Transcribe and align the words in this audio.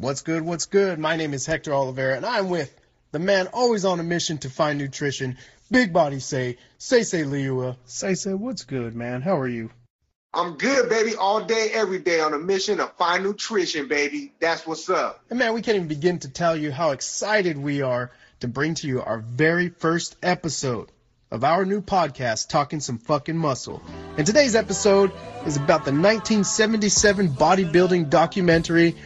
What's 0.00 0.22
good? 0.22 0.40
What's 0.40 0.64
good? 0.64 0.98
My 0.98 1.16
name 1.16 1.34
is 1.34 1.44
Hector 1.44 1.74
Oliveira, 1.74 2.16
and 2.16 2.24
I'm 2.24 2.48
with 2.48 2.74
the 3.12 3.18
man 3.18 3.48
always 3.48 3.84
on 3.84 4.00
a 4.00 4.02
mission 4.02 4.38
to 4.38 4.48
find 4.48 4.78
nutrition. 4.78 5.36
Big 5.70 5.92
Body 5.92 6.20
Say, 6.20 6.56
Say 6.78 7.02
Say 7.02 7.24
Liua. 7.24 7.76
Say 7.84 8.14
Say, 8.14 8.32
what's 8.32 8.64
good, 8.64 8.94
man? 8.94 9.20
How 9.20 9.38
are 9.38 9.46
you? 9.46 9.68
I'm 10.32 10.56
good, 10.56 10.88
baby, 10.88 11.16
all 11.16 11.44
day, 11.44 11.68
every 11.74 11.98
day 11.98 12.20
on 12.20 12.32
a 12.32 12.38
mission 12.38 12.78
to 12.78 12.86
find 12.86 13.24
nutrition, 13.24 13.88
baby. 13.88 14.32
That's 14.40 14.66
what's 14.66 14.88
up. 14.88 15.22
And 15.28 15.38
man, 15.38 15.52
we 15.52 15.60
can't 15.60 15.76
even 15.76 15.88
begin 15.88 16.18
to 16.20 16.30
tell 16.30 16.56
you 16.56 16.72
how 16.72 16.92
excited 16.92 17.58
we 17.58 17.82
are 17.82 18.10
to 18.40 18.48
bring 18.48 18.76
to 18.76 18.86
you 18.86 19.02
our 19.02 19.18
very 19.18 19.68
first 19.68 20.16
episode 20.22 20.90
of 21.30 21.44
our 21.44 21.66
new 21.66 21.82
podcast, 21.82 22.48
Talking 22.48 22.80
Some 22.80 22.96
Fucking 22.96 23.36
Muscle. 23.36 23.82
And 24.16 24.26
today's 24.26 24.54
episode 24.54 25.12
is 25.44 25.58
about 25.58 25.84
the 25.84 25.92
1977 25.92 27.28
bodybuilding 27.28 28.08
documentary 28.08 28.96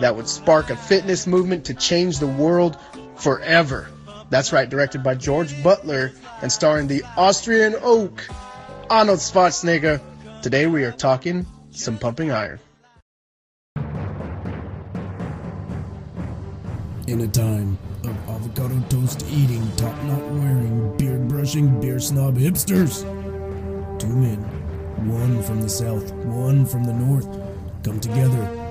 that 0.00 0.16
would 0.16 0.28
spark 0.28 0.70
a 0.70 0.76
fitness 0.76 1.26
movement 1.26 1.66
to 1.66 1.74
change 1.74 2.18
the 2.18 2.26
world 2.26 2.76
forever. 3.16 3.88
That's 4.30 4.52
right, 4.52 4.68
directed 4.68 5.02
by 5.02 5.14
George 5.14 5.62
Butler 5.62 6.12
and 6.42 6.50
starring 6.50 6.88
the 6.88 7.04
Austrian 7.16 7.74
oak, 7.82 8.26
Arnold 8.90 9.20
Schwarzenegger. 9.20 10.00
Today 10.42 10.66
we 10.66 10.84
are 10.84 10.92
talking 10.92 11.46
some 11.70 11.98
pumping 11.98 12.32
iron. 12.32 12.58
In 17.06 17.20
a 17.20 17.28
time 17.28 17.78
of 18.02 18.28
avocado 18.28 18.82
toast 18.88 19.24
eating, 19.30 19.70
top 19.76 19.94
knot 20.04 20.22
wearing, 20.32 20.96
beard 20.96 21.28
brushing, 21.28 21.80
beer 21.80 22.00
snob 22.00 22.36
hipsters, 22.36 23.02
two 24.00 24.08
men, 24.08 24.38
one 25.06 25.42
from 25.42 25.60
the 25.60 25.68
south, 25.68 26.12
one 26.14 26.64
from 26.64 26.84
the 26.84 26.94
north, 26.94 27.28
come 27.82 28.00
together 28.00 28.63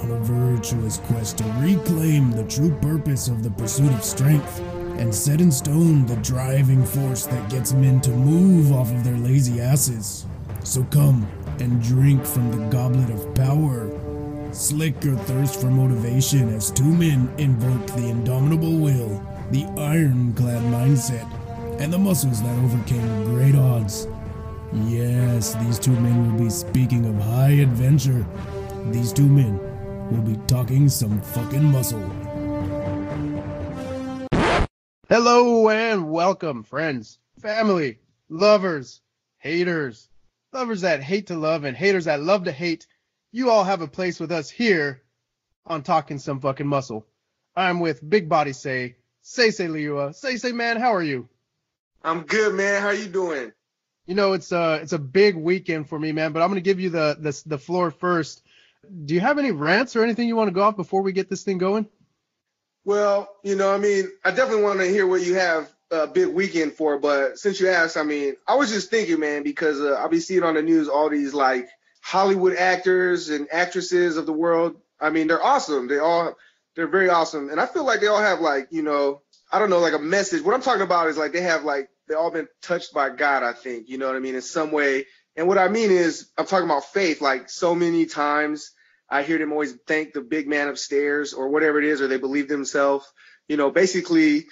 on 0.00 0.10
a 0.10 0.18
virtuous 0.20 0.98
quest 0.98 1.38
to 1.38 1.44
reclaim 1.60 2.30
the 2.30 2.44
true 2.44 2.74
purpose 2.80 3.28
of 3.28 3.42
the 3.42 3.50
pursuit 3.50 3.92
of 3.92 4.04
strength 4.04 4.60
and 4.98 5.14
set 5.14 5.40
in 5.40 5.52
stone 5.52 6.06
the 6.06 6.16
driving 6.16 6.84
force 6.84 7.26
that 7.26 7.50
gets 7.50 7.72
men 7.72 8.00
to 8.00 8.10
move 8.10 8.72
off 8.72 8.90
of 8.90 9.04
their 9.04 9.16
lazy 9.16 9.60
asses. 9.60 10.26
So 10.64 10.84
come 10.84 11.26
and 11.60 11.82
drink 11.82 12.24
from 12.24 12.50
the 12.50 12.68
goblet 12.68 13.10
of 13.10 13.34
power. 13.34 13.90
Slick 14.52 15.02
your 15.04 15.16
thirst 15.16 15.60
for 15.60 15.70
motivation 15.70 16.48
as 16.54 16.70
two 16.70 16.92
men 16.92 17.32
invoke 17.38 17.86
the 17.88 18.08
indomitable 18.08 18.76
will, 18.76 19.22
the 19.50 19.64
ironclad 19.76 20.62
mindset, 20.64 21.26
and 21.80 21.92
the 21.92 21.98
muscles 21.98 22.42
that 22.42 22.58
overcame 22.58 23.24
great 23.24 23.54
odds. 23.54 24.08
Yes, 24.72 25.54
these 25.54 25.78
two 25.78 25.98
men 26.00 26.32
will 26.32 26.44
be 26.44 26.50
speaking 26.50 27.06
of 27.06 27.22
high 27.22 27.60
adventure. 27.60 28.26
These 28.90 29.12
two 29.12 29.28
men 29.28 29.67
will 30.10 30.22
be 30.22 30.36
talking 30.46 30.88
some 30.88 31.20
fucking 31.20 31.64
muscle. 31.64 32.00
Hello 35.08 35.68
and 35.68 36.10
welcome, 36.10 36.62
friends, 36.62 37.18
family, 37.40 37.98
lovers, 38.28 39.02
haters, 39.38 40.08
lovers 40.52 40.80
that 40.80 41.02
hate 41.02 41.26
to 41.26 41.36
love 41.36 41.64
and 41.64 41.76
haters 41.76 42.06
that 42.06 42.22
love 42.22 42.44
to 42.44 42.52
hate. 42.52 42.86
You 43.32 43.50
all 43.50 43.64
have 43.64 43.82
a 43.82 43.88
place 43.88 44.18
with 44.18 44.32
us 44.32 44.48
here 44.48 45.02
on 45.66 45.82
Talking 45.82 46.18
Some 46.18 46.40
Fucking 46.40 46.66
Muscle. 46.66 47.06
I'm 47.54 47.80
with 47.80 48.08
Big 48.08 48.28
Body 48.28 48.54
Say, 48.54 48.96
Say 49.20 49.50
Say 49.50 49.66
Liua. 49.66 50.14
Say 50.14 50.36
Say 50.36 50.52
man, 50.52 50.78
how 50.78 50.94
are 50.94 51.02
you? 51.02 51.28
I'm 52.02 52.22
good, 52.22 52.54
man. 52.54 52.80
How 52.80 52.90
you 52.90 53.08
doing? 53.08 53.52
You 54.06 54.14
know, 54.14 54.32
it's 54.32 54.52
a 54.52 54.78
it's 54.82 54.94
a 54.94 54.98
big 54.98 55.36
weekend 55.36 55.86
for 55.90 55.98
me, 55.98 56.12
man, 56.12 56.32
but 56.32 56.40
I'm 56.40 56.48
gonna 56.48 56.62
give 56.62 56.80
you 56.80 56.88
the 56.88 57.18
the, 57.20 57.42
the 57.44 57.58
floor 57.58 57.90
first. 57.90 58.42
Do 59.04 59.14
you 59.14 59.20
have 59.20 59.38
any 59.38 59.50
rants 59.50 59.96
or 59.96 60.04
anything 60.04 60.28
you 60.28 60.36
want 60.36 60.48
to 60.48 60.54
go 60.54 60.62
off 60.62 60.76
before 60.76 61.02
we 61.02 61.12
get 61.12 61.28
this 61.28 61.42
thing 61.42 61.58
going? 61.58 61.86
Well, 62.84 63.28
you 63.42 63.54
know, 63.54 63.72
I 63.74 63.78
mean, 63.78 64.08
I 64.24 64.30
definitely 64.30 64.62
want 64.62 64.78
to 64.78 64.86
hear 64.86 65.06
what 65.06 65.22
you 65.22 65.34
have 65.34 65.70
a 65.90 66.06
big 66.06 66.28
weekend 66.28 66.72
for, 66.72 66.98
but 66.98 67.38
since 67.38 67.60
you 67.60 67.68
asked, 67.68 67.96
I 67.96 68.02
mean, 68.02 68.36
I 68.46 68.54
was 68.54 68.70
just 68.70 68.90
thinking, 68.90 69.20
man, 69.20 69.42
because 69.42 69.80
uh, 69.80 69.96
I'll 69.98 70.08
be 70.08 70.20
seeing 70.20 70.42
on 70.42 70.54
the 70.54 70.62
news 70.62 70.88
all 70.88 71.10
these 71.10 71.34
like 71.34 71.68
Hollywood 72.00 72.56
actors 72.56 73.28
and 73.28 73.48
actresses 73.52 74.16
of 74.16 74.26
the 74.26 74.32
world. 74.32 74.76
I 75.00 75.10
mean, 75.10 75.26
they're 75.26 75.42
awesome. 75.42 75.88
They 75.88 75.98
all 75.98 76.34
they're 76.74 76.88
very 76.88 77.10
awesome, 77.10 77.50
and 77.50 77.60
I 77.60 77.66
feel 77.66 77.84
like 77.84 78.00
they 78.00 78.06
all 78.06 78.20
have 78.20 78.40
like 78.40 78.68
you 78.70 78.82
know, 78.82 79.22
I 79.52 79.58
don't 79.58 79.70
know, 79.70 79.80
like 79.80 79.94
a 79.94 79.98
message. 79.98 80.42
What 80.42 80.54
I'm 80.54 80.62
talking 80.62 80.82
about 80.82 81.08
is 81.08 81.18
like 81.18 81.32
they 81.32 81.42
have 81.42 81.64
like 81.64 81.90
they 82.08 82.14
all 82.14 82.30
been 82.30 82.48
touched 82.62 82.94
by 82.94 83.10
God. 83.10 83.42
I 83.42 83.52
think 83.52 83.88
you 83.88 83.98
know 83.98 84.06
what 84.06 84.16
I 84.16 84.20
mean 84.20 84.34
in 84.34 84.42
some 84.42 84.70
way. 84.72 85.06
And 85.36 85.46
what 85.46 85.58
I 85.58 85.68
mean 85.68 85.90
is 85.90 86.30
I'm 86.38 86.46
talking 86.46 86.64
about 86.64 86.86
faith. 86.86 87.20
Like 87.20 87.50
so 87.50 87.74
many 87.74 88.06
times 88.06 88.72
I 89.10 89.22
hear 89.22 89.38
them 89.38 89.52
always 89.52 89.72
thank 89.86 90.12
the 90.12 90.20
big 90.20 90.48
man 90.48 90.68
upstairs 90.68 91.32
or 91.32 91.48
whatever 91.48 91.78
it 91.78 91.84
is, 91.84 92.00
or 92.00 92.08
they 92.08 92.18
believe 92.18 92.48
themselves. 92.48 93.06
You 93.48 93.56
know, 93.56 93.70
basically 93.70 94.46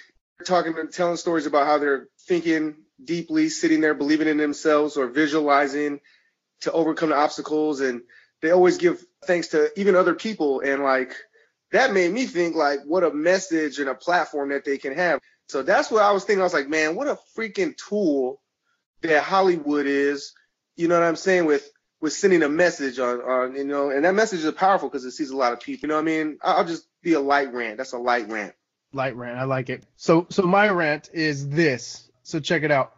talking 0.45 0.77
and 0.77 0.91
telling 0.91 1.17
stories 1.17 1.45
about 1.45 1.67
how 1.67 1.77
they're 1.77 2.07
thinking 2.27 2.75
deeply, 3.03 3.49
sitting 3.49 3.81
there, 3.81 3.93
believing 3.93 4.27
in 4.27 4.37
themselves 4.37 4.97
or 4.97 5.07
visualizing 5.07 5.99
to 6.61 6.71
overcome 6.71 7.09
the 7.09 7.15
obstacles. 7.15 7.81
And 7.81 8.01
they 8.41 8.51
always 8.51 8.77
give 8.77 9.03
thanks 9.25 9.49
to 9.49 9.69
even 9.79 9.95
other 9.95 10.15
people. 10.15 10.61
And 10.61 10.83
like 10.83 11.15
that 11.71 11.93
made 11.93 12.11
me 12.11 12.25
think 12.25 12.55
like 12.55 12.79
what 12.85 13.03
a 13.03 13.13
message 13.13 13.79
and 13.79 13.89
a 13.89 13.95
platform 13.95 14.49
that 14.49 14.65
they 14.65 14.77
can 14.77 14.93
have. 14.95 15.19
So 15.49 15.61
that's 15.63 15.91
what 15.91 16.03
I 16.03 16.11
was 16.11 16.23
thinking. 16.23 16.41
I 16.41 16.45
was 16.45 16.53
like, 16.53 16.69
man, 16.69 16.95
what 16.95 17.07
a 17.07 17.17
freaking 17.37 17.75
tool 17.77 18.41
that 19.01 19.23
Hollywood 19.23 19.85
is. 19.85 20.33
You 20.75 20.87
know 20.87 20.99
what 20.99 21.07
I'm 21.07 21.15
saying? 21.15 21.45
With 21.45 21.69
with 22.01 22.13
sending 22.13 22.43
a 22.43 22.49
message 22.49 22.99
on, 22.99 23.21
on 23.21 23.55
you 23.55 23.63
know, 23.63 23.89
and 23.89 24.05
that 24.05 24.13
message 24.15 24.43
is 24.43 24.51
powerful 24.53 24.89
because 24.89 25.05
it 25.05 25.11
sees 25.11 25.31
a 25.31 25.37
lot 25.37 25.53
of 25.53 25.59
people. 25.59 25.87
You 25.87 25.89
know 25.89 25.95
what 25.95 26.01
I 26.01 26.05
mean? 26.05 26.37
I'll 26.43 26.65
just 26.65 26.87
be 27.01 27.13
a 27.13 27.19
light 27.19 27.53
rant. 27.53 27.77
That's 27.77 27.93
a 27.93 27.97
light 27.97 28.29
rant. 28.29 28.53
Light 28.93 29.15
rant. 29.15 29.37
I 29.37 29.43
like 29.43 29.69
it. 29.69 29.83
So 29.95 30.27
so 30.29 30.43
my 30.43 30.69
rant 30.69 31.09
is 31.13 31.49
this. 31.49 32.09
So 32.23 32.39
check 32.39 32.63
it 32.63 32.71
out. 32.71 32.93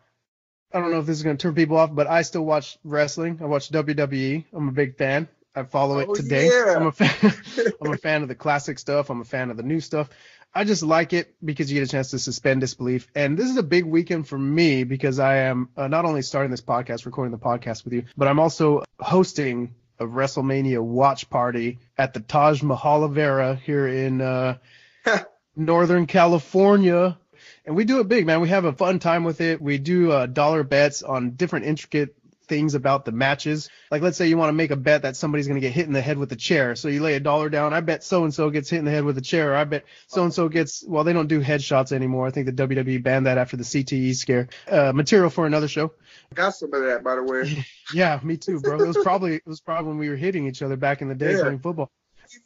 I 0.74 0.80
don't 0.80 0.92
know 0.92 1.00
if 1.00 1.06
this 1.06 1.18
is 1.18 1.24
gonna 1.24 1.38
turn 1.38 1.56
people 1.56 1.78
off, 1.78 1.94
but 1.94 2.08
I 2.08 2.22
still 2.24 2.46
watch 2.46 2.78
wrestling. 2.84 3.40
I 3.42 3.46
watch 3.46 3.72
WWE. 3.72 4.46
I'm 4.54 4.68
a 4.68 4.72
big 4.72 4.98
fan. 4.98 5.28
I 5.56 5.64
follow 5.64 5.98
it 6.00 6.08
Oh, 6.10 6.14
today. 6.16 6.48
yeah. 6.48 6.76
I'm 6.76 6.88
a 6.88 6.92
fan. 6.92 7.34
I'm 7.82 7.92
a 7.94 7.98
fan 7.98 8.22
of 8.22 8.28
the 8.28 8.36
classic 8.36 8.78
stuff. 8.78 9.10
I'm 9.10 9.22
a 9.22 9.26
fan 9.26 9.50
of 9.50 9.58
the 9.58 9.64
new 9.64 9.80
stuff. 9.80 10.10
I 10.54 10.64
just 10.64 10.82
like 10.82 11.14
it 11.14 11.36
because 11.44 11.72
you 11.72 11.80
get 11.80 11.88
a 11.88 11.92
chance 11.92 12.12
to 12.12 12.20
suspend 12.20 12.62
disbelief. 12.62 13.08
And 13.14 13.38
this 13.38 13.50
is 13.50 13.58
a 13.58 13.64
big 13.64 13.86
weekend 13.86 14.28
for 14.28 14.38
me 14.38 14.84
because 14.84 15.20
I 15.20 15.38
am 15.38 15.70
uh, 15.78 15.88
not 15.88 16.06
only 16.06 16.22
starting 16.22 16.52
this 16.52 16.62
podcast, 16.62 17.06
recording 17.06 17.32
the 17.32 17.38
podcast 17.38 17.84
with 17.84 17.94
you, 17.94 18.06
but 18.18 18.28
I'm 18.28 18.40
also 18.40 18.84
hosting 19.00 19.76
a 20.00 20.06
WrestleMania 20.06 20.82
watch 20.82 21.30
party 21.30 21.80
at 21.98 22.14
the 22.14 22.22
Taj 22.22 22.64
Mahal 22.64 23.04
of 23.04 23.14
Vera 23.14 23.56
here 23.56 23.88
in 23.88 24.22
uh, 24.22 24.58
Northern 25.56 26.08
California. 26.08 27.18
And 27.66 27.76
we 27.76 27.86
do 27.86 28.00
it 28.00 28.08
big, 28.08 28.26
man. 28.26 28.42
We 28.42 28.50
have 28.50 28.66
a 28.66 28.74
fun 28.74 29.00
time 29.00 29.24
with 29.24 29.42
it. 29.42 29.62
We 29.62 29.78
do 29.78 30.12
uh, 30.12 30.26
dollar 30.26 30.64
bets 30.64 31.04
on 31.04 31.32
different 31.32 31.66
intricate 31.66 32.16
things 32.50 32.74
about 32.76 33.06
the 33.06 33.12
matches. 33.14 33.70
Like, 33.92 34.02
let's 34.02 34.18
say 34.18 34.28
you 34.28 34.36
want 34.38 34.50
to 34.50 34.54
make 34.54 34.72
a 34.72 34.76
bet 34.76 35.04
that 35.04 35.16
somebody's 35.16 35.48
going 35.48 35.62
to 35.62 35.66
get 35.66 35.72
hit 35.72 35.86
in 35.88 35.94
the 35.94 36.02
head 36.02 36.18
with 36.18 36.32
a 36.34 36.36
chair. 36.36 36.76
So 36.76 36.90
you 36.90 37.02
lay 37.02 37.14
a 37.14 37.20
dollar 37.20 37.50
down. 37.50 37.74
I 37.74 37.80
bet 37.80 38.04
so 38.04 38.26
and 38.26 38.34
so 38.34 38.50
gets 38.50 38.70
hit 38.70 38.80
in 38.80 38.86
the 38.86 38.92
head 38.92 39.06
with 39.06 39.18
a 39.18 39.22
chair. 39.22 39.54
Or 39.54 39.56
I 39.56 39.64
bet 39.64 39.86
so 40.08 40.24
and 40.24 40.34
so 40.34 40.50
gets, 40.50 40.84
well, 40.86 41.06
they 41.06 41.14
don't 41.14 41.28
do 41.28 41.42
headshots 41.42 41.94
anymore. 41.94 42.28
I 42.28 42.32
think 42.32 42.48
the 42.48 42.68
WWE 42.68 43.02
banned 43.02 43.28
that 43.28 43.38
after 43.38 43.56
the 43.56 43.64
CTE 43.64 44.16
scare. 44.16 44.50
Uh, 44.70 44.92
material 44.94 45.30
for 45.30 45.46
another 45.46 45.70
show. 45.70 45.94
Got 46.34 46.56
some 46.56 46.74
of 46.74 46.84
that, 46.84 47.04
by 47.04 47.16
the 47.16 47.24
way. 47.24 47.66
Yeah, 47.92 48.20
me 48.22 48.38
too, 48.38 48.60
bro. 48.60 48.80
It 48.80 48.86
was 48.88 49.00
probably, 49.02 49.38
it 49.38 49.48
was 49.48 49.62
probably 49.62 49.90
when 49.90 49.98
we 49.98 50.10
were 50.10 50.16
hitting 50.16 50.46
each 50.46 50.62
other 50.62 50.76
back 50.76 51.02
in 51.02 51.10
the 51.10 51.16
day 51.16 51.32
Yeah. 51.34 51.42
playing 51.42 51.58
football. 51.60 51.90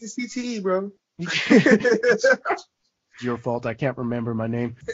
CTE, 0.02 0.63
bro. 0.63 0.90
Your 3.22 3.38
fault. 3.38 3.66
I 3.66 3.74
can't 3.74 3.97
remember 3.97 4.34
my 4.34 4.47
name. 4.47 4.75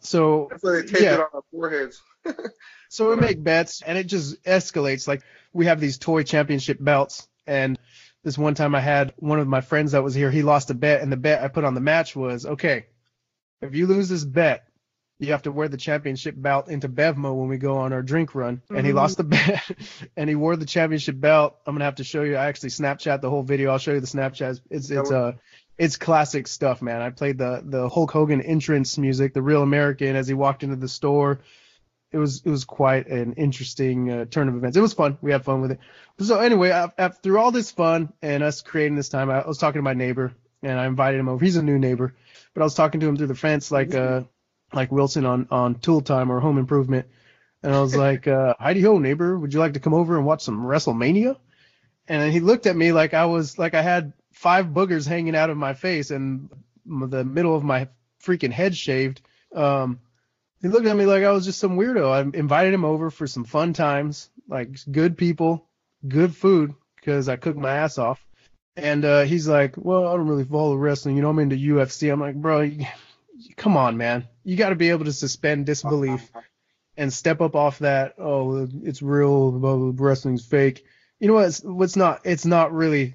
So 0.00 0.46
That's 0.50 0.62
they 0.62 0.82
taped 0.82 1.00
Yeah. 1.00 1.14
it 1.14 1.20
on 1.20 1.26
our 1.34 1.42
foreheads. 1.50 2.00
So 2.90 3.10
we 3.10 3.16
make 3.16 3.42
bets 3.44 3.82
and 3.82 3.98
it 3.98 4.04
just 4.04 4.42
escalates. 4.44 5.06
Like 5.06 5.22
we 5.52 5.66
have 5.66 5.78
these 5.78 5.98
toy 5.98 6.22
championship 6.22 6.78
belts 6.80 7.28
and 7.46 7.78
this 8.24 8.38
one 8.38 8.54
time 8.54 8.74
I 8.74 8.80
had 8.80 9.12
one 9.18 9.38
of 9.38 9.46
my 9.46 9.60
friends 9.60 9.92
that 9.92 10.02
was 10.02 10.14
here, 10.14 10.30
he 10.30 10.42
lost 10.42 10.70
a 10.70 10.74
bet 10.74 11.02
and 11.02 11.12
the 11.12 11.16
bet 11.16 11.42
I 11.42 11.48
put 11.48 11.64
on 11.64 11.74
the 11.74 11.80
match 11.80 12.16
was, 12.16 12.46
okay, 12.46 12.86
if 13.60 13.74
you 13.74 13.86
lose 13.86 14.08
this 14.08 14.24
bet, 14.24 14.64
you 15.18 15.32
have 15.32 15.42
to 15.42 15.52
wear 15.52 15.68
the 15.68 15.76
championship 15.76 16.34
belt 16.36 16.68
into 16.68 16.88
Bevmo 16.88 17.34
when 17.34 17.48
we 17.48 17.58
go 17.58 17.76
on 17.78 17.92
our 17.92 18.02
drink 18.02 18.34
run. 18.34 18.62
And 18.70 18.86
he 18.86 18.92
Mhm. 18.92 18.96
lost 18.96 19.16
the 19.18 19.24
bet 19.24 19.70
and 20.16 20.28
he 20.28 20.36
wore 20.36 20.56
the 20.56 20.64
championship 20.64 21.20
belt. 21.20 21.56
I'm 21.66 21.74
going 21.74 21.80
to 21.80 21.84
have 21.86 21.96
to 21.96 22.04
show 22.04 22.22
you. 22.22 22.36
I 22.36 22.46
actually 22.46 22.70
Snapchat 22.70 23.20
the 23.20 23.28
whole 23.28 23.42
video. 23.42 23.70
I'll 23.70 23.78
show 23.78 23.92
you 23.92 24.00
the 24.00 24.06
Snapchat. 24.06 24.60
It's, 24.70 24.90
it's, 24.90 25.10
uh, 25.10 25.32
it's 25.76 25.96
classic 25.96 26.46
stuff, 26.46 26.80
man. 26.80 27.02
I 27.02 27.10
played 27.10 27.36
the, 27.36 27.62
the 27.64 27.88
Hulk 27.88 28.10
Hogan 28.12 28.40
entrance 28.40 28.96
music, 28.96 29.34
the 29.34 29.42
real 29.42 29.62
American 29.62 30.16
as 30.16 30.26
he 30.28 30.34
walked 30.34 30.62
into 30.62 30.76
the 30.76 30.88
store 30.88 31.40
it 32.10 32.18
was 32.18 32.42
it 32.44 32.50
was 32.50 32.64
quite 32.64 33.06
an 33.08 33.34
interesting 33.34 34.10
uh, 34.10 34.24
turn 34.24 34.48
of 34.48 34.56
events. 34.56 34.76
It 34.76 34.80
was 34.80 34.94
fun. 34.94 35.18
We 35.20 35.32
had 35.32 35.44
fun 35.44 35.60
with 35.60 35.72
it. 35.72 35.78
So 36.20 36.40
anyway, 36.40 36.70
af- 36.70 36.94
af- 36.96 37.22
through 37.22 37.38
all 37.38 37.50
this 37.50 37.70
fun 37.70 38.12
and 38.22 38.42
us 38.42 38.62
creating 38.62 38.96
this 38.96 39.08
time, 39.08 39.30
I 39.30 39.46
was 39.46 39.58
talking 39.58 39.78
to 39.78 39.82
my 39.82 39.94
neighbor 39.94 40.32
and 40.62 40.78
I 40.78 40.86
invited 40.86 41.20
him 41.20 41.28
over. 41.28 41.44
He's 41.44 41.56
a 41.56 41.62
new 41.62 41.78
neighbor, 41.78 42.14
but 42.54 42.62
I 42.62 42.64
was 42.64 42.74
talking 42.74 43.00
to 43.00 43.08
him 43.08 43.16
through 43.16 43.26
the 43.26 43.34
fence 43.34 43.70
like 43.70 43.94
uh 43.94 44.22
like 44.72 44.92
Wilson 44.92 45.26
on 45.26 45.48
on 45.50 45.76
Tool 45.76 46.00
Time 46.00 46.30
or 46.30 46.40
Home 46.40 46.58
Improvement, 46.58 47.06
and 47.62 47.74
I 47.74 47.80
was 47.80 47.94
like, 48.06 48.26
uh, 48.26 48.54
"Heidi 48.58 48.80
ho, 48.80 48.98
neighbor, 48.98 49.38
would 49.38 49.52
you 49.52 49.60
like 49.60 49.74
to 49.74 49.80
come 49.80 49.94
over 49.94 50.16
and 50.16 50.26
watch 50.26 50.42
some 50.42 50.64
WrestleMania?" 50.64 51.36
And 52.08 52.22
then 52.22 52.32
he 52.32 52.40
looked 52.40 52.66
at 52.66 52.76
me 52.76 52.92
like 52.92 53.12
I 53.12 53.26
was 53.26 53.58
like 53.58 53.74
I 53.74 53.82
had 53.82 54.14
five 54.32 54.66
boogers 54.66 55.06
hanging 55.06 55.36
out 55.36 55.50
of 55.50 55.56
my 55.56 55.74
face 55.74 56.10
and 56.10 56.48
the 56.86 57.24
middle 57.24 57.54
of 57.54 57.64
my 57.64 57.88
freaking 58.22 58.52
head 58.52 58.76
shaved. 58.76 59.20
Um, 59.54 60.00
he 60.60 60.68
looked 60.68 60.86
at 60.86 60.96
me 60.96 61.06
like 61.06 61.24
I 61.24 61.32
was 61.32 61.44
just 61.44 61.60
some 61.60 61.76
weirdo. 61.76 62.10
I 62.10 62.20
invited 62.38 62.74
him 62.74 62.84
over 62.84 63.10
for 63.10 63.26
some 63.26 63.44
fun 63.44 63.72
times, 63.72 64.30
like 64.48 64.70
good 64.90 65.16
people, 65.16 65.68
good 66.06 66.34
food, 66.34 66.74
because 66.96 67.28
I 67.28 67.36
cooked 67.36 67.58
my 67.58 67.74
ass 67.76 67.98
off. 67.98 68.24
And 68.76 69.04
uh, 69.04 69.22
he's 69.22 69.48
like, 69.48 69.74
well, 69.76 70.06
I 70.06 70.16
don't 70.16 70.28
really 70.28 70.44
follow 70.44 70.76
wrestling. 70.76 71.16
You 71.16 71.22
know, 71.22 71.30
I'm 71.30 71.38
into 71.40 71.56
UFC. 71.56 72.12
I'm 72.12 72.20
like, 72.20 72.36
bro, 72.36 72.60
you, 72.60 72.86
come 73.56 73.76
on, 73.76 73.96
man. 73.96 74.28
You 74.44 74.56
got 74.56 74.70
to 74.70 74.76
be 74.76 74.90
able 74.90 75.04
to 75.06 75.12
suspend 75.12 75.66
disbelief 75.66 76.30
and 76.96 77.12
step 77.12 77.40
up 77.40 77.56
off 77.56 77.80
that. 77.80 78.14
Oh, 78.18 78.68
it's 78.82 79.02
real. 79.02 79.52
blah, 79.52 79.76
blah, 79.76 79.92
Wrestling's 79.96 80.44
fake. 80.44 80.84
You 81.20 81.28
know 81.28 81.34
what? 81.34 81.46
It's, 81.46 81.60
what's 81.62 81.96
not? 81.96 82.20
It's 82.24 82.46
not 82.46 82.72
really 82.72 83.14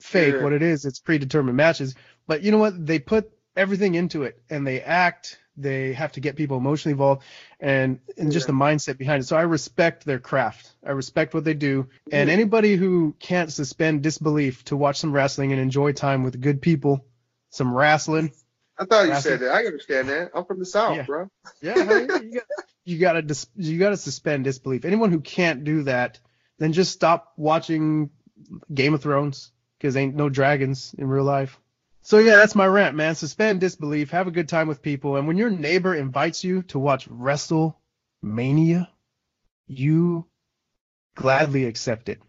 fake. 0.00 0.34
Yeah. 0.34 0.42
What 0.42 0.52
it 0.52 0.62
is, 0.62 0.84
it's 0.84 0.98
predetermined 0.98 1.56
matches. 1.56 1.94
But 2.26 2.42
you 2.42 2.50
know 2.50 2.58
what? 2.58 2.86
They 2.86 2.98
put 2.98 3.30
everything 3.56 3.94
into 3.94 4.24
it, 4.24 4.42
and 4.50 4.66
they 4.66 4.80
act. 4.80 5.38
They 5.56 5.92
have 5.92 6.12
to 6.12 6.20
get 6.20 6.34
people 6.36 6.56
emotionally 6.56 6.92
involved, 6.92 7.22
and 7.60 8.00
and 8.18 8.32
just 8.32 8.46
the 8.48 8.52
mindset 8.52 8.98
behind 8.98 9.22
it. 9.22 9.26
So 9.26 9.36
I 9.36 9.42
respect 9.42 10.04
their 10.04 10.18
craft. 10.18 10.74
I 10.84 10.90
respect 10.90 11.32
what 11.32 11.44
they 11.44 11.54
do. 11.54 11.88
And 12.10 12.28
Yeah. 12.28 12.32
anybody 12.32 12.74
who 12.76 13.14
can't 13.20 13.52
suspend 13.52 14.02
disbelief 14.02 14.64
to 14.64 14.76
watch 14.76 14.98
some 14.98 15.12
wrestling 15.12 15.52
and 15.52 15.60
enjoy 15.60 15.92
time 15.92 16.24
with 16.24 16.40
good 16.40 16.60
people, 16.60 17.06
some 17.50 17.72
wrestling, 17.72 18.32
I 18.76 18.84
thought 18.84 19.04
you 19.04 19.10
Wrestling. 19.12 19.38
said 19.38 19.40
that. 19.42 19.52
I 19.54 19.64
understand 19.64 20.08
that. 20.08 20.30
I'm 20.34 20.44
from 20.44 20.58
the 20.58 20.66
south, 20.66 20.96
Yeah. 20.96 21.04
bro. 21.04 21.30
Yeah, 21.62 21.76
you 22.00 22.32
got 22.34 22.44
you 22.84 22.98
got 22.98 23.12
to 23.12 23.22
dis- 23.22 23.46
you 23.54 23.78
got 23.78 23.90
to 23.90 23.96
suspend 23.96 24.42
disbelief. 24.44 24.84
Anyone 24.84 25.12
who 25.12 25.20
can't 25.20 25.62
do 25.62 25.84
that, 25.84 26.18
then 26.58 26.72
just 26.72 26.92
stop 26.92 27.32
watching 27.36 28.10
Game 28.72 28.92
of 28.94 29.02
Thrones 29.02 29.52
because 29.78 29.96
ain't 29.96 30.16
no 30.16 30.28
dragons 30.28 30.94
in 30.98 31.06
real 31.06 31.24
life. 31.24 31.60
So 32.06 32.18
yeah, 32.18 32.36
that's 32.36 32.54
my 32.54 32.66
rant, 32.66 32.94
man. 32.94 33.14
Suspend 33.14 33.60
disbelief, 33.60 34.10
have 34.10 34.26
a 34.26 34.30
good 34.30 34.50
time 34.50 34.68
with 34.68 34.82
people, 34.82 35.16
and 35.16 35.26
when 35.26 35.38
your 35.38 35.48
neighbor 35.48 35.94
invites 35.94 36.44
you 36.44 36.60
to 36.64 36.78
watch 36.78 37.08
WrestleMania, 37.08 38.88
you 39.66 40.26
gladly 41.14 41.64
accept 41.64 42.10
it. 42.10 42.20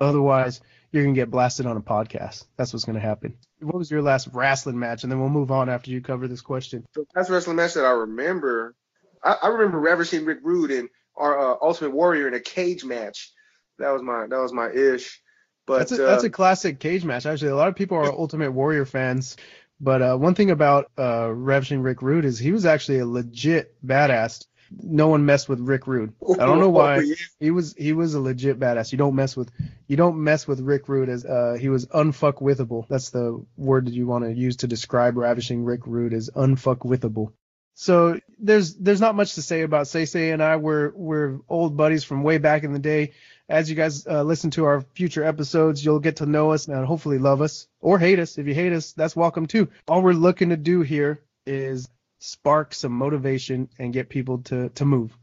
Otherwise, 0.00 0.62
you're 0.90 1.04
gonna 1.04 1.14
get 1.14 1.30
blasted 1.30 1.66
on 1.66 1.76
a 1.76 1.82
podcast. 1.82 2.46
That's 2.56 2.72
what's 2.72 2.86
gonna 2.86 3.00
happen. 3.00 3.36
What 3.60 3.74
was 3.76 3.90
your 3.90 4.00
last 4.00 4.28
wrestling 4.32 4.78
match? 4.78 5.02
And 5.02 5.12
then 5.12 5.20
we'll 5.20 5.28
move 5.28 5.50
on 5.50 5.68
after 5.68 5.90
you 5.90 6.00
cover 6.00 6.26
this 6.26 6.40
question. 6.40 6.86
The 6.94 7.04
last 7.14 7.28
wrestling 7.28 7.56
match 7.56 7.74
that 7.74 7.84
I 7.84 7.90
remember, 7.90 8.76
I, 9.22 9.36
I 9.42 9.48
remember 9.48 9.78
ravishing 9.78 10.24
Rick 10.24 10.38
Rude 10.42 10.70
and 10.70 10.88
our 11.16 11.38
uh, 11.38 11.56
Ultimate 11.60 11.92
Warrior 11.92 12.28
in 12.28 12.34
a 12.34 12.40
cage 12.40 12.82
match. 12.82 13.30
That 13.78 13.90
was 13.90 14.00
my 14.00 14.26
that 14.26 14.40
was 14.40 14.54
my 14.54 14.70
ish. 14.70 15.20
But 15.68 15.78
that's 15.80 15.92
a, 15.92 16.04
uh, 16.04 16.10
that's 16.10 16.24
a 16.24 16.30
classic 16.30 16.80
cage 16.80 17.04
match. 17.04 17.26
Actually, 17.26 17.50
a 17.50 17.56
lot 17.56 17.68
of 17.68 17.76
people 17.76 17.98
are 17.98 18.10
Ultimate 18.10 18.52
Warrior 18.52 18.86
fans, 18.86 19.36
but 19.80 20.02
uh, 20.02 20.16
one 20.16 20.34
thing 20.34 20.50
about 20.50 20.90
uh, 20.98 21.30
Ravishing 21.30 21.82
Rick 21.82 22.02
Rude 22.02 22.24
is 22.24 22.38
he 22.38 22.52
was 22.52 22.66
actually 22.66 22.98
a 23.00 23.06
legit 23.06 23.74
badass. 23.86 24.46
No 24.70 25.08
one 25.08 25.24
messed 25.24 25.48
with 25.48 25.60
Rick 25.60 25.86
Rude. 25.86 26.12
I 26.22 26.44
don't 26.46 26.58
know 26.58 26.70
why. 26.80 27.02
He 27.38 27.50
was 27.50 27.74
he 27.74 27.92
was 27.92 28.14
a 28.14 28.20
legit 28.20 28.58
badass. 28.58 28.92
You 28.92 28.98
don't 28.98 29.14
mess 29.14 29.36
with 29.36 29.50
you 29.86 29.96
don't 29.96 30.22
mess 30.22 30.48
with 30.48 30.60
Rick 30.60 30.88
Rude 30.88 31.08
as 31.08 31.24
uh, 31.24 31.56
he 31.60 31.68
was 31.68 31.86
unfuckwithable. 31.86 32.86
That's 32.88 33.10
the 33.10 33.44
word 33.56 33.86
that 33.86 33.94
you 33.94 34.06
want 34.06 34.24
to 34.24 34.32
use 34.32 34.56
to 34.56 34.66
describe 34.66 35.16
Ravishing 35.16 35.64
Rick 35.64 35.86
Rude 35.86 36.12
is 36.12 36.30
unfuckwithable. 36.34 37.32
So 37.74 38.18
there's 38.40 38.74
there's 38.74 39.00
not 39.00 39.14
much 39.14 39.36
to 39.36 39.42
say 39.42 39.62
about 39.62 39.86
Say 39.86 40.04
Say 40.04 40.32
and 40.32 40.42
I. 40.42 40.56
We're 40.56 40.90
we're 40.94 41.38
old 41.48 41.76
buddies 41.76 42.02
from 42.02 42.24
way 42.24 42.38
back 42.38 42.64
in 42.64 42.72
the 42.72 42.78
day. 42.80 43.12
As 43.48 43.70
you 43.70 43.76
guys 43.76 44.06
uh, 44.06 44.22
listen 44.22 44.50
to 44.52 44.66
our 44.66 44.82
future 44.94 45.24
episodes, 45.24 45.82
you'll 45.82 46.00
get 46.00 46.16
to 46.16 46.26
know 46.26 46.52
us 46.52 46.68
and 46.68 46.84
hopefully 46.84 47.18
love 47.18 47.40
us 47.40 47.66
or 47.80 47.98
hate 47.98 48.18
us. 48.18 48.36
If 48.36 48.46
you 48.46 48.54
hate 48.54 48.72
us, 48.72 48.92
that's 48.92 49.16
welcome 49.16 49.46
too. 49.46 49.68
All 49.86 50.02
we're 50.02 50.12
looking 50.12 50.50
to 50.50 50.56
do 50.56 50.82
here 50.82 51.22
is 51.46 51.88
spark 52.18 52.74
some 52.74 52.92
motivation 52.92 53.70
and 53.78 53.92
get 53.92 54.10
people 54.10 54.38
to 54.38 54.68
to 54.70 54.84
move. 54.84 55.16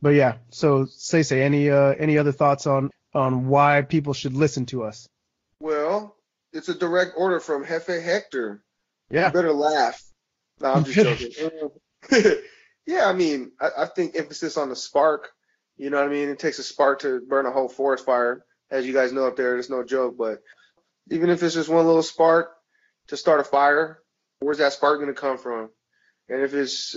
But 0.00 0.10
yeah, 0.10 0.36
so 0.50 0.86
say 0.86 1.22
say 1.22 1.42
any 1.42 1.70
uh 1.70 1.94
any 1.98 2.16
other 2.16 2.32
thoughts 2.32 2.66
on 2.66 2.90
on 3.14 3.48
why 3.48 3.82
people 3.82 4.14
should 4.14 4.34
listen 4.34 4.66
to 4.66 4.84
us? 4.84 5.06
Well, 5.60 6.16
it's 6.52 6.68
a 6.68 6.74
direct 6.74 7.12
order 7.16 7.40
from 7.40 7.64
Hefe 7.64 8.02
Hector. 8.02 8.62
Yeah. 9.10 9.26
You 9.26 9.32
better 9.32 9.52
laugh. 9.52 10.02
No, 10.60 10.72
I'm 10.72 10.84
just 10.84 10.96
joking. 12.10 12.38
yeah, 12.86 13.06
I 13.06 13.12
mean, 13.12 13.52
I, 13.60 13.70
I 13.78 13.86
think 13.86 14.16
emphasis 14.16 14.56
on 14.56 14.68
the 14.68 14.76
spark. 14.76 15.30
You 15.76 15.90
know 15.90 15.98
what 15.98 16.06
I 16.06 16.10
mean? 16.10 16.28
It 16.28 16.38
takes 16.38 16.58
a 16.58 16.62
spark 16.62 17.00
to 17.00 17.20
burn 17.20 17.46
a 17.46 17.50
whole 17.50 17.68
forest 17.68 18.04
fire. 18.04 18.44
As 18.70 18.86
you 18.86 18.92
guys 18.92 19.12
know 19.12 19.26
up 19.26 19.36
there, 19.36 19.56
it's 19.58 19.70
no 19.70 19.84
joke. 19.84 20.16
But 20.18 20.42
even 21.10 21.30
if 21.30 21.42
it's 21.42 21.54
just 21.54 21.68
one 21.68 21.86
little 21.86 22.02
spark 22.02 22.52
to 23.08 23.16
start 23.16 23.40
a 23.40 23.44
fire, 23.44 24.00
where's 24.40 24.58
that 24.58 24.72
spark 24.72 24.98
going 25.00 25.14
to 25.14 25.20
come 25.20 25.38
from? 25.38 25.70
And 26.28 26.42
if 26.42 26.54
it's 26.54 26.96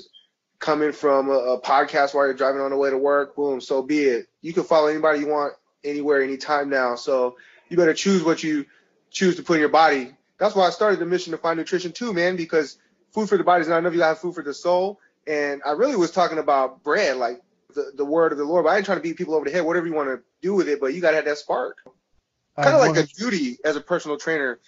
coming 0.59 0.91
from 0.91 1.29
a, 1.29 1.33
a 1.33 1.61
podcast 1.61 2.13
while 2.13 2.25
you're 2.25 2.33
driving 2.33 2.61
on 2.61 2.71
the 2.71 2.77
way 2.77 2.89
to 2.89 2.97
work, 2.97 3.35
boom, 3.35 3.61
so 3.61 3.81
be 3.81 3.99
it. 3.99 4.27
You 4.41 4.53
can 4.53 4.63
follow 4.63 4.87
anybody 4.87 5.19
you 5.19 5.27
want 5.27 5.53
anywhere, 5.83 6.21
anytime 6.21 6.69
now. 6.69 6.95
So 6.95 7.37
you 7.69 7.77
better 7.77 7.93
choose 7.93 8.23
what 8.23 8.43
you 8.43 8.65
choose 9.11 9.35
to 9.35 9.43
put 9.43 9.55
in 9.55 9.59
your 9.59 9.69
body. 9.69 10.15
That's 10.37 10.55
why 10.55 10.67
I 10.67 10.69
started 10.71 10.99
the 10.99 11.05
mission 11.05 11.31
to 11.31 11.37
find 11.37 11.57
nutrition 11.57 11.91
too, 11.91 12.13
man, 12.13 12.35
because 12.35 12.77
food 13.13 13.29
for 13.29 13.37
the 13.37 13.43
body 13.43 13.61
is 13.61 13.67
not 13.67 13.79
enough. 13.79 13.93
You 13.93 13.99
gotta 13.99 14.15
have 14.15 14.19
food 14.19 14.35
for 14.35 14.43
the 14.43 14.53
soul. 14.53 14.99
And 15.27 15.61
I 15.65 15.71
really 15.71 15.95
was 15.95 16.11
talking 16.11 16.37
about 16.39 16.83
bread, 16.83 17.17
like 17.17 17.41
the, 17.73 17.91
the 17.95 18.05
word 18.05 18.31
of 18.31 18.37
the 18.37 18.45
Lord. 18.45 18.65
But 18.65 18.71
I 18.71 18.77
ain't 18.77 18.85
trying 18.85 18.97
to 18.97 19.03
beat 19.03 19.17
people 19.17 19.35
over 19.35 19.45
the 19.45 19.51
head, 19.51 19.65
whatever 19.65 19.87
you 19.87 19.93
want 19.93 20.09
to 20.09 20.21
do 20.41 20.53
with 20.53 20.67
it, 20.69 20.79
but 20.79 20.93
you 20.93 21.01
gotta 21.01 21.17
have 21.17 21.25
that 21.25 21.37
spark. 21.37 21.77
Kind 22.57 22.75
of 22.75 22.81
like 22.81 22.97
a 22.97 23.07
duty 23.07 23.57
as 23.63 23.75
a 23.75 23.81
personal 23.81 24.17
trainer. 24.17 24.59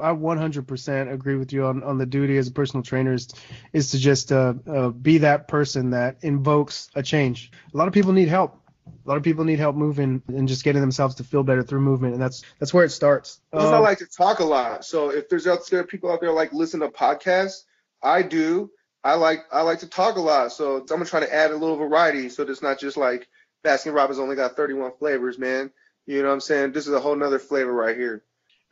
I 0.00 0.10
100% 0.10 1.12
agree 1.12 1.36
with 1.36 1.52
you 1.52 1.66
on, 1.66 1.82
on 1.82 1.98
the 1.98 2.06
duty 2.06 2.38
as 2.38 2.48
a 2.48 2.52
personal 2.52 2.82
trainer 2.82 3.12
is, 3.12 3.28
is 3.72 3.90
to 3.90 3.98
just 3.98 4.32
uh, 4.32 4.54
uh, 4.66 4.88
be 4.88 5.18
that 5.18 5.48
person 5.48 5.90
that 5.90 6.18
invokes 6.22 6.88
a 6.94 7.02
change. 7.02 7.50
A 7.74 7.76
lot 7.76 7.88
of 7.88 7.94
people 7.94 8.12
need 8.12 8.28
help. 8.28 8.58
A 8.86 9.08
lot 9.08 9.16
of 9.16 9.22
people 9.22 9.44
need 9.44 9.58
help 9.58 9.76
moving 9.76 10.22
and 10.28 10.48
just 10.48 10.64
getting 10.64 10.80
themselves 10.80 11.16
to 11.16 11.24
feel 11.24 11.42
better 11.42 11.62
through 11.62 11.80
movement, 11.80 12.14
and 12.14 12.22
that's 12.22 12.42
that's 12.58 12.72
where 12.72 12.84
it 12.84 12.90
starts. 12.90 13.40
I 13.52 13.58
Um, 13.58 13.82
like 13.82 13.98
to 13.98 14.06
talk 14.06 14.40
a 14.40 14.44
lot. 14.44 14.84
So 14.84 15.10
if 15.10 15.28
there's 15.28 15.46
out 15.46 15.68
there 15.70 15.84
people 15.84 16.10
out 16.10 16.20
there 16.20 16.32
like 16.32 16.52
listen 16.52 16.80
to 16.80 16.88
podcasts, 16.88 17.64
I 18.02 18.22
do. 18.22 18.70
I 19.04 19.14
like 19.14 19.44
I 19.52 19.62
like 19.62 19.80
to 19.80 19.88
talk 19.88 20.16
a 20.16 20.20
lot. 20.20 20.52
So 20.52 20.78
I'm 20.78 20.86
gonna 20.86 21.04
try 21.04 21.20
to 21.20 21.34
add 21.34 21.50
a 21.50 21.56
little 21.56 21.76
variety. 21.76 22.28
So 22.28 22.42
it's 22.44 22.62
not 22.62 22.78
just 22.78 22.96
like 22.96 23.28
Baskin 23.64 23.94
Robbins 23.94 24.18
only 24.18 24.36
got 24.36 24.56
31 24.56 24.92
flavors, 24.98 25.38
man. 25.38 25.70
You 26.06 26.22
know 26.22 26.28
what 26.28 26.34
I'm 26.34 26.40
saying? 26.40 26.72
This 26.72 26.86
is 26.86 26.94
a 26.94 27.00
whole 27.00 27.16
nother 27.16 27.38
flavor 27.38 27.72
right 27.72 27.96
here. 27.96 28.22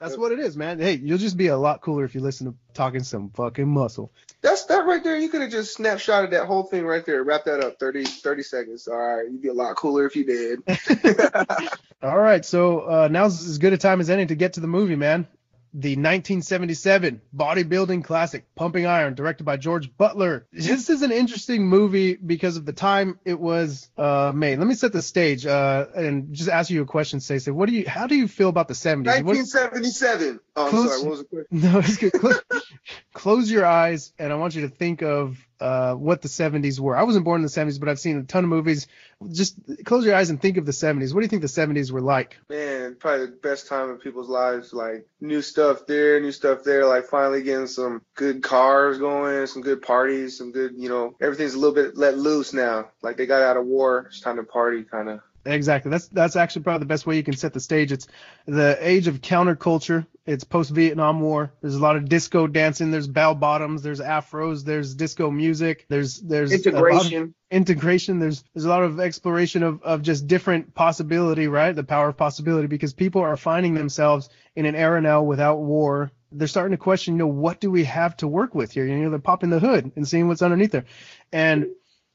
that's 0.01 0.17
what 0.17 0.33
it 0.33 0.41
is, 0.41 0.57
man. 0.57 0.81
Hey, 0.81 0.95
you'll 0.95 1.19
just 1.19 1.37
be 1.37 1.49
a 1.49 1.57
lot 1.57 1.81
cooler 1.81 2.05
if 2.05 2.15
you 2.15 2.21
listen 2.21 2.47
to 2.49 2.55
talking 2.75 3.03
some 3.05 3.31
fucking 3.31 3.69
muscle. 3.69 4.13
That's 4.41 4.65
that 4.67 4.87
right 4.87 5.03
there. 5.05 5.17
You 5.17 5.29
could 5.29 5.43
have 5.43 5.51
just 5.51 5.79
snapshotted 5.79 6.31
that 6.31 6.47
whole 6.47 6.65
thing 6.65 6.85
right 6.85 7.05
there. 7.05 7.23
Wrap 7.23 7.45
that 7.45 7.63
up 7.63 7.79
30 7.79 8.05
30 8.05 8.43
seconds. 8.43 8.89
All 8.89 8.97
right, 8.97 9.31
you'd 9.31 9.43
be 9.43 9.49
a 9.49 9.55
lot 9.55 9.77
cooler 9.77 10.07
if 10.07 10.17
you 10.17 10.25
did. 10.25 10.63
All 12.03 12.19
right, 12.19 12.45
so 12.45 12.81
uh, 12.81 13.09
now's 13.11 13.47
as 13.47 13.59
good 13.59 13.73
a 13.73 13.79
time 13.79 14.01
as 14.01 14.11
any 14.11 14.27
to 14.27 14.35
get 14.35 14.55
to 14.55 14.61
the 14.61 14.67
movie, 14.67 14.97
man. 14.97 15.27
The 15.73 15.91
1977 15.91 17.21
bodybuilding 17.35 18.05
classic, 18.05 18.45
Pumping 18.55 18.87
Iron, 18.87 19.15
directed 19.15 19.45
by 19.45 19.57
George 19.57 19.97
Butler. 19.97 20.47
This 20.53 20.91
is 20.91 21.03
an 21.03 21.13
interesting 21.13 21.69
movie 21.69 22.15
because 22.15 22.57
of 22.57 22.67
the 22.67 22.73
time 22.73 23.19
it 23.25 23.39
was 23.39 23.89
uh, 23.97 24.33
made. 24.35 24.59
Let 24.59 24.67
me 24.67 24.75
set 24.75 24.93
the 24.93 25.03
stage 25.03 25.47
uh, 25.47 25.87
and 25.95 26.35
just 26.35 26.49
ask 26.49 26.71
you 26.71 26.83
a 26.83 26.87
question, 26.87 27.21
Stacey. 27.21 27.51
What 27.53 27.69
do 27.69 27.75
you? 27.75 27.89
How 27.89 28.07
do 28.09 28.17
you 28.17 28.27
feel 28.27 28.49
about 28.49 28.69
the 28.69 28.75
70s? 28.75 29.07
What- 29.07 29.37
1977. 29.37 30.41
Oh, 30.57 30.65
I'm 30.65 30.71
Close- 30.71 30.91
sorry. 30.91 31.03
What 31.03 31.11
was 31.11 31.19
the 31.21 31.25
question? 31.25 31.47
no, 31.73 31.79
it's 31.79 31.97
good. 31.97 32.13
Close, 32.13 32.41
close 33.13 33.51
your 33.51 33.65
eyes, 33.67 34.13
and 34.19 34.33
I 34.33 34.37
want 34.37 34.55
you 34.55 34.63
to 34.63 34.69
think 34.69 35.03
of 35.03 35.39
uh, 35.61 35.95
what 35.95 36.23
the 36.23 36.29
70s 36.29 36.81
were. 36.81 36.97
I 36.97 37.03
wasn't 37.03 37.25
born 37.25 37.41
in 37.41 37.43
the 37.43 37.49
70s, 37.49 37.79
but 37.79 37.89
I've 37.89 38.01
seen 38.01 38.17
a 38.17 38.23
ton 38.23 38.45
of 38.45 38.51
movies. 38.51 38.87
Just 39.31 39.57
close 39.85 40.05
your 40.05 40.15
eyes 40.15 40.31
and 40.31 40.41
think 40.41 40.57
of 40.57 40.67
the 40.67 40.73
70s. 40.73 41.13
What 41.13 41.21
do 41.21 41.25
you 41.25 41.29
think 41.29 41.43
the 41.43 41.49
70s 41.49 41.93
were 41.93 42.01
like? 42.01 42.39
Man, 42.49 42.97
probably 42.99 43.27
the 43.27 43.33
best 43.33 43.69
time 43.69 43.91
in 43.91 43.97
people's 43.99 44.29
lives. 44.29 44.73
Like 44.73 45.07
new 45.21 45.43
stuff 45.43 45.87
there, 45.87 46.21
new 46.21 46.33
stuff 46.33 46.65
there. 46.65 46.87
Like 46.87 47.05
finally 47.05 47.43
getting 47.43 47.67
some 47.67 48.03
good 48.15 48.43
cars 48.43 48.99
going, 48.99 49.47
some 49.47 49.63
good 49.63 49.83
parties, 49.83 50.39
some 50.39 50.53
good, 50.53 50.75
you 50.77 50.89
know, 50.89 51.15
everything's 51.21 51.55
a 51.55 51.59
little 51.59 51.75
bit 51.75 51.97
let 51.97 52.17
loose 52.17 52.53
now. 52.53 52.89
Like 53.03 53.17
they 53.17 53.27
got 53.27 53.43
out 53.43 53.57
of 53.57 53.67
war. 53.67 54.07
It's 54.09 54.21
time 54.21 54.37
to 54.37 54.45
party, 54.45 54.85
kind 54.85 55.09
of. 55.11 55.21
Exactly. 55.45 55.91
That's 55.91 56.09
that's 56.09 56.37
actually 56.37 56.63
probably 56.63 56.81
the 56.81 56.87
best 56.87 57.07
way 57.07 57.17
you 57.17 57.23
can 57.23 57.35
set 57.35 57.55
the 57.55 57.61
stage. 57.61 57.93
It's 57.93 58.07
the 58.47 58.77
age 58.81 59.07
of 59.07 59.23
counterculture. 59.23 60.07
It's 60.27 60.45
post 60.45 60.71
Vietnam 60.71 61.21
War. 61.21 61.53
There's 61.63 61.75
a 61.75 61.81
lot 61.81 61.97
of 61.97 62.09
disco 62.09 62.47
dancing. 62.47 62.91
There's 62.91 63.09
bell 63.09 63.35
bottoms. 63.35 63.83
There's 63.83 64.01
afros. 64.01 64.65
There's 64.65 64.95
disco 64.95 65.31
music. 65.31 65.87
There's 65.89 66.21
there's 66.21 66.53
a 66.53 66.71
lot 66.71 66.83
of- 66.83 67.07
Integration. 67.07 67.35
integration 67.51 68.19
there's 68.21 68.45
there's 68.55 68.65
a 68.67 68.69
lot 68.69 68.85
of 68.85 69.01
exploration 69.01 69.63
of, 69.63 69.83
of 69.83 70.03
just 70.03 70.27
different 70.29 70.73
possibility 70.75 71.49
right 71.49 71.75
the 71.75 71.83
power 71.83 72.09
of 72.11 72.17
possibility 72.17 72.69
because 72.69 72.93
people 72.93 73.23
are 73.23 73.37
finding 73.37 73.75
themselves 73.75 74.29
in 74.55 74.67
an 74.67 74.77
era 74.77 75.01
now 75.01 75.21
without 75.23 75.59
war 75.59 76.13
they're 76.31 76.47
starting 76.47 76.71
to 76.71 76.77
question 76.77 77.15
you 77.15 77.19
know 77.19 77.27
what 77.27 77.59
do 77.61 77.69
we 77.69 77.83
have 77.83 78.17
to 78.17 78.29
work 78.29 78.55
with 78.55 78.71
here 78.71 78.87
you 78.87 78.95
know 78.99 79.11
they're 79.11 79.19
popping 79.19 79.51
the 79.51 79.59
hood 79.59 79.91
and 79.97 80.07
seeing 80.07 80.29
what's 80.29 80.43
underneath 80.43 80.71
there 80.71 80.85
and 81.33 81.67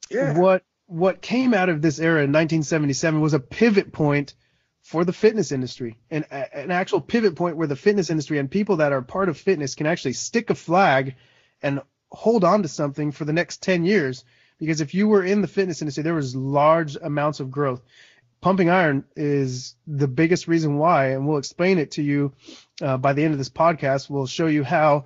Yeah. 0.10 0.38
what 0.38 0.64
what 0.88 1.22
came 1.22 1.54
out 1.54 1.68
of 1.68 1.82
this 1.82 2.00
era 2.00 2.20
in 2.24 2.32
1977 2.32 3.20
was 3.20 3.34
a 3.34 3.40
pivot 3.40 3.92
point 3.92 4.36
for 4.86 5.04
the 5.04 5.12
fitness 5.12 5.52
industry. 5.52 5.98
And 6.12 6.26
an 6.30 6.70
actual 6.70 7.02
pivot 7.02 7.36
point 7.36 7.58
where 7.58 7.66
the 7.66 7.76
fitness 7.76 8.12
industry 8.12 8.38
and 8.38 8.52
people 8.52 8.78
that 8.78 8.94
are 8.94 9.02
part 9.02 9.30
of 9.30 9.38
fitness 9.38 9.74
can 9.74 9.88
actually 9.88 10.14
stick 10.14 10.52
a 10.52 10.56
flag 10.56 11.16
and 11.64 11.82
hold 12.12 12.44
on 12.44 12.62
to 12.62 12.68
something 12.68 13.12
for 13.12 13.26
the 13.26 13.34
next 13.34 13.64
10 13.64 13.84
years. 13.84 14.24
Because 14.60 14.82
if 14.82 14.94
you 14.94 15.08
were 15.08 15.24
in 15.24 15.42
the 15.42 15.48
fitness 15.48 15.82
industry 15.82 16.04
there 16.04 16.14
was 16.14 16.36
large 16.36 16.98
amounts 16.98 17.40
of 17.40 17.50
growth. 17.50 17.82
Pumping 18.42 18.70
iron 18.70 19.06
is 19.16 19.76
the 19.88 20.08
biggest 20.08 20.48
reason 20.48 20.78
why 20.78 21.14
and 21.14 21.28
we'll 21.28 21.40
explain 21.40 21.80
it 21.80 21.92
to 21.92 22.04
you 22.04 22.34
uh, 22.80 22.98
by 22.98 23.14
the 23.14 23.24
end 23.24 23.34
of 23.34 23.40
this 23.40 23.50
podcast. 23.50 24.08
We'll 24.08 24.28
show 24.28 24.46
you 24.46 24.64
how 24.64 25.06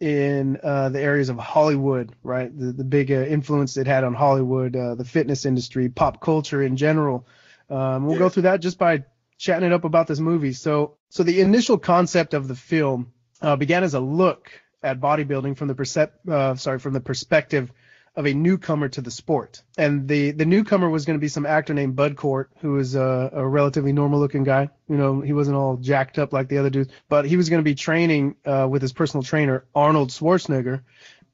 in 0.00 0.58
uh, 0.64 0.88
the 0.88 1.00
areas 1.00 1.28
of 1.28 1.38
Hollywood, 1.38 2.12
right? 2.24 2.50
The, 2.58 2.72
the 2.72 2.82
big 2.82 3.12
uh, 3.12 3.20
influence 3.20 3.76
it 3.76 3.86
had 3.86 4.02
on 4.02 4.14
Hollywood, 4.14 4.74
uh, 4.74 4.96
the 4.96 5.04
fitness 5.04 5.46
industry, 5.46 5.88
pop 5.90 6.20
culture 6.20 6.60
in 6.60 6.76
general. 6.76 7.24
Um, 7.70 8.06
we'll 8.06 8.18
go 8.18 8.28
through 8.28 8.42
that 8.42 8.60
just 8.60 8.78
by 8.78 9.04
chatting 9.42 9.66
it 9.66 9.72
up 9.72 9.82
about 9.82 10.06
this 10.06 10.20
movie. 10.20 10.52
So, 10.52 10.96
so 11.08 11.24
the 11.24 11.40
initial 11.40 11.76
concept 11.76 12.32
of 12.32 12.46
the 12.46 12.54
film 12.54 13.12
uh, 13.40 13.56
began 13.56 13.82
as 13.82 13.94
a 13.94 14.00
look 14.00 14.52
at 14.84 15.00
bodybuilding 15.00 15.56
from 15.56 15.66
the 15.66 15.74
percep- 15.74 16.28
uh, 16.28 16.54
sorry, 16.54 16.78
from 16.78 16.92
the 16.92 17.00
perspective 17.00 17.72
of 18.14 18.26
a 18.26 18.34
newcomer 18.34 18.88
to 18.88 19.00
the 19.00 19.10
sport. 19.10 19.62
And 19.76 20.06
the 20.06 20.30
the 20.30 20.44
newcomer 20.44 20.88
was 20.88 21.06
going 21.06 21.18
to 21.18 21.20
be 21.20 21.28
some 21.28 21.44
actor 21.44 21.74
named 21.74 21.96
Bud 21.96 22.16
Cort, 22.16 22.50
who 22.60 22.74
was 22.74 22.94
a, 22.94 23.30
a 23.32 23.44
relatively 23.44 23.92
normal 23.92 24.20
looking 24.20 24.44
guy. 24.44 24.68
You 24.88 24.96
know, 24.96 25.20
he 25.20 25.32
wasn't 25.32 25.56
all 25.56 25.76
jacked 25.76 26.18
up 26.18 26.32
like 26.32 26.48
the 26.48 26.58
other 26.58 26.70
dudes, 26.70 26.92
but 27.08 27.24
he 27.24 27.36
was 27.36 27.48
going 27.48 27.60
to 27.60 27.68
be 27.68 27.74
training 27.74 28.36
uh, 28.46 28.68
with 28.70 28.80
his 28.80 28.92
personal 28.92 29.24
trainer 29.24 29.64
Arnold 29.74 30.10
Schwarzenegger. 30.10 30.82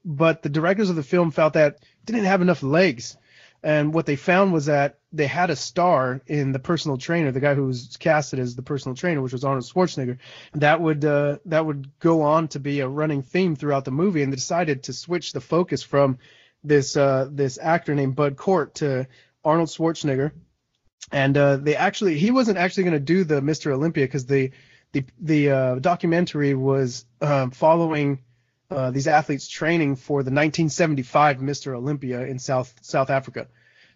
But 0.03 0.43
the 0.43 0.49
directors 0.49 0.89
of 0.89 0.97
the 0.97 1.03
film 1.03 1.31
felt 1.31 1.55
that 1.55 1.81
didn't 2.07 2.25
have 2.25 2.41
enough 2.41 2.63
legs. 2.63 3.19
And 3.63 3.93
what 3.93 4.07
they 4.07 4.17
found 4.17 4.53
was 4.53 4.67
that 4.67 4.99
they 5.13 5.27
had 5.27 5.51
a 5.51 5.57
star 5.57 6.21
in 6.27 6.53
the 6.53 6.59
personal 6.59 6.97
trainer, 6.97 7.33
the 7.33 7.41
guy 7.41 7.55
who 7.55 7.67
was 7.67 7.97
casted 7.99 8.39
as 8.39 8.55
the 8.55 8.63
personal 8.63 8.95
trainer, 8.95 9.21
which 9.21 9.33
was 9.33 9.45
Arnold 9.45 9.65
Schwarzenegger. 9.65 10.19
That 10.55 10.81
would 10.81 11.05
uh, 11.05 11.39
that 11.47 11.67
would 11.67 11.99
go 11.99 12.23
on 12.23 12.49
to 12.49 12.61
be 12.61 12.81
a 12.81 12.89
running 12.89 13.23
theme 13.23 13.57
throughout 13.57 13.85
the 13.85 13.91
movie, 13.91 14.23
and 14.23 14.33
they 14.33 14.37
decided 14.37 14.85
to 14.85 14.93
switch 14.93 15.33
the 15.33 15.41
focus 15.41 15.83
from 15.83 16.19
this 16.63 16.97
uh, 16.97 17.29
this 17.31 17.59
actor 17.61 17.95
named 17.95 18.15
Bud 18.15 18.37
Cort 18.37 18.77
to 18.77 19.09
Arnold 19.45 19.71
Schwarzenegger, 19.71 20.33
and 21.11 21.37
uh, 21.37 21.57
they 21.57 21.75
actually 21.75 22.19
he 22.19 22.31
wasn't 22.31 22.59
actually 22.59 22.85
going 22.85 22.95
to 22.95 23.01
do 23.01 23.25
the 23.25 23.41
Mr. 23.41 23.73
Olympia 23.73 24.05
because 24.05 24.27
the 24.27 24.53
the 24.93 25.05
the 25.21 25.51
uh, 25.51 25.75
documentary 25.77 26.55
was 26.55 27.07
um, 27.21 27.51
following 27.51 28.21
uh, 28.71 28.91
these 28.91 29.07
athletes 29.07 29.49
training 29.49 29.97
for 29.97 30.23
the 30.23 30.31
1975 30.31 31.39
Mr. 31.39 31.75
Olympia 31.75 32.27
in 32.27 32.39
South 32.39 32.75
South 32.83 33.11
Africa. 33.11 33.47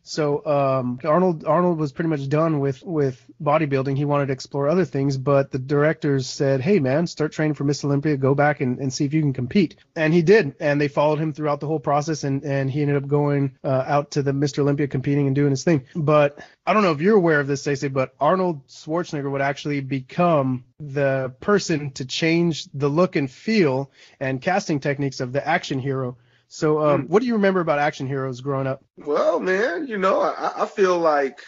So 0.04 0.44
um, 0.44 0.98
Arnold 1.04 1.44
Arnold 1.44 1.78
was 1.78 1.92
pretty 1.92 2.08
much 2.08 2.28
done 2.28 2.58
with 2.58 2.82
with 2.82 3.24
bodybuilding. 3.40 3.96
He 3.96 4.04
wanted 4.04 4.26
to 4.26 4.32
explore 4.32 4.68
other 4.68 4.84
things, 4.84 5.16
but 5.16 5.52
the 5.52 5.60
directors 5.60 6.26
said, 6.26 6.60
"Hey 6.60 6.80
man, 6.80 7.06
start 7.06 7.32
training 7.32 7.54
for 7.54 7.62
Miss 7.64 7.84
Olympia. 7.84 8.16
Go 8.16 8.34
back 8.34 8.60
and, 8.60 8.78
and 8.78 8.92
see 8.92 9.04
if 9.04 9.14
you 9.14 9.20
can 9.20 9.32
compete." 9.32 9.76
And 9.94 10.12
he 10.12 10.22
did, 10.22 10.56
and 10.58 10.80
they 10.80 10.88
followed 10.88 11.20
him 11.20 11.32
throughout 11.32 11.60
the 11.60 11.68
whole 11.68 11.78
process, 11.78 12.24
and 12.24 12.42
and 12.42 12.68
he 12.68 12.82
ended 12.82 12.96
up 12.96 13.06
going 13.06 13.56
uh, 13.62 13.84
out 13.86 14.10
to 14.12 14.22
the 14.22 14.32
Mr. 14.32 14.58
Olympia 14.60 14.88
competing 14.88 15.26
and 15.28 15.36
doing 15.36 15.50
his 15.50 15.62
thing. 15.62 15.84
But 15.94 16.40
I 16.66 16.74
don't 16.74 16.82
know 16.82 16.92
if 16.92 17.00
you're 17.00 17.16
aware 17.16 17.38
of 17.38 17.46
this, 17.46 17.60
Stacey, 17.60 17.88
but 17.88 18.14
Arnold 18.20 18.66
Schwarzenegger 18.66 19.30
would 19.30 19.40
actually 19.40 19.80
become 19.80 20.64
the 20.80 21.32
person 21.40 21.92
to 21.92 22.04
change 22.04 22.66
the 22.74 22.88
look 22.88 23.14
and 23.14 23.30
feel 23.30 23.90
and 24.18 24.40
casting 24.40 24.80
techniques 24.80 25.20
of 25.20 25.32
the 25.32 25.46
action 25.46 25.78
hero 25.78 26.16
so, 26.52 26.84
um, 26.84 27.00
hmm. 27.00 27.06
what 27.06 27.20
do 27.20 27.26
you 27.26 27.32
remember 27.32 27.60
about 27.60 27.78
action 27.78 28.06
heroes 28.06 28.42
growing 28.42 28.66
up? 28.66 28.84
Well, 28.98 29.40
man, 29.40 29.86
you 29.86 29.96
know, 29.96 30.20
I, 30.20 30.64
I 30.64 30.66
feel 30.66 30.98
like 30.98 31.40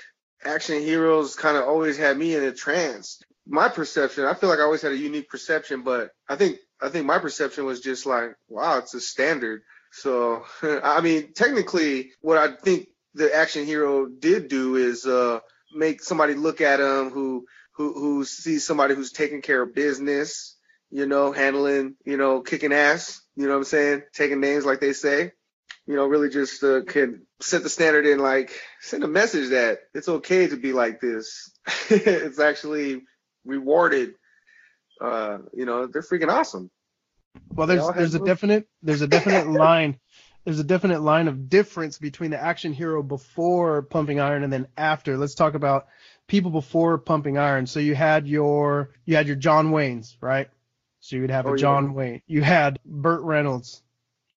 action 0.43 0.81
heroes 0.81 1.37
kind 1.37 1.59
of 1.59 1.65
always 1.65 1.99
had 1.99 2.17
me 2.17 2.35
in 2.35 2.43
a 2.43 2.53
trance. 2.53 3.21
My 3.47 3.69
perception, 3.69 4.25
I 4.25 4.33
feel 4.33 4.49
like 4.49 4.61
I 4.61 4.63
always 4.63 4.81
had 4.81 4.93
a 4.93 4.97
unique 4.97 5.29
perception, 5.29 5.83
but 5.83 6.09
I 6.27 6.37
think 6.37 6.57
I 6.81 6.89
think 6.89 7.05
my 7.05 7.19
perception 7.19 7.67
was 7.67 7.83
just 7.83 8.07
like, 8.07 8.31
wow, 8.49 8.79
it's 8.79 8.95
a 8.95 9.01
standard. 9.01 9.61
So, 9.93 10.47
I 10.63 11.03
mean, 11.03 11.35
technically, 11.35 12.13
what 12.23 12.39
I 12.39 12.57
think 12.57 12.89
the 13.13 13.35
action 13.35 13.67
hero 13.67 14.07
did 14.07 14.49
do 14.49 14.77
is 14.77 15.05
uh, 15.05 15.41
make 15.75 16.03
somebody 16.03 16.33
look 16.33 16.63
at 16.63 16.81
him 16.81 17.11
who 17.11 17.45
who 17.75 17.93
who 17.93 18.25
sees 18.25 18.67
somebody 18.67 18.95
who's 18.95 19.13
taking 19.13 19.43
care 19.43 19.61
of 19.61 19.75
business, 19.75 20.57
you 20.91 21.05
know, 21.05 21.31
handling, 21.31 21.97
you 22.07 22.17
know, 22.17 22.41
kicking 22.41 22.73
ass, 22.73 23.21
you 23.37 23.45
know 23.47 23.51
what 23.51 23.59
I'm 23.59 23.65
saying? 23.65 24.03
Taking 24.13 24.41
names 24.41 24.65
like 24.65 24.81
they 24.81 24.93
say, 24.93 25.33
you 25.87 25.97
know, 25.97 26.07
really 26.07 26.29
just 26.29 26.63
uh, 26.63 26.83
can 26.85 27.27
set 27.41 27.63
the 27.63 27.69
standard 27.69 28.07
and 28.07 28.21
like 28.21 28.51
send 28.81 29.05
a 29.05 29.09
message 29.09 29.51
that 29.51 29.81
it's 29.95 30.09
okay 30.09 30.47
to 30.47 30.57
be 30.57 30.73
like 30.73 31.01
this. 31.01 31.51
it's 31.91 32.39
actually 32.39 33.03
rewarded. 33.45 34.15
Uh, 35.01 35.39
you 35.53 35.67
know, 35.67 35.87
they're 35.87 36.03
freaking 36.03 36.31
awesome. 36.31 36.71
Well, 37.53 37.67
there's 37.67 37.87
there's 37.95 38.15
a 38.15 38.21
definite 38.21 38.69
there's 38.83 39.03
a 39.03 39.09
definite 39.09 39.49
line 39.51 39.99
there's 40.45 40.61
a 40.61 40.65
definite 40.65 41.01
line 41.01 41.29
of 41.29 41.49
difference 41.49 41.99
between 41.99 42.31
the 42.31 42.41
action 42.41 42.73
hero 42.73 43.03
before 43.03 43.83
pumping 43.83 44.21
iron 44.21 44.45
and 44.45 44.53
then 44.53 44.67
after. 44.77 45.17
Let's 45.17 45.35
talk 45.35 45.55
about 45.55 45.87
people 46.27 46.51
before 46.51 46.99
pumping 46.99 47.39
iron. 47.39 47.67
So 47.67 47.81
you 47.81 47.95
had 47.95 48.29
your 48.29 48.91
you 49.07 49.17
had 49.17 49.27
your 49.27 49.37
John 49.37 49.71
Waynes, 49.71 50.17
right? 50.21 50.51
So 51.05 51.17
you 51.17 51.23
would 51.23 51.31
have 51.31 51.47
oh, 51.47 51.53
a 51.53 51.59
John 51.59 51.85
yeah. 51.85 51.93
Wayne. 51.93 52.23
You 52.27 52.41
had 52.41 52.81
Burt 52.87 53.21
Reynolds. 53.21 53.83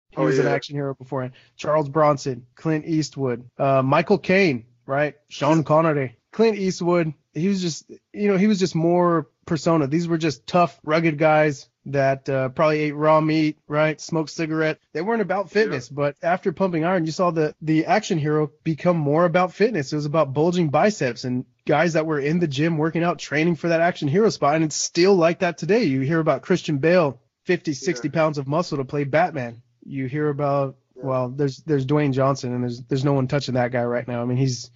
He 0.09 0.17
oh, 0.17 0.25
was 0.25 0.35
yeah. 0.35 0.41
an 0.43 0.47
action 0.49 0.75
hero 0.75 0.93
beforehand. 0.95 1.31
Charles 1.55 1.87
Bronson, 1.87 2.45
Clint 2.55 2.85
Eastwood, 2.85 3.49
uh, 3.57 3.81
Michael 3.81 4.17
Caine, 4.17 4.65
right? 4.85 5.15
Sean 5.29 5.63
Connery. 5.63 6.17
Clint 6.33 6.57
Eastwood, 6.57 7.13
he 7.33 7.47
was 7.47 7.61
just, 7.61 7.89
you 8.11 8.27
know, 8.27 8.35
he 8.35 8.47
was 8.47 8.59
just 8.59 8.75
more 8.75 9.29
persona. 9.45 9.87
These 9.87 10.09
were 10.09 10.17
just 10.17 10.45
tough, 10.45 10.77
rugged 10.83 11.17
guys 11.17 11.69
that 11.87 12.27
uh, 12.27 12.49
probably 12.49 12.79
ate 12.79 12.95
raw 12.95 13.21
meat, 13.21 13.57
right? 13.67 13.99
Smoked 13.99 14.29
cigarette. 14.29 14.79
They 14.93 15.01
weren't 15.01 15.21
about 15.21 15.49
fitness, 15.49 15.89
yeah. 15.89 15.95
but 15.95 16.15
after 16.21 16.51
pumping 16.51 16.83
iron, 16.83 17.05
you 17.05 17.11
saw 17.11 17.31
the 17.31 17.55
the 17.61 17.85
action 17.85 18.17
hero 18.17 18.51
become 18.63 18.97
more 18.97 19.25
about 19.25 19.53
fitness. 19.53 19.91
It 19.91 19.95
was 19.95 20.05
about 20.05 20.33
bulging 20.33 20.69
biceps 20.69 21.23
and 21.23 21.45
guys 21.65 21.93
that 21.93 22.05
were 22.05 22.19
in 22.19 22.39
the 22.39 22.47
gym 22.47 22.77
working 22.77 23.03
out, 23.03 23.19
training 23.19 23.55
for 23.55 23.69
that 23.69 23.81
action 23.81 24.07
hero 24.07 24.29
spot, 24.29 24.55
and 24.55 24.65
it's 24.65 24.75
still 24.75 25.15
like 25.15 25.39
that 25.39 25.57
today. 25.57 25.83
You 25.83 26.01
hear 26.01 26.19
about 26.19 26.41
Christian 26.41 26.77
Bale, 26.77 27.21
50, 27.45 27.73
60 27.73 28.07
yeah. 28.07 28.11
pounds 28.11 28.37
of 28.37 28.47
muscle 28.47 28.77
to 28.77 28.85
play 28.85 29.03
Batman. 29.03 29.61
You 29.85 30.07
hear 30.07 30.29
about 30.29 30.75
yeah. 30.95 31.05
well, 31.05 31.29
there's 31.29 31.57
there's 31.59 31.85
Dwayne 31.85 32.11
Johnson, 32.11 32.53
and 32.53 32.63
there's 32.63 32.81
there's 32.81 33.05
no 33.05 33.13
one 33.13 33.27
touching 33.27 33.55
that 33.55 33.71
guy 33.71 33.83
right 33.83 34.07
now. 34.07 34.21
I 34.21 34.25
mean, 34.25 34.37
he's 34.37 34.71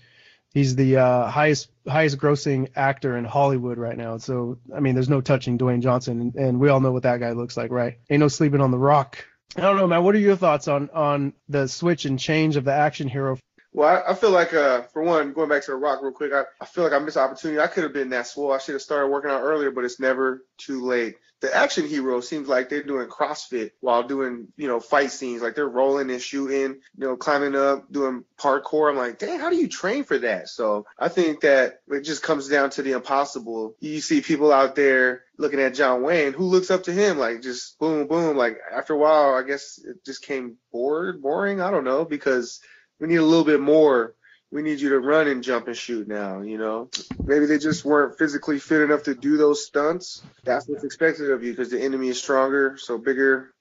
he's 0.53 0.75
the 0.75 0.97
uh, 0.97 1.27
highest 1.27 1.69
highest 1.87 2.17
grossing 2.17 2.69
actor 2.75 3.17
in 3.17 3.25
Hollywood 3.25 3.77
right 3.77 3.97
now. 3.97 4.17
So 4.17 4.57
I 4.75 4.79
mean, 4.79 4.93
there's 4.93 5.09
no 5.09 5.21
touching 5.21 5.57
Dwayne 5.57 5.81
Johnson, 5.81 6.21
and, 6.21 6.35
and 6.35 6.59
we 6.59 6.69
all 6.69 6.79
know 6.79 6.91
what 6.91 7.03
that 7.03 7.19
guy 7.19 7.31
looks 7.31 7.57
like, 7.57 7.71
right? 7.71 7.97
Ain't 8.09 8.19
no 8.19 8.27
sleeping 8.27 8.61
on 8.61 8.71
the 8.71 8.77
rock. 8.77 9.25
I 9.55 9.61
don't 9.61 9.77
know, 9.77 9.87
man. 9.87 10.03
What 10.03 10.15
are 10.15 10.19
your 10.19 10.35
thoughts 10.35 10.67
on 10.67 10.89
on 10.91 11.33
the 11.49 11.67
switch 11.67 12.05
and 12.05 12.19
change 12.19 12.55
of 12.55 12.63
the 12.63 12.73
action 12.73 13.07
hero? 13.07 13.37
Well, 13.73 14.03
I, 14.05 14.11
I 14.11 14.15
feel 14.15 14.31
like, 14.31 14.53
uh, 14.53 14.81
for 14.81 15.01
one, 15.01 15.31
going 15.31 15.47
back 15.47 15.63
to 15.63 15.71
the 15.71 15.77
Rock 15.77 16.01
real 16.01 16.11
quick, 16.11 16.33
I, 16.33 16.43
I 16.59 16.65
feel 16.65 16.83
like 16.83 16.91
I 16.91 16.99
missed 16.99 17.15
opportunity. 17.15 17.57
I 17.61 17.67
could 17.67 17.83
have 17.83 17.93
been 17.93 18.09
that 18.09 18.27
swole. 18.27 18.51
I 18.51 18.57
should 18.57 18.73
have 18.73 18.81
started 18.81 19.07
working 19.07 19.31
out 19.31 19.43
earlier, 19.43 19.71
but 19.71 19.85
it's 19.85 19.97
never 19.97 20.43
too 20.57 20.83
late 20.83 21.15
the 21.41 21.55
action 21.55 21.87
hero 21.87 22.21
seems 22.21 22.47
like 22.47 22.69
they're 22.69 22.83
doing 22.83 23.07
CrossFit 23.07 23.71
while 23.79 24.03
doing, 24.03 24.47
you 24.57 24.67
know, 24.67 24.79
fight 24.79 25.11
scenes. 25.11 25.41
Like 25.41 25.55
they're 25.55 25.67
rolling 25.67 26.11
and 26.11 26.21
shooting, 26.21 26.79
you 26.97 27.07
know, 27.07 27.17
climbing 27.17 27.55
up, 27.55 27.91
doing 27.91 28.23
parkour. 28.39 28.91
I'm 28.91 28.97
like, 28.97 29.17
dang, 29.17 29.39
how 29.39 29.49
do 29.49 29.55
you 29.55 29.67
train 29.67 30.03
for 30.03 30.19
that? 30.19 30.49
So 30.49 30.85
I 30.99 31.09
think 31.09 31.41
that 31.41 31.81
it 31.87 32.01
just 32.01 32.21
comes 32.21 32.47
down 32.47 32.69
to 32.71 32.83
the 32.83 32.91
impossible. 32.91 33.75
You 33.79 34.01
see 34.01 34.21
people 34.21 34.51
out 34.51 34.75
there 34.75 35.23
looking 35.37 35.59
at 35.59 35.73
John 35.73 36.03
Wayne, 36.03 36.33
who 36.33 36.45
looks 36.45 36.69
up 36.69 36.83
to 36.83 36.93
him, 36.93 37.17
like 37.17 37.41
just 37.41 37.79
boom, 37.79 38.07
boom. 38.07 38.37
Like 38.37 38.59
after 38.71 38.93
a 38.93 38.97
while, 38.97 39.33
I 39.33 39.41
guess 39.41 39.79
it 39.83 40.05
just 40.05 40.23
came 40.23 40.57
bored, 40.71 41.21
boring. 41.23 41.59
I 41.59 41.71
don't 41.71 41.85
know, 41.85 42.05
because 42.05 42.61
we 42.99 43.07
need 43.07 43.15
a 43.15 43.25
little 43.25 43.45
bit 43.45 43.59
more 43.59 44.13
we 44.51 44.61
need 44.61 44.81
you 44.81 44.89
to 44.89 44.99
run 44.99 45.27
and 45.27 45.43
jump 45.43 45.67
and 45.67 45.77
shoot 45.77 46.07
now, 46.07 46.41
you 46.41 46.57
know? 46.57 46.89
Maybe 47.23 47.45
they 47.45 47.57
just 47.57 47.85
weren't 47.85 48.17
physically 48.17 48.59
fit 48.59 48.81
enough 48.81 49.03
to 49.03 49.15
do 49.15 49.37
those 49.37 49.65
stunts. 49.65 50.21
That's 50.43 50.67
what's 50.67 50.83
expected 50.83 51.31
of 51.31 51.43
you 51.43 51.51
because 51.51 51.71
the 51.71 51.81
enemy 51.81 52.09
is 52.09 52.19
stronger, 52.19 52.77
so 52.77 52.97
bigger. 52.97 53.53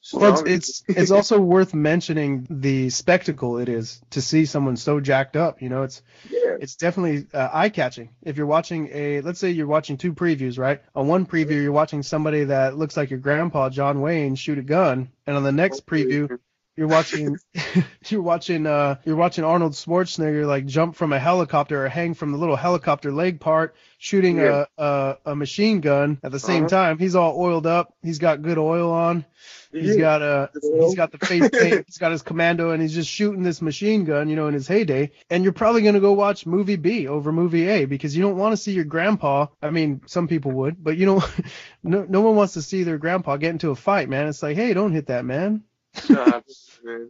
Stronger. 0.00 0.30
Well, 0.30 0.44
it's, 0.46 0.84
it's 0.88 0.96
it's 0.96 1.10
also 1.10 1.40
worth 1.40 1.74
mentioning 1.74 2.46
the 2.48 2.88
spectacle 2.88 3.58
it 3.58 3.68
is 3.68 4.00
to 4.10 4.22
see 4.22 4.46
someone 4.46 4.76
so 4.76 5.00
jacked 5.00 5.36
up. 5.36 5.60
You 5.60 5.68
know, 5.70 5.82
it's 5.82 6.02
yeah. 6.30 6.56
it's 6.60 6.76
definitely 6.76 7.26
uh, 7.34 7.48
eye 7.52 7.68
catching. 7.68 8.10
If 8.22 8.36
you're 8.36 8.46
watching 8.46 8.88
a, 8.92 9.22
let's 9.22 9.40
say 9.40 9.50
you're 9.50 9.66
watching 9.66 9.96
two 9.96 10.14
previews, 10.14 10.56
right? 10.56 10.80
On 10.94 11.08
one 11.08 11.26
preview, 11.26 11.60
you're 11.60 11.72
watching 11.72 12.04
somebody 12.04 12.44
that 12.44 12.78
looks 12.78 12.96
like 12.96 13.10
your 13.10 13.18
grandpa, 13.18 13.70
John 13.70 14.00
Wayne, 14.00 14.36
shoot 14.36 14.58
a 14.58 14.62
gun, 14.62 15.10
and 15.26 15.36
on 15.36 15.42
the 15.42 15.50
next 15.50 15.84
preview, 15.84 16.38
you're 16.78 16.86
watching 16.86 17.36
you're 18.08 18.22
watching 18.22 18.64
uh 18.66 18.94
you're 19.04 19.16
watching 19.16 19.42
Arnold 19.42 19.72
Schwarzenegger 19.72 20.46
like 20.46 20.64
jump 20.64 20.94
from 20.94 21.12
a 21.12 21.18
helicopter 21.18 21.84
or 21.84 21.88
hang 21.88 22.14
from 22.14 22.30
the 22.30 22.38
little 22.38 22.54
helicopter 22.54 23.10
leg 23.10 23.40
part 23.40 23.74
shooting 23.98 24.36
Yeah. 24.36 24.64
a, 24.78 24.82
a 24.82 25.18
a 25.32 25.36
machine 25.36 25.80
gun 25.80 26.18
at 26.22 26.30
the 26.30 26.38
same 26.38 26.64
Uh-huh. 26.66 26.68
time. 26.68 26.98
He's 26.98 27.16
all 27.16 27.36
oiled 27.36 27.66
up. 27.66 27.92
He's 28.02 28.20
got 28.20 28.42
good 28.42 28.58
oil 28.58 28.92
on. 28.92 29.24
He's 29.72 29.96
Yeah. 29.96 30.00
got 30.00 30.22
uh 30.22 30.46
he's 30.62 30.94
got 30.94 31.10
the 31.10 31.18
face 31.18 31.48
paint. 31.52 31.84
He's 31.86 31.98
got 31.98 32.12
his 32.12 32.22
commando 32.22 32.70
and 32.70 32.80
he's 32.80 32.94
just 32.94 33.10
shooting 33.10 33.42
this 33.42 33.60
machine 33.60 34.04
gun, 34.04 34.28
you 34.28 34.36
know, 34.36 34.46
in 34.46 34.54
his 34.54 34.68
heyday. 34.68 35.10
And 35.30 35.42
you're 35.42 35.52
probably 35.52 35.82
gonna 35.82 35.98
go 36.00 36.12
watch 36.12 36.46
movie 36.46 36.76
B 36.76 37.08
over 37.08 37.32
movie 37.32 37.66
A 37.68 37.86
because 37.86 38.16
you 38.16 38.22
don't 38.22 38.36
want 38.36 38.52
to 38.52 38.56
see 38.56 38.72
your 38.72 38.84
grandpa. 38.84 39.46
I 39.60 39.70
mean, 39.70 40.02
some 40.06 40.28
people 40.28 40.52
would, 40.52 40.82
but 40.82 40.96
you 40.96 41.06
know, 41.06 41.24
no 41.82 42.06
no 42.08 42.20
one 42.20 42.36
wants 42.36 42.52
to 42.54 42.62
see 42.62 42.84
their 42.84 42.98
grandpa 42.98 43.36
get 43.36 43.50
into 43.50 43.70
a 43.70 43.74
fight, 43.76 44.08
man. 44.08 44.28
It's 44.28 44.44
like, 44.44 44.56
hey, 44.56 44.72
don't 44.74 44.92
hit 44.92 45.06
that, 45.08 45.24
man. 45.24 45.64
Nah. 46.08 46.40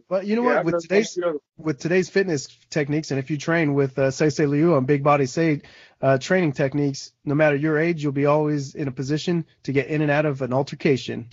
But 0.09 0.25
you 0.25 0.35
know 0.35 0.43
Yeah, 0.43 0.55
what? 0.57 0.65
With 0.65 0.81
today's 0.81 1.17
with 1.57 1.79
today's 1.79 2.09
fitness 2.09 2.47
techniques, 2.69 3.11
and 3.11 3.19
if 3.19 3.29
you 3.29 3.37
train 3.37 3.73
with 3.73 3.97
uh, 3.99 4.07
Seisei 4.07 4.47
Liu 4.47 4.73
on 4.75 4.85
Big 4.85 5.03
Body 5.03 5.25
Say 5.25 5.61
uh, 6.01 6.17
training 6.17 6.53
techniques, 6.53 7.11
no 7.25 7.35
matter 7.35 7.55
your 7.55 7.77
age, 7.77 8.01
you'll 8.03 8.11
be 8.11 8.25
always 8.25 8.75
in 8.75 8.87
a 8.87 8.91
position 8.91 9.45
to 9.63 9.71
get 9.71 9.87
in 9.87 10.01
and 10.01 10.11
out 10.11 10.25
of 10.25 10.41
an 10.41 10.53
altercation. 10.53 11.29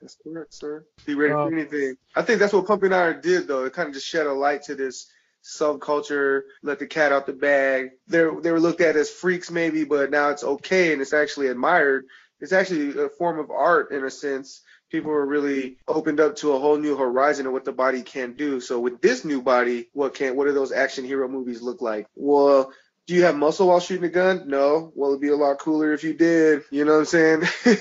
That's 0.00 0.16
correct, 0.22 0.54
sir. 0.54 0.84
Be 1.06 1.14
ready 1.14 1.32
Uh, 1.32 1.46
for 1.48 1.52
anything. 1.52 1.96
I 2.14 2.22
think 2.22 2.38
that's 2.38 2.52
what 2.52 2.66
Pumping 2.66 2.92
Iron 2.92 3.20
did, 3.22 3.46
though. 3.48 3.64
It 3.64 3.72
kind 3.72 3.88
of 3.88 3.94
just 3.94 4.06
shed 4.06 4.26
a 4.26 4.32
light 4.32 4.62
to 4.64 4.74
this 4.74 5.06
subculture, 5.42 6.42
let 6.62 6.78
the 6.78 6.86
cat 6.86 7.12
out 7.12 7.26
the 7.26 7.32
bag. 7.32 7.90
They 8.08 8.18
they 8.42 8.50
were 8.52 8.60
looked 8.60 8.80
at 8.80 8.96
as 8.96 9.10
freaks 9.10 9.50
maybe, 9.50 9.84
but 9.84 10.10
now 10.10 10.30
it's 10.30 10.44
okay 10.44 10.92
and 10.92 11.02
it's 11.02 11.12
actually 11.12 11.48
admired. 11.48 12.06
It's 12.40 12.52
actually 12.52 13.02
a 13.02 13.08
form 13.08 13.38
of 13.38 13.50
art 13.50 13.90
in 13.92 14.04
a 14.04 14.10
sense. 14.10 14.62
People 14.94 15.10
are 15.10 15.26
really 15.26 15.76
opened 15.88 16.20
up 16.20 16.36
to 16.36 16.52
a 16.52 16.58
whole 16.58 16.76
new 16.76 16.96
horizon 16.96 17.46
of 17.46 17.52
what 17.52 17.64
the 17.64 17.72
body 17.72 18.02
can 18.02 18.34
do. 18.34 18.60
So 18.60 18.78
with 18.78 19.00
this 19.00 19.24
new 19.24 19.42
body, 19.42 19.88
what 19.92 20.14
can 20.14 20.36
what 20.36 20.46
do 20.46 20.52
those 20.52 20.70
action 20.70 21.04
hero 21.04 21.26
movies 21.26 21.60
look 21.62 21.82
like? 21.82 22.06
Well, 22.14 22.72
do 23.08 23.14
you 23.14 23.24
have 23.24 23.34
muscle 23.34 23.66
while 23.66 23.80
shooting 23.80 24.04
a 24.04 24.08
gun? 24.08 24.44
No. 24.46 24.92
Well, 24.94 25.10
it'd 25.10 25.20
be 25.20 25.30
a 25.30 25.36
lot 25.36 25.58
cooler 25.58 25.92
if 25.92 26.04
you 26.04 26.14
did. 26.14 26.62
You 26.70 26.84
know 26.84 26.92
what 26.92 26.98
I'm 27.00 27.04
saying? 27.06 27.42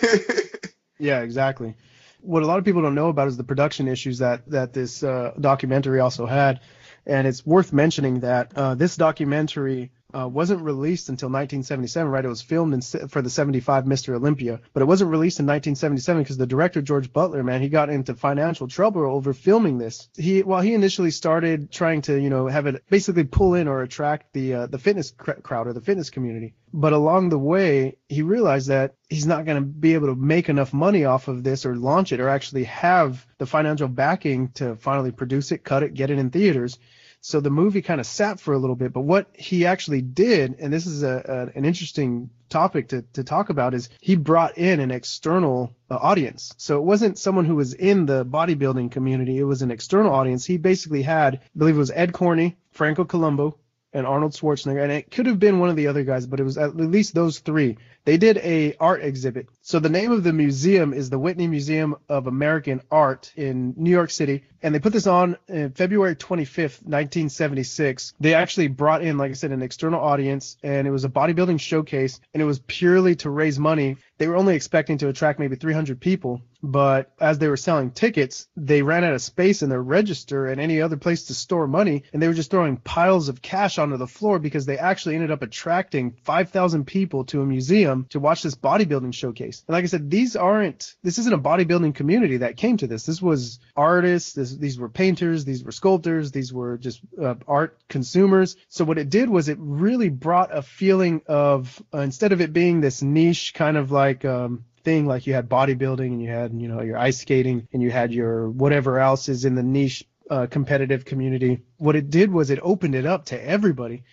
Yeah, 0.99 1.21
exactly. 1.21 1.75
What 2.21 2.43
a 2.43 2.45
lot 2.45 2.59
of 2.59 2.65
people 2.65 2.81
don't 2.81 2.95
know 2.95 3.09
about 3.09 3.27
is 3.27 3.35
the 3.35 3.43
production 3.43 3.87
issues 3.87 4.19
that 4.19 4.49
that 4.49 4.71
this 4.71 5.03
uh, 5.03 5.33
documentary 5.39 5.99
also 5.99 6.25
had, 6.25 6.61
and 7.05 7.27
it's 7.27 7.45
worth 7.45 7.73
mentioning 7.73 8.21
that 8.21 8.53
uh, 8.55 8.75
this 8.75 8.95
documentary 8.95 9.91
uh, 10.13 10.27
wasn't 10.27 10.61
released 10.61 11.09
until 11.09 11.27
1977. 11.27 12.11
Right, 12.11 12.25
it 12.25 12.27
was 12.27 12.41
filmed 12.41 12.73
in, 12.73 12.81
for 13.07 13.21
the 13.21 13.29
75 13.29 13.85
Mr. 13.85 14.15
Olympia, 14.15 14.59
but 14.73 14.81
it 14.81 14.85
wasn't 14.85 15.11
released 15.11 15.39
in 15.39 15.45
1977 15.45 16.23
because 16.23 16.37
the 16.37 16.47
director 16.47 16.81
George 16.81 17.11
Butler, 17.11 17.43
man, 17.43 17.61
he 17.61 17.69
got 17.69 17.89
into 17.89 18.15
financial 18.15 18.67
trouble 18.67 19.03
over 19.03 19.33
filming 19.33 19.77
this. 19.77 20.09
He 20.15 20.43
while 20.43 20.61
he 20.61 20.73
initially 20.73 21.11
started 21.11 21.71
trying 21.71 22.01
to 22.03 22.19
you 22.19 22.29
know 22.29 22.47
have 22.47 22.67
it 22.67 22.83
basically 22.89 23.23
pull 23.23 23.55
in 23.55 23.67
or 23.67 23.81
attract 23.81 24.33
the 24.33 24.53
uh, 24.53 24.67
the 24.67 24.79
fitness 24.79 25.11
cr- 25.11 25.31
crowd 25.33 25.67
or 25.67 25.73
the 25.73 25.81
fitness 25.81 26.09
community, 26.09 26.53
but 26.73 26.93
along 26.93 27.29
the 27.29 27.39
way 27.39 27.97
he 28.09 28.21
realized 28.21 28.67
that 28.67 28.95
he's 29.09 29.27
not 29.27 29.45
going 29.45 29.57
to 29.57 29.65
be 29.65 29.93
able 29.93 30.07
to 30.07 30.15
make 30.15 30.49
enough 30.49 30.73
money 30.73 31.05
off 31.05 31.27
of 31.27 31.43
this 31.43 31.65
or 31.65 31.75
launch 31.75 32.11
it 32.11 32.19
or 32.19 32.29
actually 32.29 32.63
have 32.65 33.25
the 33.37 33.45
financial 33.45 33.87
backing 33.87 34.49
to 34.49 34.75
finally 34.75 35.11
produce 35.11 35.51
it, 35.51 35.63
cut 35.63 35.83
it, 35.83 35.93
get 35.93 36.09
it 36.09 36.17
in 36.17 36.29
theaters. 36.29 36.79
So 37.25 37.39
the 37.39 37.49
movie 37.49 37.81
kind 37.81 38.01
of 38.01 38.05
sat 38.05 38.41
for 38.41 38.53
a 38.53 38.57
little 38.57 38.75
bit, 38.75 38.91
but 38.91 39.01
what 39.01 39.29
he 39.33 39.65
actually 39.65 40.01
did, 40.01 40.57
and 40.59 40.73
this 40.73 40.85
is 40.85 41.03
a, 41.03 41.51
a 41.55 41.57
an 41.57 41.63
interesting 41.63 42.29
topic 42.49 42.89
to, 42.89 43.03
to 43.13 43.23
talk 43.23 43.49
about, 43.49 43.73
is 43.73 43.87
he 44.01 44.17
brought 44.17 44.57
in 44.57 44.81
an 44.81 44.91
external 44.91 45.73
uh, 45.89 45.95
audience. 45.95 46.53
So 46.57 46.79
it 46.79 46.83
wasn't 46.83 47.17
someone 47.17 47.45
who 47.45 47.55
was 47.55 47.73
in 47.73 48.05
the 48.05 48.25
bodybuilding 48.25 48.91
community; 48.91 49.37
it 49.37 49.45
was 49.45 49.61
an 49.61 49.71
external 49.71 50.13
audience. 50.13 50.43
He 50.43 50.57
basically 50.57 51.01
had, 51.01 51.35
I 51.35 51.39
believe 51.57 51.75
it 51.75 51.79
was 51.79 51.91
Ed 51.91 52.11
Corney, 52.11 52.57
Franco 52.71 53.05
Columbu, 53.05 53.53
and 53.93 54.05
Arnold 54.05 54.33
Schwarzenegger, 54.33 54.83
and 54.83 54.91
it 54.91 55.09
could 55.09 55.27
have 55.27 55.39
been 55.39 55.59
one 55.59 55.69
of 55.69 55.77
the 55.77 55.87
other 55.87 56.03
guys, 56.03 56.25
but 56.25 56.41
it 56.41 56.43
was 56.43 56.57
at 56.57 56.75
least 56.75 57.13
those 57.13 57.39
three. 57.39 57.77
They 58.05 58.17
did 58.17 58.37
a 58.39 58.75
art 58.81 59.01
exhibit. 59.01 59.47
So 59.61 59.79
the 59.79 59.87
name 59.87 60.11
of 60.11 60.23
the 60.23 60.33
museum 60.33 60.93
is 60.93 61.09
the 61.09 61.19
Whitney 61.19 61.47
Museum 61.47 61.95
of 62.09 62.27
American 62.27 62.81
Art 62.91 63.31
in 63.37 63.75
New 63.77 63.91
York 63.91 64.09
City, 64.09 64.43
and 64.63 64.73
they 64.73 64.79
put 64.79 64.93
this 64.93 65.07
on 65.07 65.37
uh, 65.53 65.69
February 65.75 66.15
25th, 66.15 66.81
1976. 66.83 68.13
They 68.19 68.33
actually 68.33 68.69
brought 68.69 69.03
in, 69.03 69.17
like 69.17 69.31
I 69.31 69.33
said, 69.33 69.51
an 69.51 69.61
external 69.61 69.99
audience, 69.99 70.57
and 70.63 70.87
it 70.87 70.91
was 70.91 71.03
a 71.03 71.09
bodybuilding 71.09 71.59
showcase, 71.59 72.21
and 72.33 72.41
it 72.41 72.45
was 72.45 72.59
purely 72.59 73.15
to 73.17 73.29
raise 73.29 73.59
money. 73.59 73.97
They 74.17 74.27
were 74.27 74.37
only 74.37 74.55
expecting 74.55 74.99
to 74.99 75.09
attract 75.09 75.39
maybe 75.39 75.57
300 75.57 75.99
people, 75.99 76.41
but 76.63 77.11
as 77.19 77.39
they 77.39 77.49
were 77.49 77.57
selling 77.57 77.91
tickets, 77.91 78.47
they 78.55 78.81
ran 78.81 79.03
out 79.03 79.13
of 79.13 79.21
space 79.21 79.63
in 79.63 79.69
their 79.69 79.81
register 79.81 80.47
and 80.47 80.61
any 80.61 80.81
other 80.81 80.95
place 80.95 81.25
to 81.25 81.33
store 81.33 81.67
money, 81.67 82.03
and 82.13 82.21
they 82.21 82.27
were 82.27 82.33
just 82.33 82.49
throwing 82.49 82.77
piles 82.77 83.27
of 83.27 83.41
cash 83.41 83.77
onto 83.77 83.97
the 83.97 84.07
floor 84.07 84.39
because 84.39 84.65
they 84.65 84.77
actually 84.77 85.15
ended 85.15 85.31
up 85.31 85.41
attracting 85.41 86.15
5,000 86.23 86.85
people 86.85 87.25
to 87.25 87.41
a 87.41 87.45
museum 87.45 88.05
to 88.11 88.19
watch 88.21 88.43
this 88.43 88.55
bodybuilding 88.55 89.13
showcase. 89.13 89.63
And 89.67 89.73
like 89.73 89.83
I 89.83 89.87
said, 89.87 90.09
these 90.09 90.37
aren't, 90.37 90.95
this 91.03 91.17
isn't 91.17 91.33
a 91.33 91.37
bodybuilding 91.37 91.95
community 91.95 92.37
that 92.37 92.55
came 92.55 92.77
to 92.77 92.87
this. 92.87 93.05
This 93.05 93.21
was 93.21 93.59
artists, 93.75 94.33
this, 94.33 94.52
these 94.57 94.79
were 94.79 94.89
painters, 94.89 95.45
these 95.45 95.63
were 95.63 95.71
sculptors, 95.71 96.31
these 96.31 96.53
were 96.53 96.77
just 96.77 97.01
uh, 97.21 97.35
art 97.47 97.77
consumers. 97.89 98.55
So 98.69 98.85
what 98.85 98.97
it 98.97 99.09
did 99.09 99.29
was 99.29 99.49
it 99.49 99.57
really 99.59 100.09
brought 100.09 100.55
a 100.55 100.61
feeling 100.61 101.21
of, 101.27 101.81
uh, 101.93 101.99
instead 101.99 102.31
of 102.31 102.41
it 102.41 102.53
being 102.53 102.81
this 102.81 103.01
niche 103.01 103.53
kind 103.53 103.77
of 103.77 103.91
like, 103.91 104.25
um, 104.25 104.65
thing 104.83 105.05
like 105.05 105.25
you 105.25 105.33
had 105.33 105.49
bodybuilding 105.49 106.07
and 106.07 106.21
you 106.21 106.29
had 106.29 106.53
you 106.53 106.67
know 106.67 106.81
your 106.81 106.97
ice 106.97 107.19
skating 107.19 107.67
and 107.71 107.81
you 107.81 107.89
had 107.89 108.13
your 108.13 108.49
whatever 108.49 108.99
else 108.99 109.29
is 109.29 109.45
in 109.45 109.55
the 109.55 109.63
niche 109.63 110.03
uh, 110.29 110.45
competitive 110.47 111.05
community 111.05 111.61
what 111.77 111.95
it 111.95 112.09
did 112.09 112.31
was 112.31 112.49
it 112.49 112.59
opened 112.61 112.95
it 112.95 113.05
up 113.05 113.25
to 113.25 113.41
everybody 113.41 114.03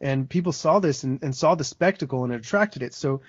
and 0.00 0.30
people 0.30 0.52
saw 0.52 0.78
this 0.78 1.02
and, 1.02 1.22
and 1.22 1.34
saw 1.34 1.54
the 1.54 1.64
spectacle 1.64 2.24
and 2.24 2.32
it 2.32 2.40
attracted 2.40 2.82
it 2.82 2.94
so 2.94 3.20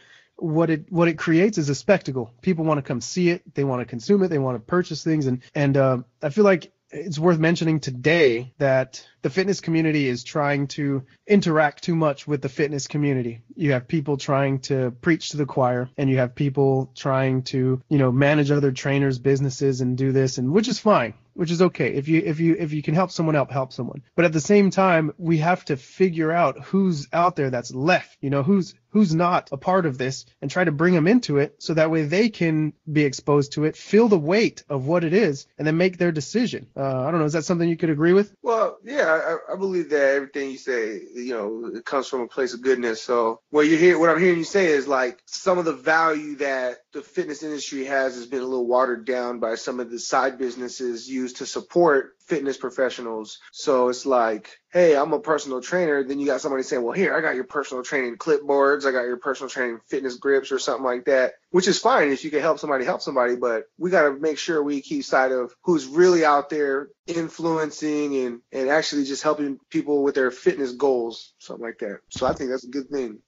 what 0.41 0.69
it 0.69 0.91
what 0.91 1.07
it 1.07 1.17
creates 1.17 1.57
is 1.57 1.69
a 1.69 1.75
spectacle 1.75 2.33
people 2.41 2.65
want 2.65 2.77
to 2.77 2.81
come 2.81 2.99
see 2.99 3.29
it 3.29 3.41
they 3.53 3.63
want 3.63 3.79
to 3.79 3.85
consume 3.85 4.23
it 4.23 4.29
they 4.29 4.39
want 4.39 4.55
to 4.55 4.59
purchase 4.59 5.03
things 5.03 5.27
and 5.27 5.41
and 5.53 5.77
uh, 5.77 5.97
i 6.21 6.29
feel 6.29 6.43
like 6.43 6.71
it's 6.93 7.19
worth 7.19 7.39
mentioning 7.39 7.79
today 7.79 8.53
that 8.57 9.05
the 9.21 9.29
fitness 9.29 9.61
community 9.61 10.07
is 10.07 10.23
trying 10.23 10.67
to 10.67 11.03
interact 11.25 11.83
too 11.83 11.95
much 11.95 12.27
with 12.27 12.41
the 12.41 12.49
fitness 12.49 12.87
community. 12.87 13.41
You 13.55 13.71
have 13.73 13.87
people 13.87 14.17
trying 14.17 14.59
to 14.61 14.91
preach 14.91 15.29
to 15.29 15.37
the 15.37 15.45
choir 15.45 15.89
and 15.97 16.09
you 16.09 16.17
have 16.17 16.35
people 16.35 16.91
trying 16.95 17.43
to, 17.43 17.81
you 17.87 17.97
know, 17.97 18.11
manage 18.11 18.51
other 18.51 18.71
trainers' 18.71 19.19
businesses 19.19 19.81
and 19.81 19.97
do 19.97 20.11
this 20.11 20.37
and 20.37 20.51
which 20.51 20.67
is 20.67 20.79
fine, 20.79 21.13
which 21.33 21.51
is 21.51 21.61
okay. 21.61 21.93
If 21.93 22.07
you 22.07 22.21
if 22.23 22.39
you 22.39 22.55
if 22.57 22.73
you 22.73 22.81
can 22.81 22.95
help 22.95 23.11
someone 23.11 23.35
out, 23.35 23.51
help 23.51 23.73
someone. 23.73 24.03
But 24.15 24.25
at 24.25 24.33
the 24.33 24.41
same 24.41 24.69
time, 24.69 25.13
we 25.17 25.37
have 25.37 25.65
to 25.65 25.77
figure 25.77 26.31
out 26.31 26.63
who's 26.63 27.07
out 27.13 27.35
there 27.35 27.49
that's 27.49 27.73
left, 27.73 28.17
you 28.21 28.29
know, 28.29 28.43
who's 28.43 28.73
who's 28.91 29.15
not 29.15 29.49
a 29.51 29.57
part 29.57 29.85
of 29.85 29.97
this 29.97 30.25
and 30.41 30.51
try 30.51 30.63
to 30.63 30.71
bring 30.71 30.93
them 30.93 31.07
into 31.07 31.37
it 31.37 31.55
so 31.59 31.73
that 31.73 31.91
way 31.91 32.03
they 32.03 32.29
can 32.29 32.73
be 32.91 33.03
exposed 33.03 33.53
to 33.53 33.63
it, 33.63 33.75
feel 33.75 34.07
the 34.07 34.19
weight 34.19 34.63
of 34.69 34.85
what 34.85 35.03
it 35.03 35.13
is 35.13 35.47
and 35.57 35.65
then 35.65 35.77
make 35.77 35.97
their 35.97 36.11
decision. 36.11 36.67
Uh, 36.75 37.05
I 37.05 37.11
don't 37.11 37.19
know, 37.19 37.25
is 37.25 37.33
that 37.33 37.45
something 37.45 37.67
you 37.67 37.77
could 37.77 37.89
agree 37.89 38.13
with? 38.13 38.33
Well, 38.41 38.77
yeah, 38.83 39.37
I, 39.49 39.53
I 39.53 39.55
believe 39.55 39.89
that 39.91 40.15
everything 40.15 40.51
you 40.51 40.57
say, 40.57 41.01
you 41.13 41.33
know, 41.33 41.71
it 41.73 41.85
comes 41.85 42.07
from 42.07 42.21
a 42.21 42.27
place 42.27 42.53
of 42.53 42.61
goodness. 42.61 43.01
So 43.01 43.39
what 43.49 43.67
you 43.67 43.77
hear, 43.77 43.97
what 43.97 44.09
I'm 44.09 44.19
hearing 44.19 44.39
you 44.39 44.43
say 44.43 44.67
is 44.67 44.87
like 44.87 45.21
some 45.25 45.57
of 45.57 45.65
the 45.65 45.73
value 45.73 46.35
that 46.37 46.79
the 46.93 47.01
fitness 47.01 47.43
industry 47.43 47.85
has 47.85 48.15
has 48.15 48.25
been 48.25 48.41
a 48.41 48.45
little 48.45 48.67
watered 48.67 49.05
down 49.05 49.39
by 49.39 49.55
some 49.55 49.79
of 49.79 49.89
the 49.89 49.99
side 49.99 50.37
businesses 50.37 51.09
used 51.09 51.37
to 51.37 51.45
support 51.45 52.15
fitness 52.25 52.57
professionals. 52.57 53.39
So 53.51 53.89
it's 53.89 54.05
like, 54.05 54.57
hey, 54.71 54.95
I'm 54.95 55.13
a 55.13 55.19
personal 55.19 55.61
trainer. 55.61 56.03
Then 56.03 56.19
you 56.19 56.25
got 56.25 56.41
somebody 56.41 56.63
saying, 56.63 56.83
well, 56.83 56.93
here, 56.93 57.15
I 57.15 57.21
got 57.21 57.35
your 57.35 57.45
personal 57.45 57.83
training 57.83 58.17
clipboards. 58.17 58.85
I 58.85 58.91
got 58.91 59.03
your 59.03 59.17
personal 59.17 59.49
training 59.49 59.79
fitness 59.87 60.15
grips 60.15 60.51
or 60.51 60.59
something 60.59 60.85
like 60.85 61.05
that, 61.05 61.33
which 61.49 61.67
is 61.67 61.79
fine 61.79 62.09
if 62.09 62.23
you 62.23 62.31
can 62.31 62.41
help 62.41 62.59
somebody, 62.59 62.85
help 62.85 63.01
somebody. 63.01 63.35
But 63.35 63.65
we 63.77 63.89
got 63.89 64.03
to 64.03 64.13
make 64.13 64.37
sure 64.37 64.61
we 64.63 64.81
keep 64.81 65.03
sight 65.03 65.31
of 65.31 65.53
who's 65.63 65.85
really 65.85 66.25
out 66.25 66.49
there 66.49 66.89
influencing 67.07 68.15
and, 68.15 68.41
and 68.51 68.69
actually 68.69 69.05
just 69.05 69.23
helping 69.23 69.59
people 69.69 70.03
with 70.03 70.15
their 70.15 70.31
fitness 70.31 70.71
goals, 70.73 71.33
something 71.39 71.65
like 71.65 71.79
that. 71.79 71.99
So 72.09 72.27
I 72.27 72.33
think 72.33 72.49
that's 72.49 72.65
a 72.65 72.69
good 72.69 72.89
thing. 72.89 73.19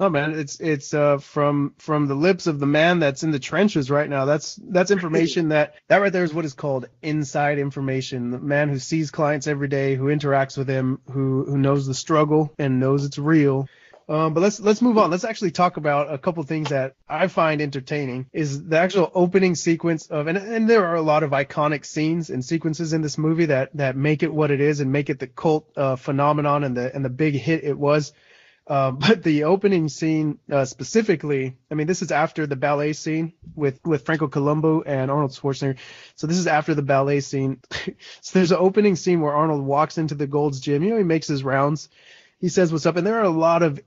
Oh 0.00 0.08
man, 0.08 0.32
it's 0.32 0.58
it's 0.60 0.94
uh 0.94 1.18
from 1.18 1.74
from 1.76 2.06
the 2.06 2.14
lips 2.14 2.46
of 2.46 2.58
the 2.58 2.66
man 2.66 3.00
that's 3.00 3.22
in 3.22 3.32
the 3.32 3.38
trenches 3.38 3.90
right 3.90 4.08
now. 4.08 4.24
That's 4.24 4.54
that's 4.56 4.90
information 4.90 5.50
that 5.50 5.74
that 5.88 5.98
right 5.98 6.10
there 6.10 6.24
is 6.24 6.32
what 6.32 6.46
is 6.46 6.54
called 6.54 6.86
inside 7.02 7.58
information. 7.58 8.30
The 8.30 8.38
man 8.38 8.70
who 8.70 8.78
sees 8.78 9.10
clients 9.10 9.46
every 9.46 9.68
day, 9.68 9.96
who 9.96 10.06
interacts 10.06 10.56
with 10.56 10.68
them, 10.68 11.02
who 11.10 11.44
who 11.44 11.58
knows 11.58 11.86
the 11.86 11.92
struggle 11.92 12.50
and 12.58 12.80
knows 12.80 13.04
it's 13.04 13.18
real. 13.18 13.68
Um, 14.08 14.32
but 14.32 14.40
let's 14.40 14.58
let's 14.58 14.80
move 14.80 14.96
on. 14.96 15.10
Let's 15.10 15.24
actually 15.24 15.50
talk 15.50 15.76
about 15.76 16.12
a 16.12 16.16
couple 16.16 16.42
things 16.44 16.70
that 16.70 16.94
I 17.06 17.28
find 17.28 17.60
entertaining. 17.60 18.24
Is 18.32 18.64
the 18.64 18.78
actual 18.78 19.12
opening 19.14 19.54
sequence 19.54 20.06
of 20.06 20.28
and 20.28 20.38
and 20.38 20.68
there 20.68 20.86
are 20.86 20.96
a 20.96 21.02
lot 21.02 21.24
of 21.24 21.32
iconic 21.32 21.84
scenes 21.84 22.30
and 22.30 22.42
sequences 22.42 22.94
in 22.94 23.02
this 23.02 23.18
movie 23.18 23.46
that 23.46 23.68
that 23.74 23.96
make 23.96 24.22
it 24.22 24.32
what 24.32 24.50
it 24.50 24.62
is 24.62 24.80
and 24.80 24.90
make 24.90 25.10
it 25.10 25.18
the 25.18 25.26
cult 25.26 25.70
uh, 25.76 25.96
phenomenon 25.96 26.64
and 26.64 26.74
the 26.74 26.92
and 26.94 27.04
the 27.04 27.10
big 27.10 27.34
hit 27.34 27.64
it 27.64 27.78
was. 27.78 28.14
Uh, 28.70 28.90
but 29.06 29.22
the 29.24 29.44
opening 29.44 29.88
scene 29.88 30.38
uh, 30.50 30.64
specifically, 30.64 31.56
I 31.70 31.74
mean, 31.74 31.88
this 31.88 32.02
is 32.02 32.12
after 32.12 32.46
the 32.46 32.56
ballet 32.56 32.92
scene 32.92 33.32
with 33.54 33.80
with 33.84 34.06
Franco 34.06 34.28
Columbu 34.28 34.84
and 34.86 35.10
Arnold 35.10 35.32
Schwarzenegger. 35.32 35.76
So 36.14 36.26
this 36.28 36.38
is 36.38 36.46
after 36.46 36.74
the 36.74 36.82
ballet 36.82 37.20
scene. 37.20 37.60
so 38.20 38.38
there's 38.38 38.52
an 38.52 38.58
opening 38.60 38.96
scene 38.96 39.20
where 39.20 39.34
Arnold 39.34 39.66
walks 39.66 39.98
into 39.98 40.14
the 40.14 40.28
Gold's 40.28 40.60
Gym. 40.60 40.84
You 40.84 40.90
know, 40.90 40.98
he 40.98 41.02
makes 41.02 41.26
his 41.26 41.42
rounds. 41.42 41.88
He 42.40 42.48
says 42.48 42.72
what's 42.72 42.86
up, 42.86 42.96
and 42.96 43.06
there 43.06 43.18
are 43.18 43.24
a 43.24 43.28
lot 43.28 43.62
of 43.62 43.80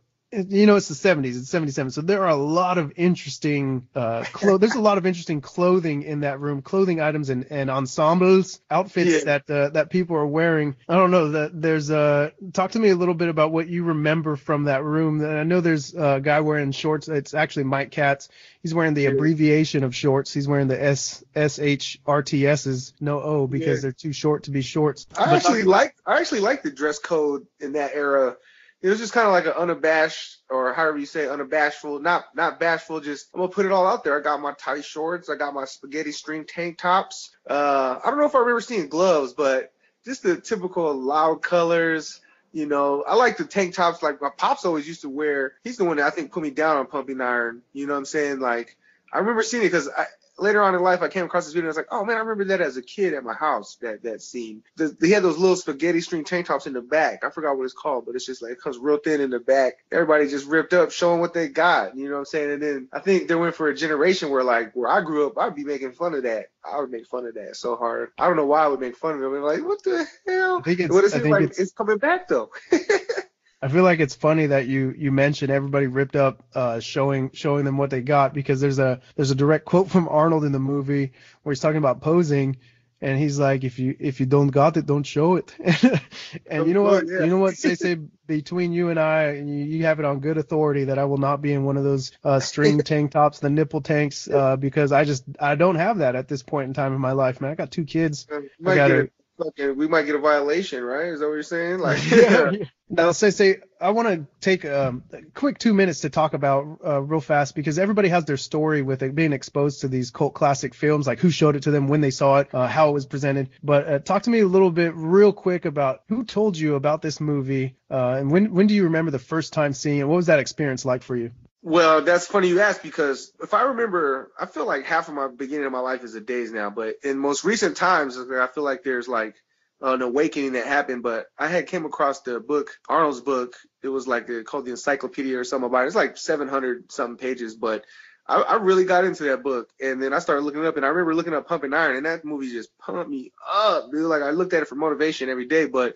you 0.50 0.66
know 0.66 0.76
it's 0.76 0.88
the 0.88 0.96
70s 0.96 1.38
it's 1.38 1.50
77 1.50 1.92
so 1.92 2.02
there 2.02 2.24
are 2.24 2.30
a 2.30 2.36
lot 2.36 2.78
of 2.78 2.92
interesting 2.96 3.88
uh 3.96 4.24
clo- 4.34 4.58
there's 4.58 4.74
a 4.76 4.82
lot 4.82 4.98
of 4.98 5.06
interesting 5.06 5.42
clothing 5.42 6.02
in 6.04 6.22
that 6.22 6.40
room 6.40 6.62
clothing 6.62 7.00
items 7.00 7.30
and, 7.30 7.46
and 7.52 7.70
ensembles 7.70 8.60
outfits 8.72 9.12
Yeah. 9.12 9.38
that 9.38 9.50
uh, 9.50 9.70
that 9.70 9.90
people 9.90 10.16
are 10.16 10.26
wearing 10.26 10.76
i 10.90 10.96
don't 10.96 11.12
know 11.12 11.30
that 11.32 11.62
there's 11.62 11.92
uh 11.92 12.32
talk 12.52 12.72
to 12.72 12.80
me 12.80 12.90
a 12.90 12.96
little 12.96 13.14
bit 13.14 13.30
about 13.30 13.52
what 13.52 13.68
you 13.68 13.84
remember 13.84 14.36
from 14.36 14.64
that 14.64 14.84
room 14.84 15.24
i 15.24 15.44
know 15.44 15.62
there's 15.62 15.94
a 15.94 16.20
guy 16.22 16.40
wearing 16.40 16.72
shorts 16.72 17.08
it's 17.08 17.34
actually 17.34 17.64
mike 17.66 17.92
katz 17.92 18.30
he's 18.62 18.74
wearing 18.74 18.94
the 18.96 19.04
Yeah. 19.04 19.10
abbreviation 19.10 19.84
of 19.84 19.96
shorts 19.96 20.34
he's 20.34 20.48
wearing 20.48 20.68
the 20.68 20.82
s 20.84 21.24
s 21.36 21.60
h 21.60 22.00
r 22.06 22.24
t 22.24 22.48
s 22.48 22.64
shrts's 22.64 22.94
no 23.00 23.22
o 23.22 23.48
because 23.48 23.78
Yeah. 23.80 23.82
they're 23.84 23.92
too 23.92 24.14
short 24.14 24.44
to 24.44 24.52
be 24.52 24.62
shorts 24.62 25.06
I 25.18 25.26
But- 25.26 25.34
actually 25.36 25.64
like 25.64 25.96
I 26.06 26.20
actually 26.20 26.40
like 26.42 26.64
the 26.64 26.72
dress 26.72 26.98
code 27.00 27.46
in 27.60 27.74
that 27.74 27.92
era. 27.94 28.36
It 28.84 28.90
was 28.90 29.00
just 29.00 29.14
kind 29.14 29.26
of 29.26 29.32
like 29.32 29.46
an 29.46 29.54
unabashed 29.54 30.40
or 30.50 30.74
however 30.74 30.98
you 30.98 31.06
say 31.06 31.24
unabashful, 31.24 32.02
not 32.02 32.26
not 32.36 32.60
bashful. 32.60 33.00
Just 33.00 33.30
I'm 33.34 33.40
gonna 33.40 33.52
put 33.52 33.66
it 33.66 33.72
all 33.72 33.88
out 33.88 34.04
there. 34.04 34.20
I 34.20 34.22
got 34.22 34.42
my 34.42 34.52
tight 34.60 34.84
shorts. 34.84 35.30
I 35.30 35.38
got 35.38 35.54
my 35.54 35.64
spaghetti 35.64 36.12
string 36.12 36.44
tank 36.46 36.80
tops. 36.80 37.32
Uh, 37.50 38.00
I 38.04 38.10
don't 38.10 38.20
know 38.20 38.26
if 38.26 38.36
I 38.36 38.40
remember 38.40 38.60
seeing 38.60 38.90
gloves, 38.90 39.32
but 39.32 39.72
just 40.04 40.22
the 40.22 40.36
typical 40.36 40.94
loud 40.94 41.42
colors. 41.42 42.20
You 42.52 42.66
know, 42.66 43.04
I 43.08 43.16
like 43.16 43.38
the 43.38 43.46
tank 43.46 43.74
tops. 43.74 44.04
Like 44.04 44.22
my 44.22 44.30
pops 44.38 44.66
always 44.66 44.86
used 44.86 45.02
to 45.02 45.10
wear. 45.10 45.54
He's 45.64 45.78
the 45.78 45.86
one 45.86 45.96
that 45.98 46.06
I 46.06 46.10
think 46.10 46.34
put 46.34 46.44
me 46.44 46.50
down 46.52 46.76
on 46.76 46.86
pumping 46.86 47.22
iron. 47.22 47.62
You 47.72 47.88
know 47.88 47.94
what 47.94 48.00
I'm 48.00 48.06
saying? 48.06 48.42
Like 48.42 48.76
I 49.14 49.20
remember 49.20 49.44
seeing 49.44 49.64
it 49.64 49.68
because 49.68 49.88
I, 49.88 50.08
later 50.38 50.62
on 50.62 50.76
in 50.76 50.82
life, 50.82 51.02
I 51.02 51.08
came 51.08 51.26
across 51.26 51.46
this 51.46 51.54
video. 51.54 51.70
and 51.70 51.70
I 51.70 51.72
was 51.72 51.78
like, 51.78 51.88
oh 51.92 52.04
man, 52.06 52.18
I 52.18 52.20
remember 52.22 52.46
that 52.46 52.62
as 52.62 52.78
a 52.78 52.82
kid 52.82 53.14
at 53.14 53.24
my 53.24 53.34
house. 53.34 53.76
That 53.82 54.04
that 54.04 54.22
scene. 54.22 54.64
The, 54.78 54.88
they 55.00 55.10
had 55.10 55.24
those 55.24 55.38
little 55.38 55.56
spaghetti 55.56 56.02
string 56.02 56.24
tank 56.24 56.48
tops 56.48 56.68
in 56.68 56.74
the 56.74 56.82
back. 56.82 57.24
I 57.24 57.30
forgot 57.30 57.58
what 57.58 57.64
it's 57.66 57.74
called, 57.74 58.06
but 58.06 58.16
it's 58.16 58.26
just 58.26 58.42
like 58.42 58.52
it 58.54 58.62
comes 58.62 58.78
real 58.78 58.98
thin 58.98 59.22
in 59.22 59.30
the 59.30 59.40
back. 59.40 59.74
Everybody 59.92 60.28
just 60.30 60.48
ripped 60.48 60.74
up, 60.74 60.92
showing 60.92 61.20
what 61.20 61.34
they 61.34 61.48
got. 61.48 61.96
You 61.96 62.06
know 62.06 62.14
what 62.14 62.20
I'm 62.20 62.26
saying? 62.26 62.52
And 62.52 62.62
then 62.62 62.88
I 62.94 63.00
think 63.00 63.28
they 63.28 63.36
went 63.36 63.56
for 63.56 63.68
a 63.68 63.76
generation 63.76 64.30
where 64.30 64.44
like 64.44 64.74
where 64.74 64.90
I 64.90 65.02
grew 65.02 65.28
up, 65.28 65.38
I'd 65.38 65.56
be 65.56 65.64
making 65.64 65.92
fun 65.94 66.14
of 66.14 66.24
that. 66.24 66.48
I 66.66 66.80
would 66.80 66.92
make 66.92 67.06
fun 67.08 67.26
of 67.26 67.34
that 67.36 67.56
so 67.58 67.76
hard. 67.76 68.12
I 68.18 68.28
don't 68.28 68.38
know 68.38 68.46
why 68.46 68.64
I 68.64 68.68
would 68.68 68.80
make 68.80 68.96
fun 68.96 69.16
of 69.16 69.22
it. 69.22 69.26
I'm 69.26 69.42
like, 69.44 69.64
what 69.66 69.84
the 69.84 70.06
hell? 70.28 70.60
I 70.60 70.62
think 70.62 70.80
it's- 70.80 70.92
what 70.94 71.04
is 71.04 71.14
I 71.14 71.18
it 71.20 71.26
like? 71.26 71.44
it's- 71.44 71.60
It's, 71.60 71.74
coming 71.74 71.98
back 71.98 72.28
though. 72.28 72.50
I 73.64 73.70
feel 73.70 73.84
like 73.84 74.02
it's 74.02 74.14
funny 74.16 74.48
that 74.48 74.68
you 74.68 74.94
you 74.98 75.12
mentioned 75.12 75.50
everybody 75.52 75.88
ripped 75.88 76.18
up 76.18 76.44
uh, 76.54 76.82
showing 76.82 77.32
showing 77.32 77.64
them 77.64 77.78
what 77.78 77.90
they 77.92 78.02
got 78.02 78.34
because 78.34 78.60
there's 78.60 78.78
a 78.80 79.00
there's 79.16 79.32
a 79.32 79.36
direct 79.36 79.64
quote 79.66 79.90
from 79.90 80.10
Arnold 80.10 80.44
in 80.44 80.52
the 80.52 80.60
movie 80.60 81.14
where 81.44 81.54
he's 81.54 81.62
talking 81.62 81.78
about 81.78 82.02
posing 82.02 82.58
and 83.02 83.18
he's 83.18 83.40
like 83.40 83.64
if 83.64 83.80
you 83.80 83.96
if 84.00 84.20
you 84.20 84.26
don't 84.26 84.48
got 84.50 84.76
it 84.76 84.86
don't 84.86 85.04
show 85.06 85.36
it. 85.38 85.56
And 86.48 86.68
you 86.68 86.74
know 86.74 86.82
what 86.84 87.08
Yeah. 87.08 87.20
you 87.24 87.28
know 87.28 87.38
what 87.38 87.58
they 87.58 87.76
say 87.86 87.98
between 88.28 88.74
you 88.74 88.90
and 88.90 89.00
I 89.00 89.24
and 89.40 89.50
you, 89.50 89.64
you 89.66 89.86
have 89.86 90.00
it 90.00 90.06
on 90.06 90.20
good 90.20 90.38
authority 90.38 90.86
that 90.86 91.00
I 91.00 91.06
will 91.06 91.18
not 91.18 91.42
be 91.42 91.54
in 91.54 91.64
one 91.64 91.78
of 91.78 91.84
those 91.86 92.12
uh, 92.24 92.40
string 92.42 92.80
tank 92.92 93.12
tops 93.12 93.40
the 93.40 93.50
nipple 93.50 93.82
tanks 93.82 94.28
uh, 94.30 94.58
because 94.58 94.92
I 94.92 95.06
just 95.06 95.24
I 95.40 95.56
don't 95.56 95.76
have 95.76 96.00
that 96.00 96.16
at 96.16 96.28
this 96.28 96.44
point 96.44 96.68
in 96.68 96.74
time 96.74 96.94
in 96.94 97.00
my 97.00 97.14
life 97.14 97.40
man. 97.40 97.52
I 97.52 97.56
got 97.56 97.72
two 97.72 97.86
kids. 97.86 98.28
We 98.30 98.50
might, 98.60 98.76
gotta- 98.76 99.04
a, 99.04 99.08
fucking, 99.44 99.78
we 99.78 99.88
might 99.88 100.04
get 100.04 100.16
a 100.16 100.20
violation, 100.20 100.84
right? 100.84 101.08
Is 101.08 101.20
that 101.20 101.28
what 101.28 101.34
you're 101.34 101.44
saying? 101.44 101.80
Like, 101.80 102.00
yeah. 102.12 102.52
Now, 102.90 103.12
say, 103.12 103.32
say, 103.32 103.58
I 103.82 103.92
want 103.92 104.08
to 104.08 104.28
take 104.40 104.66
um, 104.66 105.04
a 105.12 105.22
quick 105.34 105.58
two 105.58 105.74
minutes 105.74 106.02
to 106.02 106.10
talk 106.10 106.34
about 106.34 106.80
uh, 106.86 107.02
real 107.02 107.22
fast 107.22 107.56
because 107.56 107.80
everybody 107.80 108.10
has 108.10 108.26
their 108.26 108.38
story 108.38 108.82
with 108.82 109.02
it 109.02 109.16
being 109.16 109.34
exposed 109.34 109.82
to 109.82 109.88
these 109.88 110.12
cult 110.12 110.34
classic 110.34 110.74
films, 110.74 111.08
like 111.08 111.20
who 111.20 111.32
showed 111.32 111.56
it 111.56 111.64
to 111.64 111.72
them, 111.72 111.88
when 111.88 112.02
they 112.02 112.12
saw 112.12 112.40
it, 112.40 112.54
uh, 112.54 112.68
how 112.68 112.90
it 112.90 112.94
was 112.94 113.06
presented. 113.06 113.50
But 113.64 113.88
uh, 113.88 114.00
talk 114.00 114.24
to 114.24 114.30
me 114.30 114.40
a 114.40 114.48
little 114.48 114.72
bit, 114.72 114.94
real 114.96 115.34
quick, 115.34 115.66
about 115.66 116.04
who 116.08 116.24
told 116.24 116.58
you 116.58 116.76
about 116.76 117.02
this 117.02 117.20
movie, 117.20 117.76
uh, 117.90 118.16
and 118.20 118.32
when 118.32 118.54
when 118.54 118.68
do 118.68 118.74
you 118.74 118.84
remember 118.84 119.12
the 119.12 119.20
first 119.20 119.54
time 119.54 119.74
seeing 119.74 120.00
it? 120.00 120.08
What 120.08 120.18
was 120.18 120.28
that 120.28 120.40
experience 120.40 120.86
like 120.86 121.04
for 121.04 121.16
you? 121.16 121.32
Well, 121.64 122.02
that's 122.02 122.28
funny 122.28 122.50
you 122.50 122.60
ask 122.60 122.82
because 122.84 123.32
if 123.42 123.54
I 123.54 123.64
remember, 123.64 124.32
I 124.38 124.46
feel 124.48 124.68
like 124.68 124.84
half 124.84 125.08
of 125.08 125.14
my 125.14 125.30
beginning 125.30 125.66
of 125.66 125.72
my 125.72 125.80
life 125.80 126.04
is 126.04 126.14
a 126.14 126.20
days 126.20 126.52
now, 126.52 126.70
but 126.70 126.98
in 127.06 127.18
most 127.18 127.46
recent 127.46 127.78
times, 127.78 128.18
I 128.20 128.48
feel 128.48 128.66
like 128.66 128.84
there's 128.84 129.08
like 129.08 129.36
an 129.80 130.02
awakening 130.02 130.54
that 130.54 130.68
happened. 130.68 131.04
But 131.04 131.28
I 131.40 131.48
had 131.48 131.68
came 131.68 131.86
across 131.86 132.20
the 132.20 132.42
book, 132.42 132.72
Arnold's 132.90 133.22
book. 133.22 133.56
It 133.82 133.88
was 133.88 134.08
like 134.08 134.30
called 134.44 134.66
the 134.66 134.72
Encyclopedia 134.72 135.40
or 135.40 135.46
something 135.46 135.68
about 135.68 135.86
it. 135.86 135.88
It's 135.88 135.96
like 135.96 136.18
700 136.18 136.92
something 136.92 137.18
pages, 137.18 137.56
but 137.56 137.86
I, 138.28 138.42
I 138.42 138.56
really 138.56 138.84
got 138.84 139.06
into 139.06 139.24
that 139.26 139.42
book, 139.42 139.70
and 139.82 140.04
then 140.04 140.14
I 140.14 140.20
started 140.20 140.42
looking 140.42 140.64
it 140.64 140.68
up, 140.68 140.76
and 140.76 140.86
I 140.86 140.90
remember 140.90 141.16
looking 141.16 141.34
up 141.34 141.48
Pumping 141.48 141.74
Iron, 141.74 141.96
and 141.96 142.06
that 142.06 142.26
movie 142.26 142.52
just 142.52 142.78
pumped 142.78 143.10
me 143.10 143.32
up, 143.50 143.90
dude. 143.90 144.02
Like 144.02 144.22
I 144.22 144.32
looked 144.32 144.52
at 144.52 144.64
it 144.64 144.68
for 144.68 144.76
motivation 144.76 145.30
every 145.30 145.46
day, 145.46 145.66
but 145.68 145.96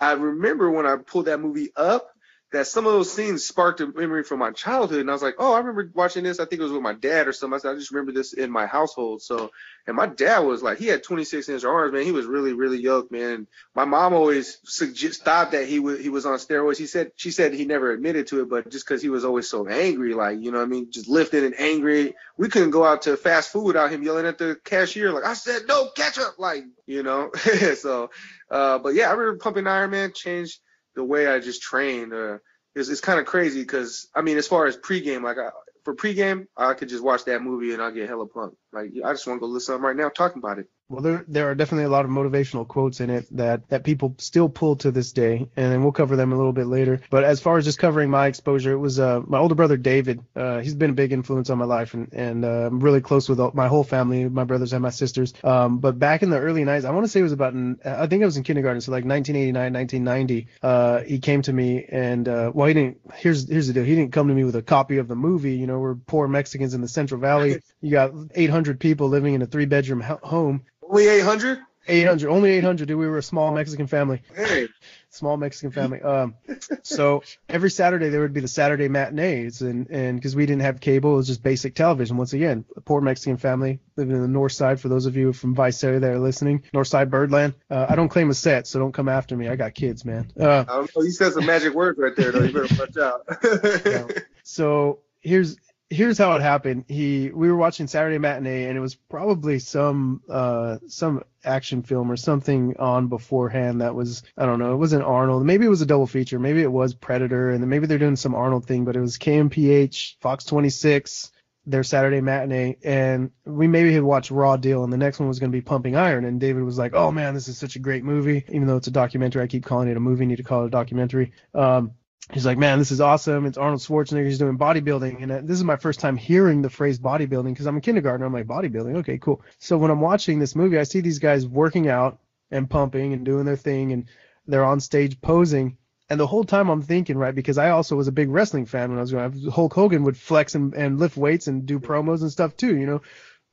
I 0.00 0.12
remember 0.12 0.72
when 0.72 0.86
I 0.86 0.96
pulled 0.96 1.26
that 1.26 1.38
movie 1.40 1.70
up 1.76 2.08
that 2.50 2.66
some 2.66 2.86
of 2.86 2.92
those 2.92 3.12
scenes 3.12 3.44
sparked 3.44 3.80
a 3.80 3.86
memory 3.86 4.24
from 4.24 4.38
my 4.38 4.50
childhood. 4.52 5.00
And 5.00 5.10
I 5.10 5.12
was 5.12 5.22
like, 5.22 5.34
oh, 5.38 5.52
I 5.52 5.58
remember 5.58 5.90
watching 5.92 6.24
this. 6.24 6.40
I 6.40 6.46
think 6.46 6.60
it 6.60 6.64
was 6.64 6.72
with 6.72 6.80
my 6.80 6.94
dad 6.94 7.28
or 7.28 7.32
something. 7.34 7.56
I 7.56 7.58
said, 7.58 7.72
I 7.72 7.74
just 7.74 7.90
remember 7.90 8.12
this 8.12 8.32
in 8.32 8.50
my 8.50 8.64
household. 8.64 9.20
So, 9.20 9.50
and 9.86 9.94
my 9.94 10.06
dad 10.06 10.40
was 10.40 10.62
like, 10.62 10.78
he 10.78 10.86
had 10.86 11.02
26 11.02 11.46
inch 11.50 11.64
arms, 11.64 11.92
man. 11.92 12.04
He 12.04 12.12
was 12.12 12.24
really, 12.24 12.54
really 12.54 12.78
young, 12.78 13.06
man. 13.10 13.46
My 13.74 13.84
mom 13.84 14.14
always 14.14 14.58
suggest, 14.64 15.24
thought 15.24 15.50
that 15.50 15.68
he 15.68 15.78
was, 15.78 16.00
he 16.00 16.08
was 16.08 16.24
on 16.24 16.38
steroids. 16.38 16.78
He 16.78 16.86
said, 16.86 17.12
she 17.16 17.32
said 17.32 17.52
he 17.52 17.66
never 17.66 17.92
admitted 17.92 18.28
to 18.28 18.40
it, 18.40 18.48
but 18.48 18.70
just 18.70 18.86
cause 18.86 19.02
he 19.02 19.10
was 19.10 19.26
always 19.26 19.48
so 19.48 19.68
angry, 19.68 20.14
like, 20.14 20.40
you 20.40 20.50
know 20.50 20.58
what 20.58 20.64
I 20.64 20.68
mean? 20.68 20.90
Just 20.90 21.08
lifting 21.08 21.44
and 21.44 21.58
angry. 21.60 22.14
We 22.38 22.48
couldn't 22.48 22.70
go 22.70 22.84
out 22.84 23.02
to 23.02 23.18
fast 23.18 23.52
food 23.52 23.64
without 23.64 23.92
him 23.92 24.02
yelling 24.02 24.26
at 24.26 24.38
the 24.38 24.58
cashier, 24.64 25.12
like, 25.12 25.24
I 25.24 25.34
said, 25.34 25.62
no 25.68 25.90
ketchup, 25.94 26.38
like, 26.38 26.64
you 26.86 27.02
know? 27.02 27.30
so, 27.76 28.10
uh, 28.50 28.78
but 28.78 28.94
yeah, 28.94 29.08
I 29.08 29.12
remember 29.12 29.38
pumping 29.38 29.66
Iron 29.66 29.90
Man 29.90 30.12
changed 30.14 30.60
the 30.98 31.04
way 31.04 31.28
I 31.28 31.38
just 31.38 31.62
trained. 31.62 32.12
Uh, 32.12 32.38
it's, 32.74 32.88
it's 32.88 33.00
kind 33.00 33.20
of 33.20 33.24
crazy 33.24 33.62
because 33.62 34.08
I 34.16 34.20
mean, 34.20 34.36
as 34.36 34.48
far 34.48 34.66
as 34.66 34.76
pregame, 34.76 35.22
like 35.22 35.38
I, 35.38 35.50
for 35.84 35.94
pregame, 35.94 36.46
I 36.56 36.74
could 36.74 36.88
just 36.88 37.04
watch 37.04 37.24
that 37.24 37.40
movie 37.40 37.72
and 37.72 37.80
I'll 37.80 37.92
get 37.92 38.08
hella 38.08 38.26
pumped. 38.26 38.56
Like 38.72 38.90
I 39.04 39.12
just 39.12 39.26
want 39.26 39.38
to 39.38 39.40
go 39.40 39.46
listen 39.46 39.74
to 39.74 39.76
them 39.78 39.86
right 39.86 39.96
now 39.96 40.08
talking 40.08 40.40
about 40.40 40.58
it. 40.58 40.66
Well, 40.90 41.02
there 41.02 41.22
there 41.28 41.50
are 41.50 41.54
definitely 41.54 41.84
a 41.84 41.90
lot 41.90 42.06
of 42.06 42.10
motivational 42.10 42.66
quotes 42.66 43.00
in 43.00 43.10
it 43.10 43.26
that 43.36 43.68
that 43.68 43.84
people 43.84 44.14
still 44.16 44.48
pull 44.48 44.76
to 44.76 44.90
this 44.90 45.12
day, 45.12 45.46
and 45.54 45.72
then 45.72 45.82
we'll 45.82 45.92
cover 45.92 46.16
them 46.16 46.32
a 46.32 46.36
little 46.36 46.54
bit 46.54 46.66
later. 46.66 47.02
But 47.10 47.24
as 47.24 47.40
far 47.40 47.58
as 47.58 47.66
just 47.66 47.78
covering 47.78 48.08
my 48.08 48.26
exposure, 48.26 48.72
it 48.72 48.78
was 48.78 48.98
uh, 48.98 49.20
my 49.26 49.36
older 49.36 49.54
brother 49.54 49.76
David. 49.76 50.22
Uh, 50.34 50.60
he's 50.60 50.74
been 50.74 50.88
a 50.88 50.94
big 50.94 51.12
influence 51.12 51.50
on 51.50 51.58
my 51.58 51.66
life, 51.66 51.92
and 51.92 52.10
and 52.14 52.42
uh, 52.42 52.68
I'm 52.68 52.80
really 52.80 53.02
close 53.02 53.28
with 53.28 53.38
all, 53.38 53.50
my 53.52 53.68
whole 53.68 53.84
family, 53.84 54.26
my 54.30 54.44
brothers 54.44 54.72
and 54.72 54.80
my 54.80 54.88
sisters. 54.88 55.34
Um, 55.44 55.78
but 55.78 55.98
back 55.98 56.22
in 56.22 56.30
the 56.30 56.38
early 56.38 56.64
90s, 56.64 56.86
I 56.86 56.90
want 56.90 57.04
to 57.04 57.08
say 57.08 57.20
it 57.20 57.24
was 57.24 57.32
about 57.32 57.52
in, 57.52 57.78
I 57.84 58.06
think 58.06 58.22
I 58.22 58.26
was 58.26 58.38
in 58.38 58.42
kindergarten, 58.42 58.80
so 58.80 58.90
like 58.90 59.04
1989, 59.04 59.72
1990. 59.74 60.48
Uh, 60.62 61.02
he 61.02 61.18
came 61.18 61.42
to 61.42 61.52
me 61.52 61.84
and 61.84 62.26
uh, 62.26 62.50
well, 62.54 62.66
he 62.66 62.72
didn't. 62.72 62.98
Here's 63.14 63.46
here's 63.46 63.66
the 63.66 63.74
deal. 63.74 63.84
He 63.84 63.94
didn't 63.94 64.12
come 64.12 64.28
to 64.28 64.34
me 64.34 64.44
with 64.44 64.56
a 64.56 64.62
copy 64.62 64.96
of 64.96 65.06
the 65.06 65.16
movie. 65.16 65.56
You 65.56 65.66
know, 65.66 65.80
we're 65.80 65.96
poor 65.96 66.28
Mexicans 66.28 66.72
in 66.72 66.80
the 66.80 66.88
Central 66.88 67.20
Valley. 67.20 67.60
You 67.80 67.92
got 67.92 68.10
800 68.34 68.80
people 68.80 69.08
living 69.08 69.34
in 69.34 69.42
a 69.42 69.46
three 69.46 69.66
bedroom 69.66 70.00
home. 70.00 70.64
Only 70.88 71.08
800? 71.08 71.58
800, 71.88 72.28
only 72.28 72.50
800. 72.52 72.86
Dude, 72.86 72.98
we 72.98 73.06
were 73.08 73.18
a 73.18 73.22
small 73.22 73.52
Mexican 73.52 73.86
family, 73.86 74.22
Hey, 74.34 74.68
small 75.10 75.36
Mexican 75.36 75.70
family. 75.70 76.00
Um, 76.02 76.34
so 76.82 77.22
every 77.48 77.70
Saturday 77.70 78.10
there 78.10 78.20
would 78.20 78.34
be 78.34 78.40
the 78.40 78.48
Saturday 78.48 78.88
matinees, 78.88 79.62
and 79.62 79.88
and 79.88 80.18
because 80.18 80.36
we 80.36 80.44
didn't 80.44 80.62
have 80.62 80.80
cable, 80.80 81.14
it 81.14 81.16
was 81.16 81.26
just 81.26 81.42
basic 81.42 81.74
television. 81.74 82.18
Once 82.18 82.34
again, 82.34 82.64
a 82.76 82.80
poor 82.82 83.00
Mexican 83.00 83.38
family 83.38 83.80
living 83.96 84.14
in 84.14 84.22
the 84.22 84.28
North 84.28 84.52
Side. 84.52 84.80
For 84.80 84.88
those 84.88 85.06
of 85.06 85.16
you 85.16 85.32
from 85.32 85.54
Visalia 85.54 85.98
that 86.00 86.10
are 86.10 86.18
listening, 86.18 86.62
North 86.74 86.88
Side 86.88 87.10
Birdland. 87.10 87.54
Uh, 87.70 87.86
I 87.88 87.96
don't 87.96 88.10
claim 88.10 88.28
a 88.28 88.34
set, 88.34 88.66
so 88.66 88.78
don't 88.78 88.92
come 88.92 89.08
after 89.08 89.34
me. 89.36 89.48
I 89.48 89.56
got 89.56 89.74
kids, 89.74 90.04
man. 90.04 90.30
Uh, 90.38 90.64
I 90.68 90.76
don't 90.76 90.90
know. 90.94 91.02
You 91.02 91.10
said 91.10 91.32
some 91.32 91.46
magic 91.46 91.72
words 91.74 91.98
right 91.98 92.14
there, 92.14 92.32
though. 92.32 92.42
You 92.42 92.52
better 92.52 92.74
watch 92.78 92.96
out. 92.98 94.22
so 94.42 95.00
here's 95.20 95.56
here's 95.90 96.18
how 96.18 96.34
it 96.34 96.42
happened. 96.42 96.84
He 96.88 97.30
we 97.30 97.48
were 97.48 97.56
watching 97.56 97.86
Saturday 97.86 98.18
matinee 98.18 98.64
and 98.64 98.76
it 98.76 98.80
was 98.80 98.94
probably 98.94 99.58
some 99.58 100.22
uh 100.28 100.78
some 100.86 101.22
action 101.44 101.82
film 101.82 102.10
or 102.10 102.16
something 102.16 102.76
on 102.78 103.08
beforehand 103.08 103.80
that 103.80 103.94
was 103.94 104.22
I 104.36 104.46
don't 104.46 104.58
know, 104.58 104.72
it 104.72 104.78
wasn't 104.78 105.04
Arnold. 105.04 105.44
Maybe 105.44 105.66
it 105.66 105.70
was 105.70 105.82
a 105.82 105.86
double 105.86 106.06
feature, 106.06 106.38
maybe 106.38 106.62
it 106.62 106.72
was 106.72 106.94
Predator 106.94 107.50
and 107.50 107.66
maybe 107.68 107.86
they're 107.86 107.98
doing 107.98 108.16
some 108.16 108.34
Arnold 108.34 108.66
thing, 108.66 108.84
but 108.84 108.96
it 108.96 109.00
was 109.00 109.18
KMPH, 109.18 110.16
Fox 110.20 110.44
26 110.44 111.32
their 111.68 111.82
Saturday 111.82 112.22
matinee, 112.22 112.78
and 112.82 113.30
we 113.44 113.68
maybe 113.68 113.92
had 113.92 114.02
watched 114.02 114.30
Raw 114.30 114.56
Deal, 114.56 114.84
and 114.84 114.92
the 114.92 114.96
next 114.96 115.18
one 115.18 115.28
was 115.28 115.38
going 115.38 115.52
to 115.52 115.56
be 115.56 115.60
Pumping 115.60 115.96
Iron, 115.96 116.24
and 116.24 116.40
David 116.40 116.62
was 116.62 116.78
like, 116.78 116.94
"Oh 116.94 117.10
man, 117.12 117.34
this 117.34 117.46
is 117.46 117.58
such 117.58 117.76
a 117.76 117.78
great 117.78 118.04
movie." 118.04 118.42
Even 118.48 118.66
though 118.66 118.78
it's 118.78 118.86
a 118.86 118.90
documentary, 118.90 119.42
I 119.42 119.48
keep 119.48 119.66
calling 119.66 119.88
it 119.88 119.96
a 119.96 120.00
movie. 120.00 120.24
Need 120.24 120.36
to 120.36 120.42
call 120.42 120.62
it 120.62 120.68
a 120.68 120.70
documentary. 120.70 121.32
Um, 121.54 121.92
he's 122.32 122.46
like, 122.46 122.58
man, 122.58 122.78
this 122.78 122.90
is 122.90 123.00
awesome. 123.00 123.46
It's 123.46 123.58
Arnold 123.58 123.80
Schwarzenegger. 123.80 124.26
He's 124.26 124.38
doing 124.38 124.58
bodybuilding. 124.58 125.22
And 125.22 125.32
uh, 125.32 125.40
this 125.42 125.56
is 125.56 125.64
my 125.64 125.76
first 125.76 126.00
time 126.00 126.16
hearing 126.16 126.62
the 126.62 126.70
phrase 126.70 126.98
bodybuilding 126.98 127.52
because 127.52 127.66
I'm 127.66 127.76
a 127.76 127.80
kindergartner. 127.80 128.26
I'm 128.26 128.32
like, 128.32 128.46
bodybuilding. 128.46 128.98
Okay, 128.98 129.18
cool. 129.18 129.42
So 129.58 129.78
when 129.78 129.90
I'm 129.90 130.00
watching 130.00 130.38
this 130.38 130.54
movie, 130.54 130.78
I 130.78 130.82
see 130.82 131.00
these 131.00 131.18
guys 131.18 131.46
working 131.46 131.88
out 131.88 132.18
and 132.50 132.68
pumping 132.68 133.12
and 133.12 133.24
doing 133.24 133.44
their 133.44 133.56
thing 133.56 133.92
and 133.92 134.06
they're 134.46 134.64
on 134.64 134.80
stage 134.80 135.20
posing. 135.20 135.76
And 136.10 136.18
the 136.18 136.26
whole 136.26 136.44
time 136.44 136.70
I'm 136.70 136.80
thinking, 136.82 137.18
right, 137.18 137.34
because 137.34 137.58
I 137.58 137.70
also 137.70 137.94
was 137.94 138.08
a 138.08 138.12
big 138.12 138.30
wrestling 138.30 138.64
fan 138.64 138.88
when 138.88 138.98
I 138.98 139.02
was 139.02 139.10
growing 139.10 139.46
up. 139.46 139.52
Hulk 139.52 139.74
Hogan 139.74 140.04
would 140.04 140.16
flex 140.16 140.54
and, 140.54 140.74
and 140.74 140.98
lift 140.98 141.16
weights 141.18 141.48
and 141.48 141.66
do 141.66 141.78
promos 141.80 142.22
and 142.22 142.32
stuff 142.32 142.56
too, 142.56 142.76
you 142.76 142.86
know. 142.86 143.02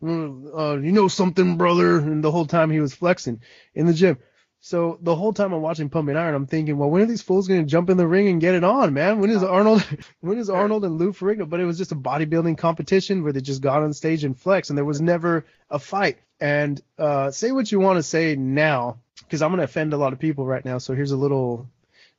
Mm, 0.02 0.58
Uh, 0.58 0.78
you 0.82 0.92
know 0.92 1.08
something, 1.08 1.58
brother. 1.58 1.98
And 1.98 2.24
the 2.24 2.32
whole 2.32 2.46
time 2.46 2.72
he 2.72 2.80
was 2.80 2.94
flexing 2.94 3.42
in 3.74 3.86
the 3.88 3.94
gym. 3.94 4.18
So 4.66 4.98
the 5.00 5.16
whole 5.16 5.32
time 5.32 5.54
I'm 5.54 5.62
watching 5.62 5.92
Pumping 5.92 6.18
Iron, 6.18 6.34
I'm 6.34 6.48
thinking, 6.48 6.76
well, 6.80 6.90
when 6.90 7.04
are 7.04 7.06
these 7.06 7.22
fools 7.22 7.48
going 7.48 7.62
to 7.62 7.70
jump 7.70 7.92
in 7.92 7.98
the 7.98 8.08
ring 8.08 8.30
and 8.30 8.42
get 8.42 8.56
it 8.56 8.64
on, 8.64 8.96
man? 8.96 9.20
When 9.20 9.30
is 9.30 9.44
Arnold, 9.44 9.86
when 10.22 10.40
is 10.40 10.50
Arnold 10.50 10.84
and 10.84 10.98
Lou 10.98 11.14
Ferrigno? 11.14 11.48
But 11.48 11.60
it 11.60 11.66
was 11.66 11.78
just 11.78 11.92
a 11.92 11.96
bodybuilding 11.96 12.58
competition 12.58 13.22
where 13.22 13.32
they 13.32 13.42
just 13.42 13.62
got 13.62 13.84
on 13.84 13.94
stage 13.94 14.24
and 14.24 14.36
flex, 14.36 14.72
and 14.72 14.76
there 14.76 14.84
was 14.84 15.00
never 15.00 15.46
a 15.70 15.78
fight. 15.78 16.18
And 16.40 16.82
uh, 16.98 17.30
say 17.30 17.52
what 17.52 17.72
you 17.72 17.80
want 17.80 17.98
to 17.98 18.04
say 18.04 18.36
now, 18.36 18.98
because 19.20 19.44
I'm 19.44 19.52
going 19.52 19.60
to 19.60 19.66
offend 19.66 19.94
a 19.94 19.98
lot 19.98 20.14
of 20.14 20.20
people 20.20 20.48
right 20.48 20.66
now. 20.66 20.80
So 20.80 20.96
here's 20.96 21.12
a 21.12 21.18
little, 21.18 21.70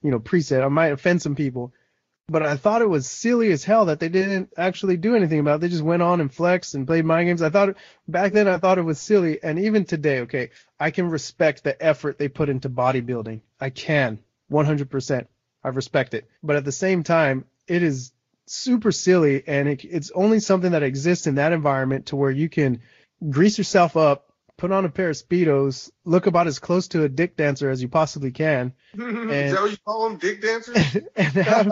you 0.01 0.13
know, 0.13 0.21
preset. 0.21 0.65
I 0.65 0.69
might 0.69 0.93
offend 0.93 1.23
some 1.23 1.35
people, 1.35 1.73
but 2.29 2.43
I 2.43 2.57
thought 2.57 2.83
it 2.83 2.89
was 2.89 3.09
silly 3.09 3.53
as 3.53 3.63
hell 3.63 3.87
that 3.87 4.01
they 4.01 4.09
didn't 4.09 4.53
actually 4.57 4.97
do 4.97 5.15
anything 5.15 5.39
about 5.39 5.57
it. 5.57 5.61
They 5.61 5.69
just 5.69 5.83
went 5.83 6.03
on 6.03 6.21
and 6.21 6.33
flexed 6.33 6.75
and 6.75 6.87
played 6.87 7.05
mind 7.05 7.29
games. 7.29 7.43
I 7.43 7.51
thought 7.51 7.77
back 8.09 8.33
then 8.33 8.49
I 8.49 8.59
thought 8.59 8.79
it 8.79 8.83
was 8.83 8.99
silly, 8.99 9.43
and 9.43 9.61
even 9.61 9.85
today, 9.85 10.21
okay, 10.21 10.51
I 10.79 10.91
can 10.91 11.09
respect 11.09 11.63
the 11.63 11.81
effort 11.81 12.19
they 12.19 12.29
put 12.29 12.49
into 12.49 12.69
bodybuilding. 12.69 13.43
I 13.61 13.71
can, 13.71 14.19
100%. 14.51 15.27
I 15.63 15.69
respect 15.69 16.15
it. 16.15 16.29
But 16.43 16.57
at 16.57 16.65
the 16.65 16.73
same 16.73 17.05
time, 17.05 17.45
it 17.69 17.85
is 17.85 18.13
super 18.47 18.91
silly, 18.91 19.45
and 19.47 19.69
it, 19.69 19.85
it's 19.85 20.11
only 20.13 20.41
something 20.41 20.73
that 20.73 20.83
exists 20.83 21.29
in 21.29 21.37
that 21.37 21.53
environment 21.53 22.07
to 22.07 22.17
where 22.17 22.31
you 22.31 22.49
can 22.49 22.81
grease 23.31 23.57
yourself 23.57 23.97
up, 23.97 24.33
put 24.57 24.73
on 24.73 24.85
a 24.85 24.89
pair 24.89 25.11
of 25.11 25.17
speedos, 25.17 25.93
look 26.05 26.27
about 26.27 26.49
as 26.49 26.59
close 26.59 26.89
to 26.89 27.05
a 27.05 27.09
dick 27.09 27.37
dancer 27.37 27.71
as 27.71 27.81
you 27.83 27.89
possibly 27.89 28.33
can, 28.33 28.73
Is 28.99 29.53
that 29.53 29.61
what 29.61 29.71
you 29.71 29.77
call 29.85 30.09
them, 30.09 30.19
dick 30.19 30.41
dancers? 30.41 30.77
and 31.17 31.33
have 31.35 31.71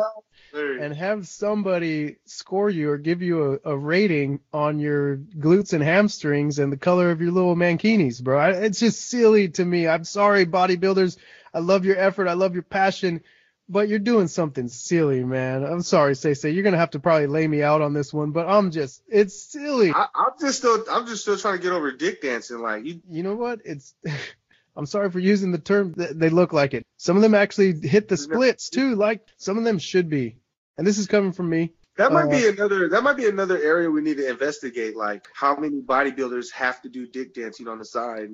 And 0.55 0.95
have 0.95 1.27
somebody 1.27 2.17
score 2.27 2.71
you 2.71 2.91
or 2.91 2.99
give 2.99 3.23
you 3.23 3.61
a, 3.65 3.73
a 3.73 3.77
rating 3.77 4.41
on 4.53 4.79
your 4.79 5.17
glutes 5.17 5.73
and 5.73 5.83
hamstrings 5.83 6.59
and 6.59 6.73
the 6.73 6.77
color 6.77 7.11
of 7.11 7.21
your 7.21 7.33
little 7.33 7.57
mankinis, 7.57 8.23
bro. 8.23 8.39
I, 8.39 8.51
it's 8.51 8.81
just 8.81 9.09
silly 9.09 9.49
to 9.51 9.65
me. 9.65 9.89
I'm 9.89 10.05
sorry, 10.05 10.47
bodybuilders. 10.47 11.17
I 11.53 11.59
love 11.59 11.85
your 11.85 11.99
effort. 11.99 12.29
I 12.29 12.35
love 12.35 12.55
your 12.55 12.63
passion, 12.63 13.23
but 13.69 13.89
you're 13.89 13.99
doing 13.99 14.29
something 14.29 14.69
silly, 14.69 15.25
man. 15.25 15.65
I'm 15.65 15.83
sorry, 15.83 16.15
say 16.15 16.35
say. 16.35 16.51
You're 16.51 16.65
gonna 16.65 16.77
have 16.77 16.91
to 16.91 17.01
probably 17.01 17.27
lay 17.27 17.47
me 17.47 17.63
out 17.63 17.83
on 17.83 17.93
this 17.93 18.13
one, 18.13 18.31
but 18.31 18.49
I'm 18.49 18.71
just, 18.71 19.03
it's 19.09 19.51
silly. 19.53 19.91
I, 19.91 20.09
I'm 20.15 20.33
just 20.41 20.59
still, 20.59 20.85
I'm 20.91 21.07
just 21.07 21.23
still 21.23 21.37
trying 21.37 21.57
to 21.57 21.63
get 21.63 21.73
over 21.73 21.93
dick 21.93 22.23
dancing. 22.23 22.59
Like 22.61 22.85
you, 22.85 23.01
you 23.11 23.23
know 23.23 23.35
what? 23.35 23.61
It's. 23.65 23.95
I'm 24.77 24.87
sorry 24.87 25.09
for 25.09 25.21
using 25.21 25.53
the 25.53 25.59
term. 25.59 25.95
They 25.97 26.31
look 26.31 26.53
like 26.53 26.75
it. 26.75 26.85
Some 26.97 27.15
of 27.15 27.23
them 27.23 27.35
actually 27.35 27.79
hit 27.81 28.09
the 28.09 28.17
splits 28.17 28.71
too. 28.71 28.97
Like 28.97 29.25
some 29.37 29.57
of 29.57 29.63
them 29.63 29.79
should 29.79 30.11
be. 30.11 30.39
And 30.77 30.87
this 30.87 30.99
is 30.99 31.07
coming 31.07 31.33
from 31.33 31.49
me. 31.51 31.73
that 31.97 32.13
might 32.13 32.25
Uh, 32.27 32.31
be 32.31 32.49
another, 32.49 32.89
that 32.89 33.03
might 33.03 33.17
be 33.17 33.29
another 33.29 33.57
area 33.59 33.89
we 33.91 34.01
need 34.03 34.17
to 34.17 34.29
investigate. 34.29 34.97
Like 34.97 35.27
how 35.33 35.57
many 35.57 35.81
bodybuilders 35.81 36.51
have 36.53 36.83
to 36.83 36.89
do 36.89 37.07
dick 37.07 37.35
dancing 37.35 37.69
on 37.69 37.79
the 37.79 37.85
side 37.85 38.31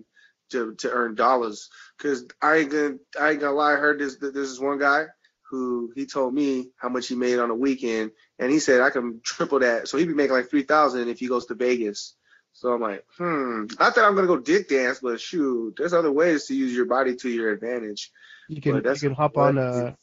to 0.50 0.74
to 0.76 0.90
earn 0.90 1.14
dollars? 1.14 1.68
Because 1.98 2.26
I 2.40 2.56
ain't 2.56 2.70
gonna, 2.70 2.94
I 3.20 3.30
ain't 3.32 3.40
gonna 3.40 3.52
lie. 3.54 3.72
I 3.74 3.76
heard 3.76 3.98
this, 3.98 4.16
this 4.16 4.48
is 4.48 4.58
one 4.60 4.78
guy 4.78 5.06
who 5.50 5.92
he 5.94 6.06
told 6.06 6.32
me 6.32 6.70
how 6.76 6.88
much 6.88 7.08
he 7.08 7.16
made 7.16 7.38
on 7.38 7.50
a 7.50 7.54
weekend, 7.54 8.12
and 8.38 8.50
he 8.50 8.60
said 8.60 8.80
I 8.80 8.90
can 8.90 9.20
triple 9.24 9.58
that. 9.58 9.88
So 9.88 9.98
he'd 9.98 10.06
be 10.08 10.14
making 10.14 10.36
like 10.36 10.48
three 10.48 10.62
thousand 10.62 11.08
if 11.08 11.18
he 11.18 11.28
goes 11.28 11.46
to 11.46 11.54
Vegas. 11.54 12.14
So 12.52 12.72
I'm 12.72 12.80
like, 12.80 13.04
hmm. 13.18 13.66
Not 13.78 13.94
that 13.94 14.04
I'm 14.04 14.14
gonna 14.14 14.26
go 14.26 14.38
dick 14.38 14.68
dance, 14.68 15.00
but 15.02 15.20
shoot, 15.20 15.74
there's 15.76 15.92
other 15.92 16.10
ways 16.12 16.46
to 16.46 16.54
use 16.54 16.74
your 16.74 16.86
body 16.86 17.14
to 17.16 17.28
your 17.28 17.50
advantage. 17.52 18.10
You 18.48 18.60
can 18.62 18.76
you 18.76 18.94
can 18.94 19.12
hop 19.14 19.36
on 19.36 19.58
uh 19.58 19.94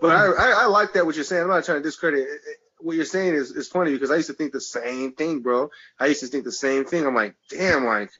But 0.00 0.12
I, 0.12 0.62
I, 0.62 0.66
like 0.66 0.92
that 0.92 1.06
what 1.06 1.14
you're 1.14 1.24
saying. 1.24 1.42
I'm 1.42 1.48
not 1.48 1.64
trying 1.64 1.78
to 1.78 1.82
discredit 1.82 2.20
it. 2.20 2.28
It- 2.28 2.58
what 2.78 2.94
you're 2.94 3.06
saying 3.06 3.34
is, 3.34 3.52
is 3.52 3.68
funny 3.68 3.92
because 3.92 4.10
I 4.10 4.16
used 4.16 4.28
to 4.28 4.34
think 4.34 4.52
the 4.52 4.60
same 4.60 5.12
thing, 5.12 5.40
bro. 5.40 5.70
I 5.98 6.06
used 6.08 6.20
to 6.20 6.26
think 6.26 6.44
the 6.44 6.52
same 6.52 6.84
thing. 6.84 7.06
I'm 7.06 7.14
like, 7.14 7.34
damn, 7.48 7.86
like, 7.86 8.10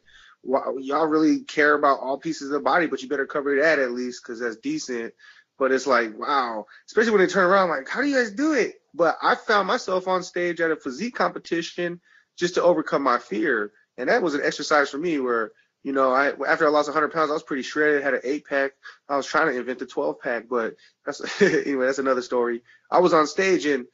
y'all 0.43 1.07
really 1.07 1.41
care 1.41 1.75
about 1.75 2.01
all 2.01 2.19
pieces 2.19 2.49
of 2.49 2.55
the 2.55 2.61
body, 2.61 2.87
but 2.87 3.03
you 3.03 3.09
better 3.09 3.27
cover 3.27 3.55
that 3.61 3.79
at 3.79 3.93
least 3.93 4.23
because 4.23 4.41
that's 4.41 4.57
decent. 4.57 5.13
But 5.59 5.73
it's 5.73 5.87
like, 5.87 6.19
wow, 6.19 6.65
especially 6.87 7.13
when 7.13 7.21
they 7.21 7.27
turn 7.27 7.45
around, 7.45 7.69
like, 7.69 7.87
how 7.87 8.01
do 8.01 8.09
you 8.09 8.17
guys 8.17 8.31
do 8.31 8.55
it? 8.55 8.77
But 8.95 9.19
I 9.23 9.35
found 9.35 9.69
myself 9.69 10.09
on 10.09 10.23
stage 10.23 10.59
at 10.63 10.71
a 10.71 10.77
physique 10.77 11.15
competition 11.15 12.01
just 12.39 12.55
to 12.55 12.63
overcome 12.63 13.03
my 13.03 13.19
fear, 13.19 13.73
and 13.99 14.09
that 14.09 14.23
was 14.23 14.35
an 14.35 14.41
exercise 14.43 14.89
for 14.89 14.99
me 14.99 15.19
where. 15.19 15.53
You 15.87 15.93
know, 15.93 16.11
I 16.13 16.33
after 16.49 16.67
I 16.67 16.71
lost 16.71 16.89
100 16.89 17.13
pounds, 17.13 17.31
I 17.31 17.35
was 17.35 17.45
pretty 17.45 17.63
shredded. 17.63 18.03
Had 18.03 18.15
an 18.15 18.21
eight 18.25 18.45
pack. 18.45 18.73
I 19.09 19.17
was 19.17 19.25
trying 19.25 19.53
to 19.53 19.57
invent 19.57 19.79
the 19.79 19.87
12 19.87 20.19
pack, 20.21 20.49
but 20.51 20.75
that's 21.05 21.21
anyway. 21.41 21.87
That's 21.87 22.01
another 22.01 22.23
story. 22.23 22.63
I 22.91 22.99
was 22.99 23.15
on 23.15 23.29
stage 23.29 23.67
and 23.67 23.87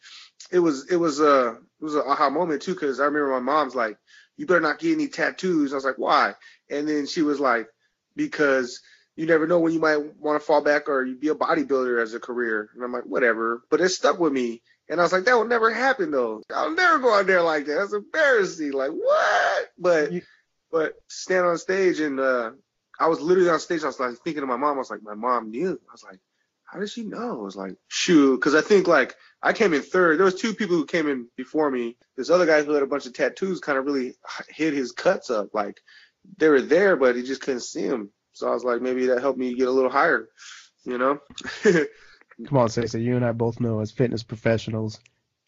it 0.51 0.59
was 0.59 0.91
it 0.91 0.97
was 0.97 1.21
a 1.21 1.59
it 1.81 1.85
was 1.85 1.95
an 1.95 2.05
aha 2.07 2.31
moment 2.31 2.63
too 2.63 2.73
because 2.73 2.99
I 2.99 3.05
remember 3.05 3.29
my 3.33 3.41
mom's 3.41 3.75
like, 3.75 3.99
"You 4.39 4.47
better 4.47 4.61
not 4.61 4.79
get 4.79 4.95
any 4.95 5.09
tattoos." 5.09 5.73
I 5.73 5.77
was 5.77 5.85
like, 5.85 5.99
"Why?" 5.99 6.35
And 6.71 6.89
then 6.89 7.07
she 7.07 7.21
was 7.21 7.39
like, 7.39 7.69
"Because 8.17 8.81
you 9.15 9.27
never 9.27 9.47
know 9.47 9.59
when 9.59 9.75
you 9.75 9.79
might 9.79 10.17
want 10.17 10.41
to 10.41 10.47
fall 10.47 10.63
back 10.63 10.89
or 10.89 11.05
you 11.05 11.15
be 11.17 11.29
a 11.29 11.35
bodybuilder 11.35 12.01
as 12.03 12.15
a 12.15 12.21
career." 12.21 12.71
And 12.75 12.83
I'm 12.83 12.93
like, 12.93 13.05
"Whatever," 13.05 13.65
but 13.69 13.83
it 13.83 13.91
stuck 13.91 14.19
with 14.19 14.33
me. 14.33 14.63
And 14.89 14.99
I 14.99 15.03
was 15.03 15.13
like, 15.13 15.25
"That 15.25 15.35
will 15.37 15.45
never 15.45 15.71
happen 15.71 16.11
though. 16.11 16.43
I'll 16.55 16.75
never 16.75 17.01
go 17.01 17.13
out 17.13 17.27
there 17.27 17.43
like 17.43 17.67
that. 17.67 17.75
That's 17.75 17.93
embarrassing. 17.93 18.73
Like 18.73 18.93
what?" 18.93 19.69
But 19.79 20.13
You- 20.13 20.23
but 20.73 20.95
stand 21.09 21.47
on 21.47 21.59
stage 21.59 22.01
and 22.01 22.19
uh, 22.19 22.51
I 22.99 23.07
was 23.07 23.21
literally 23.21 23.51
on 23.51 23.61
stage. 23.61 23.85
I 23.85 23.87
was 23.87 24.01
like 24.01 24.17
thinking 24.25 24.41
to 24.41 24.47
my 24.47 24.57
mom. 24.57 24.77
I 24.77 24.79
was 24.79 24.91
like, 24.91 25.03
"My 25.03 25.15
mom 25.15 25.51
knew." 25.51 25.79
I 25.89 25.93
was 25.93 26.03
like 26.03 26.19
how 26.73 26.79
did 26.79 26.91
she 26.91 27.05
know? 27.05 27.41
I 27.41 27.43
was 27.43 27.55
like, 27.55 27.77
shoot, 27.89 28.37
because 28.37 28.55
I 28.55 28.63
think 28.63 28.89
like 28.89 29.15
I 29.43 29.53
came 29.53 29.75
in 29.75 29.83
third. 29.83 30.19
There 30.19 30.25
was 30.25 30.41
two 30.41 30.55
people 30.55 30.77
who 30.77 30.87
came 30.87 31.07
in 31.07 31.29
before 31.37 31.71
me. 31.71 31.97
This 32.17 32.31
other 32.31 32.47
guy 32.47 32.63
who 32.63 32.73
had 32.73 32.83
a 32.83 32.87
bunch 32.87 33.05
of 33.05 33.13
tattoos 33.13 33.61
kind 33.61 33.77
of 33.77 33.85
really 33.85 34.15
hid 34.49 34.73
his 34.73 34.93
cuts 34.93 35.29
up. 35.29 35.49
Like 35.53 35.83
they 36.39 36.49
were 36.49 36.63
there, 36.63 36.97
but 36.97 37.15
he 37.15 37.25
just 37.25 37.43
couldn't 37.43 37.61
see 37.61 37.87
them. 37.87 38.11
So 38.33 38.49
I 38.49 38.55
was 38.55 38.65
like, 38.65 38.81
maybe 38.81 39.07
that 39.07 39.21
helped 39.21 39.39
me 39.39 39.55
get 39.55 39.69
a 39.69 39.73
little 39.73 39.91
higher, 39.91 40.31
you 40.85 40.97
know? 40.97 41.21
come 41.63 42.59
on, 42.59 42.71
Stacey, 42.71 43.03
you 43.03 43.17
and 43.17 43.25
I 43.25 43.33
both 43.33 43.61
know 43.61 43.81
as 43.81 43.91
fitness 43.91 44.23
professionals 44.23 44.99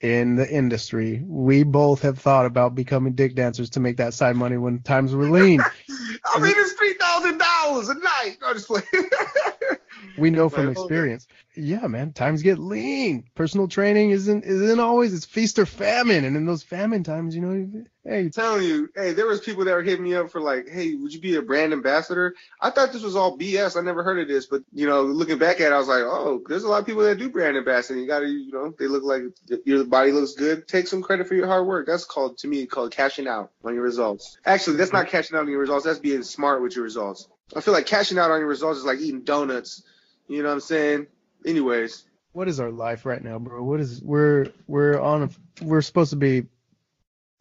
in 0.05 0.37
the 0.37 0.47
industry, 0.47 1.23
we 1.27 1.63
both 1.63 2.03
have 2.03 2.19
thought 2.19 2.45
about 2.45 2.75
becoming 2.75 3.15
dick 3.15 3.35
dancers 3.35 3.71
to 3.71 3.81
make 3.81 3.97
that 3.97 4.13
side 4.13 4.37
money 4.37 4.59
when 4.59 4.81
times 4.81 5.15
were 5.15 5.31
lean. 5.31 5.63
I 5.63 6.39
mean, 6.41 6.53
it's 6.55 6.73
three 6.75 6.93
thousand 7.01 7.39
dollars 7.39 7.89
a 7.89 7.95
night. 7.95 8.37
No, 8.43 8.53
just. 8.53 8.71
We 10.17 10.31
know 10.31 10.49
from 10.49 10.69
experience. 10.69 11.27
Yeah, 11.57 11.87
man, 11.87 12.13
times 12.13 12.43
get 12.43 12.59
lean. 12.59 13.25
Personal 13.35 13.69
training 13.69 14.11
isn't 14.11 14.45
isn't 14.45 14.81
always 14.81 15.15
it's 15.15 15.25
feast 15.25 15.59
or 15.59 15.67
famine, 15.67 16.25
and 16.25 16.37
in 16.37 16.47
those 16.47 16.63
famine 16.63 17.05
times, 17.05 17.35
you 17.35 17.43
know, 17.43 17.85
hey, 18.05 18.21
I'm 18.21 18.31
telling 18.31 18.65
you, 18.65 18.89
hey, 18.95 19.13
there 19.13 19.27
was 19.27 19.41
people 19.41 19.65
that 19.65 19.73
were 19.73 19.83
hitting 19.83 20.05
me 20.05 20.15
up 20.15 20.31
for 20.31 20.41
like, 20.41 20.69
hey, 20.69 20.95
would 20.95 21.13
you 21.13 21.21
be 21.21 21.37
a 21.37 21.43
brand 21.43 21.73
ambassador? 21.73 22.35
I 22.61 22.71
thought 22.71 22.93
this 22.93 23.03
was 23.03 23.17
all 23.17 23.39
BS. 23.39 23.77
I 23.77 23.83
never 23.83 24.03
heard 24.03 24.21
of 24.21 24.29
this, 24.29 24.47
but 24.47 24.63
you 24.73 24.87
know, 24.87 25.03
looking 25.03 25.39
back 25.39 25.61
at 25.61 25.73
it, 25.73 25.73
I 25.73 25.79
was 25.79 25.89
like, 25.89 26.03
oh, 26.03 26.43
there's 26.49 26.65
a 26.65 26.69
lot 26.69 26.81
of 26.81 26.87
people 26.87 27.03
that 27.03 27.19
do 27.19 27.31
brand 27.31 27.57
ambassador. 27.57 27.99
You 27.99 28.07
gotta, 28.07 28.29
you 28.29 28.53
know, 28.53 28.75
they 28.79 28.87
look 28.87 29.05
like 29.05 29.23
your 29.65 29.85
body 29.85 30.13
looks 30.13 30.33
good. 30.33 30.67
Take 30.69 30.89
some 30.89 31.03
credit 31.03 31.29
for 31.29 31.35
your 31.35 31.47
hard 31.47 31.67
work. 31.67 31.87
That's 31.87 32.05
called 32.05 32.39
to 32.39 32.49
me 32.49 32.67
called 32.67 32.93
cashing 32.93 33.29
out 33.29 33.53
on 33.65 33.75
your 33.75 33.85
results. 33.85 34.39
Actually, 34.45 34.77
that's 34.77 34.93
not 34.93 35.09
cashing 35.09 35.37
out 35.37 35.43
on 35.43 35.49
your 35.49 35.61
results. 35.61 35.85
That's 35.85 35.99
being 35.99 36.23
smart 36.23 36.63
with 36.63 36.75
your 36.75 36.85
results. 36.85 37.29
I 37.55 37.61
feel 37.61 37.75
like 37.75 37.87
cashing 37.87 38.19
out 38.19 38.31
on 38.31 38.41
your 38.41 38.49
results 38.49 38.79
is 38.79 38.85
like 38.85 38.99
eating 38.99 39.23
donuts. 39.23 39.83
You 40.29 40.43
know 40.43 40.49
what 40.49 40.55
I'm 40.55 40.61
saying? 40.61 41.07
Anyways, 41.47 42.05
what 42.33 42.49
is 42.49 42.61
our 42.61 42.71
life 42.71 43.05
right 43.07 43.23
now, 43.23 43.39
bro? 43.39 43.63
What 43.63 43.81
is 43.81 44.03
we're 44.03 44.47
we're 44.67 44.99
on 45.01 45.25
a 45.25 45.65
we're 45.65 45.83
supposed 45.83 46.11
to 46.11 46.17
be 46.17 46.47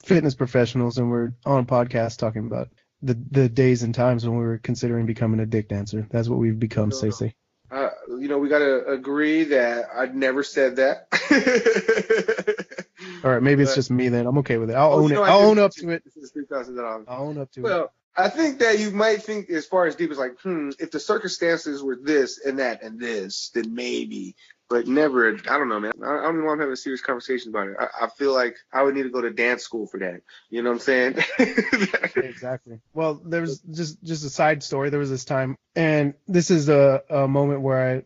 fitness 0.03 0.35
professionals, 0.35 0.97
and 0.97 1.09
we're 1.09 1.33
on 1.45 1.61
a 1.61 1.65
podcast 1.65 2.17
talking 2.17 2.45
about 2.45 2.69
the 3.01 3.17
the 3.31 3.47
days 3.49 3.83
and 3.83 3.95
times 3.95 4.27
when 4.27 4.37
we 4.37 4.43
were 4.45 4.57
considering 4.57 5.05
becoming 5.05 5.39
a 5.39 5.45
dick 5.45 5.69
dancer. 5.69 6.05
That's 6.11 6.27
what 6.27 6.39
we've 6.39 6.59
become, 6.59 6.89
No. 6.89 6.95
Stacey. 6.95 7.35
uh, 7.71 7.89
you 8.19 8.27
know, 8.27 8.37
we 8.37 8.49
gotta 8.49 8.85
agree 8.87 9.45
that 9.45 9.85
I 9.95 10.07
never 10.07 10.43
said 10.43 10.75
that. 10.75 11.07
All 13.23 13.31
right, 13.31 13.41
maybe 13.41 13.63
it's 13.63 13.75
just 13.75 13.89
me 13.91 14.09
then. 14.09 14.25
I'm 14.27 14.37
okay 14.39 14.57
with 14.57 14.69
it. 14.69 14.75
I'll 14.75 14.93
Oh, 14.93 15.03
own 15.03 15.11
it. 15.11 15.17
I'll 15.17 15.39
own 15.47 15.59
up 15.59 15.71
to 15.75 15.89
it. 15.89 16.03
This 16.03 16.17
is 16.17 16.31
three 16.31 16.45
thousand 16.45 16.75
dollars. 16.75 17.05
I'll 17.07 17.23
own 17.23 17.37
up 17.37 17.51
to 17.53 17.61
it. 17.61 17.63
Well, 17.63 17.91
I 18.15 18.29
think 18.29 18.59
that 18.59 18.79
you 18.79 18.91
might 18.91 19.23
think 19.23 19.49
as 19.49 19.65
far 19.65 19.87
as 19.87 19.95
deep 19.95 20.11
as 20.11 20.17
like, 20.17 20.39
hmm, 20.41 20.69
if 20.79 20.91
the 20.91 20.99
circumstances 20.99 21.81
were 21.81 21.95
this 21.95 22.39
and 22.45 22.59
that 22.59 22.83
and 22.83 22.99
this, 22.99 23.49
then 23.53 23.73
maybe. 23.73 24.35
But 24.69 24.87
never. 24.87 25.29
I 25.33 25.57
don't 25.57 25.69
know, 25.69 25.79
man. 25.79 25.91
I, 26.03 26.23
don't 26.23 26.35
even 26.35 26.45
want 26.45 26.59
to 26.59 26.63
have 26.63 26.71
a 26.71 26.77
serious 26.77 27.01
conversation 27.01 27.49
about 27.49 27.67
it. 27.67 27.75
I, 27.79 28.05
I 28.05 28.09
feel 28.09 28.33
like 28.33 28.55
I 28.71 28.81
would 28.81 28.95
need 28.95 29.03
to 29.03 29.09
go 29.09 29.21
to 29.21 29.29
dance 29.29 29.63
school 29.63 29.87
for 29.87 29.99
that. 29.99 30.21
You 30.49 30.63
know 30.63 30.69
what 30.69 30.75
I'm 30.75 30.79
saying? 30.79 31.17
exactly. 32.15 32.79
Well, 32.93 33.21
there's 33.23 33.59
just 33.59 34.01
just 34.03 34.25
a 34.25 34.29
side 34.29 34.63
story. 34.63 34.89
There 34.89 34.99
was 34.99 35.11
this 35.11 35.25
time, 35.25 35.57
and 35.75 36.13
this 36.27 36.49
is 36.49 36.69
a, 36.69 37.03
a 37.09 37.27
moment 37.27 37.61
where 37.61 37.97
I 37.97 38.03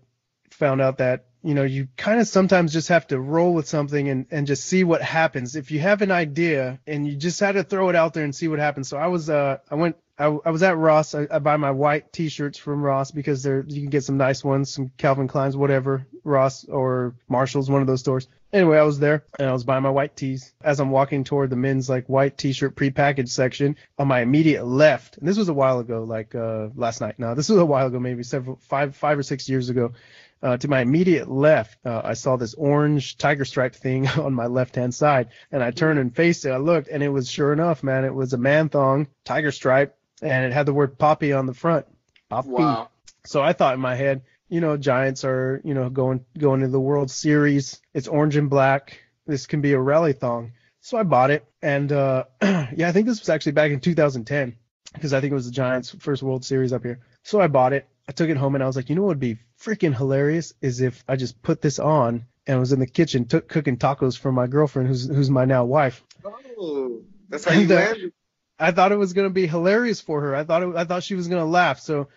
found 0.49 0.81
out 0.81 0.97
that 0.97 1.27
you 1.43 1.53
know, 1.53 1.63
you 1.63 1.87
kind 1.97 2.19
of 2.19 2.27
sometimes 2.27 2.73
just 2.73 2.89
have 2.89 3.07
to 3.07 3.19
roll 3.19 3.53
with 3.53 3.67
something 3.67 4.09
and, 4.09 4.25
and 4.31 4.47
just 4.47 4.65
see 4.65 4.83
what 4.83 5.01
happens. 5.01 5.55
If 5.55 5.71
you 5.71 5.79
have 5.79 6.01
an 6.01 6.11
idea 6.11 6.79
and 6.87 7.07
you 7.07 7.15
just 7.15 7.39
had 7.39 7.53
to 7.53 7.63
throw 7.63 7.89
it 7.89 7.95
out 7.95 8.13
there 8.13 8.23
and 8.23 8.35
see 8.35 8.47
what 8.47 8.59
happens. 8.59 8.89
So 8.89 8.97
I 8.97 9.07
was, 9.07 9.29
uh, 9.29 9.57
I 9.69 9.75
went, 9.75 9.95
I, 10.19 10.25
I 10.25 10.49
was 10.49 10.63
at 10.63 10.77
Ross. 10.77 11.13
I, 11.13 11.27
I 11.29 11.39
buy 11.39 11.57
my 11.57 11.71
white 11.71 12.11
T-shirts 12.11 12.57
from 12.57 12.81
Ross 12.81 13.11
because 13.11 13.43
they're 13.43 13.63
you 13.67 13.81
can 13.81 13.89
get 13.91 14.03
some 14.03 14.17
nice 14.17 14.43
ones, 14.43 14.73
some 14.73 14.91
Calvin 14.97 15.27
Klein's, 15.27 15.55
whatever, 15.55 16.07
Ross 16.23 16.65
or 16.65 17.15
Marshalls, 17.29 17.69
one 17.69 17.81
of 17.81 17.87
those 17.87 17.99
stores. 17.99 18.27
Anyway, 18.51 18.77
I 18.77 18.83
was 18.83 18.97
there 18.97 19.25
and 19.37 19.47
I 19.47 19.51
was 19.51 19.63
buying 19.63 19.83
my 19.83 19.89
white 19.89 20.15
tees. 20.15 20.53
As 20.63 20.79
I'm 20.79 20.89
walking 20.89 21.23
toward 21.23 21.49
the 21.49 21.55
men's 21.55 21.89
like 21.89 22.07
white 22.07 22.37
T-shirt 22.37 22.75
prepackaged 22.75 23.29
section, 23.29 23.75
on 23.99 24.07
my 24.07 24.21
immediate 24.21 24.65
left, 24.65 25.17
and 25.17 25.27
this 25.27 25.37
was 25.37 25.49
a 25.49 25.53
while 25.53 25.79
ago, 25.79 26.03
like 26.03 26.33
uh, 26.33 26.69
last 26.75 26.99
night. 26.99 27.19
No, 27.19 27.35
this 27.35 27.49
was 27.49 27.59
a 27.59 27.65
while 27.65 27.87
ago, 27.87 27.99
maybe 27.99 28.23
several 28.23 28.55
five 28.55 28.95
five 28.95 29.19
or 29.19 29.23
six 29.23 29.47
years 29.47 29.69
ago. 29.69 29.93
Uh, 30.41 30.55
to 30.57 30.67
my 30.67 30.81
immediate 30.81 31.29
left, 31.29 31.77
uh, 31.85 32.01
I 32.03 32.13
saw 32.13 32.35
this 32.35 32.53
orange 32.53 33.17
tiger 33.17 33.45
stripe 33.45 33.75
thing 33.75 34.07
on 34.19 34.33
my 34.33 34.45
left 34.45 34.75
hand 34.75 34.93
side, 34.93 35.29
and 35.51 35.63
I 35.63 35.71
turned 35.71 35.99
and 35.99 36.15
faced 36.15 36.45
it. 36.45 36.51
I 36.51 36.57
looked, 36.57 36.89
and 36.89 37.01
it 37.01 37.09
was 37.09 37.29
sure 37.29 37.53
enough, 37.53 37.83
man, 37.83 38.05
it 38.05 38.13
was 38.13 38.33
a 38.33 38.37
man 38.37 38.69
thong 38.69 39.07
tiger 39.25 39.51
stripe, 39.51 39.97
and 40.21 40.45
it 40.45 40.53
had 40.53 40.65
the 40.65 40.73
word 40.73 40.97
Poppy 40.97 41.33
on 41.33 41.45
the 41.45 41.53
front. 41.53 41.85
Poppy. 42.29 42.49
Wow. 42.49 42.89
So 43.25 43.41
I 43.41 43.53
thought 43.53 43.73
in 43.73 43.79
my 43.79 43.95
head, 43.95 44.21
you 44.49 44.61
know, 44.61 44.77
Giants 44.77 45.25
are, 45.25 45.61
you 45.63 45.73
know, 45.73 45.89
going 45.89 46.23
going 46.37 46.61
to 46.61 46.67
the 46.67 46.79
World 46.79 47.11
Series. 47.11 47.81
It's 47.93 48.07
orange 48.07 48.35
and 48.35 48.49
black. 48.49 49.01
This 49.25 49.45
can 49.45 49.61
be 49.61 49.73
a 49.73 49.79
rally 49.79 50.13
thong. 50.13 50.53
So 50.79 50.97
I 50.97 51.03
bought 51.03 51.31
it, 51.31 51.45
and 51.61 51.91
uh, 51.91 52.23
yeah, 52.41 52.87
I 52.87 52.91
think 52.91 53.07
this 53.07 53.19
was 53.19 53.29
actually 53.29 53.51
back 53.53 53.71
in 53.71 53.79
2010 53.79 54.55
because 54.93 55.13
I 55.13 55.19
think 55.19 55.31
it 55.31 55.35
was 55.35 55.45
the 55.45 55.51
Giants' 55.51 55.95
first 55.99 56.23
World 56.23 56.45
Series 56.45 56.71
up 56.71 56.83
here. 56.83 56.99
So 57.23 57.41
I 57.41 57.47
bought 57.47 57.73
it. 57.73 57.87
I 58.07 58.13
took 58.13 58.29
it 58.29 58.37
home 58.37 58.55
and 58.55 58.63
I 58.63 58.67
was 58.67 58.75
like, 58.75 58.89
you 58.89 58.95
know 58.95 59.01
what 59.01 59.09
would 59.09 59.19
be 59.19 59.37
freaking 59.59 59.95
hilarious 59.95 60.53
is 60.61 60.81
if 60.81 61.03
I 61.07 61.15
just 61.15 61.41
put 61.41 61.61
this 61.61 61.79
on 61.79 62.25
and 62.45 62.59
was 62.59 62.71
in 62.71 62.79
the 62.79 62.87
kitchen 62.87 63.25
took 63.25 63.49
cooking 63.49 63.77
tacos 63.77 64.17
for 64.17 64.31
my 64.31 64.47
girlfriend 64.47 64.87
who's 64.87 65.07
who's 65.07 65.29
my 65.29 65.45
now 65.45 65.65
wife. 65.65 66.03
Oh, 66.23 67.01
that's 67.29 67.43
how 67.43 67.53
you 67.53 67.65
uh, 67.65 67.75
landed. 67.75 68.13
I 68.59 68.71
thought 68.71 68.91
it 68.91 68.97
was 68.97 69.13
gonna 69.13 69.29
be 69.29 69.45
hilarious 69.45 69.99
for 70.01 70.21
her. 70.21 70.35
I 70.35 70.43
thought 70.43 70.63
it, 70.63 70.75
I 70.75 70.85
thought 70.85 71.03
she 71.03 71.15
was 71.15 71.27
gonna 71.27 71.45
laugh. 71.45 71.79
So 71.79 72.07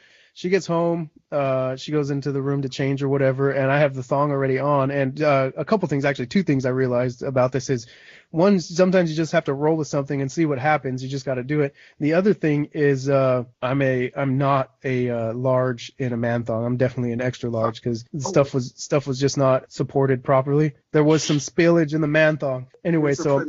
she 0.41 0.49
gets 0.49 0.67
home, 0.67 1.11
uh, 1.31 1.77
she 1.77 1.93
goes 1.93 2.11
into 2.11 2.33
the 2.33 2.41
room 2.41 2.63
to 2.63 2.71
change 2.71 3.03
or 3.03 3.11
whatever, 3.11 3.51
and 3.51 3.71
I 3.71 3.81
have 3.81 3.93
the 3.93 4.03
thong 4.03 4.31
already 4.31 4.59
on. 4.59 4.91
And 4.91 5.21
uh, 5.21 5.51
a 5.55 5.67
couple 5.67 5.87
things, 5.87 6.07
actually, 6.07 6.29
two 6.29 6.43
things 6.43 6.65
I 6.65 6.71
realized 6.71 7.23
about 7.23 7.53
this 7.53 7.69
is 7.69 7.87
one, 8.31 8.59
sometimes 8.59 9.11
you 9.11 9.17
just 9.17 9.33
have 9.33 9.45
to 9.45 9.53
roll 9.53 9.77
with 9.77 9.89
something 9.89 10.19
and 10.19 10.33
see 10.33 10.47
what 10.47 10.59
happens. 10.59 11.03
You 11.03 11.11
just 11.11 11.27
got 11.27 11.35
to 11.35 11.43
do 11.43 11.61
it. 11.61 11.75
The 11.99 12.15
other 12.15 12.33
thing 12.33 12.71
is, 12.73 13.11
uh, 13.11 13.45
I'm 13.61 13.83
a, 13.83 14.13
I'm 14.17 14.39
not 14.39 14.71
a 14.83 15.11
uh, 15.11 15.35
large 15.35 15.93
in 15.99 16.15
a 16.15 16.17
man 16.17 16.45
thong. 16.45 16.65
I'm 16.65 16.79
definitely 16.79 17.13
an 17.13 17.21
extra 17.21 17.51
large 17.51 17.83
because 17.83 18.07
stuff 18.17 18.55
was 18.55 18.73
stuff 18.77 19.07
was 19.07 19.21
just 19.21 19.37
not 19.37 19.71
supported 19.71 20.25
properly. 20.25 20.73
There 20.93 21.05
was 21.05 21.23
some 21.23 21.37
spillage 21.37 21.93
in 21.93 22.01
the 22.01 22.09
man 22.09 22.39
thong. 22.39 22.69
Anyway, 22.83 23.13
So 23.13 23.45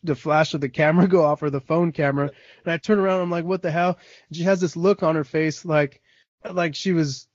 The 0.04 0.16
flash 0.16 0.54
of 0.54 0.62
the 0.62 0.70
camera 0.70 1.08
go 1.08 1.24
off 1.24 1.42
or 1.42 1.50
the 1.50 1.62
phone 1.62 1.92
camera, 1.92 2.30
and 2.64 2.72
I 2.72 2.78
turn 2.78 3.00
around. 3.00 3.22
I'm 3.22 3.32
like, 3.32 3.46
"What 3.46 3.64
the 3.64 3.72
hell?" 3.72 3.98
And 4.30 4.38
she 4.38 4.44
has 4.44 4.62
this 4.62 4.76
look 4.76 5.02
on 5.02 5.16
her 5.16 5.24
face, 5.24 5.66
like, 5.66 6.02
like 6.50 6.76
she 6.76 6.94
was 6.94 7.28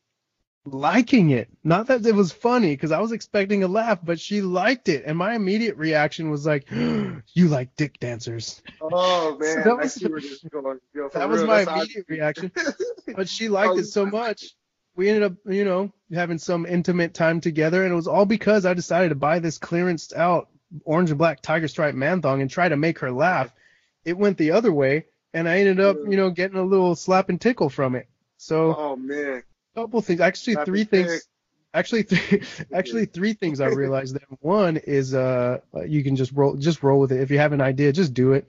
liking 0.66 1.30
it. 1.30 1.48
Not 1.62 1.86
that 1.88 2.04
it 2.06 2.14
was 2.14 2.32
funny, 2.32 2.70
because 2.70 2.92
I 2.92 3.00
was 3.00 3.12
expecting 3.12 3.62
a 3.64 3.68
laugh, 3.68 3.98
but 4.02 4.18
she 4.18 4.40
liked 4.40 4.88
it, 4.88 5.04
and 5.06 5.16
my 5.18 5.34
immediate 5.34 5.76
reaction 5.76 6.30
was 6.30 6.46
like, 6.46 6.70
"You 6.70 7.48
like 7.48 7.74
dick 7.76 7.98
dancers." 8.00 8.62
oh 8.80 9.36
man, 9.40 9.62
So 9.62 9.62
that 9.70 9.78
was- 9.78 9.94
see 9.94 10.06
where 10.06 10.20
this 10.20 10.32
is 10.32 10.50
going. 10.50 10.78
Yo, 10.94 11.08
That 11.10 11.28
was 11.28 11.42
my 11.44 11.64
that's 11.64 11.68
how 11.70 11.76
I- 11.76 11.78
immediate 11.82 12.06
reaction. 12.08 12.52
but 13.16 13.28
she 13.28 13.48
liked 13.48 13.74
Oh, 13.74 13.78
it 13.78 13.84
so 13.84 14.06
much. 14.06 14.54
We 14.96 15.08
ended 15.08 15.24
up, 15.24 15.32
you 15.46 15.64
know, 15.64 15.92
having 16.12 16.38
some 16.38 16.66
intimate 16.66 17.14
time 17.14 17.40
together, 17.40 17.82
and 17.82 17.92
it 17.92 17.96
was 17.96 18.06
all 18.06 18.26
because 18.26 18.64
I 18.64 18.74
decided 18.74 19.08
to 19.08 19.16
buy 19.16 19.40
this 19.40 19.58
clearance 19.58 20.12
out 20.14 20.48
orange 20.84 21.10
and 21.10 21.18
black 21.18 21.40
tiger 21.42 21.68
stripe 21.68 21.94
man 21.94 22.22
thong 22.22 22.40
and 22.42 22.50
try 22.50 22.68
to 22.68 22.76
make 22.76 23.00
her 23.00 23.10
laugh. 23.12 23.52
It 24.04 24.16
went 24.16 24.38
the 24.38 24.52
other 24.52 24.72
way, 24.72 25.06
and 25.32 25.48
I 25.48 25.58
ended 25.58 25.80
up, 25.80 25.96
you 26.08 26.16
know, 26.16 26.30
getting 26.30 26.58
a 26.58 26.62
little 26.64 26.94
slap 26.94 27.28
and 27.28 27.40
tickle 27.40 27.68
from 27.70 27.96
it. 27.96 28.08
So 28.36 28.74
Oh 28.76 28.96
man, 28.96 29.42
couple 29.74 30.00
things, 30.02 30.20
actually 30.20 30.56
three 30.64 30.84
things. 30.84 31.28
Actually, 31.72 32.04
three, 32.04 32.42
actually 32.72 33.06
three 33.06 33.32
things 33.40 33.60
I 33.60 33.66
realized. 33.66 34.14
That 34.14 34.28
one 34.40 34.76
is, 34.76 35.12
uh, 35.12 35.58
you 35.86 36.04
can 36.04 36.14
just 36.14 36.30
roll, 36.32 36.54
just 36.54 36.84
roll 36.84 37.00
with 37.00 37.10
it. 37.10 37.20
If 37.20 37.32
you 37.32 37.38
have 37.38 37.52
an 37.52 37.60
idea, 37.60 37.92
just 37.92 38.14
do 38.14 38.32
it. 38.32 38.48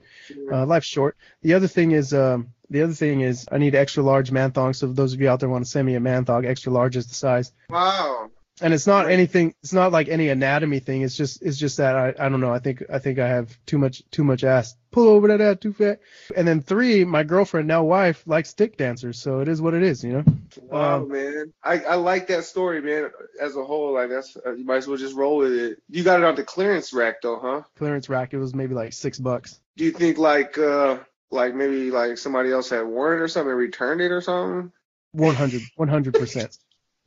Uh, 0.50 0.64
life's 0.64 0.86
short. 0.86 1.16
The 1.42 1.54
other 1.54 1.66
thing 1.66 1.90
is, 1.90 2.14
um, 2.14 2.50
the 2.70 2.82
other 2.82 2.92
thing 2.92 3.22
is, 3.22 3.46
I 3.50 3.58
need 3.58 3.74
extra 3.74 4.04
large 4.04 4.30
man 4.30 4.52
thong. 4.52 4.74
So 4.74 4.86
those 4.86 5.12
of 5.12 5.20
you 5.20 5.28
out 5.28 5.40
there 5.40 5.48
want 5.48 5.64
to 5.64 5.70
send 5.70 5.86
me 5.86 5.96
a 5.96 6.00
man 6.00 6.24
thong, 6.24 6.46
extra 6.46 6.72
large 6.72 6.96
is 6.96 7.08
the 7.08 7.14
size. 7.14 7.52
wow. 7.68 8.30
And 8.62 8.72
it's 8.72 8.86
not 8.86 9.10
anything. 9.10 9.54
It's 9.62 9.74
not 9.74 9.92
like 9.92 10.08
any 10.08 10.30
anatomy 10.30 10.78
thing. 10.78 11.02
It's 11.02 11.14
just, 11.16 11.42
it's 11.42 11.58
just 11.58 11.76
that 11.76 11.94
I, 11.94 12.14
I 12.18 12.28
don't 12.30 12.40
know. 12.40 12.52
I 12.52 12.58
think, 12.58 12.82
I 12.90 12.98
think 12.98 13.18
I 13.18 13.28
have 13.28 13.56
too 13.66 13.76
much, 13.76 14.02
too 14.10 14.24
much 14.24 14.44
ass. 14.44 14.74
Pull 14.92 15.08
over 15.08 15.28
that 15.28 15.42
ass 15.42 15.58
too 15.60 15.74
fat. 15.74 16.00
And 16.34 16.48
then 16.48 16.62
three, 16.62 17.04
my 17.04 17.22
girlfriend, 17.22 17.68
now 17.68 17.84
wife, 17.84 18.22
likes 18.26 18.48
stick 18.48 18.78
dancers. 18.78 19.18
So 19.20 19.40
it 19.40 19.48
is 19.48 19.60
what 19.60 19.74
it 19.74 19.82
is, 19.82 20.02
you 20.02 20.12
know. 20.14 20.24
Wow, 20.62 21.02
Um, 21.02 21.12
man. 21.12 21.52
I, 21.62 21.80
I 21.80 21.94
like 21.96 22.28
that 22.28 22.44
story, 22.44 22.80
man. 22.80 23.10
As 23.38 23.56
a 23.56 23.64
whole, 23.64 23.92
like 23.92 24.08
that's 24.08 24.38
uh, 24.46 24.52
you 24.54 24.64
might 24.64 24.76
as 24.76 24.88
well 24.88 24.96
just 24.96 25.14
roll 25.14 25.36
with 25.36 25.52
it. 25.52 25.82
You 25.90 26.02
got 26.02 26.20
it 26.20 26.24
on 26.24 26.34
the 26.34 26.44
clearance 26.44 26.94
rack 26.94 27.20
though, 27.20 27.38
huh? 27.38 27.62
Clearance 27.76 28.08
rack, 28.08 28.32
it 28.32 28.38
was 28.38 28.54
maybe 28.54 28.74
like 28.74 28.94
six 28.94 29.18
bucks. 29.18 29.60
Do 29.76 29.84
you 29.84 29.90
think 29.90 30.16
like 30.16 30.56
uh 30.56 30.98
like 31.30 31.54
maybe 31.54 31.90
like 31.90 32.16
somebody 32.16 32.50
else 32.52 32.70
had 32.70 32.86
worn 32.86 33.18
it 33.18 33.22
or 33.22 33.28
something, 33.28 33.50
and 33.50 33.58
returned 33.58 34.00
it 34.00 34.12
or 34.12 34.22
something? 34.22 34.72
100, 35.12 35.60
100 35.76 36.14
percent. 36.14 36.56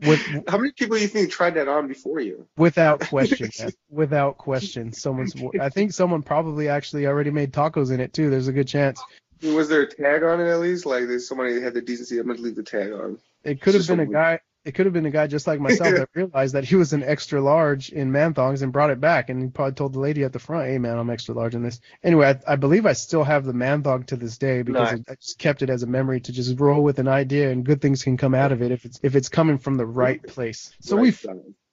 With 0.02 0.22
How 0.48 0.58
many 0.58 0.72
people 0.72 0.96
do 0.96 1.02
you 1.02 1.08
think 1.10 1.30
tried 1.30 1.56
that 1.56 1.68
on 1.68 1.88
before 1.88 2.20
you? 2.20 2.48
Without 2.58 3.00
question, 3.10 3.50
without 3.90 4.38
question, 4.38 4.94
someone's. 4.94 5.34
I 5.60 5.70
think 5.70 5.92
someone 5.92 6.22
probably 6.22 6.70
actually 6.70 7.06
already 7.06 7.32
made 7.32 7.52
tacos 7.52 7.92
in 7.92 8.00
it 8.00 8.14
too. 8.14 8.30
There's 8.30 8.48
a 8.48 8.54
good 8.54 8.68
chance. 8.68 9.02
Was 9.44 9.70
there 9.70 9.82
a 9.82 9.88
tag 9.88 10.24
on 10.24 10.40
it 10.42 10.50
at 10.50 10.60
least? 10.60 10.86
Like 10.86 11.08
there's 11.08 11.28
somebody 11.28 11.56
that 11.56 11.64
had 11.64 11.74
the 11.74 11.82
decency 11.82 12.20
I'm 12.20 12.28
gonna 12.28 12.40
leave 12.40 12.56
the 12.56 12.64
tag 12.64 12.92
on. 12.92 13.20
It 13.44 13.62
could 13.62 13.74
have 13.74 13.88
been 13.88 14.00
a 14.00 14.04
a- 14.04 14.08
guy. 14.08 14.40
It 14.66 14.74
could 14.74 14.86
have 14.86 14.94
been 14.94 15.06
a 15.06 15.12
guy 15.12 15.28
just 15.28 15.48
like 15.48 15.60
myself 15.70 15.96
that 15.96 16.10
realized 16.14 16.56
that 16.56 16.66
he 16.66 16.76
was 16.76 16.94
an 16.94 17.04
extra 17.04 17.42
large 17.42 17.90
in 17.90 18.12
man 18.12 18.34
thongs 18.34 18.62
and 18.62 18.74
brought 18.74 18.90
it 18.90 19.00
back, 19.00 19.30
and 19.30 19.42
he 19.42 19.50
probably 19.50 19.74
told 19.74 19.94
the 19.94 20.00
lady 20.00 20.24
at 20.24 20.34
the 20.34 20.40
front, 20.40 20.68
"Hey, 20.68 20.78
man, 20.78 20.98
I'm 20.98 21.10
extra 21.10 21.34
large 21.36 21.56
in 21.56 21.64
this." 21.64 21.80
Anyway, 22.04 22.28
I, 22.28 22.54
I 22.54 22.56
believe 22.56 22.86
I 22.86 22.94
still 22.94 23.24
have 23.24 23.46
the 23.46 23.54
man 23.54 23.84
thong 23.84 24.04
to 24.06 24.16
this 24.16 24.38
day 24.38 24.62
because 24.62 24.92
Nice. 24.92 25.04
I 25.10 25.16
just 25.16 25.40
kept 25.40 25.62
it 25.62 25.70
as 25.70 25.84
a 25.84 25.88
memory 25.88 26.22
to 26.22 26.32
just 26.32 26.60
roll 26.60 26.84
with 26.84 27.00
an 27.00 27.08
idea, 27.08 27.52
and 27.52 27.66
good 27.66 27.82
things 27.82 28.04
can 28.04 28.18
come 28.18 28.36
out 28.36 28.52
of 28.52 28.62
it 28.62 28.72
if 28.72 28.86
it's 28.86 29.00
if 29.04 29.16
it's 29.16 29.30
coming 29.30 29.58
from 29.58 29.78
the 29.78 29.86
right 29.86 30.22
place. 30.22 30.76
So 30.82 30.96
Right 30.96 31.04
we've 31.04 31.26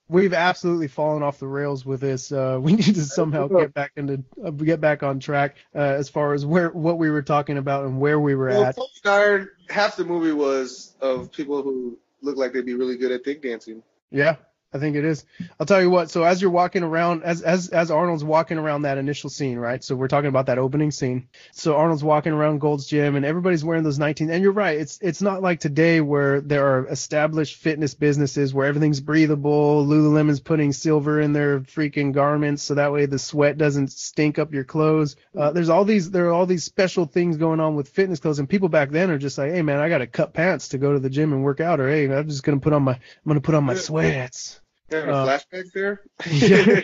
we've 0.09 0.35
absolutely 0.35 0.88
fallen 0.88 1.22
off 1.22 1.38
the 1.38 1.49
rails 1.49 1.85
with 1.85 2.01
this. 2.01 2.31
Uh, 2.33 2.59
we 2.62 2.72
need 2.72 2.94
to 2.94 3.05
somehow 3.05 3.49
get 3.49 3.75
back 3.75 3.92
into 3.96 4.25
uh, 4.44 4.51
get 4.51 4.81
back 4.81 5.03
on 5.03 5.20
track 5.20 5.57
uh, 5.75 5.79
as 5.79 6.09
far 6.09 6.35
as 6.35 6.44
where 6.46 6.70
what 6.70 6.99
we 6.99 7.11
were 7.11 7.22
talking 7.22 7.59
about 7.59 7.85
and 7.85 8.01
where 8.01 8.20
we 8.20 8.35
were 8.35 8.49
Well, 8.49 8.64
at. 8.64 8.77
Half 9.68 9.96
the 9.96 10.05
movie 10.05 10.33
was 10.33 10.94
of 11.01 11.33
people 11.33 11.62
who 11.62 11.99
look 12.27 12.37
like 12.37 12.53
they'd 12.53 12.67
be 12.67 12.75
really 12.75 12.97
good 12.97 13.12
at 13.12 13.25
thick 13.25 13.43
dancing. 13.43 13.83
Yeah, 14.11 14.37
I 14.77 14.79
think 14.79 14.97
it 14.97 15.05
is. 15.05 15.25
I'll 15.59 15.67
tell 15.67 15.81
you 15.81 15.91
what. 15.91 16.11
So 16.11 16.23
as 16.23 16.41
you're 16.41 16.51
walking 16.51 16.83
around, 16.83 17.25
as 17.25 17.43
as 17.43 17.69
as 17.71 17.91
Arnold's 17.91 18.23
walking 18.23 18.59
around 18.59 18.83
that 18.83 18.99
initial 18.99 19.31
scene, 19.31 19.59
right? 19.59 19.83
So 19.83 19.97
we're 19.97 20.09
talking 20.09 20.29
about 20.29 20.47
that 20.47 20.59
opening 20.59 20.91
scene. 20.91 21.29
So 21.53 21.77
Arnold's 21.77 22.05
walking 22.05 22.33
around 22.33 22.61
Gold's 22.61 22.87
Gym, 22.87 23.17
and 23.17 23.25
everybody's 23.25 23.65
wearing 23.65 23.83
those 23.83 23.99
19. 23.99 24.31
And 24.31 24.43
you're 24.43 24.53
right. 24.53 24.79
It's 24.79 24.99
it's 25.01 25.23
not 25.23 25.43
like 25.43 25.61
today 25.61 26.01
where 26.01 26.41
there 26.41 26.67
are 26.67 26.87
established 26.89 27.57
fitness 27.57 27.95
businesses 27.95 28.53
where 28.53 28.67
everything's 28.67 29.01
breathable. 29.01 29.85
Lululemon's 29.87 30.41
putting 30.41 30.73
silver 30.73 31.21
in 31.21 31.33
their 31.33 31.61
freaking 31.61 32.12
garments 32.12 32.62
so 32.62 32.75
that 32.75 32.93
way 32.93 33.07
the 33.07 33.19
sweat 33.19 33.57
doesn't 33.57 33.93
stink 33.93 34.39
up 34.39 34.53
your 34.53 34.65
clothes. 34.65 35.17
Uh, 35.37 35.53
there's 35.53 35.71
all 35.71 35.87
these 35.87 36.11
there 36.11 36.27
are 36.27 36.33
all 36.33 36.47
these 36.47 36.65
special 36.65 37.07
things 37.07 37.39
going 37.39 37.61
on 37.61 37.77
with 37.77 37.89
fitness 37.89 38.21
clothes, 38.21 38.39
and 38.39 38.49
people 38.49 38.69
back 38.69 38.91
then 38.91 39.11
are 39.11 39.19
just 39.19 39.39
like, 39.39 39.53
hey 39.53 39.62
man, 39.62 39.81
I 39.81 39.89
got 39.89 39.99
to 39.99 40.07
cut 40.07 40.35
pants 40.35 40.69
to 40.69 40.79
go 40.79 40.93
to 40.93 40.99
the 40.99 41.11
gym 41.11 41.33
and 41.33 41.43
work 41.43 41.61
out, 41.61 41.81
or 41.81 41.89
hey, 41.89 42.05
I'm 42.12 42.29
just 42.29 42.43
gonna 42.43 42.61
put 42.61 42.73
on 42.73 42.83
my 42.83 42.93
I'm 42.93 43.01
gonna 43.27 43.41
put 43.41 43.55
on 43.55 43.65
my 43.65 43.75
sweats. 43.75 44.61
Having 44.90 45.11
a 45.11 45.12
Uh, 45.12 45.27
flashback 45.27 45.72
there. 45.72 46.03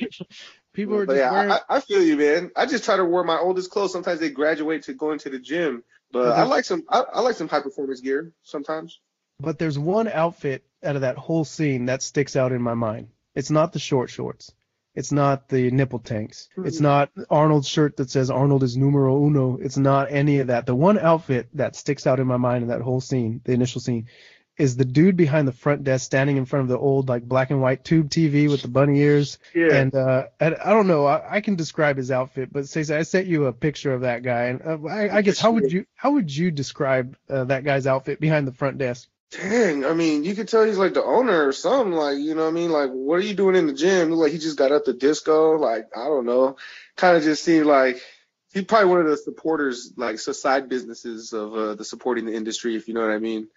People 0.72 0.96
are 0.96 1.06
But 1.06 1.14
just 1.14 1.18
yeah, 1.24 1.32
wearing. 1.32 1.50
I, 1.52 1.60
I 1.68 1.80
feel 1.80 2.02
you, 2.02 2.16
man. 2.16 2.50
I 2.56 2.66
just 2.66 2.84
try 2.84 2.96
to 2.96 3.04
wear 3.04 3.24
my 3.24 3.36
oldest 3.38 3.70
clothes. 3.70 3.92
Sometimes 3.92 4.20
they 4.20 4.30
graduate 4.30 4.84
to 4.84 4.94
going 4.94 5.18
to 5.20 5.30
the 5.30 5.38
gym, 5.38 5.84
but 6.12 6.32
I 6.32 6.44
like 6.44 6.64
some. 6.64 6.82
I, 6.88 7.00
I 7.00 7.20
like 7.20 7.36
some 7.36 7.48
high 7.48 7.60
performance 7.60 8.00
gear 8.00 8.32
sometimes. 8.42 8.98
but 9.38 9.58
there's 9.58 9.78
one 9.78 10.08
outfit 10.08 10.64
out 10.82 10.94
of 10.96 11.02
that 11.02 11.18
whole 11.18 11.44
scene 11.44 11.86
that 11.86 12.02
sticks 12.02 12.36
out 12.36 12.52
in 12.52 12.62
my 12.62 12.74
mind. 12.74 13.08
It's 13.34 13.50
not 13.50 13.72
the 13.72 13.78
short 13.78 14.08
shorts. 14.10 14.52
It's 14.94 15.10
not 15.12 15.48
the 15.48 15.70
nipple 15.70 15.98
tanks. 16.00 16.48
It's 16.58 16.78
Mhm. 16.78 16.82
not 16.82 17.10
Arnold's 17.30 17.66
shirt 17.68 17.96
that 17.96 18.10
says 18.10 18.30
Arnold 18.30 18.62
is 18.62 18.76
numero 18.76 19.24
uno. 19.24 19.56
It's 19.60 19.78
not 19.78 20.10
any 20.12 20.38
of 20.40 20.48
that. 20.48 20.66
The 20.66 20.74
one 20.74 20.98
outfit 20.98 21.48
that 21.54 21.76
sticks 21.76 22.06
out 22.06 22.20
in 22.20 22.26
my 22.26 22.36
mind 22.36 22.62
in 22.62 22.68
that 22.68 22.82
whole 22.82 23.00
scene, 23.00 23.40
the 23.44 23.52
initial 23.52 23.80
scene, 23.80 24.06
is 24.62 24.76
the 24.76 24.84
dude 24.84 25.16
behind 25.16 25.48
the 25.48 25.52
front 25.52 25.82
desk 25.82 26.04
standing 26.04 26.36
in 26.36 26.44
front 26.44 26.62
of 26.62 26.68
the 26.68 26.78
old 26.78 27.08
like 27.08 27.24
black 27.24 27.50
and 27.50 27.60
white 27.60 27.84
tube 27.84 28.08
TV 28.08 28.48
with 28.48 28.62
the 28.62 28.68
bunny 28.68 29.00
ears. 29.00 29.38
Yeah. 29.52 29.74
And 29.74 29.94
uh, 29.94 30.26
and 30.38 30.54
I 30.54 30.70
don't 30.70 30.86
know, 30.86 31.04
I, 31.04 31.36
I 31.36 31.40
can 31.40 31.56
describe 31.56 31.96
his 31.96 32.12
outfit, 32.12 32.52
but 32.52 32.68
Stacey, 32.68 32.94
I 32.94 33.02
sent 33.02 33.26
you 33.26 33.46
a 33.46 33.52
picture 33.52 33.92
of 33.92 34.02
that 34.02 34.22
guy, 34.22 34.44
and 34.44 34.62
uh, 34.62 34.78
I, 34.88 35.16
I 35.16 35.22
guess 35.22 35.40
how 35.40 35.50
would 35.50 35.72
you 35.72 35.84
how 35.96 36.12
would 36.12 36.34
you 36.34 36.52
describe 36.52 37.16
uh, 37.28 37.44
that 37.44 37.64
guy's 37.64 37.88
outfit 37.88 38.20
behind 38.20 38.46
the 38.46 38.52
front 38.52 38.78
desk? 38.78 39.08
Dang, 39.32 39.84
I 39.84 39.94
mean, 39.94 40.22
you 40.22 40.36
could 40.36 40.46
tell 40.46 40.62
he's 40.62 40.78
like 40.78 40.94
the 40.94 41.02
owner 41.02 41.48
or 41.48 41.52
something. 41.52 41.92
Like, 41.92 42.18
you 42.18 42.34
know 42.36 42.42
what 42.42 42.50
I 42.50 42.52
mean? 42.52 42.70
Like, 42.70 42.90
what 42.90 43.16
are 43.16 43.24
you 43.24 43.34
doing 43.34 43.56
in 43.56 43.66
the 43.66 43.72
gym? 43.72 44.12
Like 44.12 44.30
he 44.30 44.38
just 44.38 44.58
got 44.58 44.70
up 44.70 44.84
the 44.84 44.92
disco. 44.92 45.56
Like, 45.56 45.88
I 45.96 46.04
don't 46.04 46.26
know. 46.26 46.56
Kind 46.96 47.16
of 47.16 47.24
just 47.24 47.42
seemed 47.42 47.66
like 47.66 48.00
he's 48.52 48.64
probably 48.64 48.90
one 48.90 49.00
of 49.00 49.06
the 49.06 49.16
supporters, 49.16 49.92
like, 49.96 50.18
so 50.18 50.32
side 50.32 50.68
businesses 50.68 51.32
of 51.32 51.54
uh, 51.54 51.74
the 51.74 51.84
supporting 51.84 52.26
the 52.26 52.34
industry, 52.34 52.76
if 52.76 52.86
you 52.86 52.94
know 52.94 53.00
what 53.00 53.10
I 53.10 53.18
mean. 53.18 53.48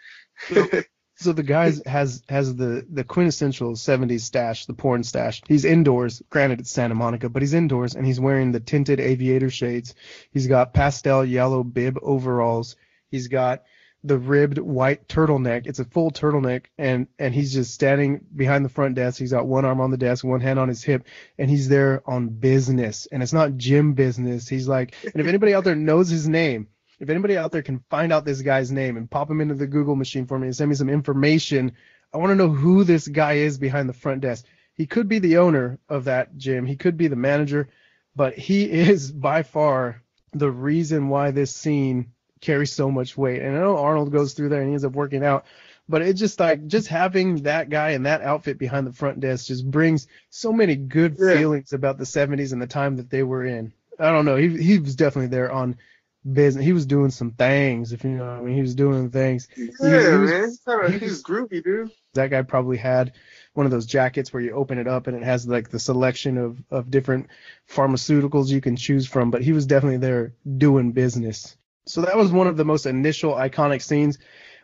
So 1.18 1.32
the 1.32 1.43
guy 1.43 1.72
has 1.86 2.24
has 2.28 2.55
the 2.55 2.86
the 2.89 3.03
quintessential 3.03 3.74
70s 3.74 4.22
stash, 4.22 4.66
the 4.66 4.74
porn 4.74 5.03
stash. 5.03 5.41
He's 5.47 5.63
indoors. 5.63 6.22
Granted, 6.30 6.59
it's 6.59 6.72
Santa 6.72 6.95
Monica, 6.95 7.30
but 7.30 7.41
he's 7.41 7.53
indoors 7.53 7.95
and 7.95 8.05
he's 8.05 8.20
wearing 8.20 8.51
the 8.51 8.59
tinted 8.59 8.99
aviator 8.99 9.49
shades. 9.49 9.95
He's 10.32 10.47
got 10.47 10.74
pastel 10.74 11.24
yellow 11.24 11.63
bib 11.63 11.97
overalls. 12.01 12.76
He's 13.09 13.30
got 13.30 13.63
the 14.05 14.18
ribbed 14.20 14.59
white 14.59 15.07
turtleneck. 15.07 15.66
It's 15.66 15.80
a 15.80 15.86
full 15.86 16.11
turtleneck, 16.11 16.66
and 16.78 17.07
and 17.18 17.34
he's 17.34 17.53
just 17.53 17.74
standing 17.74 18.22
behind 18.36 18.63
the 18.63 18.70
front 18.70 18.95
desk. 18.95 19.18
He's 19.18 19.32
got 19.32 19.47
one 19.47 19.66
arm 19.66 19.82
on 19.82 19.91
the 19.91 19.97
desk, 19.97 20.24
one 20.24 20.41
hand 20.41 20.59
on 20.59 20.68
his 20.68 20.84
hip, 20.84 21.07
and 21.39 21.49
he's 21.49 21.68
there 21.70 22.03
on 22.05 22.28
business. 22.28 23.07
And 23.11 23.24
it's 23.24 23.34
not 23.34 23.57
gym 23.57 23.93
business. 23.93 24.47
He's 24.47 24.68
like, 24.68 24.95
and 25.03 25.16
if 25.16 25.28
anybody 25.28 25.55
out 25.55 25.63
there 25.63 25.76
knows 25.76 26.09
his 26.09 26.28
name, 26.28 26.68
if 27.00 27.10
anybody 27.10 27.38
out 27.38 27.52
there 27.52 27.62
can 27.62 27.84
find 27.89 28.14
out 28.14 28.26
this 28.26 28.41
guy's 28.41 28.72
name 28.72 28.98
and 28.98 29.10
pop 29.10 29.30
him 29.30 29.41
into 29.41 29.56
the 29.56 29.68
Google 29.68 29.96
machine 29.96 30.26
for 30.26 30.38
me 30.39 30.48
and 30.48 30.56
send 30.56 30.70
me 30.70 30.76
some 30.76 30.89
information, 30.89 31.74
I 32.14 32.18
want 32.18 32.32
to 32.32 32.36
know 32.36 32.50
who 32.50 32.84
this 32.84 33.08
guy 33.08 33.34
is 33.34 33.58
behind 33.58 33.89
the 33.89 33.93
front 33.93 34.22
desk. 34.22 34.46
He 34.74 34.86
could 34.86 35.08
be 35.08 35.20
the 35.20 35.38
owner 35.38 35.80
of 35.89 36.06
that 36.06 36.38
gym. 36.38 36.66
He 36.66 36.76
could 36.76 36.98
be 36.98 37.08
the 37.08 37.16
manager, 37.16 37.70
but 38.16 38.34
he 38.38 38.64
is 38.72 39.12
by 39.12 39.43
far 39.43 40.02
the 40.34 40.52
reason 40.52 41.10
why 41.10 41.32
this 41.32 41.54
scene 41.56 42.12
carries 42.41 42.72
so 42.72 42.91
much 42.91 43.18
weight. 43.18 43.41
And 43.41 43.56
I 43.56 43.60
know 43.60 43.78
Arnold 43.78 44.12
goes 44.12 44.34
through 44.34 44.50
there 44.50 44.60
and 44.60 44.68
he 44.70 44.74
ends 44.74 44.86
up 44.86 44.93
working 44.93 45.24
out, 45.24 45.46
but 45.88 46.02
it 46.02 46.14
just 46.14 46.39
like 46.39 46.68
just 46.68 46.88
having 46.88 47.43
that 47.43 47.70
guy 47.70 47.91
and 47.91 48.06
that 48.06 48.22
outfit 48.22 48.58
behind 48.58 48.86
the 48.86 48.93
front 48.93 49.20
desk 49.20 49.48
just 49.48 49.70
brings 49.70 50.08
so 50.30 50.52
many 50.52 50.76
good 50.76 51.16
Yeah. 51.20 51.38
feelings 51.38 51.74
about 51.74 51.98
the 51.98 52.06
70s 52.06 52.54
and 52.54 52.62
the 52.62 52.68
time 52.68 52.98
that 52.98 53.10
they 53.10 53.24
were 53.24 53.46
in. 53.46 53.74
I 53.98 54.12
don't 54.12 54.26
know. 54.26 54.36
He 54.36 54.62
he 54.62 54.78
was 54.80 54.96
definitely 54.96 55.30
there 55.30 55.52
on 55.52 55.78
business. 56.32 56.66
He 56.66 56.74
was 56.74 56.86
doing 56.86 57.12
some 57.12 57.32
things, 57.32 57.94
if 57.94 58.04
you 58.04 58.12
know 58.12 58.26
what 58.26 58.40
I 58.40 58.42
mean. 58.42 58.56
He 58.56 58.62
was 58.62 58.76
doing 58.76 59.10
things. 59.12 59.48
yeah, 59.56 59.66
he 59.80 60.18
was- 60.18 60.32
man. 60.32 60.44
He's, 60.46 60.60
kinda, 60.60 60.92
he 60.92 60.98
he's 61.00 61.24
groovy, 61.24 61.64
dude. 61.64 61.92
That 62.14 62.30
guy 62.30 62.42
probably 62.42 62.78
had 62.78 63.14
one 63.54 63.66
of 63.66 63.72
those 63.72 63.86
jackets 63.86 64.32
where 64.34 64.42
you 64.42 64.52
open 64.52 64.78
it 64.78 64.88
up 64.88 65.08
and 65.08 65.16
it 65.18 65.24
has 65.24 65.48
like 65.48 65.70
the 65.70 65.80
selection 65.80 66.38
of, 66.38 66.62
of 66.72 66.90
different 66.90 67.28
pharmaceuticals 67.70 68.48
you 68.50 68.62
can 68.62 68.76
choose 68.76 69.08
from, 69.08 69.32
but 69.32 69.42
he 69.44 69.52
was 69.52 69.66
definitely 69.66 69.98
there 69.98 70.34
doing 70.58 70.92
business. 70.92 71.58
So 71.88 72.02
that 72.02 72.18
was 72.18 72.32
one 72.32 72.48
of 72.48 72.58
the 72.58 72.66
most 72.66 72.86
initial 72.86 73.34
iconic 73.34 73.82
scenes. 73.82 74.18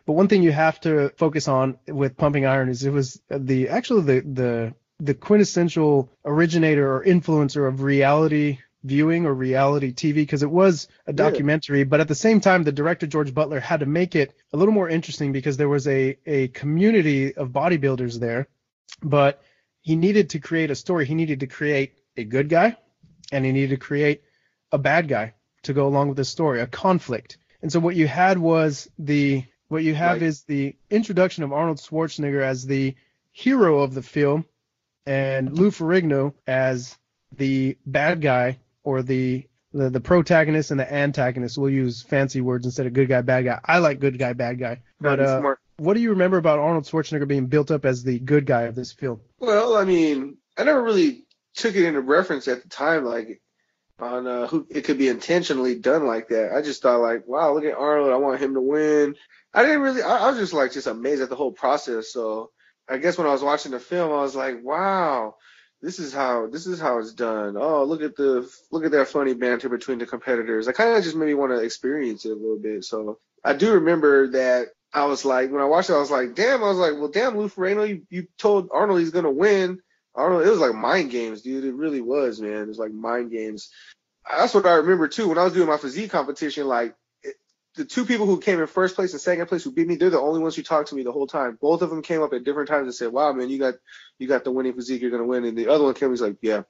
But 0.06 0.14
one 0.14 0.28
thing 0.28 0.42
you 0.42 0.50
have 0.52 0.80
to 0.80 1.10
focus 1.16 1.46
on 1.46 1.78
with 1.86 2.16
Pumping 2.16 2.44
Iron 2.46 2.68
is 2.68 2.84
it 2.84 2.92
was 2.92 3.20
the 3.30 3.68
actually 3.68 4.02
the 4.02 4.20
the 4.20 4.74
the 4.98 5.14
quintessential 5.14 6.10
originator 6.24 6.96
or 6.96 7.04
influencer 7.04 7.68
of 7.68 7.82
reality 7.82 8.58
viewing 8.84 9.26
or 9.26 9.34
reality 9.34 9.92
TV 9.92 10.14
because 10.14 10.42
it 10.42 10.50
was 10.50 10.88
a 11.06 11.12
documentary, 11.12 11.84
but 11.84 12.00
at 12.00 12.08
the 12.08 12.14
same 12.14 12.40
time, 12.40 12.64
the 12.64 12.72
director 12.72 13.06
George 13.06 13.32
Butler 13.32 13.60
had 13.60 13.80
to 13.80 13.86
make 13.86 14.16
it 14.16 14.34
a 14.52 14.56
little 14.56 14.74
more 14.74 14.88
interesting 14.88 15.32
because 15.32 15.56
there 15.56 15.68
was 15.68 15.86
a 15.86 16.16
a 16.26 16.48
community 16.48 17.34
of 17.34 17.50
bodybuilders 17.50 18.18
there, 18.18 18.48
but 19.02 19.42
he 19.80 19.96
needed 19.96 20.30
to 20.30 20.38
create 20.38 20.70
a 20.70 20.74
story. 20.74 21.06
He 21.06 21.14
needed 21.14 21.40
to 21.40 21.46
create 21.46 21.94
a 22.16 22.24
good 22.24 22.48
guy, 22.48 22.76
and 23.30 23.44
he 23.44 23.52
needed 23.52 23.70
to 23.70 23.76
create 23.76 24.22
a 24.72 24.78
bad 24.78 25.08
guy 25.08 25.34
to 25.62 25.72
go 25.72 25.86
along 25.86 26.08
with 26.08 26.16
the 26.16 26.24
story, 26.24 26.60
a 26.60 26.66
conflict. 26.66 27.38
And 27.62 27.70
so 27.70 27.78
what 27.78 27.94
you 27.94 28.08
had 28.08 28.38
was 28.38 28.90
the 28.98 29.44
what 29.68 29.84
you 29.84 29.94
have 29.94 30.16
Like- 30.16 30.22
is 30.22 30.42
the 30.42 30.76
introduction 30.90 31.44
of 31.44 31.52
Arnold 31.52 31.78
Schwarzenegger 31.78 32.42
as 32.42 32.66
the 32.66 32.94
hero 33.30 33.80
of 33.80 33.94
the 33.94 34.02
film, 34.02 34.44
and 35.06 35.56
Lou 35.56 35.70
Ferrigno 35.70 36.34
as 36.46 36.98
the 37.36 37.78
bad 37.86 38.20
guy 38.20 38.58
or 38.84 39.02
the 39.02 39.46
the, 39.72 39.90
the 39.90 40.00
protagonist 40.00 40.70
and 40.70 40.78
the 40.78 40.92
antagonist. 40.92 41.56
We'll 41.56 41.70
use 41.70 42.02
fancy 42.02 42.40
words 42.40 42.66
instead 42.66 42.86
of 42.86 42.92
good 42.92 43.08
guy, 43.08 43.22
bad 43.22 43.44
guy. 43.44 43.60
I 43.64 43.78
like 43.78 44.00
good 44.00 44.18
guy, 44.18 44.34
bad 44.34 44.58
guy. 44.58 44.82
But 45.00 45.20
uh, 45.20 45.54
what 45.78 45.94
do 45.94 46.00
you 46.00 46.10
remember 46.10 46.36
about 46.36 46.58
Arnold 46.58 46.84
Schwarzenegger 46.84 47.26
being 47.26 47.46
built 47.46 47.70
up 47.70 47.84
as 47.84 48.04
the 48.04 48.18
good 48.18 48.46
guy 48.46 48.62
of 48.62 48.74
this 48.74 48.92
film? 48.92 49.20
Well, 49.38 49.76
I 49.76 49.84
mean, 49.84 50.36
I 50.56 50.64
never 50.64 50.82
really 50.82 51.24
took 51.54 51.74
it 51.74 51.84
into 51.84 52.00
reference 52.00 52.48
at 52.48 52.62
the 52.62 52.68
time, 52.68 53.04
like 53.04 53.40
on 53.98 54.26
uh, 54.26 54.46
who 54.46 54.66
it 54.70 54.82
could 54.82 54.98
be 54.98 55.08
intentionally 55.08 55.78
done 55.78 56.06
like 56.06 56.28
that. 56.28 56.52
I 56.54 56.60
just 56.62 56.82
thought 56.82 57.00
like, 57.00 57.26
wow, 57.26 57.54
look 57.54 57.64
at 57.64 57.76
Arnold. 57.76 58.12
I 58.12 58.16
want 58.16 58.40
him 58.40 58.54
to 58.54 58.60
win. 58.60 59.14
I 59.54 59.62
didn't 59.62 59.80
really. 59.80 60.02
I, 60.02 60.18
I 60.18 60.30
was 60.30 60.38
just 60.38 60.52
like 60.52 60.72
just 60.72 60.86
amazed 60.86 61.22
at 61.22 61.30
the 61.30 61.36
whole 61.36 61.52
process. 61.52 62.12
So 62.12 62.50
I 62.88 62.98
guess 62.98 63.16
when 63.16 63.26
I 63.26 63.32
was 63.32 63.42
watching 63.42 63.72
the 63.72 63.80
film, 63.80 64.10
I 64.12 64.22
was 64.22 64.34
like, 64.34 64.62
wow, 64.62 65.36
this 65.82 65.98
is 65.98 66.14
how 66.14 66.46
this 66.46 66.66
is 66.66 66.80
how 66.80 66.98
it's 66.98 67.12
done. 67.12 67.56
Oh, 67.58 67.84
look 67.84 68.02
at 68.02 68.16
the 68.16 68.48
look 68.70 68.84
at 68.84 68.92
that 68.92 69.08
funny 69.08 69.34
banter 69.34 69.68
between 69.68 69.98
the 69.98 70.06
competitors. 70.06 70.68
I 70.68 70.72
kind 70.72 70.96
of 70.96 71.02
just 71.02 71.16
made 71.16 71.26
me 71.26 71.34
want 71.34 71.50
to 71.52 71.58
experience 71.58 72.24
it 72.24 72.30
a 72.30 72.34
little 72.34 72.58
bit. 72.58 72.84
So 72.84 73.18
I 73.44 73.54
do 73.54 73.74
remember 73.74 74.28
that 74.28 74.68
I 74.94 75.06
was 75.06 75.24
like, 75.24 75.50
when 75.50 75.60
I 75.60 75.66
watched 75.66 75.90
it, 75.90 75.94
I 75.94 75.98
was 75.98 76.10
like, 76.10 76.36
damn. 76.36 76.62
I 76.62 76.68
was 76.68 76.78
like, 76.78 76.94
well, 76.94 77.08
damn, 77.08 77.36
Lou 77.36 77.48
Ferrigno, 77.48 77.88
you, 77.88 78.02
you 78.10 78.28
told 78.38 78.68
Arnold 78.72 79.00
he's 79.00 79.10
gonna 79.10 79.30
win. 79.30 79.80
Arnold, 80.14 80.46
it 80.46 80.50
was 80.50 80.60
like 80.60 80.74
mind 80.74 81.10
games, 81.10 81.42
dude. 81.42 81.64
It 81.64 81.74
really 81.74 82.00
was, 82.00 82.40
man. 82.40 82.62
It 82.62 82.68
was 82.68 82.78
like 82.78 82.92
mind 82.92 83.32
games. 83.32 83.70
That's 84.30 84.54
what 84.54 84.66
I 84.66 84.74
remember 84.74 85.08
too. 85.08 85.28
When 85.28 85.38
I 85.38 85.44
was 85.44 85.52
doing 85.52 85.68
my 85.68 85.78
physique 85.78 86.12
competition, 86.12 86.68
like 86.68 86.94
the 87.74 87.84
two 87.84 88.04
people 88.04 88.26
who 88.26 88.38
came 88.38 88.60
in 88.60 88.66
first 88.66 88.94
place 88.94 89.12
and 89.12 89.20
second 89.20 89.46
place 89.46 89.64
who 89.64 89.72
beat 89.72 89.86
me, 89.86 89.96
they're 89.96 90.10
the 90.10 90.20
only 90.20 90.40
ones 90.40 90.54
who 90.56 90.62
talked 90.62 90.90
to 90.90 90.94
me 90.94 91.02
the 91.02 91.12
whole 91.12 91.26
time. 91.26 91.58
Both 91.60 91.82
of 91.82 91.90
them 91.90 92.02
came 92.02 92.22
up 92.22 92.32
at 92.34 92.44
different 92.44 92.68
times 92.68 92.84
and 92.84 92.94
said, 92.94 93.12
"Wow, 93.12 93.32
man, 93.32 93.48
you 93.48 93.58
got 93.58 93.74
you 94.18 94.28
got 94.28 94.44
the 94.44 94.52
winning 94.52 94.74
physique. 94.74 95.00
You're 95.00 95.10
gonna 95.10 95.24
win." 95.24 95.44
And 95.44 95.56
the 95.56 95.68
other 95.68 95.84
one 95.84 95.94
came, 95.94 96.10
he's 96.10 96.20
like, 96.20 96.36
"Yeah, 96.42 96.62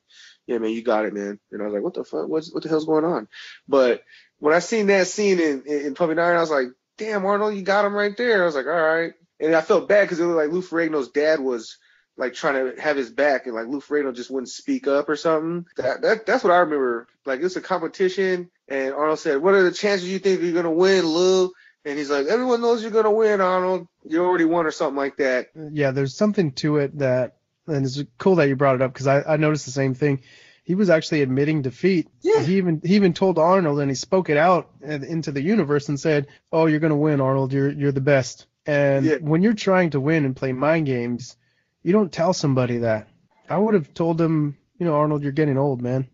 yeah, 0.47 0.59
man, 0.59 0.71
you 0.71 0.83
got 0.83 1.05
it, 1.05 1.15
man." 1.15 1.41
And 1.51 1.61
I 1.61 1.65
was 1.65 1.75
like, 1.75 1.83
"What 1.83 1.95
the 1.95 2.05
fuck? 2.05 2.29
What's 2.29 2.53
what 2.53 2.63
the 2.63 2.69
hell's 2.69 2.87
going 2.87 3.05
on?" 3.05 3.29
But 3.67 4.03
when 4.39 4.55
I 4.55 4.61
seen 4.61 4.87
that 4.89 5.09
scene 5.09 5.41
in 5.41 5.63
in, 5.67 5.87
in 5.87 5.95
Pumping 5.95 6.19
Iron, 6.19 6.37
I 6.37 6.41
was 6.41 6.51
like, 6.51 6.69
"Damn, 6.99 7.27
Arnold, 7.27 7.55
you 7.55 7.63
got 7.63 7.85
him 7.85 7.95
right 7.95 8.17
there." 8.17 8.43
I 8.43 8.47
was 8.47 8.55
like, 8.55 8.67
"All 8.67 8.73
right," 8.73 9.13
and 9.41 9.55
I 9.57 9.61
felt 9.61 9.89
bad 9.89 10.03
because 10.03 10.21
it 10.21 10.25
looked 10.25 10.37
like 10.37 10.53
Lou 10.53 10.63
Ferrigno's 10.63 11.09
dad 11.09 11.41
was 11.41 11.79
like 12.17 12.35
trying 12.35 12.75
to 12.75 12.81
have 12.81 12.97
his 12.97 13.11
back, 13.11 13.47
and 13.47 13.55
like 13.55 13.67
Lou 13.67 13.81
Ferrigno 13.81 14.15
just 14.15 14.31
wouldn't 14.31 14.51
speak 14.51 14.87
up 14.87 15.09
or 15.09 15.17
something. 15.17 15.67
That, 15.77 16.03
that 16.03 16.27
that's 16.27 16.45
what 16.45 16.53
I 16.53 16.59
remember. 16.59 17.07
Like 17.25 17.41
it's 17.41 17.57
a 17.57 17.61
competition, 17.61 18.51
and 18.69 18.93
Arnold 18.95 19.19
said, 19.19 19.43
"What 19.43 19.55
are 19.55 19.63
the 19.63 19.73
chances 19.73 20.09
you 20.09 20.19
think 20.19 20.43
you're 20.43 20.53
gonna 20.53 20.71
win, 20.73 21.07
Lou?" 21.07 21.53
And 21.85 21.99
he's 21.99 22.11
like, 22.11 22.27
"Everyone 22.27 22.61
knows 22.61 22.83
you're 22.83 22.93
gonna 22.93 23.11
win, 23.11 23.41
Arnold. 23.41 23.89
You 24.05 24.25
already 24.25 24.45
won, 24.45 24.67
or 24.67 24.71
something 24.71 24.97
like 24.97 25.17
that." 25.17 25.49
Yeah, 25.73 25.91
there's 25.91 26.15
something 26.15 26.53
to 26.53 26.77
it 26.79 26.99
that, 26.99 27.37
and 27.67 27.85
it's 27.85 28.03
cool 28.19 28.37
that 28.37 28.49
you 28.49 28.57
brought 28.57 28.77
it 28.77 28.83
up 28.83 28.93
because 28.93 29.07
I, 29.07 29.23
I 29.23 29.37
noticed 29.37 29.67
the 29.67 29.73
same 29.73 29.95
thing. 29.95 30.23
He 30.65 30.77
was 30.77 30.91
actually 30.91 31.23
admitting 31.23 31.63
defeat. 31.63 32.09
Yeah. 32.21 32.41
He 32.43 32.59
even 32.59 32.81
he 32.85 32.95
even 32.95 33.15
told 33.15 33.39
Arnold 33.39 33.81
and 33.81 33.91
he 33.91 33.97
spoke 33.97 34.31
it 34.31 34.37
out 34.37 34.71
in- 34.81 35.03
into 35.03 35.33
the 35.33 35.43
universe 35.43 35.89
and 35.89 35.99
said, 35.99 36.29
"Oh, 36.53 36.67
you're 36.67 36.79
gonna 36.79 36.97
win, 36.97 37.21
Arnold. 37.21 37.53
You're 37.53 37.71
you're 37.71 37.91
the 37.93 38.01
best." 38.01 38.47
And 38.65 39.05
Yeah. 39.05 39.17
when 39.17 39.43
you're 39.43 39.55
trying 39.55 39.91
to 39.91 40.01
win 40.01 40.25
and 40.25 40.37
play 40.37 40.53
mind 40.53 40.87
games, 40.87 41.37
you 41.83 41.93
don't 41.93 42.13
tell 42.13 42.33
somebody 42.33 42.79
that. 42.79 43.09
I 43.49 43.59
would 43.59 43.75
have 43.75 43.93
told 43.95 44.21
him, 44.21 44.57
you 44.79 44.87
know, 44.87 44.95
Arnold, 44.95 45.23
you're 45.23 45.33
getting 45.33 45.59
old, 45.59 45.83
man. 45.83 46.09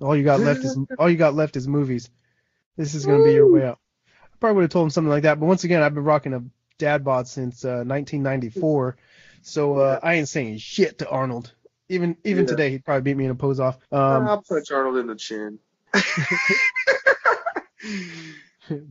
All 0.00 0.16
you 0.16 0.24
got 0.24 0.40
left 0.40 0.64
is 0.64 0.76
all 0.98 1.08
you 1.10 1.16
got 1.16 1.34
left 1.34 1.56
is 1.56 1.68
movies. 1.68 2.10
This 2.76 2.94
is 2.94 3.06
gonna 3.06 3.22
be 3.22 3.32
your 3.32 3.48
way 3.48 3.64
out. 3.64 3.78
I 4.08 4.36
probably 4.40 4.56
would 4.56 4.62
have 4.62 4.70
told 4.70 4.86
him 4.86 4.90
something 4.90 5.10
like 5.10 5.22
that. 5.22 5.38
But 5.38 5.46
once 5.46 5.64
again, 5.64 5.82
I've 5.82 5.94
been 5.94 6.04
rocking 6.04 6.34
a 6.34 6.42
dad 6.78 7.04
bod 7.04 7.28
since 7.28 7.64
uh, 7.64 7.84
1994, 7.86 8.96
so 9.42 9.76
uh, 9.78 10.00
I 10.02 10.14
ain't 10.14 10.28
saying 10.28 10.58
shit 10.58 10.98
to 10.98 11.08
Arnold. 11.08 11.52
Even 11.88 12.16
even 12.24 12.44
Yeah. 12.44 12.50
today, 12.50 12.70
he'd 12.70 12.84
probably 12.84 13.02
beat 13.02 13.16
me 13.16 13.26
in 13.26 13.30
a 13.30 13.34
pose 13.34 13.60
off. 13.60 13.78
Um, 13.92 14.26
I'll 14.26 14.42
punch 14.42 14.70
Arnold 14.72 14.96
in 14.96 15.06
the 15.06 15.14
chin. 15.14 15.58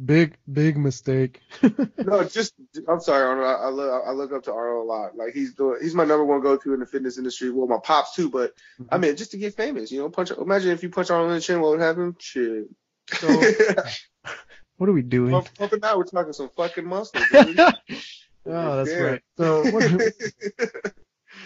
big 0.06 0.38
big 0.52 0.78
mistake. 0.78 1.41
no, 1.97 2.24
just 2.24 2.54
I'm 2.88 2.99
sorry, 2.99 3.24
Arnold. 3.24 3.47
I, 3.47 3.54
I 3.54 3.70
look 3.70 4.04
I 4.08 4.12
look 4.12 4.32
up 4.34 4.43
to 4.43 4.54
Arnold 4.54 4.86
a 4.86 4.88
lot. 4.91 5.16
Like 5.16 5.34
he's 5.34 5.54
doing 5.54 5.80
he's 5.82 5.93
my 5.95 6.06
number 6.06 6.26
one 6.26 6.41
go 6.41 6.58
to 6.58 6.74
in 6.74 6.80
the 6.80 6.86
fitness 6.86 7.18
industry. 7.18 7.49
Well, 7.52 7.68
my 7.68 7.78
pops 7.84 8.16
too, 8.16 8.30
but 8.30 8.54
I 8.89 8.97
mean 8.97 9.16
just 9.16 9.32
to 9.32 9.38
get 9.38 9.56
famous, 9.56 9.91
you 9.91 9.99
know. 9.99 10.10
Punch. 10.10 10.32
Imagine 10.32 10.72
if 10.72 10.84
you 10.84 10.89
punch 10.89 11.10
Arnold 11.12 11.30
in 11.32 11.36
the 11.36 11.41
chin, 11.41 11.62
what 11.62 11.72
would 11.72 11.82
happen? 11.82 12.16
Shit. 12.20 12.66
So, 13.14 13.28
what 14.78 14.89
are 14.89 14.93
we 14.93 15.02
doing? 15.02 15.32
Pumping 15.58 15.80
out, 15.84 15.97
we're 15.97 16.04
talking 16.06 16.34
some 16.34 16.49
fucking 16.56 16.86
muscle, 16.86 17.22
dude. 17.32 17.60
oh, 17.60 17.76
that's 18.45 18.89
Yeah. 18.89 18.97
right. 18.99 19.22
So 19.38 19.70
what, 19.72 20.14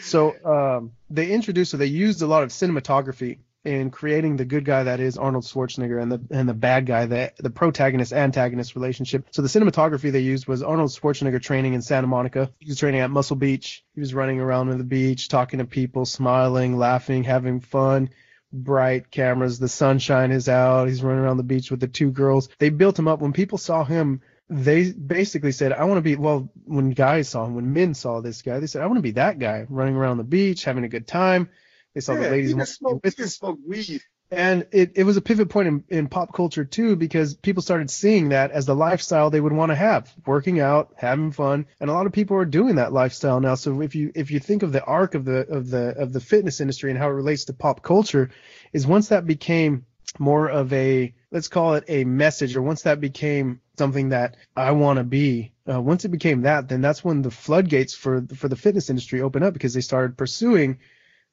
So 0.02 0.46
um, 0.46 0.92
they 1.10 1.32
introduced, 1.32 1.72
so 1.72 1.78
they 1.78 1.86
used 1.88 2.22
a 2.22 2.28
lot 2.28 2.44
of 2.44 2.50
cinematography 2.50 3.40
in 3.66 3.90
creating 3.90 4.38
the 4.38 4.46
good 4.46 4.64
guy 4.64 4.84
that 4.84 5.00
is 5.00 5.18
Arnold 5.18 5.44
Schwarzenegger 5.44 6.02
and 6.02 6.12
the 6.12 6.22
and 6.32 6.48
the 6.48 6.54
bad 6.54 6.86
guy 6.86 7.06
that 7.08 7.38
the 7.38 7.50
protagonist 7.50 8.14
antagonist 8.14 8.76
relationship. 8.76 9.28
So 9.32 9.42
the 9.42 9.48
cinematography 9.48 10.12
they 10.12 10.20
used 10.20 10.48
was 10.48 10.64
Arnold 10.64 10.92
Schwarzenegger 10.92 11.42
training 11.42 11.74
in 11.74 11.82
Santa 11.82 12.08
Monica. 12.08 12.52
He 12.60 12.70
was 12.70 12.80
training 12.80 13.02
at 13.02 13.10
Muscle 13.10 13.36
Beach. 13.36 13.84
He 13.94 14.00
was 14.00 14.14
running 14.14 14.40
around 14.40 14.70
on 14.70 14.78
the 14.78 14.84
beach, 14.84 15.28
talking 15.28 15.60
to 15.60 15.66
people, 15.66 16.06
smiling, 16.06 16.78
laughing, 16.78 17.24
having 17.24 17.60
fun. 17.60 18.10
Bright 18.54 19.12
cameras, 19.12 19.60
the 19.60 19.68
sunshine 19.68 20.32
is 20.32 20.48
out. 20.48 20.88
He's 20.88 21.04
running 21.04 21.24
around 21.24 21.38
the 21.38 21.44
beach 21.44 21.72
with 21.72 21.80
the 21.80 21.88
two 21.88 22.12
girls. 22.12 22.48
They 22.60 22.70
built 22.70 22.98
him 22.98 23.08
up. 23.08 23.20
When 23.20 23.34
people 23.34 23.58
saw 23.58 23.84
him 23.84 24.22
they 24.50 24.92
basically 24.92 25.52
said, 25.52 25.74
I 25.74 25.86
want 25.86 25.98
to 25.98 26.04
be, 26.04 26.16
well, 26.16 26.52
when 26.66 26.92
guys 26.92 27.30
saw 27.30 27.46
him, 27.46 27.56
when 27.56 27.74
men 27.74 27.96
saw 27.96 28.22
this 28.22 28.42
guy, 28.44 28.60
they 28.60 28.68
said, 28.68 28.84
I 28.84 28.86
want 28.86 28.98
to 28.98 29.02
be 29.02 29.12
that 29.12 29.40
guy 29.40 29.66
running 29.70 29.96
around 29.96 30.18
the 30.18 30.24
beach, 30.24 30.64
having 30.64 30.84
a 30.84 30.90
good 30.90 31.08
time. 31.08 31.50
They 31.96 32.02
saw 32.02 32.14
yeah, 32.14 32.24
the 32.24 32.30
ladies. 32.30 32.50
He 32.52 32.56
can 32.56 32.66
smoke, 32.66 33.02
he 33.04 33.12
can 33.12 33.28
smoke 33.28 33.58
weed. 33.66 34.02
And 34.32 34.68
it, 34.72 34.94
it 34.96 35.04
was 35.04 35.18
a 35.18 35.22
pivot 35.22 35.50
point 35.50 35.68
in, 35.68 35.84
in 35.88 36.08
pop 36.08 36.34
culture 36.34 36.66
too, 36.66 36.96
because 36.96 37.36
people 37.36 37.62
started 37.62 37.90
seeing 37.90 38.30
that 38.30 38.52
as 38.52 38.66
the 38.66 38.76
lifestyle 38.76 39.30
they 39.30 39.40
would 39.40 39.54
want 39.54 39.72
to 39.72 39.76
have, 39.76 40.12
working 40.26 40.60
out, 40.60 40.94
having 40.98 41.32
fun, 41.32 41.68
and 41.80 41.90
a 41.90 41.94
lot 41.94 42.06
of 42.06 42.12
people 42.12 42.36
are 42.38 42.46
doing 42.46 42.76
that 42.76 42.92
lifestyle 42.92 43.40
now. 43.40 43.56
So 43.56 43.82
if 43.82 43.96
you 43.96 44.12
if 44.14 44.32
you 44.32 44.40
think 44.40 44.64
of 44.64 44.72
the 44.72 44.84
arc 44.84 45.16
of 45.16 45.26
the 45.26 45.48
of 45.48 45.70
the 45.70 45.96
of 45.98 46.12
the 46.12 46.20
fitness 46.20 46.60
industry 46.60 46.90
and 46.92 47.00
how 47.00 47.08
it 47.08 47.14
relates 47.14 47.46
to 47.46 47.54
pop 47.54 47.82
culture, 47.82 48.32
is 48.74 48.86
once 48.86 49.10
that 49.10 49.26
became 49.26 49.86
more 50.20 50.50
of 50.50 50.74
a 50.74 51.14
let's 51.32 51.48
call 51.48 51.76
it 51.76 51.86
a 51.88 52.04
message, 52.04 52.56
or 52.56 52.62
once 52.62 52.82
that 52.82 53.00
became 53.00 53.62
something 53.78 54.10
that 54.10 54.38
I 54.56 54.72
want 54.72 54.98
to 54.98 55.04
be, 55.04 55.54
uh, 55.72 55.82
once 55.82 56.04
it 56.04 56.10
became 56.10 56.42
that, 56.42 56.68
then 56.68 56.82
that's 56.82 57.06
when 57.06 57.22
the 57.22 57.32
floodgates 57.32 57.94
for 57.94 58.26
for 58.36 58.48
the 58.48 58.56
fitness 58.56 58.90
industry 58.90 59.22
opened 59.22 59.46
up 59.46 59.54
because 59.54 59.76
they 59.76 59.82
started 59.82 60.18
pursuing 60.18 60.80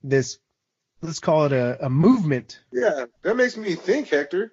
this 0.03 0.39
let's 1.03 1.19
call 1.19 1.47
it 1.47 1.53
a, 1.53 1.87
a 1.87 1.91
movement. 1.91 2.61
Yeah, 2.73 3.07
that 3.23 3.37
makes 3.37 3.57
me 3.57 3.75
think, 3.75 4.09
Hector. 4.09 4.53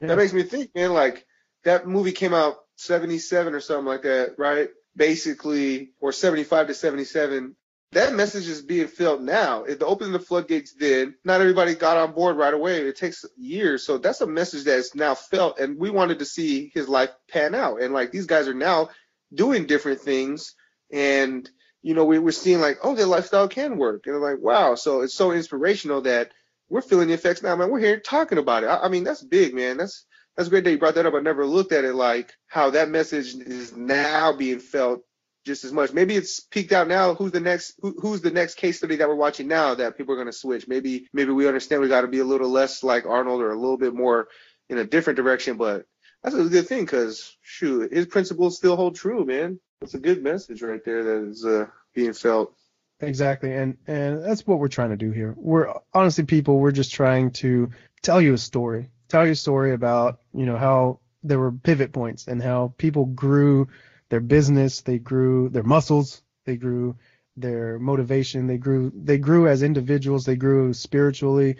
Yeah. 0.00 0.08
That 0.08 0.18
makes 0.18 0.32
me 0.32 0.42
think, 0.42 0.74
man. 0.74 0.92
Like 0.92 1.26
that 1.64 1.86
movie 1.88 2.12
came 2.12 2.34
out 2.34 2.56
77 2.76 3.54
or 3.54 3.60
something 3.60 3.86
like 3.86 4.02
that, 4.02 4.34
right? 4.38 4.68
Basically, 4.94 5.90
or 6.00 6.12
75 6.12 6.68
to 6.68 6.74
77. 6.74 7.56
That 7.92 8.14
message 8.14 8.48
is 8.48 8.62
being 8.62 8.88
felt 8.88 9.22
now. 9.22 9.64
If 9.64 9.78
the 9.78 9.86
opening 9.86 10.12
the 10.12 10.18
floodgates 10.18 10.74
did, 10.74 11.14
not 11.24 11.40
everybody 11.40 11.74
got 11.74 11.96
on 11.96 12.12
board 12.12 12.36
right 12.36 12.52
away. 12.52 12.80
It 12.80 12.96
takes 12.96 13.24
years. 13.36 13.84
So 13.84 13.98
that's 13.98 14.20
a 14.20 14.26
message 14.26 14.64
that's 14.64 14.94
now 14.94 15.14
felt. 15.14 15.58
And 15.58 15.78
we 15.78 15.90
wanted 15.90 16.18
to 16.18 16.24
see 16.24 16.70
his 16.74 16.88
life 16.88 17.10
pan 17.30 17.54
out. 17.54 17.80
And 17.80 17.94
like 17.94 18.10
these 18.10 18.26
guys 18.26 18.48
are 18.48 18.54
now 18.54 18.90
doing 19.32 19.66
different 19.66 20.00
things. 20.00 20.54
And 20.92 21.48
you 21.82 21.94
know, 21.94 22.04
we, 22.04 22.18
we're 22.18 22.32
seeing 22.32 22.60
like, 22.60 22.78
oh, 22.82 22.94
their 22.94 23.06
lifestyle 23.06 23.48
can 23.48 23.78
work. 23.78 24.06
And 24.06 24.16
I'm 24.16 24.22
like, 24.22 24.40
wow. 24.40 24.74
So 24.74 25.02
it's 25.02 25.14
so 25.14 25.32
inspirational 25.32 26.02
that 26.02 26.32
we're 26.68 26.82
feeling 26.82 27.08
the 27.08 27.14
effects 27.14 27.42
now, 27.42 27.54
man. 27.56 27.70
We're 27.70 27.80
here 27.80 28.00
talking 28.00 28.38
about 28.38 28.64
it. 28.64 28.66
I, 28.66 28.82
I 28.82 28.88
mean, 28.88 29.04
that's 29.04 29.22
big, 29.22 29.54
man. 29.54 29.76
That's 29.76 30.04
that's 30.36 30.48
great 30.48 30.64
that 30.64 30.70
you 30.70 30.78
brought 30.78 30.96
that 30.96 31.06
up. 31.06 31.14
I 31.14 31.20
never 31.20 31.46
looked 31.46 31.72
at 31.72 31.84
it 31.84 31.94
like 31.94 32.32
how 32.46 32.70
that 32.70 32.90
message 32.90 33.34
is 33.34 33.74
now 33.74 34.32
being 34.32 34.58
felt 34.58 35.02
just 35.46 35.64
as 35.64 35.72
much. 35.72 35.92
Maybe 35.92 36.16
it's 36.16 36.40
peaked 36.40 36.72
out 36.72 36.88
now. 36.88 37.14
Who's 37.14 37.32
the 37.32 37.40
next? 37.40 37.74
Who, 37.80 37.96
who's 38.00 38.20
the 38.20 38.32
next 38.32 38.56
case 38.56 38.78
study 38.78 38.96
that 38.96 39.08
we're 39.08 39.14
watching 39.14 39.48
now 39.48 39.76
that 39.76 39.96
people 39.96 40.12
are 40.12 40.18
going 40.18 40.26
to 40.26 40.32
switch? 40.32 40.68
Maybe 40.68 41.08
maybe 41.12 41.30
we 41.30 41.46
understand 41.46 41.80
we 41.80 41.88
got 41.88 42.02
to 42.02 42.08
be 42.08 42.18
a 42.18 42.24
little 42.24 42.50
less 42.50 42.82
like 42.82 43.06
Arnold 43.06 43.40
or 43.40 43.52
a 43.52 43.58
little 43.58 43.78
bit 43.78 43.94
more 43.94 44.28
in 44.68 44.78
a 44.78 44.84
different 44.84 45.16
direction. 45.16 45.56
But 45.56 45.86
that's 46.22 46.34
a 46.34 46.44
good 46.44 46.66
thing 46.66 46.84
because 46.84 47.34
shoot, 47.42 47.92
his 47.92 48.06
principles 48.06 48.56
still 48.56 48.76
hold 48.76 48.96
true, 48.96 49.24
man. 49.24 49.60
That's 49.80 49.94
a 49.94 49.98
good 49.98 50.22
message 50.22 50.62
right 50.62 50.84
there 50.84 51.04
that 51.04 51.28
is 51.28 51.44
uh, 51.44 51.66
being 51.94 52.12
felt. 52.12 52.54
Exactly, 53.00 53.52
and 53.52 53.76
and 53.86 54.24
that's 54.24 54.46
what 54.46 54.58
we're 54.58 54.68
trying 54.68 54.90
to 54.90 54.96
do 54.96 55.10
here. 55.10 55.34
We're 55.36 55.72
honestly 55.92 56.24
people. 56.24 56.58
We're 56.58 56.72
just 56.72 56.94
trying 56.94 57.32
to 57.32 57.70
tell 58.02 58.22
you 58.22 58.32
a 58.32 58.38
story, 58.38 58.88
tell 59.08 59.26
you 59.26 59.32
a 59.32 59.36
story 59.36 59.74
about 59.74 60.20
you 60.32 60.46
know 60.46 60.56
how 60.56 61.00
there 61.22 61.38
were 61.38 61.52
pivot 61.52 61.92
points 61.92 62.26
and 62.26 62.42
how 62.42 62.72
people 62.78 63.04
grew 63.06 63.68
their 64.08 64.20
business, 64.20 64.80
they 64.80 64.98
grew 64.98 65.48
their 65.50 65.62
muscles, 65.62 66.22
they 66.44 66.56
grew 66.56 66.96
their 67.36 67.78
motivation, 67.78 68.46
they 68.46 68.56
grew 68.56 68.90
they 68.94 69.18
grew 69.18 69.46
as 69.46 69.62
individuals, 69.62 70.24
they 70.24 70.36
grew 70.36 70.72
spiritually. 70.72 71.56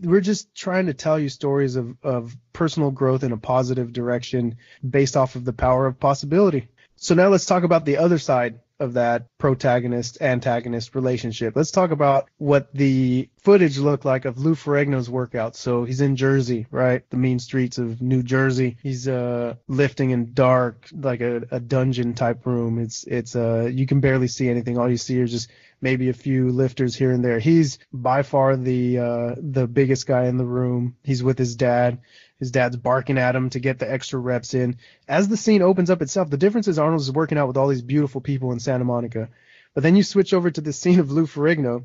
We're 0.00 0.20
just 0.20 0.54
trying 0.54 0.86
to 0.86 0.94
tell 0.94 1.18
you 1.18 1.28
stories 1.28 1.76
of, 1.76 1.96
of 2.02 2.36
personal 2.52 2.90
growth 2.90 3.22
in 3.22 3.32
a 3.32 3.36
positive 3.38 3.92
direction 3.92 4.56
based 4.88 5.16
off 5.16 5.36
of 5.36 5.44
the 5.44 5.52
power 5.52 5.86
of 5.86 6.00
possibility. 6.00 6.68
So 6.96 7.14
now 7.14 7.28
let's 7.28 7.46
talk 7.46 7.62
about 7.62 7.84
the 7.84 7.98
other 7.98 8.18
side 8.18 8.60
of 8.78 8.94
that 8.94 9.26
protagonist 9.38 10.20
antagonist 10.20 10.94
relationship. 10.94 11.56
Let's 11.56 11.70
talk 11.70 11.90
about 11.90 12.28
what 12.36 12.72
the 12.74 13.28
footage 13.42 13.78
looked 13.78 14.04
like 14.04 14.24
of 14.24 14.38
Lou 14.38 14.54
Ferrigno's 14.54 15.08
workout. 15.08 15.56
So 15.56 15.84
he's 15.84 16.00
in 16.00 16.16
Jersey, 16.16 16.66
right? 16.70 17.08
The 17.10 17.16
mean 17.16 17.38
streets 17.38 17.78
of 17.78 18.02
New 18.02 18.22
Jersey. 18.22 18.76
He's 18.82 19.08
uh 19.08 19.54
lifting 19.68 20.10
in 20.10 20.34
dark, 20.34 20.88
like 20.92 21.20
a, 21.20 21.42
a 21.50 21.60
dungeon 21.60 22.14
type 22.14 22.44
room. 22.44 22.78
It's 22.78 23.04
it's 23.04 23.34
uh 23.34 23.70
you 23.72 23.86
can 23.86 24.00
barely 24.00 24.28
see 24.28 24.48
anything. 24.48 24.78
All 24.78 24.90
you 24.90 24.98
see 24.98 25.18
is 25.18 25.30
just 25.30 25.50
maybe 25.80 26.08
a 26.08 26.14
few 26.14 26.50
lifters 26.50 26.96
here 26.96 27.12
and 27.12 27.24
there. 27.24 27.38
He's 27.38 27.78
by 27.92 28.22
far 28.22 28.56
the 28.56 28.98
uh 28.98 29.34
the 29.38 29.66
biggest 29.66 30.06
guy 30.06 30.26
in 30.26 30.36
the 30.36 30.44
room. 30.44 30.96
He's 31.02 31.22
with 31.22 31.38
his 31.38 31.56
dad. 31.56 31.98
His 32.38 32.50
dad's 32.50 32.76
barking 32.76 33.18
at 33.18 33.34
him 33.34 33.50
to 33.50 33.60
get 33.60 33.78
the 33.78 33.90
extra 33.90 34.18
reps 34.18 34.54
in. 34.54 34.76
As 35.08 35.28
the 35.28 35.36
scene 35.36 35.62
opens 35.62 35.90
up 35.90 36.02
itself, 36.02 36.28
the 36.28 36.36
difference 36.36 36.68
is 36.68 36.78
Arnold 36.78 37.00
is 37.00 37.10
working 37.10 37.38
out 37.38 37.48
with 37.48 37.56
all 37.56 37.68
these 37.68 37.82
beautiful 37.82 38.20
people 38.20 38.52
in 38.52 38.60
Santa 38.60 38.84
Monica. 38.84 39.28
But 39.74 39.82
then 39.82 39.96
you 39.96 40.02
switch 40.02 40.34
over 40.34 40.50
to 40.50 40.60
the 40.60 40.72
scene 40.72 41.00
of 41.00 41.10
Lou 41.10 41.26
Ferrigno, 41.26 41.84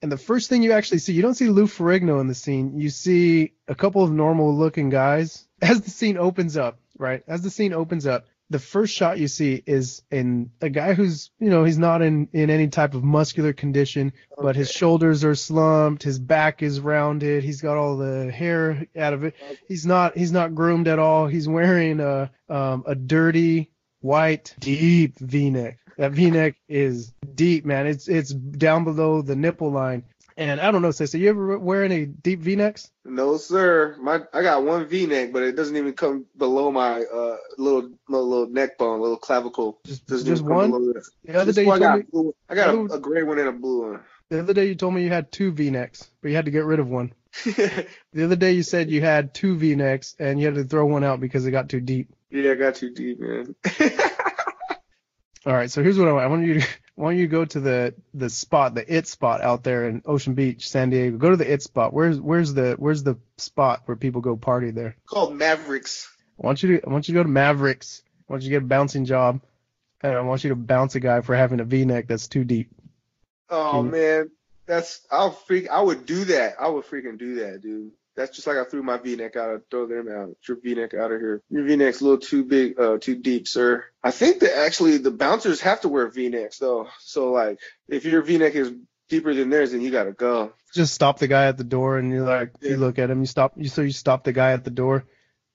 and 0.00 0.12
the 0.12 0.16
first 0.16 0.48
thing 0.48 0.62
you 0.62 0.72
actually 0.72 0.98
see, 0.98 1.12
you 1.12 1.22
don't 1.22 1.34
see 1.34 1.48
Lou 1.48 1.66
Ferrigno 1.66 2.20
in 2.20 2.28
the 2.28 2.34
scene. 2.34 2.78
You 2.78 2.88
see 2.88 3.52
a 3.66 3.74
couple 3.74 4.04
of 4.04 4.12
normal 4.12 4.54
looking 4.54 4.90
guys. 4.90 5.46
As 5.62 5.80
the 5.80 5.90
scene 5.90 6.16
opens 6.16 6.56
up, 6.56 6.78
right? 6.98 7.22
As 7.26 7.42
the 7.42 7.50
scene 7.50 7.72
opens 7.72 8.06
up, 8.06 8.26
the 8.50 8.58
first 8.58 8.94
shot 8.94 9.18
you 9.18 9.28
see 9.28 9.62
is 9.66 10.02
in 10.10 10.50
a 10.60 10.70
guy 10.70 10.94
who's 10.94 11.30
you 11.38 11.50
know 11.50 11.64
he's 11.64 11.78
not 11.78 12.02
in 12.02 12.28
in 12.32 12.50
any 12.50 12.68
type 12.68 12.94
of 12.94 13.04
muscular 13.04 13.52
condition 13.52 14.12
okay. 14.32 14.42
but 14.42 14.56
his 14.56 14.70
shoulders 14.70 15.24
are 15.24 15.34
slumped 15.34 16.02
his 16.02 16.18
back 16.18 16.62
is 16.62 16.80
rounded 16.80 17.44
he's 17.44 17.60
got 17.60 17.76
all 17.76 17.96
the 17.96 18.30
hair 18.30 18.86
out 18.96 19.12
of 19.12 19.24
it. 19.24 19.34
He's 19.66 19.86
not 19.86 20.16
he's 20.16 20.32
not 20.32 20.54
groomed 20.54 20.88
at 20.88 20.98
all. 20.98 21.26
He's 21.26 21.48
wearing 21.48 22.00
a 22.00 22.30
um, 22.48 22.84
a 22.86 22.94
dirty 22.94 23.70
white 24.00 24.54
deep 24.58 25.18
v-neck. 25.18 25.78
That 25.96 26.12
v-neck 26.12 26.56
is 26.68 27.12
deep 27.34 27.64
man. 27.64 27.86
It's 27.86 28.08
it's 28.08 28.30
down 28.30 28.84
below 28.84 29.22
the 29.22 29.36
nipple 29.36 29.70
line 29.70 30.04
and 30.38 30.60
I 30.60 30.70
don't 30.70 30.82
know, 30.82 30.92
Sister, 30.92 31.18
you 31.18 31.30
ever 31.30 31.58
wear 31.58 31.82
any 31.82 32.06
deep 32.06 32.40
V-necks? 32.40 32.92
No, 33.04 33.36
sir. 33.36 33.96
My 34.00 34.20
I 34.32 34.42
got 34.42 34.62
one 34.62 34.86
V-neck, 34.86 35.32
but 35.32 35.42
it 35.42 35.56
doesn't 35.56 35.76
even 35.76 35.94
come 35.94 36.26
below 36.36 36.70
my 36.70 37.02
uh 37.02 37.36
little 37.58 37.90
little, 38.08 38.28
little 38.28 38.48
neck 38.48 38.78
bone, 38.78 39.00
little 39.00 39.16
clavicle. 39.16 39.80
Just, 39.84 40.06
just 40.06 40.44
one. 40.44 40.70
The 41.24 41.40
other 41.40 41.52
day 41.52 41.62
you 41.62 41.66
told 41.66 41.82
I 41.82 41.98
got, 41.98 42.14
me, 42.14 42.32
I 42.48 42.54
got 42.54 42.72
a, 42.72 42.80
a, 42.84 43.00
gray 43.00 43.24
one 43.24 43.40
and 43.40 43.48
a 43.48 43.52
blue 43.52 43.90
one. 43.90 44.00
The 44.30 44.38
other 44.38 44.54
day 44.54 44.66
you 44.66 44.76
told 44.76 44.94
me 44.94 45.02
you 45.02 45.08
had 45.08 45.32
two 45.32 45.50
V-necks, 45.50 46.08
but 46.22 46.28
you 46.28 46.36
had 46.36 46.44
to 46.44 46.52
get 46.52 46.64
rid 46.64 46.78
of 46.78 46.88
one. 46.88 47.12
the 47.44 47.86
other 48.22 48.36
day 48.36 48.52
you 48.52 48.62
said 48.62 48.90
you 48.90 49.00
had 49.00 49.34
two 49.34 49.56
V-necks 49.56 50.14
and 50.20 50.38
you 50.38 50.46
had 50.46 50.54
to 50.54 50.64
throw 50.64 50.86
one 50.86 51.02
out 51.02 51.18
because 51.18 51.46
it 51.46 51.50
got 51.50 51.68
too 51.68 51.80
deep. 51.80 52.10
Yeah, 52.30 52.52
I 52.52 52.54
got 52.54 52.76
too 52.76 52.94
deep, 52.94 53.18
man. 53.18 53.56
All 55.46 55.52
right, 55.52 55.70
so 55.70 55.82
here's 55.82 55.98
what 55.98 56.06
I 56.06 56.12
want. 56.12 56.24
I 56.24 56.28
want 56.28 56.46
you 56.46 56.60
to 56.60 56.66
why 56.98 57.12
don't 57.12 57.20
you 57.20 57.28
go 57.28 57.44
to 57.44 57.60
the 57.60 57.94
the 58.12 58.28
spot, 58.28 58.74
the 58.74 58.92
it 58.92 59.06
spot 59.06 59.40
out 59.40 59.62
there 59.62 59.88
in 59.88 60.02
Ocean 60.04 60.34
Beach, 60.34 60.68
San 60.68 60.90
Diego? 60.90 61.16
Go 61.16 61.30
to 61.30 61.36
the 61.36 61.50
it 61.50 61.62
spot. 61.62 61.92
Where's 61.92 62.20
where's 62.20 62.54
the 62.54 62.74
where's 62.76 63.04
the 63.04 63.16
spot 63.36 63.82
where 63.84 63.96
people 63.96 64.20
go 64.20 64.36
party 64.36 64.72
there? 64.72 64.96
called 65.06 65.36
Mavericks. 65.36 66.10
I 66.42 66.46
want 66.46 66.60
you 66.64 66.76
to 66.76 66.86
I 66.86 66.90
want 66.90 67.06
you 67.06 67.14
to 67.14 67.20
go 67.20 67.22
to 67.22 67.28
Mavericks. 67.28 68.02
I 68.28 68.32
want 68.32 68.42
you 68.42 68.48
to 68.48 68.56
get 68.56 68.64
a 68.64 68.66
bouncing 68.66 69.04
job. 69.04 69.40
And 70.00 70.12
I 70.12 70.20
want 70.22 70.42
you 70.42 70.50
to 70.50 70.56
bounce 70.56 70.96
a 70.96 71.00
guy 71.00 71.20
for 71.20 71.36
having 71.36 71.60
a 71.60 71.64
V-neck 71.64 72.08
that's 72.08 72.26
too 72.26 72.42
deep. 72.42 72.68
Oh 73.48 73.82
man, 73.82 74.30
that's 74.66 75.00
I'll 75.08 75.30
freak. 75.30 75.70
I 75.70 75.80
would 75.80 76.04
do 76.04 76.24
that. 76.24 76.56
I 76.58 76.68
would 76.68 76.84
freaking 76.84 77.16
do 77.16 77.36
that, 77.36 77.62
dude. 77.62 77.92
That's 78.18 78.34
just 78.34 78.48
like 78.48 78.56
I 78.56 78.64
threw 78.64 78.82
my 78.82 78.98
V-neck 78.98 79.36
out. 79.36 79.62
throw 79.70 79.86
them 79.86 80.08
out. 80.08 80.26
Get 80.26 80.48
your 80.48 80.60
V-neck 80.60 80.92
out 80.92 81.12
of 81.12 81.20
here. 81.20 81.40
Your 81.50 81.62
V-neck's 81.62 82.00
a 82.00 82.04
little 82.04 82.18
too 82.18 82.44
big, 82.44 82.78
uh, 82.78 82.98
too 82.98 83.14
deep, 83.14 83.46
sir. 83.46 83.84
I 84.02 84.10
think 84.10 84.40
that 84.40 84.58
actually 84.58 84.98
the 84.98 85.12
bouncers 85.12 85.60
have 85.60 85.82
to 85.82 85.88
wear 85.88 86.08
V-necks 86.08 86.58
though. 86.58 86.88
So 86.98 87.30
like, 87.30 87.60
if 87.88 88.04
your 88.04 88.22
V-neck 88.22 88.56
is 88.56 88.72
deeper 89.08 89.32
than 89.32 89.50
theirs, 89.50 89.70
then 89.70 89.82
you 89.82 89.92
gotta 89.92 90.10
go. 90.10 90.52
Just 90.74 90.94
stop 90.94 91.20
the 91.20 91.28
guy 91.28 91.46
at 91.46 91.58
the 91.58 91.64
door, 91.64 91.96
and 91.96 92.10
you're 92.10 92.26
like, 92.26 92.54
yeah. 92.60 92.70
you 92.70 92.76
look 92.76 92.98
at 92.98 93.08
him. 93.08 93.20
You 93.20 93.26
stop. 93.26 93.52
You 93.56 93.68
so 93.68 93.82
you 93.82 93.92
stop 93.92 94.24
the 94.24 94.32
guy 94.32 94.50
at 94.50 94.64
the 94.64 94.70
door. 94.70 95.04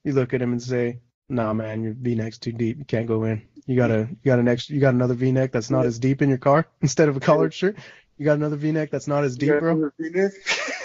You 0.06 0.14
look 0.14 0.34
at 0.34 0.42
him 0.42 0.54
and 0.54 0.64
say, 0.64 1.02
"Nah, 1.28 1.52
man, 1.52 1.84
your 1.84 1.94
V-neck's 1.94 2.38
too 2.38 2.54
deep. 2.54 2.80
You 2.80 2.86
can't 2.86 3.08
go 3.08 3.26
in. 3.26 3.42
You 3.66 3.76
gotta, 3.76 4.08
you 4.10 4.18
got 4.26 4.40
an 4.40 4.48
extra, 4.48 4.74
you 4.74 4.82
got 4.82 4.94
another 4.94 5.14
V-neck 5.14 5.52
that's 5.52 5.70
not 5.70 5.82
yeah. 5.82 5.88
as 5.88 6.00
deep 6.00 6.22
in 6.22 6.30
your 6.30 6.38
car 6.38 6.66
instead 6.82 7.10
of 7.10 7.18
a 7.18 7.20
collared 7.20 7.54
shirt. 7.54 7.78
You 8.18 8.26
got 8.26 8.38
another 8.38 8.56
V-neck 8.56 8.90
that's 8.90 9.08
not 9.08 9.26
as 9.26 9.36
deep, 9.36 9.60
bro." 9.60 9.92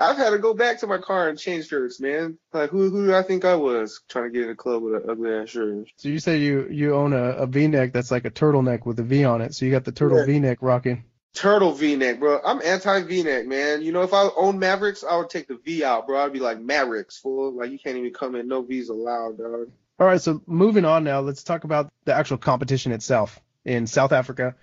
I've 0.00 0.16
had 0.16 0.30
to 0.30 0.38
go 0.38 0.54
back 0.54 0.80
to 0.80 0.86
my 0.86 0.96
car 0.96 1.28
and 1.28 1.38
change 1.38 1.68
shirts, 1.68 2.00
man. 2.00 2.38
Like 2.54 2.70
who 2.70 2.88
who 2.88 3.06
do 3.06 3.14
I 3.14 3.22
think 3.22 3.44
I 3.44 3.54
was 3.54 4.00
trying 4.08 4.24
to 4.24 4.30
get 4.30 4.44
in 4.44 4.50
a 4.50 4.56
club 4.56 4.82
with 4.82 4.94
an 4.94 5.10
ugly 5.10 5.30
ass 5.30 5.50
shirt? 5.50 5.88
So 5.96 6.08
you 6.08 6.18
say 6.18 6.38
you 6.38 6.68
you 6.70 6.94
own 6.94 7.12
a, 7.12 7.24
a 7.32 7.46
V-neck 7.46 7.92
that's 7.92 8.10
like 8.10 8.24
a 8.24 8.30
turtleneck 8.30 8.86
with 8.86 8.98
a 8.98 9.02
V 9.02 9.24
on 9.24 9.42
it. 9.42 9.54
So 9.54 9.66
you 9.66 9.70
got 9.70 9.84
the 9.84 9.92
turtle 9.92 10.20
yeah. 10.20 10.26
V-neck 10.26 10.58
rocking. 10.62 11.04
Turtle 11.34 11.72
V-neck, 11.72 12.18
bro. 12.18 12.40
I'm 12.44 12.62
anti 12.62 13.02
V-neck, 13.02 13.46
man. 13.46 13.82
You 13.82 13.92
know, 13.92 14.02
if 14.02 14.14
I 14.14 14.28
own 14.36 14.58
Mavericks, 14.58 15.04
I 15.04 15.16
would 15.16 15.28
take 15.28 15.48
the 15.48 15.60
V 15.62 15.84
out, 15.84 16.06
bro. 16.06 16.24
I'd 16.24 16.32
be 16.32 16.40
like 16.40 16.58
Mavericks, 16.58 17.18
fool. 17.18 17.52
Like 17.52 17.70
you 17.70 17.78
can't 17.78 17.98
even 17.98 18.12
come 18.14 18.34
in, 18.34 18.48
no 18.48 18.62
V's 18.62 18.88
allowed, 18.88 19.36
dog. 19.36 19.70
All 19.98 20.06
right, 20.06 20.20
so 20.20 20.42
moving 20.46 20.86
on 20.86 21.04
now, 21.04 21.20
let's 21.20 21.44
talk 21.44 21.64
about 21.64 21.92
the 22.06 22.14
actual 22.14 22.38
competition 22.38 22.92
itself 22.92 23.38
in 23.66 23.86
South 23.86 24.12
Africa. 24.12 24.54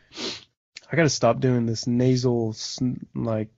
I 0.91 0.95
gotta 0.95 1.09
stop 1.09 1.39
doing 1.39 1.67
this 1.67 1.85
nasal 1.85 2.55
like. 3.13 3.49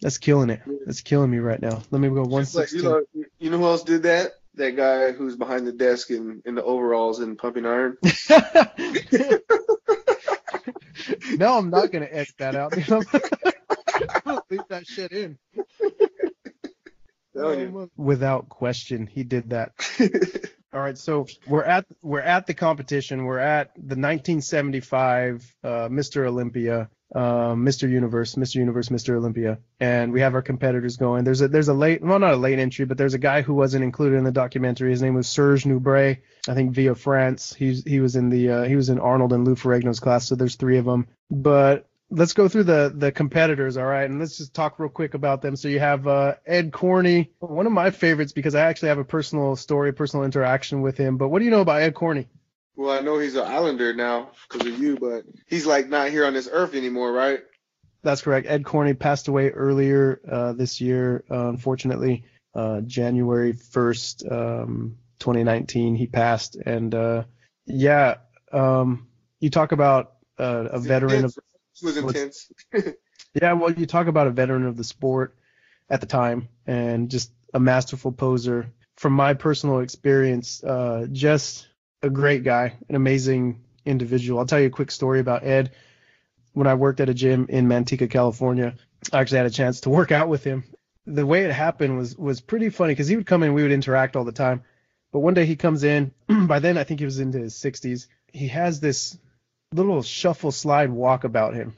That's 0.00 0.18
killing 0.18 0.50
it. 0.50 0.60
That's 0.86 1.00
killing 1.00 1.30
me 1.30 1.38
right 1.38 1.60
now. 1.60 1.82
Let 1.90 2.00
me 2.00 2.08
go 2.08 2.22
one 2.22 2.46
sixteen. 2.46 2.82
Like, 2.82 3.04
you, 3.12 3.20
know, 3.20 3.26
you 3.38 3.50
know 3.50 3.58
who 3.58 3.64
else 3.64 3.82
did 3.82 4.04
that? 4.04 4.32
That 4.54 4.76
guy 4.76 5.12
who's 5.12 5.36
behind 5.36 5.66
the 5.66 5.72
desk 5.72 6.10
in, 6.10 6.42
in 6.44 6.54
the 6.54 6.62
overalls 6.62 7.20
and 7.20 7.38
pumping 7.38 7.66
iron. 7.66 7.96
no, 11.36 11.58
I'm 11.58 11.70
not 11.70 11.90
gonna 11.92 12.08
edit 12.10 12.34
that 12.38 12.54
out. 12.54 12.76
leave 14.50 14.60
that 14.68 14.86
shit 14.86 15.12
in. 15.12 15.38
Without 17.96 18.48
question, 18.48 19.06
he 19.06 19.22
did 19.22 19.50
that. 19.50 19.72
All 20.72 20.80
right, 20.80 20.98
so 20.98 21.26
we're 21.46 21.64
at 21.64 21.86
we're 22.02 22.20
at 22.20 22.46
the 22.46 22.54
competition. 22.54 23.24
We're 23.24 23.38
at 23.38 23.74
the 23.74 23.96
1975 23.96 25.54
uh, 25.64 25.68
Mr. 25.88 26.26
Olympia, 26.26 26.90
uh, 27.14 27.54
Mr. 27.54 27.88
Universe, 27.88 28.34
Mr. 28.34 28.56
Universe, 28.56 28.88
Mr. 28.90 29.16
Olympia, 29.16 29.58
and 29.80 30.12
we 30.12 30.20
have 30.20 30.34
our 30.34 30.42
competitors 30.42 30.96
going. 30.96 31.24
There's 31.24 31.40
a 31.40 31.48
there's 31.48 31.68
a 31.68 31.74
late, 31.74 32.02
well 32.02 32.18
not 32.18 32.34
a 32.34 32.36
late 32.36 32.58
entry, 32.58 32.84
but 32.84 32.98
there's 32.98 33.14
a 33.14 33.18
guy 33.18 33.42
who 33.42 33.54
wasn't 33.54 33.84
included 33.84 34.16
in 34.16 34.24
the 34.24 34.32
documentary. 34.32 34.90
His 34.90 35.02
name 35.02 35.14
was 35.14 35.26
Serge 35.26 35.64
Nubret. 35.64 36.18
I 36.48 36.54
think 36.54 36.72
via 36.72 36.94
France. 36.94 37.54
He's 37.54 37.84
he 37.84 38.00
was 38.00 38.16
in 38.16 38.28
the 38.28 38.50
uh, 38.50 38.62
he 38.64 38.76
was 38.76 38.88
in 38.88 38.98
Arnold 38.98 39.32
and 39.32 39.46
Lou 39.46 39.54
Ferrigno's 39.54 40.00
class. 40.00 40.26
So 40.26 40.34
there's 40.34 40.56
three 40.56 40.78
of 40.78 40.84
them. 40.84 41.08
But 41.30 41.88
let's 42.10 42.32
go 42.32 42.48
through 42.48 42.64
the 42.64 42.92
the 42.94 43.12
competitors, 43.12 43.76
all 43.76 43.86
right, 43.86 44.08
and 44.08 44.18
let's 44.18 44.36
just 44.36 44.54
talk 44.54 44.78
real 44.78 44.88
quick 44.88 45.14
about 45.14 45.42
them. 45.42 45.56
So 45.56 45.68
you 45.68 45.80
have 45.80 46.06
uh, 46.06 46.34
Ed 46.46 46.72
Corney, 46.72 47.30
one 47.38 47.66
of 47.66 47.72
my 47.72 47.90
favorites 47.90 48.32
because 48.32 48.54
I 48.54 48.62
actually 48.62 48.88
have 48.88 48.98
a 48.98 49.04
personal 49.04 49.56
story, 49.56 49.92
personal 49.92 50.24
interaction 50.24 50.82
with 50.82 50.96
him. 50.96 51.16
But 51.16 51.28
what 51.28 51.38
do 51.38 51.44
you 51.44 51.50
know 51.50 51.60
about 51.60 51.82
Ed 51.82 51.94
Corney? 51.94 52.28
Well, 52.78 52.96
I 52.96 53.00
know 53.00 53.18
he's 53.18 53.34
an 53.34 53.44
Islander 53.44 53.92
now 53.92 54.30
because 54.48 54.68
of 54.68 54.78
you, 54.78 54.96
but 54.98 55.24
he's 55.48 55.66
like 55.66 55.88
not 55.88 56.10
here 56.10 56.24
on 56.24 56.32
this 56.32 56.48
earth 56.50 56.76
anymore, 56.76 57.10
right? 57.10 57.40
That's 58.02 58.22
correct. 58.22 58.46
Ed 58.48 58.64
Corney 58.64 58.94
passed 58.94 59.26
away 59.26 59.50
earlier 59.50 60.20
uh, 60.30 60.52
this 60.52 60.80
year, 60.80 61.24
uh, 61.28 61.48
unfortunately, 61.48 62.22
uh, 62.54 62.82
January 62.82 63.52
1st, 63.52 64.30
um, 64.30 64.96
2019. 65.18 65.96
He 65.96 66.06
passed, 66.06 66.54
and 66.54 66.94
uh, 66.94 67.24
yeah, 67.66 68.18
um, 68.52 69.08
you 69.40 69.50
talk 69.50 69.72
about 69.72 70.12
uh, 70.38 70.68
a 70.70 70.78
veteran 70.78 71.24
of 71.24 71.36
was 71.82 71.96
intense. 71.96 72.52
yeah, 73.34 73.54
well, 73.54 73.72
you 73.72 73.86
talk 73.86 74.06
about 74.06 74.28
a 74.28 74.30
veteran 74.30 74.66
of 74.66 74.76
the 74.76 74.84
sport 74.84 75.36
at 75.90 76.00
the 76.00 76.06
time 76.06 76.48
and 76.64 77.10
just 77.10 77.32
a 77.52 77.58
masterful 77.58 78.12
poser. 78.12 78.72
From 78.94 79.14
my 79.14 79.34
personal 79.34 79.80
experience, 79.80 80.62
uh, 80.62 81.08
just 81.10 81.67
a 82.02 82.10
great 82.10 82.44
guy, 82.44 82.74
an 82.88 82.94
amazing 82.94 83.62
individual. 83.84 84.38
I'll 84.38 84.46
tell 84.46 84.60
you 84.60 84.66
a 84.66 84.70
quick 84.70 84.90
story 84.90 85.20
about 85.20 85.44
Ed. 85.44 85.72
When 86.52 86.66
I 86.66 86.74
worked 86.74 87.00
at 87.00 87.08
a 87.08 87.14
gym 87.14 87.46
in 87.48 87.68
Manteca, 87.68 88.10
California, 88.10 88.74
I 89.12 89.20
actually 89.20 89.38
had 89.38 89.46
a 89.46 89.50
chance 89.50 89.80
to 89.82 89.90
work 89.90 90.12
out 90.12 90.28
with 90.28 90.44
him. 90.44 90.64
The 91.06 91.26
way 91.26 91.44
it 91.44 91.52
happened 91.52 91.96
was 91.96 92.16
was 92.16 92.40
pretty 92.40 92.68
funny 92.70 92.92
because 92.92 93.08
he 93.08 93.16
would 93.16 93.26
come 93.26 93.42
in, 93.42 93.54
we 93.54 93.62
would 93.62 93.72
interact 93.72 94.16
all 94.16 94.24
the 94.24 94.32
time. 94.32 94.62
But 95.12 95.20
one 95.20 95.34
day 95.34 95.46
he 95.46 95.56
comes 95.56 95.84
in. 95.84 96.12
by 96.46 96.58
then, 96.58 96.76
I 96.76 96.84
think 96.84 97.00
he 97.00 97.06
was 97.06 97.18
into 97.18 97.38
his 97.38 97.54
60s. 97.54 98.08
He 98.32 98.48
has 98.48 98.80
this 98.80 99.16
little 99.72 100.02
shuffle 100.02 100.52
slide 100.52 100.90
walk 100.90 101.24
about 101.24 101.54
him. 101.54 101.76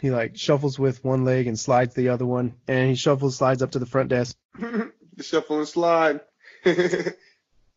He 0.00 0.10
like 0.10 0.36
shuffles 0.36 0.78
with 0.78 1.04
one 1.04 1.24
leg 1.24 1.46
and 1.48 1.58
slides 1.58 1.94
the 1.94 2.10
other 2.10 2.26
one, 2.26 2.54
and 2.68 2.90
he 2.90 2.94
shuffles 2.94 3.36
slides 3.36 3.62
up 3.62 3.72
to 3.72 3.80
the 3.80 3.86
front 3.86 4.08
desk. 4.08 4.36
the 4.58 4.92
shuffle 5.22 5.58
and 5.58 5.68
slide. 5.68 6.20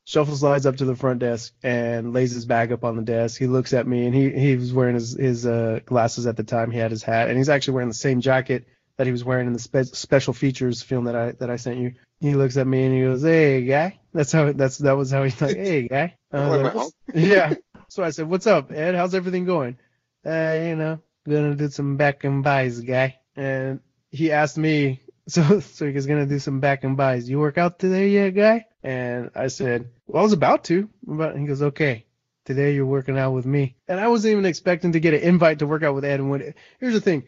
shuffle 0.06 0.36
slides 0.36 0.66
up 0.66 0.78
to 0.78 0.86
the 0.86 0.96
front 0.96 1.20
desk 1.20 1.54
and 1.64 2.14
lays 2.14 2.32
his 2.32 2.46
bag 2.46 2.72
up 2.72 2.84
on 2.84 2.96
the 2.96 3.02
desk. 3.02 3.40
He 3.40 3.48
looks 3.48 3.74
at 3.74 3.88
me, 3.88 4.06
and 4.06 4.16
he 4.16 4.30
he 4.32 4.56
was 4.56 4.74
wearing 4.74 4.96
his 4.96 5.14
his 5.14 5.46
uh, 5.46 5.80
glasses 5.86 6.28
at 6.28 6.38
the 6.38 6.44
time. 6.44 6.72
He 6.72 6.80
had 6.80 6.92
his 6.92 7.04
hat, 7.04 7.30
and 7.30 7.38
he's 7.38 7.50
actually 7.50 7.76
wearing 7.76 7.90
the 7.90 7.96
same 7.96 8.22
jacket 8.22 8.68
that 8.98 9.08
he 9.08 9.12
was 9.12 9.24
wearing 9.24 9.48
in 9.48 9.54
the 9.54 9.60
spe- 9.60 9.96
special 9.96 10.34
features 10.34 10.82
film 10.82 11.06
that 11.06 11.16
I 11.16 11.32
that 11.34 11.50
I 11.50 11.56
sent 11.56 11.80
you. 11.80 11.94
He 12.20 12.36
looks 12.36 12.58
at 12.58 12.68
me 12.68 12.86
and 12.86 12.94
he 12.96 13.02
goes, 13.02 13.22
"Hey, 13.22 13.66
guy." 13.66 14.00
That's 14.14 14.32
how 14.32 14.52
that's 14.52 14.78
that 14.80 14.94
was 14.98 15.12
how 15.12 15.24
he's 15.24 15.42
like, 15.42 15.56
"Hey, 15.56 15.88
guy." 15.88 16.16
Uh, 16.32 16.90
yeah. 17.14 17.56
So 17.90 18.04
I 18.04 18.12
said, 18.12 18.30
"What's 18.30 18.48
up, 18.48 18.72
Ed? 18.72 18.96
How's 18.96 19.16
everything 19.16 19.46
going?" 19.46 19.78
Uh, 20.26 20.58
you 20.64 20.76
know, 20.76 21.00
gonna 21.28 21.56
do 21.56 21.70
some 21.70 21.98
back 21.98 22.24
and 22.24 22.44
buys, 22.44 22.80
guy. 22.82 23.20
And 23.36 23.80
he 24.10 24.32
asked 24.32 24.58
me, 24.58 25.02
so 25.28 25.60
so 25.60 25.92
he's 25.92 26.06
gonna 26.06 26.26
do 26.26 26.40
some 26.40 26.60
back 26.60 26.84
and 26.84 26.96
buys. 26.98 27.30
You 27.30 27.40
work 27.40 27.58
out 27.58 27.80
today 27.80 28.10
yet, 28.10 28.32
guy? 28.32 28.66
And 28.84 29.32
I 29.36 29.48
said, 29.48 29.90
Well, 30.08 30.22
I 30.22 30.24
was 30.24 30.34
about 30.34 30.66
to. 30.66 30.90
But 31.06 31.38
he 31.38 31.46
goes, 31.46 31.62
Okay, 31.62 32.06
today 32.46 32.74
you're 32.76 32.86
working 32.86 33.18
out 33.18 33.32
with 33.32 33.46
me. 33.46 33.76
And 33.88 34.00
I 34.00 34.08
wasn't 34.10 34.34
even 34.34 34.46
expecting 34.46 34.92
to 34.94 35.00
get 35.00 35.14
an 35.14 35.22
invite 35.22 35.60
to 35.60 35.68
work 35.68 35.84
out 35.84 35.96
with 35.96 36.06
Ed. 36.06 36.20
And 36.20 36.30
when 36.30 36.54
here's 36.80 36.94
the 36.94 37.02
thing, 37.02 37.24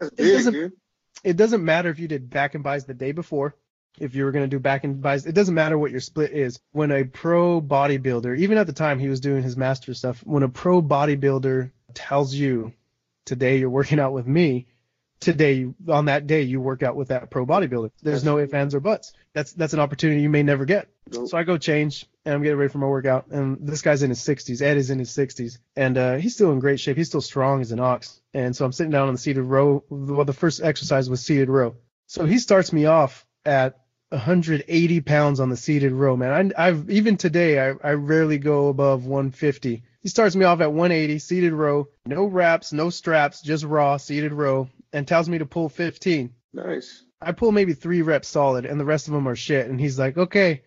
That's 0.00 0.12
it 0.12 0.16
big, 0.16 0.32
doesn't 0.34 0.52
dude. 0.52 0.72
it 1.24 1.36
doesn't 1.36 1.64
matter 1.64 1.90
if 1.90 1.98
you 1.98 2.08
did 2.08 2.28
back 2.28 2.54
and 2.54 2.64
buys 2.64 2.84
the 2.84 2.94
day 2.94 3.12
before. 3.12 3.54
If 3.98 4.14
you 4.14 4.24
were 4.24 4.30
going 4.32 4.44
to 4.44 4.48
do 4.54 4.58
back 4.58 4.84
and 4.84 5.00
buys, 5.00 5.24
it 5.24 5.32
doesn't 5.34 5.54
matter 5.54 5.78
what 5.78 5.90
your 5.90 6.00
split 6.00 6.32
is. 6.32 6.60
When 6.72 6.90
a 6.92 7.04
pro 7.04 7.62
bodybuilder, 7.62 8.36
even 8.38 8.58
at 8.58 8.66
the 8.66 8.74
time 8.74 8.98
he 8.98 9.08
was 9.08 9.20
doing 9.20 9.42
his 9.42 9.56
master 9.56 9.94
stuff, 9.94 10.20
when 10.26 10.42
a 10.42 10.50
pro 10.50 10.82
bodybuilder 10.82 11.70
tells 11.94 12.34
you 12.34 12.74
today 13.24 13.56
you're 13.58 13.70
working 13.70 13.98
out 13.98 14.12
with 14.12 14.26
me, 14.26 14.66
today 15.20 15.66
on 15.88 16.06
that 16.06 16.26
day 16.26 16.42
you 16.42 16.60
work 16.60 16.82
out 16.82 16.96
with 16.96 17.08
that 17.08 17.30
pro 17.30 17.46
bodybuilder. 17.46 17.90
There's 18.02 18.24
no 18.24 18.38
ifs, 18.38 18.52
ands, 18.52 18.74
or 18.74 18.80
buts. 18.80 19.12
That's 19.32 19.52
that's 19.52 19.72
an 19.72 19.80
opportunity 19.80 20.22
you 20.22 20.30
may 20.30 20.42
never 20.42 20.64
get. 20.64 20.88
Nope. 21.10 21.28
So 21.28 21.38
I 21.38 21.44
go 21.44 21.58
change 21.58 22.06
and 22.24 22.34
I'm 22.34 22.42
getting 22.42 22.58
ready 22.58 22.70
for 22.70 22.78
my 22.78 22.86
workout. 22.86 23.28
And 23.28 23.58
this 23.66 23.82
guy's 23.82 24.02
in 24.02 24.10
his 24.10 24.20
60s. 24.20 24.60
Ed 24.60 24.76
is 24.76 24.90
in 24.90 24.98
his 24.98 25.10
60s, 25.10 25.58
and 25.76 25.96
uh, 25.96 26.14
he's 26.16 26.34
still 26.34 26.52
in 26.52 26.58
great 26.58 26.80
shape. 26.80 26.96
He's 26.96 27.08
still 27.08 27.20
strong 27.20 27.60
as 27.60 27.72
an 27.72 27.80
ox. 27.80 28.20
And 28.34 28.54
so 28.54 28.64
I'm 28.64 28.72
sitting 28.72 28.90
down 28.90 29.08
on 29.08 29.14
the 29.14 29.20
seated 29.20 29.42
row. 29.42 29.84
Well, 29.88 30.24
the 30.24 30.32
first 30.32 30.62
exercise 30.62 31.08
was 31.08 31.24
seated 31.24 31.48
row. 31.48 31.76
So 32.06 32.24
he 32.24 32.38
starts 32.38 32.72
me 32.72 32.86
off 32.86 33.26
at 33.44 33.78
180 34.10 35.00
pounds 35.00 35.40
on 35.40 35.50
the 35.50 35.56
seated 35.56 35.92
row, 35.92 36.16
man. 36.16 36.52
I, 36.56 36.68
I've 36.68 36.90
even 36.90 37.16
today 37.16 37.58
I, 37.58 37.74
I 37.82 37.92
rarely 37.92 38.38
go 38.38 38.68
above 38.68 39.06
150. 39.06 39.82
He 40.00 40.08
starts 40.08 40.36
me 40.36 40.44
off 40.44 40.60
at 40.60 40.72
180 40.72 41.18
seated 41.18 41.52
row, 41.52 41.88
no 42.06 42.26
wraps, 42.26 42.72
no 42.72 42.90
straps, 42.90 43.42
just 43.42 43.64
raw 43.64 43.96
seated 43.96 44.32
row, 44.32 44.68
and 44.92 45.06
tells 45.06 45.28
me 45.28 45.38
to 45.38 45.46
pull 45.46 45.68
15. 45.68 46.32
Nice. 46.52 47.04
I 47.20 47.32
pull 47.32 47.52
maybe 47.52 47.72
three 47.74 48.02
reps 48.02 48.28
solid, 48.28 48.66
and 48.66 48.78
the 48.78 48.84
rest 48.84 49.08
of 49.08 49.14
them 49.14 49.28
are 49.28 49.36
shit. 49.36 49.68
And 49.68 49.80
he's 49.80 49.98
like, 49.98 50.16
okay, 50.18 50.62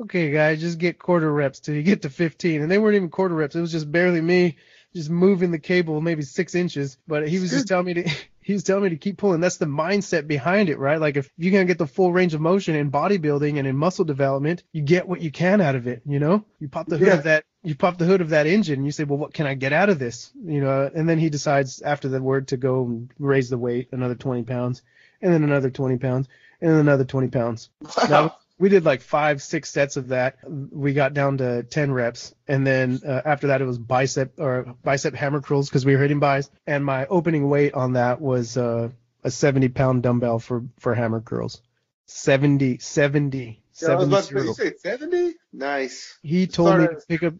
okay, 0.00 0.30
guys, 0.30 0.60
just 0.60 0.78
get 0.78 0.98
quarter 0.98 1.32
reps 1.32 1.60
till 1.60 1.74
you 1.74 1.82
get 1.82 2.02
to 2.02 2.10
15. 2.10 2.62
And 2.62 2.70
they 2.70 2.78
weren't 2.78 2.96
even 2.96 3.10
quarter 3.10 3.34
reps. 3.34 3.54
It 3.54 3.60
was 3.60 3.72
just 3.72 3.90
barely 3.90 4.20
me 4.20 4.56
just 4.94 5.10
moving 5.10 5.50
the 5.50 5.58
cable 5.58 6.00
maybe 6.00 6.22
six 6.22 6.54
inches. 6.54 6.98
But 7.08 7.26
he 7.28 7.40
was 7.40 7.50
just 7.50 7.66
telling 7.66 7.86
me 7.86 7.94
to, 7.94 8.02
he 8.40 8.52
was 8.52 8.62
telling 8.62 8.84
me 8.84 8.90
to 8.90 8.96
keep 8.96 9.18
pulling. 9.18 9.40
That's 9.40 9.56
the 9.56 9.66
mindset 9.66 10.26
behind 10.28 10.68
it, 10.68 10.78
right? 10.78 11.00
Like 11.00 11.16
if 11.16 11.30
you're 11.36 11.52
going 11.52 11.66
to 11.66 11.70
get 11.70 11.78
the 11.78 11.86
full 11.86 12.12
range 12.12 12.34
of 12.34 12.40
motion 12.40 12.74
in 12.76 12.90
bodybuilding 12.92 13.58
and 13.58 13.66
in 13.66 13.76
muscle 13.76 14.04
development, 14.04 14.62
you 14.72 14.82
get 14.82 15.08
what 15.08 15.20
you 15.20 15.30
can 15.32 15.60
out 15.60 15.74
of 15.74 15.86
it, 15.88 16.02
you 16.06 16.18
know? 16.20 16.44
You 16.60 16.68
pop 16.68 16.86
the 16.88 16.98
hood 16.98 17.08
Yeah. 17.08 17.14
of 17.14 17.24
that, 17.24 17.44
you 17.64 17.74
pop 17.74 17.96
the 17.96 18.04
hood 18.04 18.20
of 18.20 18.28
that 18.28 18.46
engine 18.46 18.74
and 18.74 18.84
you 18.84 18.92
say, 18.92 19.04
well, 19.04 19.18
what 19.18 19.32
can 19.32 19.46
I 19.46 19.54
get 19.54 19.72
out 19.72 19.88
of 19.88 19.98
this? 19.98 20.30
You 20.44 20.60
know, 20.60 20.90
and 20.94 21.08
then 21.08 21.18
he 21.18 21.30
decides 21.30 21.80
after 21.80 22.08
the 22.08 22.22
word 22.22 22.48
to 22.48 22.58
go 22.58 22.84
and 22.84 23.10
raise 23.18 23.48
the 23.48 23.58
weight 23.58 23.88
another 23.90 24.14
20 24.14 24.42
pounds 24.42 24.82
and 25.22 25.32
then 25.32 25.42
another 25.42 25.70
20 25.70 25.96
pounds 25.96 26.28
and 26.60 26.70
then 26.70 26.80
another 26.80 27.04
20 27.04 27.28
pounds. 27.28 27.70
Now, 28.08 28.36
we 28.58 28.68
did 28.68 28.84
like 28.84 29.00
five, 29.00 29.42
six 29.42 29.70
sets 29.70 29.96
of 29.96 30.08
that. 30.08 30.38
We 30.46 30.92
got 30.92 31.14
down 31.14 31.38
to 31.38 31.64
10 31.64 31.90
reps. 31.90 32.34
And 32.46 32.66
then 32.66 33.00
uh, 33.04 33.22
after 33.24 33.48
that, 33.48 33.60
it 33.60 33.64
was 33.64 33.78
bicep 33.78 34.38
or 34.38 34.74
bicep 34.82 35.14
hammer 35.14 35.40
curls 35.40 35.68
because 35.68 35.84
we 35.84 35.96
were 35.96 36.02
hitting 36.02 36.20
buys. 36.20 36.50
And 36.66 36.84
my 36.84 37.06
opening 37.06 37.48
weight 37.48 37.74
on 37.74 37.94
that 37.94 38.20
was 38.20 38.56
uh, 38.56 38.90
a 39.24 39.30
70 39.30 39.70
pound 39.70 40.02
dumbbell 40.02 40.38
for, 40.38 40.64
for 40.78 40.94
hammer 40.94 41.20
curls. 41.20 41.62
70, 42.06 42.78
70, 42.78 43.63
Was 43.80 43.80
70. 43.80 44.04
about 44.04 44.24
to 44.24 44.54
say, 44.54 44.64
you 44.64 44.70
say 44.70 44.74
70? 44.76 45.34
Nice. 45.52 46.18
He 46.22 46.46
told 46.46 46.78
me 46.78 46.86
to 46.86 47.00
pick 47.08 47.22
up, 47.24 47.34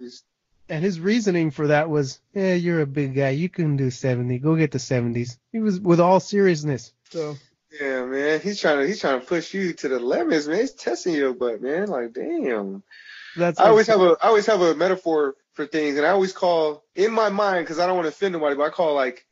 and 0.69 0.83
his 0.83 0.99
reasoning 0.99 1.51
for 1.51 1.69
that 1.69 1.89
was, 1.89 2.21
yeah, 2.33 2.55
you're 2.55 2.81
a 2.81 2.87
big 2.87 3.15
guy. 3.15 3.31
You 3.31 3.49
can 3.49 3.77
do 3.77 3.91
70. 3.91 4.39
Go 4.39 4.57
get 4.57 4.73
the 4.73 4.79
70s. 4.79 5.39
He 5.53 5.61
was 5.61 5.79
with 5.79 6.01
all 6.01 6.21
seriousness. 6.21 6.93
So 7.11 7.37
Yeah, 7.81 8.05
man. 8.05 8.41
He's 8.41 8.61
trying 8.61 8.79
to 8.81 8.87
he's 8.87 9.01
trying 9.01 9.21
to 9.21 9.27
push 9.27 9.55
you 9.55 9.73
to 9.75 9.89
the 9.89 9.99
limits, 10.01 10.47
man. 10.47 10.61
He's 10.61 10.73
testing 10.73 11.15
your 11.15 11.35
butt, 11.35 11.63
man. 11.63 11.89
Like, 11.89 12.13
damn. 12.13 12.83
that's 13.37 13.61
I 13.61 13.69
always 13.69 13.87
have 13.87 14.01
a 14.01 14.17
I 14.21 14.29
always 14.29 14.47
have 14.47 14.61
a 14.61 14.75
metaphor 14.75 15.37
for 15.53 15.67
things, 15.67 15.97
and 15.97 16.07
I 16.07 16.11
always 16.11 16.33
call 16.33 16.85
in 16.97 17.13
my 17.13 17.29
mind 17.29 17.65
because 17.65 17.79
I 17.79 17.87
don't 17.87 17.97
want 17.97 18.07
to 18.07 18.13
offend 18.13 18.33
nobody, 18.33 18.57
but 18.57 18.65
I 18.65 18.71
call 18.71 18.95
like 18.95 19.27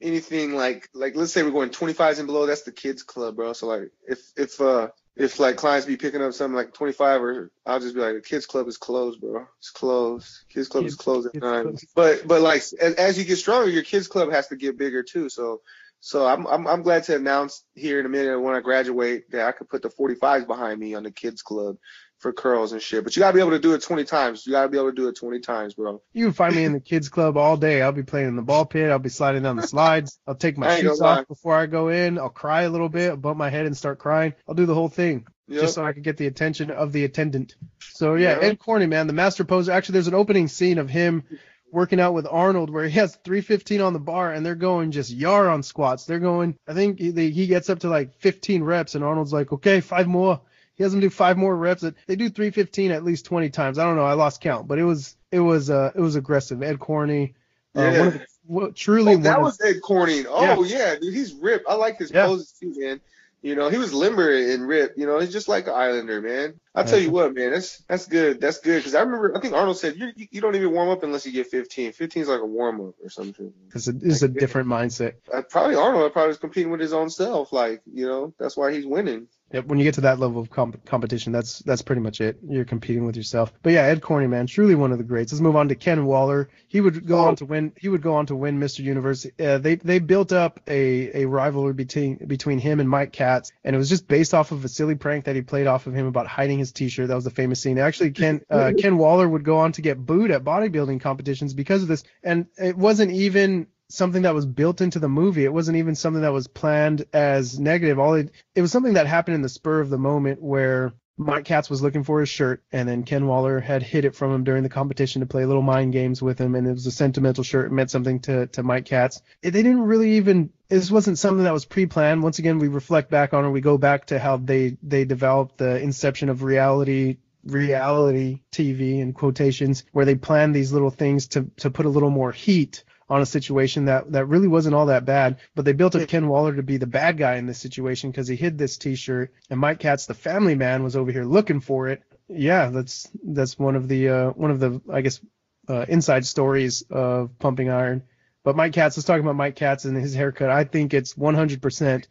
anything 0.00 0.54
like 0.54 0.88
like 0.94 1.16
let's 1.16 1.32
say 1.32 1.42
we're 1.42 1.50
going 1.50 1.70
25s 1.70 2.18
and 2.18 2.26
below. 2.26 2.46
That's 2.46 2.62
the 2.62 2.72
kids 2.72 3.02
club, 3.02 3.36
bro. 3.36 3.52
So 3.52 3.66
like 3.66 3.90
if 4.06 4.20
if 4.36 4.60
uh 4.60 4.88
if 5.18 5.40
like 5.40 5.56
clients 5.56 5.86
be 5.86 5.96
picking 5.96 6.22
up 6.22 6.32
something 6.32 6.56
like 6.56 6.72
25 6.72 7.22
or 7.22 7.50
I'll 7.66 7.80
just 7.80 7.94
be 7.94 8.00
like 8.00 8.14
the 8.14 8.20
kids 8.20 8.46
club 8.46 8.68
is 8.68 8.76
closed, 8.76 9.20
bro. 9.20 9.46
It's 9.58 9.70
closed. 9.70 10.28
Kids 10.48 10.68
club 10.68 10.84
Kids- 10.84 10.94
is 10.94 10.98
closed 10.98 11.28
at 11.28 11.42
nine. 11.42 11.76
But 11.94 12.26
but 12.26 12.40
like 12.40 12.62
as, 12.80 12.94
as 12.94 13.18
you 13.18 13.24
get 13.24 13.36
stronger, 13.36 13.68
your 13.68 13.82
kids 13.82 14.06
club 14.06 14.30
has 14.30 14.46
to 14.48 14.56
get 14.56 14.78
bigger 14.78 15.02
too. 15.02 15.28
So 15.28 15.60
so 16.00 16.26
I'm 16.26 16.46
I'm 16.46 16.66
I'm 16.68 16.82
glad 16.82 17.02
to 17.04 17.16
announce 17.16 17.64
here 17.74 17.98
in 17.98 18.06
a 18.06 18.08
minute 18.08 18.40
when 18.40 18.54
I 18.54 18.60
graduate 18.60 19.30
that 19.32 19.46
I 19.46 19.52
could 19.52 19.68
put 19.68 19.82
the 19.82 19.90
45s 19.90 20.46
behind 20.46 20.78
me 20.78 20.94
on 20.94 21.02
the 21.02 21.10
kids 21.10 21.42
club 21.42 21.76
for 22.18 22.32
curls 22.32 22.72
and 22.72 22.82
shit. 22.82 23.04
But 23.04 23.14
you 23.16 23.20
gotta 23.20 23.34
be 23.34 23.40
able 23.40 23.52
to 23.52 23.58
do 23.58 23.74
it 23.74 23.82
20 23.82 24.04
times. 24.04 24.46
You 24.46 24.52
gotta 24.52 24.68
be 24.68 24.76
able 24.78 24.90
to 24.90 24.94
do 24.96 25.08
it 25.08 25.16
20 25.16 25.40
times, 25.40 25.74
bro. 25.74 26.02
You 26.12 26.24
can 26.26 26.32
find 26.32 26.54
me 26.54 26.64
in 26.64 26.72
the 26.72 26.80
kids 26.92 27.08
club 27.08 27.36
all 27.36 27.56
day. 27.56 27.80
I'll 27.82 27.92
be 27.92 28.02
playing 28.02 28.28
in 28.28 28.36
the 28.36 28.42
ball 28.42 28.66
pit. 28.66 28.90
I'll 28.90 28.98
be 28.98 29.08
sliding 29.08 29.42
down 29.42 29.56
the 29.56 29.66
slides. 29.66 30.18
I'll 30.26 30.34
take 30.34 30.58
my 30.58 30.78
shoes 30.80 31.00
lie. 31.00 31.20
off 31.20 31.28
before 31.28 31.54
I 31.54 31.66
go 31.66 31.88
in. 31.88 32.18
I'll 32.18 32.28
cry 32.28 32.62
a 32.62 32.70
little 32.70 32.88
bit, 32.88 33.10
I'll 33.10 33.16
bump 33.16 33.38
my 33.38 33.50
head 33.50 33.66
and 33.66 33.76
start 33.76 33.98
crying. 33.98 34.34
I'll 34.48 34.54
do 34.54 34.66
the 34.66 34.74
whole 34.74 34.88
thing 34.88 35.26
Yep. 35.50 35.60
just 35.62 35.74
so 35.76 35.84
I 35.84 35.92
can 35.94 36.02
get 36.02 36.18
the 36.18 36.26
attention 36.26 36.70
of 36.70 36.92
the 36.92 37.04
attendant. 37.04 37.54
So 37.80 38.16
yeah, 38.16 38.38
Yeah. 38.38 38.48
Ed 38.48 38.58
Corney, 38.58 38.86
man, 38.86 39.06
the 39.06 39.14
master 39.14 39.44
poser. 39.44 39.72
Actually, 39.72 39.94
there's 39.94 40.08
an 40.08 40.14
opening 40.14 40.46
scene 40.48 40.76
of 40.78 40.90
him 40.90 41.22
working 41.70 42.00
out 42.00 42.14
with 42.14 42.26
Arnold 42.30 42.68
where 42.70 42.84
he 42.84 42.98
has 42.98 43.14
315 43.24 43.80
on 43.80 43.92
the 43.92 43.98
bar 43.98 44.32
and 44.32 44.44
they're 44.44 44.54
going 44.54 44.90
just 44.90 45.10
yar 45.10 45.48
on 45.48 45.62
squats. 45.62 46.04
They're 46.04 46.18
going, 46.18 46.56
I 46.66 46.74
think 46.74 46.98
he, 46.98 47.12
he 47.30 47.46
gets 47.46 47.70
up 47.70 47.78
to 47.80 47.88
like 47.88 48.14
15 48.20 48.62
reps 48.62 48.94
and 48.94 49.04
Arnold's 49.04 49.32
like, 49.32 49.52
okay, 49.52 49.80
five 49.80 50.06
more. 50.06 50.40
He 50.78 50.84
has 50.84 50.92
them 50.92 51.00
do 51.00 51.10
five 51.10 51.36
more 51.36 51.54
reps. 51.54 51.82
They 52.06 52.16
do 52.16 52.30
315 52.30 52.92
at 52.92 53.04
least 53.04 53.26
20 53.26 53.50
times. 53.50 53.78
I 53.78 53.84
don't 53.84 53.96
know. 53.96 54.04
I 54.04 54.14
lost 54.14 54.40
count, 54.40 54.66
but 54.68 54.78
it 54.78 54.84
was 54.84 55.16
it 55.30 55.40
was 55.40 55.68
uh 55.68 55.90
it 55.94 56.00
was 56.00 56.14
aggressive. 56.16 56.62
Ed 56.62 56.78
Corney, 56.78 57.34
uh, 57.76 57.80
Yeah. 57.82 57.98
one 57.98 58.06
of 58.08 58.12
the, 58.14 58.26
well, 58.46 58.72
truly 58.72 59.14
Oh, 59.14 59.18
that 59.18 59.40
one 59.40 59.50
of- 59.50 59.58
was 59.58 59.60
Ed 59.60 59.80
Corney. 59.82 60.24
Oh 60.26 60.62
yeah. 60.64 60.94
dude, 60.94 61.12
he's 61.12 61.34
ripped. 61.34 61.66
I 61.68 61.74
like 61.74 61.98
his 61.98 62.10
Yeah. 62.12 62.26
poses 62.26 62.52
too, 62.52 62.72
man. 62.78 63.00
You 63.40 63.54
know, 63.54 63.68
he 63.68 63.78
was 63.78 63.94
limber 63.94 64.32
and 64.34 64.66
ripped. 64.66 64.98
You 64.98 65.06
know, 65.06 65.20
he's 65.20 65.30
just 65.32 65.46
like 65.48 65.68
an 65.68 65.72
Islander, 65.74 66.20
man. 66.20 66.54
I 66.74 66.82
tell 66.82 66.98
you 66.98 67.10
what, 67.12 67.34
man, 67.34 67.52
that's 67.52 67.78
that's 67.88 68.06
good. 68.06 68.40
That's 68.40 68.58
good 68.58 68.78
because 68.78 68.94
I 68.96 69.00
remember 69.02 69.36
I 69.36 69.40
think 69.40 69.54
Arnold 69.54 69.78
said 69.78 69.96
you 69.96 70.12
you 70.16 70.40
don't 70.40 70.56
even 70.56 70.72
warm 70.72 70.88
up 70.88 71.02
unless 71.04 71.24
you 71.26 71.32
get 71.32 71.46
15. 71.48 71.92
15 71.92 72.22
is 72.22 72.28
like 72.28 72.40
a 72.40 72.46
warm 72.46 72.80
up 72.80 72.94
or 73.02 73.10
something. 73.10 73.52
it's 73.74 73.86
a, 73.88 73.94
it's 74.02 74.22
a 74.22 74.28
different 74.28 74.68
mindset. 74.68 75.14
Uh, 75.32 75.42
probably 75.42 75.76
Arnold 75.76 76.12
probably 76.12 76.28
was 76.28 76.38
competing 76.38 76.70
with 76.72 76.80
his 76.80 76.92
own 76.92 77.10
self. 77.10 77.52
Like 77.52 77.80
you 77.92 78.06
know, 78.06 78.32
that's 78.38 78.56
why 78.56 78.72
he's 78.72 78.86
winning. 78.86 79.28
When 79.64 79.78
you 79.78 79.84
get 79.84 79.94
to 79.94 80.02
that 80.02 80.18
level 80.18 80.42
of 80.42 80.50
comp- 80.50 80.84
competition, 80.84 81.32
that's 81.32 81.60
that's 81.60 81.80
pretty 81.80 82.02
much 82.02 82.20
it. 82.20 82.38
You're 82.46 82.66
competing 82.66 83.06
with 83.06 83.16
yourself. 83.16 83.50
But 83.62 83.72
yeah, 83.72 83.82
Ed 83.82 84.02
Corney, 84.02 84.26
man, 84.26 84.46
truly 84.46 84.74
one 84.74 84.92
of 84.92 84.98
the 84.98 85.04
greats. 85.04 85.32
Let's 85.32 85.40
move 85.40 85.56
on 85.56 85.68
to 85.68 85.74
Ken 85.74 86.04
Waller. 86.04 86.50
He 86.66 86.82
would 86.82 87.06
go 87.06 87.18
Oh. 87.20 87.28
on 87.28 87.36
to 87.36 87.46
win. 87.46 87.72
He 87.76 87.88
would 87.88 88.02
go 88.02 88.14
on 88.16 88.26
to 88.26 88.36
win 88.36 88.60
Mr. 88.60 88.80
Universe. 88.80 89.26
Uh, 89.40 89.56
they 89.56 89.76
they 89.76 90.00
built 90.00 90.32
up 90.32 90.60
a 90.68 91.22
a 91.22 91.24
rivalry 91.26 91.72
between 91.72 92.16
between 92.26 92.58
him 92.58 92.78
and 92.78 92.88
Mike 92.90 93.12
Katz, 93.12 93.50
and 93.64 93.74
it 93.74 93.78
was 93.78 93.88
just 93.88 94.06
based 94.06 94.34
off 94.34 94.52
of 94.52 94.64
a 94.66 94.68
silly 94.68 94.96
prank 94.96 95.24
that 95.24 95.34
he 95.34 95.40
played 95.40 95.66
off 95.66 95.86
of 95.86 95.94
him 95.94 96.06
about 96.06 96.26
hiding 96.26 96.58
his 96.58 96.72
T-shirt. 96.72 97.08
That 97.08 97.14
was 97.14 97.24
the 97.24 97.30
famous 97.30 97.58
scene. 97.60 97.78
Actually, 97.78 98.10
Ken 98.10 98.42
uh, 98.50 98.72
Ken 98.78 98.98
Waller 98.98 99.26
would 99.26 99.44
go 99.44 99.56
on 99.58 99.72
to 99.72 99.80
get 99.80 100.04
booed 100.04 100.30
at 100.30 100.44
bodybuilding 100.44 101.00
competitions 101.00 101.54
because 101.54 101.80
of 101.80 101.88
this, 101.88 102.04
and 102.22 102.46
it 102.58 102.76
wasn't 102.76 103.12
even 103.12 103.66
something 103.88 104.22
that 104.22 104.34
was 104.34 104.46
built 104.46 104.80
into 104.80 104.98
the 104.98 105.08
movie. 105.08 105.44
It 105.44 105.52
wasn't 105.52 105.78
even 105.78 105.94
something 105.94 106.22
that 106.22 106.32
was 106.32 106.46
planned 106.48 107.04
as 107.12 107.58
negative. 107.58 107.98
All 107.98 108.14
it, 108.14 108.30
it 108.54 108.62
was 108.62 108.72
something 108.72 108.94
that 108.94 109.06
happened 109.06 109.36
in 109.36 109.42
the 109.42 109.48
spur 109.48 109.80
of 109.80 109.90
the 109.90 109.98
moment 109.98 110.42
where 110.42 110.92
Mike 111.20 111.46
Katz 111.46 111.68
was 111.68 111.82
looking 111.82 112.04
for 112.04 112.20
his 112.20 112.28
shirt, 112.28 112.62
and 112.70 112.88
then 112.88 113.02
Ken 113.02 113.26
Waller 113.26 113.58
had 113.58 113.82
hid 113.82 114.04
it 114.04 114.14
from 114.14 114.32
him 114.32 114.44
during 114.44 114.62
the 114.62 114.68
competition 114.68 115.20
to 115.20 115.26
play 115.26 115.44
little 115.44 115.62
mind 115.62 115.92
games 115.92 116.22
with 116.22 116.38
him, 116.38 116.54
and 116.54 116.64
it 116.64 116.72
was 116.72 116.86
a 116.86 116.92
sentimental 116.92 117.42
shirt. 117.42 117.66
It 117.66 117.72
meant 117.72 117.90
something 117.90 118.20
to, 118.20 118.46
to 118.48 118.62
Mike 118.62 118.84
Katz. 118.84 119.20
They 119.42 119.50
didn't 119.50 119.80
really 119.80 120.12
even. 120.12 120.50
This 120.68 120.92
wasn't 120.92 121.18
something 121.18 121.42
that 121.42 121.52
was 121.52 121.64
pre-planned. 121.64 122.22
Once 122.22 122.38
again, 122.38 122.58
we 122.58 122.68
reflect 122.68 123.10
back 123.10 123.34
on 123.34 123.44
it. 123.44 123.50
We 123.50 123.60
go 123.60 123.78
back 123.78 124.06
to 124.06 124.20
how 124.20 124.36
they 124.36 124.76
they 124.82 125.04
developed 125.04 125.58
the 125.58 125.80
inception 125.80 126.28
of 126.28 126.44
reality 126.44 127.16
reality 127.44 128.42
TV 128.52 129.00
in 129.00 129.12
quotations, 129.12 129.84
where 129.90 130.04
they 130.04 130.14
planned 130.14 130.54
these 130.54 130.72
little 130.72 130.90
things 130.90 131.26
to 131.28 131.50
to 131.56 131.70
put 131.70 131.86
a 131.86 131.90
little 131.90 132.10
more 132.10 132.30
heat 132.30 132.84
on 133.08 133.22
a 133.22 133.26
situation 133.26 133.86
that 133.86 134.12
that 134.12 134.26
really 134.26 134.48
wasn't 134.48 134.74
all 134.74 134.86
that 134.86 135.04
bad. 135.04 135.38
But 135.54 135.64
they 135.64 135.72
built 135.72 135.96
up 135.96 136.08
Ken 136.08 136.28
Waller 136.28 136.54
to 136.54 136.62
be 136.62 136.76
the 136.76 136.86
bad 136.86 137.16
guy 137.16 137.36
in 137.36 137.46
this 137.46 137.58
situation 137.58 138.10
because 138.10 138.28
he 138.28 138.36
hid 138.36 138.58
this 138.58 138.76
T-shirt, 138.76 139.32
and 139.50 139.60
Mike 139.60 139.80
Katz, 139.80 140.06
the 140.06 140.14
family 140.14 140.54
man, 140.54 140.82
was 140.82 140.96
over 140.96 141.10
here 141.10 141.24
looking 141.24 141.60
for 141.60 141.88
it. 141.88 142.02
Yeah, 142.28 142.68
that's 142.68 143.08
that's 143.24 143.58
one 143.58 143.76
of 143.76 143.88
the 143.88 144.08
uh, 144.08 144.30
one 144.30 144.50
of 144.50 144.60
the 144.60 144.80
I 144.92 145.00
guess 145.00 145.20
uh, 145.68 145.86
inside 145.88 146.26
stories 146.26 146.82
of 146.90 147.38
Pumping 147.38 147.70
Iron. 147.70 148.02
But 148.44 148.56
Mike 148.56 148.72
Katz, 148.72 148.96
let's 148.96 149.06
talk 149.06 149.20
about 149.20 149.36
Mike 149.36 149.56
Katz 149.56 149.84
and 149.84 149.96
his 149.96 150.14
haircut. 150.14 150.50
I 150.50 150.64
think 150.64 150.94
it's 150.94 151.14
100% 151.14 152.06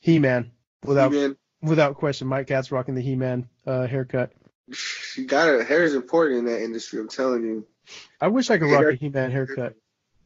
He-Man 0.00 0.52
without 0.84 1.12
Man, 1.12 1.36
without 1.60 1.96
question. 1.96 2.28
Mike 2.28 2.46
Katz 2.46 2.72
rocking 2.72 2.94
the 2.94 3.02
He-Man 3.02 3.48
uh, 3.66 3.86
haircut. 3.86 4.32
you 5.16 5.26
got 5.26 5.48
it. 5.48 5.66
Hair 5.66 5.84
is 5.84 5.94
important 5.94 6.38
in 6.38 6.44
that 6.46 6.62
industry. 6.62 7.00
I'm 7.00 7.08
telling 7.08 7.42
you. 7.42 7.66
I 8.20 8.28
wish 8.28 8.50
I 8.50 8.58
could 8.58 8.70
rock 8.70 8.86
a 8.92 8.94
He-Man 8.94 9.30
haircut. 9.30 9.74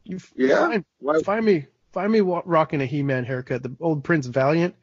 You 0.03 0.19
Yeah? 0.35 0.67
find, 0.67 0.85
Why, 0.99 1.21
find 1.21 1.45
me 1.45 1.67
find 1.93 2.11
me 2.11 2.21
rocking 2.21 2.81
a 2.81 2.85
He-Man 2.85 3.25
haircut. 3.25 3.63
The 3.63 3.75
old 3.79 4.03
Prince 4.03 4.25
Valiant. 4.27 4.75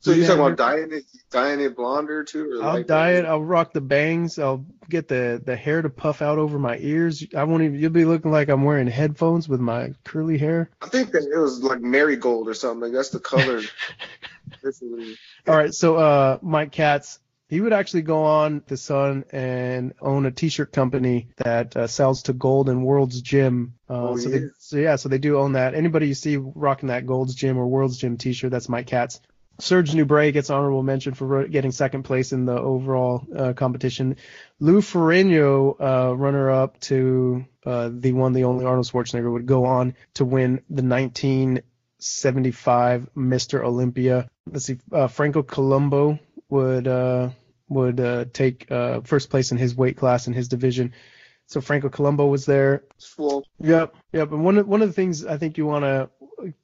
so 0.00 0.10
you 0.10 0.22
He-Man 0.22 0.28
talking 0.28 0.52
about 0.52 0.58
dyeing 0.58 0.92
it, 0.92 1.04
dyeing 1.30 1.60
it 1.60 1.76
blonde 1.76 2.10
or 2.10 2.24
too? 2.24 2.58
Or 2.60 2.64
I'll 2.64 2.74
like 2.74 2.86
dye 2.86 3.12
it. 3.12 3.24
I'll 3.24 3.42
rock 3.42 3.72
the 3.72 3.80
bangs. 3.80 4.38
I'll 4.38 4.64
get 4.88 5.08
the 5.08 5.40
the 5.44 5.56
hair 5.56 5.80
to 5.82 5.90
puff 5.90 6.22
out 6.22 6.38
over 6.38 6.58
my 6.58 6.76
ears. 6.78 7.24
I 7.36 7.44
won't 7.44 7.62
even. 7.62 7.78
You'll 7.78 7.90
be 7.90 8.04
looking 8.04 8.30
like 8.32 8.48
I'm 8.48 8.64
wearing 8.64 8.86
headphones 8.86 9.48
with 9.48 9.60
my 9.60 9.92
curly 10.04 10.38
hair. 10.38 10.70
I 10.82 10.88
think 10.88 11.12
that 11.12 11.22
it 11.24 11.38
was 11.38 11.62
like 11.62 11.80
marigold 11.80 12.48
or 12.48 12.54
something. 12.54 12.80
Like 12.80 12.92
that's 12.92 13.10
the 13.10 13.20
color. 13.20 13.60
All 15.48 15.56
right, 15.56 15.72
so 15.72 15.96
uh, 15.96 16.38
Mike 16.42 16.72
Katz, 16.72 17.18
he 17.50 17.60
would 17.60 17.72
actually 17.72 18.02
go 18.02 18.22
on 18.22 18.62
the 18.68 18.76
Sun 18.76 19.24
and 19.32 19.92
own 20.00 20.24
a 20.24 20.30
T-shirt 20.30 20.70
company 20.72 21.26
that 21.38 21.76
uh, 21.76 21.88
sells 21.88 22.22
to 22.24 22.32
Gold 22.32 22.68
and 22.68 22.84
World's 22.84 23.20
Gym. 23.20 23.74
Uh, 23.88 24.10
Oh, 24.10 24.16
so, 24.16 24.28
yeah. 24.28 24.38
they, 24.38 24.44
so 24.58 24.76
yeah, 24.78 24.94
so 24.96 25.08
they 25.08 25.18
do 25.18 25.36
own 25.36 25.52
that. 25.54 25.74
Anybody 25.74 26.06
you 26.06 26.14
see 26.14 26.36
rocking 26.36 26.86
that 26.88 27.06
Gold's 27.06 27.34
Gym 27.34 27.58
or 27.58 27.66
World's 27.66 27.98
Gym 27.98 28.16
T-shirt, 28.16 28.52
that's 28.52 28.68
Mike 28.68 28.86
Katz. 28.86 29.20
Serge 29.58 29.90
Nubret 29.92 30.32
gets 30.32 30.48
honorable 30.48 30.82
mention 30.84 31.12
for 31.12 31.46
getting 31.48 31.70
second 31.72 32.04
place 32.04 32.32
in 32.32 32.46
the 32.46 32.58
overall 32.58 33.26
uh, 33.36 33.52
competition. 33.52 34.16
Lou 34.58 34.80
Ferrigno, 34.80 35.74
uh, 35.78 36.16
runner 36.16 36.50
up 36.50 36.80
to 36.80 37.44
uh, 37.66 37.90
the 37.92 38.12
one, 38.12 38.32
the 38.32 38.44
only 38.44 38.64
Arnold 38.64 38.86
Schwarzenegger, 38.86 39.30
would 39.30 39.44
go 39.44 39.66
on 39.66 39.94
to 40.14 40.24
win 40.24 40.62
the 40.70 40.82
1975 40.82 43.08
Mr. 43.16 43.62
Olympia. 43.64 44.28
Let's 44.50 44.64
see, 44.66 44.78
uh, 44.92 45.08
Franco 45.08 45.42
Columbu 45.42 46.18
would 46.48 46.86
uh, 46.88 47.30
would 47.70 48.00
uh, 48.00 48.26
take 48.32 48.70
uh, 48.70 49.00
first 49.00 49.30
place 49.30 49.52
in 49.52 49.58
his 49.58 49.74
weight 49.74 49.96
class 49.96 50.26
in 50.26 50.34
his 50.34 50.48
division. 50.48 50.92
So 51.46 51.60
Franco 51.60 51.88
Columbu 51.88 52.28
was 52.28 52.44
there. 52.44 52.84
Well, 53.16 53.44
Yep, 53.60 53.94
yep. 54.12 54.30
And 54.32 54.44
one 54.44 54.58
of 54.58 54.68
one 54.68 54.82
of 54.82 54.88
the 54.88 54.92
things 54.92 55.24
I 55.24 55.38
think 55.38 55.56
you 55.56 55.66
want 55.66 55.84
to 55.84 56.10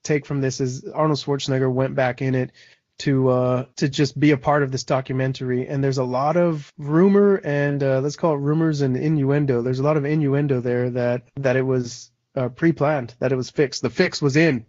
take 0.03 0.27
from 0.27 0.41
this 0.41 0.61
is 0.61 0.85
Arnold 0.85 1.19
Schwarzenegger 1.19 1.73
went 1.73 1.95
back 1.95 2.23
in 2.23 2.35
it 2.35 2.53
to 2.99 3.29
uh 3.29 3.65
to 3.77 3.89
just 3.89 4.19
be 4.19 4.31
a 4.31 4.39
part 4.39 4.63
of 4.63 4.73
this 4.73 4.85
documentary 4.85 5.67
and 5.67 5.85
there's 5.85 5.99
a 5.99 6.05
lot 6.05 6.37
of 6.37 6.73
rumor 6.79 7.37
and 7.45 7.83
uh, 7.83 8.01
let's 8.01 8.17
call 8.17 8.33
it 8.33 8.39
rumors 8.39 8.81
and 8.81 8.97
innuendo 8.97 9.61
there's 9.61 9.81
a 9.81 9.83
lot 9.83 9.99
of 9.99 10.07
innuendo 10.07 10.61
there 10.61 10.89
that 10.89 11.29
that 11.37 11.57
it 11.57 11.63
was 11.63 12.11
uh, 12.37 12.49
pre-planned 12.49 13.15
that 13.19 13.33
it 13.33 13.37
was 13.37 13.51
fixed 13.51 13.83
the 13.83 13.91
fix 13.91 14.21
was 14.21 14.37
in 14.37 14.67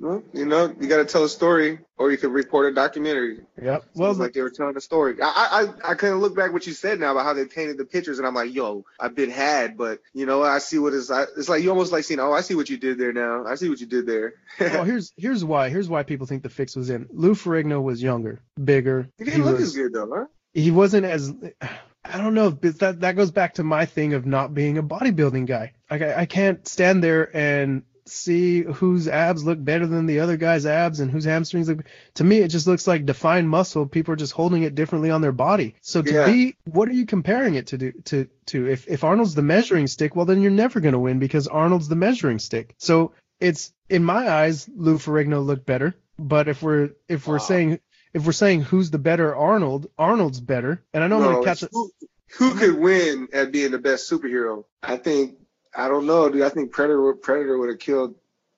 well, 0.00 0.22
you 0.32 0.46
know, 0.46 0.74
you 0.80 0.88
got 0.88 0.98
to 0.98 1.04
tell 1.04 1.24
a 1.24 1.28
story, 1.28 1.80
or 1.96 2.10
you 2.10 2.16
could 2.18 2.30
report 2.32 2.70
a 2.70 2.74
documentary. 2.74 3.40
yep 3.60 3.84
Well, 3.94 4.10
well 4.10 4.14
like 4.14 4.32
they 4.32 4.40
were 4.40 4.50
telling 4.50 4.76
a 4.76 4.80
story. 4.80 5.16
I 5.20 5.68
I 5.84 5.90
I 5.90 5.94
of 5.94 6.20
look 6.20 6.36
back 6.36 6.52
what 6.52 6.66
you 6.66 6.72
said 6.72 7.00
now 7.00 7.12
about 7.12 7.24
how 7.24 7.34
they 7.34 7.44
painted 7.44 7.78
the 7.78 7.84
pictures, 7.84 8.18
and 8.18 8.26
I'm 8.26 8.34
like, 8.34 8.54
yo, 8.54 8.84
I've 8.98 9.14
been 9.14 9.30
had, 9.30 9.76
but 9.76 10.00
you 10.14 10.26
know, 10.26 10.42
I 10.42 10.58
see 10.58 10.78
what 10.78 10.94
is. 10.94 11.10
It's 11.36 11.48
like 11.48 11.62
you 11.62 11.70
almost 11.70 11.92
like 11.92 12.04
seeing, 12.04 12.20
oh, 12.20 12.32
I 12.32 12.40
see 12.40 12.54
what 12.54 12.70
you 12.70 12.76
did 12.76 12.98
there 12.98 13.12
now. 13.12 13.44
I 13.46 13.56
see 13.56 13.68
what 13.68 13.80
you 13.80 13.86
did 13.86 14.06
there. 14.06 14.34
well 14.60 14.84
here's 14.84 15.12
here's 15.16 15.44
why 15.44 15.68
here's 15.68 15.88
why 15.88 16.02
people 16.02 16.26
think 16.26 16.42
the 16.42 16.48
fix 16.48 16.76
was 16.76 16.90
in 16.90 17.06
Lou 17.10 17.34
Ferrigno 17.34 17.82
was 17.82 18.02
younger 18.02 18.40
bigger 18.62 19.08
he 19.18 19.24
didn't 19.24 19.40
he 19.40 19.42
look 19.44 19.58
was- 19.58 19.68
as 19.70 19.76
good 19.76 19.92
though, 19.92 20.10
huh? 20.12 20.24
he 20.54 20.70
wasn't 20.70 21.04
as 21.04 21.32
I 22.04 22.16
don't 22.18 22.34
know, 22.34 22.50
but 22.50 22.78
that 22.78 23.00
that 23.00 23.16
goes 23.16 23.30
back 23.30 23.54
to 23.54 23.64
my 23.64 23.84
thing 23.86 24.14
of 24.14 24.24
not 24.26 24.54
being 24.54 24.78
a 24.78 24.82
bodybuilding 24.82 25.46
guy. 25.46 25.72
Like 25.90 26.02
I, 26.02 26.20
I 26.20 26.26
can't 26.26 26.66
stand 26.66 27.02
there 27.02 27.34
and 27.36 27.82
see 28.06 28.62
whose 28.62 29.06
abs 29.06 29.44
look 29.44 29.62
better 29.62 29.86
than 29.86 30.06
the 30.06 30.20
other 30.20 30.36
guy's 30.38 30.64
abs 30.64 31.00
and 31.00 31.10
whose 31.10 31.24
hamstrings 31.26 31.68
look. 31.68 31.84
To 32.14 32.24
me, 32.24 32.38
it 32.38 32.48
just 32.48 32.66
looks 32.66 32.86
like 32.86 33.04
defined 33.04 33.48
muscle. 33.48 33.86
People 33.86 34.14
are 34.14 34.16
just 34.16 34.32
holding 34.32 34.62
it 34.62 34.74
differently 34.74 35.10
on 35.10 35.20
their 35.20 35.32
body. 35.32 35.74
So 35.82 36.02
to 36.02 36.14
Yeah. 36.14 36.24
be, 36.24 36.56
what 36.64 36.88
are 36.88 36.92
you 36.94 37.04
comparing 37.06 37.54
it 37.54 37.66
to? 37.68 37.78
Do 37.78 37.92
to 38.06 38.28
to 38.46 38.66
if 38.68 38.88
if 38.88 39.04
Arnold's 39.04 39.34
the 39.34 39.42
measuring 39.42 39.86
stick, 39.86 40.16
well 40.16 40.26
then 40.26 40.40
you're 40.42 40.50
never 40.50 40.80
gonna 40.80 40.98
win 40.98 41.18
because 41.18 41.48
Arnold's 41.48 41.88
the 41.88 41.96
measuring 41.96 42.38
stick. 42.38 42.74
So 42.78 43.12
it's 43.40 43.72
in 43.88 44.04
my 44.04 44.28
eyes, 44.30 44.68
Lou 44.74 44.96
Ferrigno 44.98 45.44
looked 45.44 45.66
better. 45.66 45.94
But 46.18 46.48
if 46.48 46.62
we're 46.62 46.90
if 47.08 47.26
we're 47.26 47.34
Wow. 47.34 47.44
saying 47.44 47.80
if 48.14 48.24
we're 48.24 48.32
saying 48.32 48.62
who's 48.62 48.90
the 48.90 48.98
better 48.98 49.36
Arnold, 49.36 49.90
Arnold's 49.98 50.40
better. 50.40 50.82
And 50.94 51.04
I 51.04 51.08
know 51.08 51.16
I'm 51.16 51.32
gonna 51.34 51.44
catch 51.44 51.62
it. 51.62 51.68
who, 51.72 51.90
who 52.38 52.54
could 52.54 52.78
win 52.78 53.28
at 53.34 53.52
being 53.52 53.70
the 53.70 53.78
best 53.78 54.10
superhero? 54.10 54.64
I 54.82 54.96
think 54.96 55.36
I 55.76 55.88
don't 55.88 56.06
know, 56.06 56.28
dude. 56.28 56.42
I 56.42 56.48
think 56.48 56.72
Predator 56.72 57.14
Predator 57.14 57.58
would 57.58 57.68
have 57.68 57.78
killed 57.78 58.14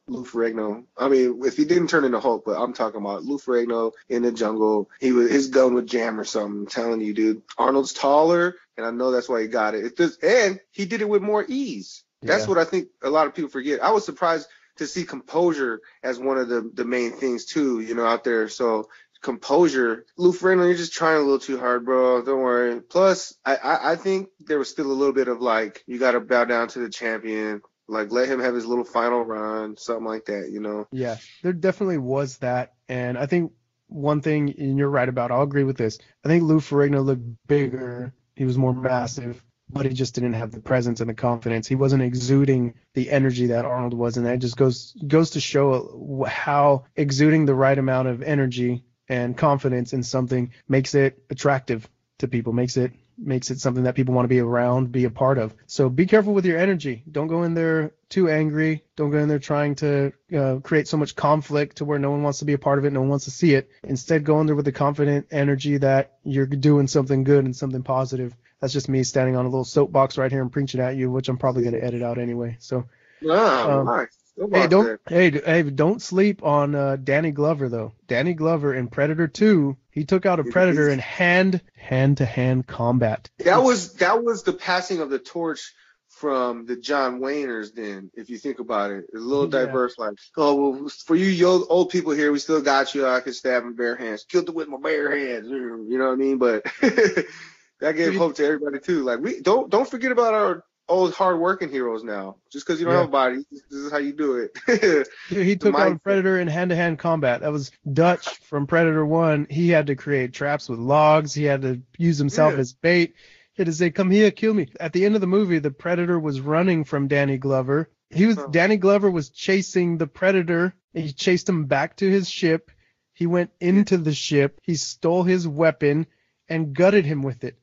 Lou 0.08 0.24
Ferrigno. 0.24 0.84
I 0.98 1.08
mean, 1.08 1.40
if 1.44 1.56
he 1.56 1.64
didn't 1.64 1.88
turn 1.88 2.04
into 2.04 2.20
Hulk, 2.20 2.44
but 2.44 2.60
I'm 2.60 2.72
talking 2.72 3.00
about 3.00 3.24
Lou 3.24 3.38
Ferrigno 3.38 3.92
in 4.08 4.22
the 4.22 4.32
jungle. 4.32 4.90
He 5.00 5.12
was 5.12 5.30
his 5.30 5.48
gun 5.48 5.74
would 5.74 5.86
jam 5.86 6.18
or 6.18 6.24
something. 6.24 6.60
I'm 6.62 6.66
telling 6.66 7.00
you, 7.00 7.14
dude. 7.14 7.42
Arnold's 7.58 7.92
taller, 7.92 8.56
and 8.76 8.84
I 8.84 8.90
know 8.90 9.10
that's 9.10 9.28
why 9.28 9.42
he 9.42 9.48
got 9.48 9.74
it. 9.74 9.98
it 9.98 10.16
and 10.22 10.60
he 10.70 10.84
did 10.84 11.00
it 11.00 11.08
with 11.08 11.22
more 11.22 11.44
ease. 11.46 12.02
That's 12.22 12.44
Yeah. 12.44 12.48
what 12.48 12.58
I 12.58 12.64
think 12.64 12.88
a 13.02 13.10
lot 13.10 13.26
of 13.26 13.34
people 13.34 13.50
forget. 13.50 13.82
I 13.82 13.92
was 13.92 14.04
surprised 14.04 14.48
to 14.76 14.86
see 14.86 15.04
composure 15.04 15.80
as 16.02 16.18
one 16.18 16.38
of 16.38 16.48
the 16.48 16.70
the 16.74 16.84
main 16.84 17.12
things 17.12 17.44
too. 17.44 17.80
You 17.80 17.94
know, 17.94 18.06
out 18.06 18.24
there. 18.24 18.48
So 18.48 18.88
composure. 19.22 20.06
Lou 20.16 20.32
Ferrigno, 20.32 20.66
you're 20.66 20.74
just 20.74 20.92
trying 20.92 21.16
a 21.16 21.20
little 21.20 21.38
too 21.38 21.58
hard, 21.58 21.84
bro. 21.84 22.22
Don't 22.22 22.40
worry. 22.40 22.80
Plus, 22.80 23.34
I, 23.44 23.56
I, 23.56 23.92
I 23.92 23.96
think 23.96 24.28
there 24.40 24.58
was 24.58 24.70
still 24.70 24.86
a 24.86 24.92
little 24.92 25.14
bit 25.14 25.28
of 25.28 25.40
like, 25.40 25.84
you 25.86 25.98
got 25.98 26.12
to 26.12 26.20
bow 26.20 26.44
down 26.44 26.68
to 26.68 26.78
the 26.78 26.88
champion. 26.88 27.62
Like, 27.88 28.12
let 28.12 28.28
him 28.28 28.38
have 28.38 28.54
his 28.54 28.66
little 28.66 28.84
final 28.84 29.24
run, 29.24 29.76
something 29.76 30.06
like 30.06 30.26
that, 30.26 30.50
you 30.52 30.60
know? 30.60 30.86
Yeah, 30.92 31.16
there 31.42 31.52
definitely 31.52 31.98
was 31.98 32.38
that, 32.38 32.74
and 32.88 33.18
I 33.18 33.26
think 33.26 33.52
one 33.88 34.20
thing, 34.20 34.54
and 34.56 34.78
you're 34.78 34.88
right 34.88 35.08
about, 35.08 35.32
I'll 35.32 35.42
agree 35.42 35.64
with 35.64 35.76
this. 35.76 35.98
I 36.24 36.28
think 36.28 36.44
Lou 36.44 36.60
Ferrigno 36.60 37.04
looked 37.04 37.24
bigger. 37.48 38.14
He 38.36 38.44
was 38.44 38.56
more 38.56 38.72
massive, 38.72 39.42
but 39.68 39.86
he 39.86 39.92
just 39.92 40.14
didn't 40.14 40.34
have 40.34 40.52
the 40.52 40.60
presence 40.60 41.00
and 41.00 41.10
the 41.10 41.14
confidence. 41.14 41.66
He 41.66 41.74
wasn't 41.74 42.04
exuding 42.04 42.74
the 42.94 43.10
energy 43.10 43.46
that 43.46 43.64
Arnold 43.64 43.94
was, 43.94 44.16
and 44.16 44.24
that 44.26 44.38
just 44.38 44.56
goes 44.56 44.94
goes 45.04 45.30
to 45.30 45.40
show 45.40 46.24
how 46.28 46.84
exuding 46.94 47.44
the 47.44 47.56
right 47.56 47.76
amount 47.76 48.06
of 48.06 48.22
energy 48.22 48.84
and 49.10 49.36
confidence 49.36 49.92
in 49.92 50.02
something 50.02 50.52
makes 50.68 50.94
it 50.94 51.22
attractive 51.30 51.86
to 52.18 52.28
people, 52.28 52.52
makes 52.52 52.76
it 52.76 52.92
makes 53.22 53.50
it 53.50 53.60
something 53.60 53.82
that 53.82 53.94
people 53.94 54.14
want 54.14 54.24
to 54.24 54.28
be 54.30 54.40
around, 54.40 54.92
be 54.92 55.04
a 55.04 55.10
part 55.10 55.36
of. 55.36 55.54
So 55.66 55.90
be 55.90 56.06
careful 56.06 56.32
with 56.32 56.46
your 56.46 56.58
energy. 56.58 57.02
Don't 57.10 57.26
go 57.26 57.42
in 57.42 57.52
there 57.52 57.92
too 58.08 58.30
angry. 58.30 58.82
Don't 58.96 59.10
go 59.10 59.18
in 59.18 59.28
there 59.28 59.38
trying 59.38 59.74
to 59.76 60.12
uh, 60.34 60.56
create 60.62 60.88
so 60.88 60.96
much 60.96 61.14
conflict 61.16 61.76
to 61.78 61.84
where 61.84 61.98
no 61.98 62.10
one 62.10 62.22
wants 62.22 62.38
to 62.38 62.46
be 62.46 62.54
a 62.54 62.58
part 62.58 62.78
of 62.78 62.86
it, 62.86 62.92
no 62.92 63.00
one 63.00 63.10
wants 63.10 63.26
to 63.26 63.30
see 63.30 63.52
it. 63.54 63.68
Instead, 63.84 64.24
go 64.24 64.40
in 64.40 64.46
there 64.46 64.56
with 64.56 64.64
the 64.64 64.72
confident 64.72 65.26
energy 65.30 65.76
that 65.78 66.16
you're 66.24 66.46
doing 66.46 66.86
something 66.86 67.24
good 67.24 67.44
and 67.44 67.54
something 67.54 67.82
positive. 67.82 68.34
That's 68.60 68.72
just 68.72 68.88
me 68.88 69.02
standing 69.02 69.36
on 69.36 69.44
a 69.44 69.48
little 69.48 69.64
soapbox 69.64 70.16
right 70.16 70.30
here 70.32 70.40
and 70.40 70.52
preaching 70.52 70.80
at 70.80 70.96
you, 70.96 71.10
which 71.10 71.28
I'm 71.28 71.36
probably 71.36 71.62
going 71.62 71.74
to 71.74 71.84
edit 71.84 72.02
out 72.02 72.16
anyway. 72.16 72.56
So 72.60 72.86
Ah, 73.28 73.80
Um, 73.80 73.86
nice. 73.86 74.16
Hey, 74.40 74.66
don't 74.66 75.00
hey 75.08 75.30
hey 75.30 75.62
don't 75.62 76.00
sleep 76.00 76.42
on 76.42 76.74
uh, 76.74 76.96
Danny 76.96 77.30
Glover 77.30 77.68
though. 77.68 77.92
Danny 78.06 78.34
Glover 78.34 78.74
in 78.74 78.88
Predator 78.88 79.28
2, 79.28 79.76
he 79.90 80.04
took 80.04 80.24
out 80.24 80.40
a 80.40 80.44
predator 80.44 80.88
in 80.88 80.98
hand 80.98 81.60
hand 81.76 82.18
to 82.18 82.24
hand 82.24 82.66
combat. 82.66 83.28
That 83.40 83.62
was 83.62 83.94
that 83.94 84.24
was 84.24 84.42
the 84.42 84.52
passing 84.52 85.00
of 85.00 85.10
the 85.10 85.18
torch 85.18 85.74
from 86.08 86.66
the 86.66 86.76
John 86.76 87.20
Wayners. 87.20 87.74
Then, 87.74 88.10
if 88.14 88.30
you 88.30 88.38
think 88.38 88.58
about 88.58 88.90
it, 88.90 89.04
it's 89.12 89.22
a 89.22 89.24
little 89.24 89.44
Yeah. 89.44 89.66
diverse. 89.66 89.98
Like, 89.98 90.14
oh 90.36 90.54
well, 90.72 90.88
for 91.04 91.16
you 91.16 91.26
yo- 91.26 91.66
old 91.66 91.90
people 91.90 92.12
here, 92.12 92.32
we 92.32 92.38
still 92.38 92.62
got 92.62 92.94
you. 92.94 93.06
I 93.06 93.20
can 93.20 93.32
stab 93.32 93.62
him 93.62 93.74
bare 93.74 93.96
hands, 93.96 94.24
killed 94.28 94.48
it 94.48 94.54
with 94.54 94.68
my 94.68 94.78
bare 94.82 95.14
hands. 95.16 95.48
You 95.48 95.98
know 95.98 96.06
what 96.06 96.12
I 96.12 96.16
mean? 96.16 96.38
But 96.38 96.64
that 96.80 97.96
gave 97.96 98.14
hope 98.16 98.36
to 98.36 98.44
everybody 98.44 98.80
too. 98.80 99.02
Like, 99.04 99.20
we 99.20 99.40
don't 99.40 99.70
don't 99.70 99.88
forget 99.88 100.12
about 100.12 100.34
our 100.34 100.64
old 100.90 101.14
hard 101.14 101.38
working 101.38 101.70
heroes 101.70 102.04
now. 102.04 102.36
Just 102.52 102.66
because 102.66 102.80
you 102.80 102.84
don't 102.86 102.94
Yeah. 102.94 103.00
have 103.00 103.08
a 103.08 103.12
body, 103.12 103.36
this 103.50 103.62
is 103.78 103.90
how 103.90 103.98
you 103.98 104.12
do 104.12 104.36
it. 104.36 104.58
Dude, 104.66 105.06
he 105.46 105.56
took 105.56 105.74
on. 105.74 105.98
Predator 106.00 106.38
in 106.38 106.48
hand-to-hand 106.48 106.98
combat. 106.98 107.40
That 107.40 107.52
was 107.52 107.70
Dutch 107.90 108.28
from 108.40 108.66
Predator 108.66 109.06
1. 109.06 109.46
He 109.48 109.68
had 109.70 109.86
to 109.86 109.96
create 109.96 110.32
traps 110.34 110.68
with 110.68 110.78
logs. 110.78 111.32
He 111.32 111.44
had 111.44 111.62
to 111.62 111.80
use 111.96 112.18
himself 112.18 112.54
Yeah. 112.54 112.60
as 112.60 112.72
bait. 112.74 113.14
He 113.54 113.62
had 113.62 113.66
to 113.66 113.72
say, 113.72 113.90
"Come 113.90 114.10
here, 114.10 114.30
kill 114.30 114.52
me." 114.54 114.68
At 114.78 114.92
the 114.92 115.04
end 115.06 115.14
of 115.14 115.20
the 115.20 115.26
movie, 115.26 115.58
the 115.60 115.70
Predator 115.70 116.18
was 116.18 116.40
running 116.40 116.84
from 116.84 117.08
Danny 117.08 117.38
Glover. 117.38 117.88
He 118.10 118.26
was 118.26 118.36
Huh. 118.36 118.48
Danny 118.50 118.76
Glover 118.76 119.10
was 119.10 119.30
chasing 119.30 119.96
the 119.96 120.06
Predator. 120.08 120.74
He 120.92 121.12
chased 121.12 121.48
him 121.48 121.66
back 121.66 121.96
to 121.98 122.10
his 122.10 122.28
ship. 122.28 122.70
He 123.12 123.26
went 123.26 123.50
into 123.60 123.96
the 123.98 124.12
ship. 124.14 124.58
He 124.62 124.74
stole 124.74 125.22
his 125.22 125.46
weapon 125.46 126.06
and 126.48 126.74
gutted 126.74 127.04
him 127.04 127.22
with 127.22 127.44
it. 127.44 127.56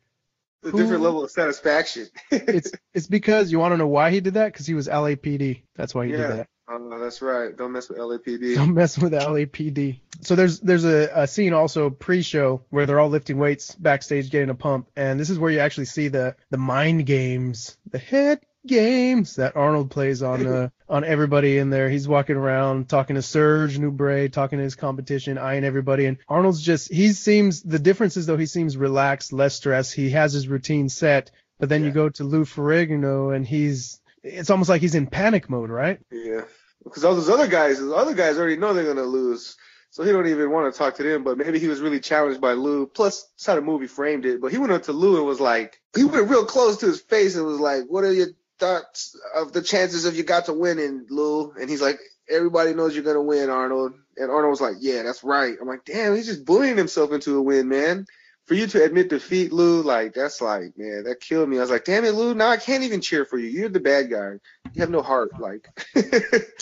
A 0.63 0.69
Who- 0.69 0.77
different 0.77 1.03
level 1.03 1.23
of 1.23 1.31
satisfaction. 1.31 2.07
It's 2.31 2.71
it's 2.93 3.07
because 3.07 3.51
you 3.51 3.59
want 3.59 3.73
to 3.73 3.77
know 3.77 3.87
why 3.87 4.11
he 4.11 4.19
did 4.19 4.35
that? 4.35 4.51
Because 4.53 4.65
he 4.65 4.73
was 4.73 4.87
LAPD. 4.87 5.63
That's 5.75 5.93
why 5.95 6.05
he 6.05 6.11
Yeah. 6.11 6.17
did 6.17 6.29
that. 6.31 6.47
Oh, 6.69 6.99
that's 6.99 7.21
right. 7.21 7.55
Don't 7.55 7.71
mess 7.71 7.87
with 7.87 7.97
LAPD. 7.97 8.55
Don't 8.55 8.73
mess 8.73 8.97
with 8.97 9.13
LAPD. 9.13 10.01
So 10.21 10.35
there's 10.35 10.59
there's 10.59 10.83
a, 10.83 11.09
a 11.13 11.27
scene 11.27 11.53
also 11.53 11.89
pre-show 11.89 12.63
where 12.69 12.85
they're 12.85 12.99
all 12.99 13.09
lifting 13.09 13.37
weights 13.37 13.73
backstage 13.75 14.29
getting 14.31 14.49
a 14.49 14.55
pump, 14.55 14.89
and 14.95 15.19
this 15.19 15.29
is 15.29 15.39
where 15.39 15.51
you 15.51 15.59
actually 15.59 15.85
see 15.85 16.07
the 16.09 16.35
the 16.49 16.57
mind 16.57 17.05
games, 17.05 17.77
the 17.89 17.99
head 17.99 18.41
games 18.67 19.35
that 19.37 19.55
Arnold 19.55 19.91
plays 19.91 20.21
on 20.21 20.45
uh, 20.45 20.69
on 20.89 21.03
everybody 21.03 21.57
in 21.57 21.69
there. 21.69 21.89
He's 21.89 22.07
walking 22.07 22.35
around 22.35 22.89
talking 22.89 23.15
to 23.15 23.21
Serge 23.21 23.77
Nubret, 23.77 24.31
talking 24.31 24.59
to 24.59 24.63
his 24.63 24.75
competition, 24.75 25.37
eyeing 25.37 25.63
everybody, 25.63 26.05
and 26.05 26.17
Arnold's 26.27 26.61
just 26.61 26.91
he 26.91 27.13
seems 27.13 27.63
the 27.63 27.79
difference 27.79 28.17
is 28.17 28.25
though 28.25 28.37
he 28.37 28.45
seems 28.45 28.77
relaxed, 28.77 29.33
less 29.33 29.55
stressed. 29.55 29.93
He 29.93 30.11
has 30.11 30.33
his 30.33 30.47
routine 30.47 30.89
set, 30.89 31.31
but 31.59 31.69
then 31.69 31.83
you 31.83 31.91
go 31.91 32.09
to 32.09 32.23
Lou 32.23 32.45
Ferrigno 32.45 33.35
and 33.35 33.45
he's 33.45 33.99
it's 34.23 34.49
almost 34.49 34.69
like 34.69 34.81
he's 34.81 34.95
in 34.95 35.07
panic 35.07 35.49
mode, 35.49 35.69
right? 35.69 35.99
Yeah, 36.11 36.41
because 36.83 37.03
all 37.03 37.15
those 37.15 37.29
other 37.29 37.47
guys, 37.47 37.79
the 37.79 37.93
other 37.93 38.13
guys 38.13 38.37
already 38.37 38.57
know 38.57 38.73
they're 38.73 38.85
gonna 38.85 39.07
lose, 39.07 39.57
so 39.89 40.03
he 40.03 40.11
don't 40.11 40.27
even 40.27 40.51
want 40.51 40.71
to 40.71 40.77
talk 40.77 40.95
to 40.95 41.03
them. 41.03 41.23
But 41.23 41.37
maybe 41.37 41.59
he 41.59 41.67
was 41.67 41.81
really 41.81 41.99
challenged 41.99 42.41
by 42.41 42.53
Lou. 42.53 42.87
Plus, 42.87 43.23
that's 43.23 43.45
how 43.45 43.55
the 43.55 43.61
movie 43.61 43.87
framed 43.87 44.25
it. 44.25 44.41
But 44.41 44.51
he 44.51 44.57
went 44.57 44.73
up 44.73 44.83
to 44.83 44.93
Lou 44.93 45.17
and 45.17 45.25
was 45.25 45.39
like, 45.39 45.81
he 45.95 46.03
went 46.03 46.29
real 46.29 46.45
close 46.45 46.77
to 46.77 46.87
his 46.87 47.01
face 47.01 47.35
and 47.35 47.45
was 47.45 47.59
like, 47.59 47.83
"What 47.87 48.03
are 48.03 48.13
your 48.13 48.27
thoughts 48.59 49.15
of 49.35 49.53
the 49.53 49.61
chances 49.61 50.05
of 50.05 50.15
you 50.15 50.23
got 50.23 50.45
to 50.45 50.53
winning, 50.53 51.05
Lou?" 51.09 51.51
And 51.59 51.69
he's 51.69 51.81
like, 51.81 51.99
"Everybody 52.29 52.73
knows 52.73 52.95
you're 52.95 53.03
gonna 53.03 53.21
win, 53.21 53.49
Arnold." 53.49 53.93
And 54.17 54.31
Arnold 54.31 54.51
was 54.51 54.61
like, 54.61 54.77
"Yeah, 54.79 55.03
that's 55.03 55.23
right." 55.23 55.57
I'm 55.59 55.67
like, 55.67 55.85
"Damn, 55.85 56.15
he's 56.15 56.27
just 56.27 56.45
bullying 56.45 56.77
himself 56.77 57.11
into 57.11 57.37
a 57.37 57.41
win, 57.41 57.67
man." 57.69 58.05
For 58.47 58.53
you 58.55 58.67
to 58.67 58.83
admit 58.83 59.09
defeat, 59.09 59.51
Lou, 59.51 59.81
like 59.81 60.13
that's 60.13 60.41
like, 60.41 60.77
man, 60.77 61.03
that 61.03 61.19
killed 61.19 61.49
me. 61.49 61.57
I 61.57 61.61
was 61.61 61.69
like, 61.69 61.83
damn 61.85 62.05
it, 62.05 62.13
Lou, 62.13 62.33
now 62.33 62.49
I 62.49 62.57
can't 62.57 62.83
even 62.83 63.01
cheer 63.01 63.25
for 63.25 63.37
you. 63.37 63.49
You're 63.49 63.69
the 63.69 63.79
bad 63.81 64.09
guy. 64.09 64.33
You 64.73 64.81
have 64.81 64.89
no 64.89 65.01
heart, 65.01 65.33
like. 65.37 65.67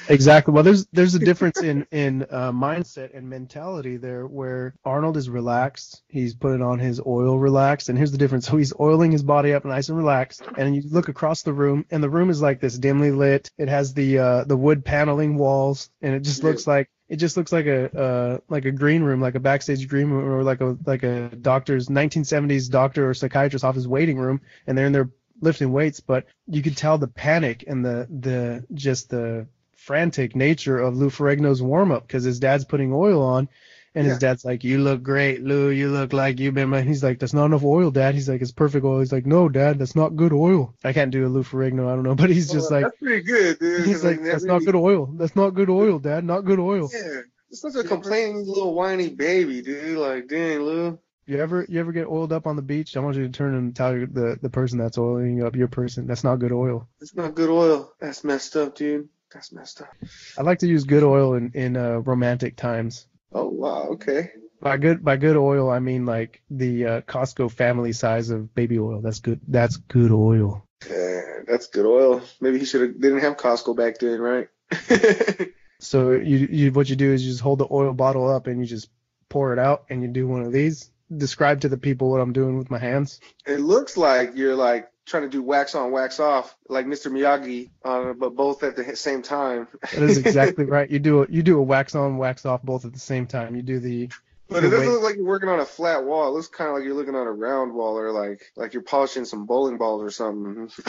Exactly. 0.08 0.54
Well, 0.54 0.64
there's 0.64 0.86
there's 0.94 1.16
a 1.16 1.20
difference 1.20 1.62
in 1.62 1.88
in 1.92 2.24
uh, 2.30 2.52
mindset 2.52 3.16
and 3.18 3.28
mentality 3.28 3.98
there, 3.98 4.28
where 4.28 4.76
Arnold 4.86 5.18
is 5.18 5.30
relaxed. 5.30 6.04
He's 6.10 6.36
putting 6.36 6.62
on 6.62 6.78
his 6.78 7.02
oil 7.06 7.40
relaxed, 7.40 7.90
and 7.90 7.98
here's 7.98 8.12
the 8.12 8.20
difference. 8.20 8.48
So 8.48 8.58
he's 8.58 8.74
oiling 8.80 9.12
his 9.12 9.24
body 9.24 9.54
up 9.54 9.66
nice 9.66 9.90
and 9.90 9.98
relaxed, 9.98 10.48
and 10.56 10.76
you 10.76 10.84
look 10.92 11.08
across 11.10 11.42
the 11.42 11.54
room, 11.54 11.86
and 11.90 12.04
the 12.04 12.10
room 12.10 12.30
is 12.30 12.42
like 12.42 12.60
this 12.60 12.78
dimly 12.78 13.12
lit. 13.12 13.50
It 13.58 13.68
has 13.68 13.96
the 13.96 14.20
uh, 14.20 14.44
the 14.44 14.58
wood 14.58 14.86
paneling 14.86 15.38
walls, 15.38 15.90
and 16.02 16.14
it 16.14 16.20
just 16.22 16.44
Yeah. 16.44 16.50
looks 16.50 16.68
like 16.68 16.88
it 17.08 17.18
just 17.18 17.38
looks 17.38 17.52
like 17.52 17.66
a 17.66 17.98
uh, 17.98 18.38
like 18.50 18.66
a 18.66 18.72
green 18.72 19.04
room, 19.04 19.22
like 19.22 19.36
a 19.36 19.40
backstage 19.40 19.88
green 19.88 20.10
room, 20.10 20.28
or 20.28 20.44
like 20.44 20.62
a 20.62 20.78
like 20.86 21.04
a 21.04 21.30
doctor's 21.30 21.88
1970s 21.88 22.70
doctor 22.70 23.10
or 23.10 23.14
psychiatrist 23.14 23.64
office 23.64 23.86
waiting 23.86 24.18
room, 24.18 24.42
and 24.66 24.78
they're 24.78 24.88
in 24.88 24.94
there 24.94 25.10
lifting 25.42 25.72
weights. 25.72 26.00
But 26.00 26.26
you 26.48 26.62
could 26.64 26.78
tell 26.78 26.98
the 26.98 27.08
panic 27.08 27.64
and 27.68 27.86
the 27.86 28.08
the 28.10 28.66
just 28.74 29.10
the 29.10 29.48
frantic 29.76 30.36
nature 30.36 30.80
of 30.80 30.98
Lou 30.98 31.10
Ferrigno's 31.10 31.62
warm 31.62 31.92
up 31.92 32.08
because 32.08 32.24
his 32.24 32.40
dad's 32.40 32.66
putting 32.66 32.92
oil 32.92 33.22
on. 33.22 33.48
And 33.96 34.06
his 34.06 34.18
dad's 34.18 34.44
like, 34.44 34.64
"You 34.66 34.80
look 34.80 35.02
great, 35.04 35.42
Lou. 35.42 35.70
You 35.70 35.90
look 35.90 36.12
like 36.12 36.40
you've 36.40 36.54
been." 36.54 36.70
My... 36.70 36.82
He's 36.82 37.02
like, 37.04 37.18
"That's 37.20 37.34
not 37.34 37.46
enough 37.46 37.64
oil, 37.64 37.92
Dad." 37.92 38.14
He's 38.14 38.28
like, 38.28 38.42
"It's 38.42 38.52
perfect 38.52 38.86
oil." 38.86 39.00
He's 39.00 39.14
like, 39.14 39.26
"No, 39.26 39.48
Dad, 39.48 39.80
that's 39.80 39.96
not 39.96 40.16
good 40.18 40.34
oil." 40.34 40.76
I 40.84 40.92
can't 40.92 41.12
do 41.12 41.26
a 41.26 41.30
Lou 41.30 41.44
Ferrigno. 41.44 41.88
I 41.88 41.96
don't 41.96 42.04
know, 42.04 42.16
but 42.24 42.30
he's 42.30 42.52
just 42.52 42.70
Well, 42.70 42.82
like, 42.82 42.92
that's 42.92 43.00
pretty 43.00 43.22
good, 43.24 43.58
dude. 43.60 43.86
he's 43.86 43.96
'cause, 43.96 44.04
like, 44.04 44.18
that 44.18 44.26
"That's 44.26 44.44
really- 44.44 44.54
not 44.54 44.66
good 44.66 44.76
oil. 44.76 45.06
That's 45.18 45.36
not 45.36 45.52
good 45.52 45.70
oil, 45.70 46.00
Dad. 46.00 46.26
Not 46.26 46.42
good 46.42 46.60
oil." 46.60 46.90
Yeah, 46.94 47.22
it's 47.50 47.62
such 47.62 47.76
a 47.76 47.84
complaining 47.88 48.46
little 48.46 48.74
whiny 48.74 49.10
baby, 49.10 49.62
dude. 49.62 49.98
Like, 49.98 50.28
dang, 50.28 50.60
Lou. 50.60 51.00
You 51.28 51.40
ever 51.40 51.66
you 51.70 51.80
ever 51.80 51.92
get 51.92 52.06
oiled 52.08 52.32
up 52.34 52.46
on 52.46 52.56
the 52.56 52.62
beach? 52.62 52.96
I 52.96 53.00
want 53.00 53.16
you 53.18 53.24
to 53.24 53.30
turn 53.32 53.56
and 53.56 53.76
tell 53.76 53.94
the 53.94 54.38
the 54.42 54.50
person 54.50 54.78
that's 54.78 54.98
oiling 54.98 55.38
you 55.38 55.48
up 55.48 55.56
your 55.56 55.68
person 55.70 56.06
that's 56.06 56.24
not 56.24 56.36
good 56.40 56.52
oil. 56.52 56.88
It's 57.02 57.16
not 57.16 57.34
good 57.34 57.50
oil. 57.50 57.92
That's 58.00 58.24
messed 58.24 58.56
up, 58.58 58.76
dude. 58.76 59.10
That's 59.34 59.52
messed 59.52 59.82
up. 59.82 59.90
I 60.38 60.44
like 60.44 60.60
to 60.60 60.68
use 60.68 60.84
good 60.84 61.02
oil 61.04 61.34
in 61.34 61.52
in 61.56 61.78
uh, 61.78 61.98
romantic 62.00 62.56
times. 62.58 63.08
Oh 63.34 63.50
wow, 63.50 63.90
okay. 63.94 64.32
By 64.62 64.78
good 64.78 65.04
by 65.04 65.18
good 65.18 65.38
oil, 65.38 65.70
I 65.70 65.80
mean 65.80 66.06
like 66.06 66.42
the 66.50 66.86
uh, 66.86 67.02
Costco 67.02 67.52
family 67.52 67.92
size 67.94 68.30
of 68.30 68.54
baby 68.56 68.80
oil. 68.80 69.02
That's 69.02 69.20
good. 69.20 69.42
That's 69.48 69.78
good 69.78 70.12
oil. 70.12 70.66
Yeah, 70.90 71.22
that's 71.48 71.68
good 71.68 71.86
oil. 71.86 72.22
Maybe 72.42 72.60
he 72.60 72.66
should 72.66 72.82
have 72.82 73.02
didn't 73.02 73.20
have 73.20 73.38
Costco 73.38 73.76
back 73.76 74.00
then, 74.00 74.20
right? 74.20 74.48
So 75.80 76.12
you 76.14 76.48
you 76.50 76.72
what 76.72 76.90
you 76.90 76.96
do 76.96 77.12
is 77.14 77.24
you 77.24 77.32
just 77.32 77.42
hold 77.42 77.60
the 77.60 77.68
oil 77.70 77.94
bottle 77.94 78.30
up 78.30 78.48
and 78.48 78.60
you 78.60 78.66
just 78.66 78.90
pour 79.30 79.54
it 79.54 79.60
out 79.60 79.86
and 79.90 80.02
you 80.02 80.08
do 80.08 80.28
one 80.28 80.42
of 80.42 80.52
these. 80.52 80.90
Describe 81.16 81.62
to 81.62 81.70
the 81.70 81.78
people 81.78 82.10
what 82.10 82.22
I'm 82.22 82.34
doing 82.34 82.58
with 82.58 82.72
my 82.72 82.80
hands. 82.80 83.20
it 83.46 83.60
looks 83.60 83.96
like 83.96 84.32
you're 84.36 84.56
like 84.56 84.90
trying 85.06 85.24
to 85.24 85.30
do 85.30 85.42
wax 85.44 85.76
on, 85.76 85.92
wax 85.92 86.20
off, 86.20 86.56
like 86.68 86.86
Mr. 86.86 87.12
Miyagi, 87.12 87.70
uh, 87.84 88.14
but 88.14 88.36
both 88.36 88.64
at 88.64 88.76
the 88.76 88.96
same 88.96 89.22
time. 89.22 89.68
That 89.94 90.04
is 90.04 90.18
exactly 90.18 90.66
right. 90.76 90.90
You 90.90 91.00
do 91.00 91.24
a, 91.24 91.28
you 91.30 91.44
do 91.44 91.60
a 91.60 91.64
wax 91.64 91.96
on, 91.96 92.18
wax 92.18 92.46
off 92.46 92.64
both 92.64 92.86
at 92.86 92.94
the 92.94 93.00
same 93.00 93.28
time. 93.28 93.56
You 93.56 93.62
do 93.62 93.80
the 93.80 94.10
But 94.50 94.64
it 94.64 94.70
doesn't 94.70 94.92
look 94.92 95.04
like 95.04 95.16
you're 95.16 95.26
working 95.26 95.50
on 95.50 95.60
a 95.60 95.66
flat 95.66 96.04
wall. 96.06 96.28
It 96.30 96.32
looks 96.32 96.48
kind 96.48 96.70
of 96.70 96.76
like 96.78 96.86
you're 96.86 96.96
looking 96.96 97.16
on 97.16 97.28
a 97.28 97.32
round 97.32 97.74
wall, 97.74 97.98
or 97.98 98.12
like 98.12 98.42
like 98.56 98.74
you're 98.74 98.84
polishing 98.84 99.26
some 99.26 99.46
bowling 99.46 99.78
balls 99.78 100.02
or 100.04 100.10
something. 100.12 100.70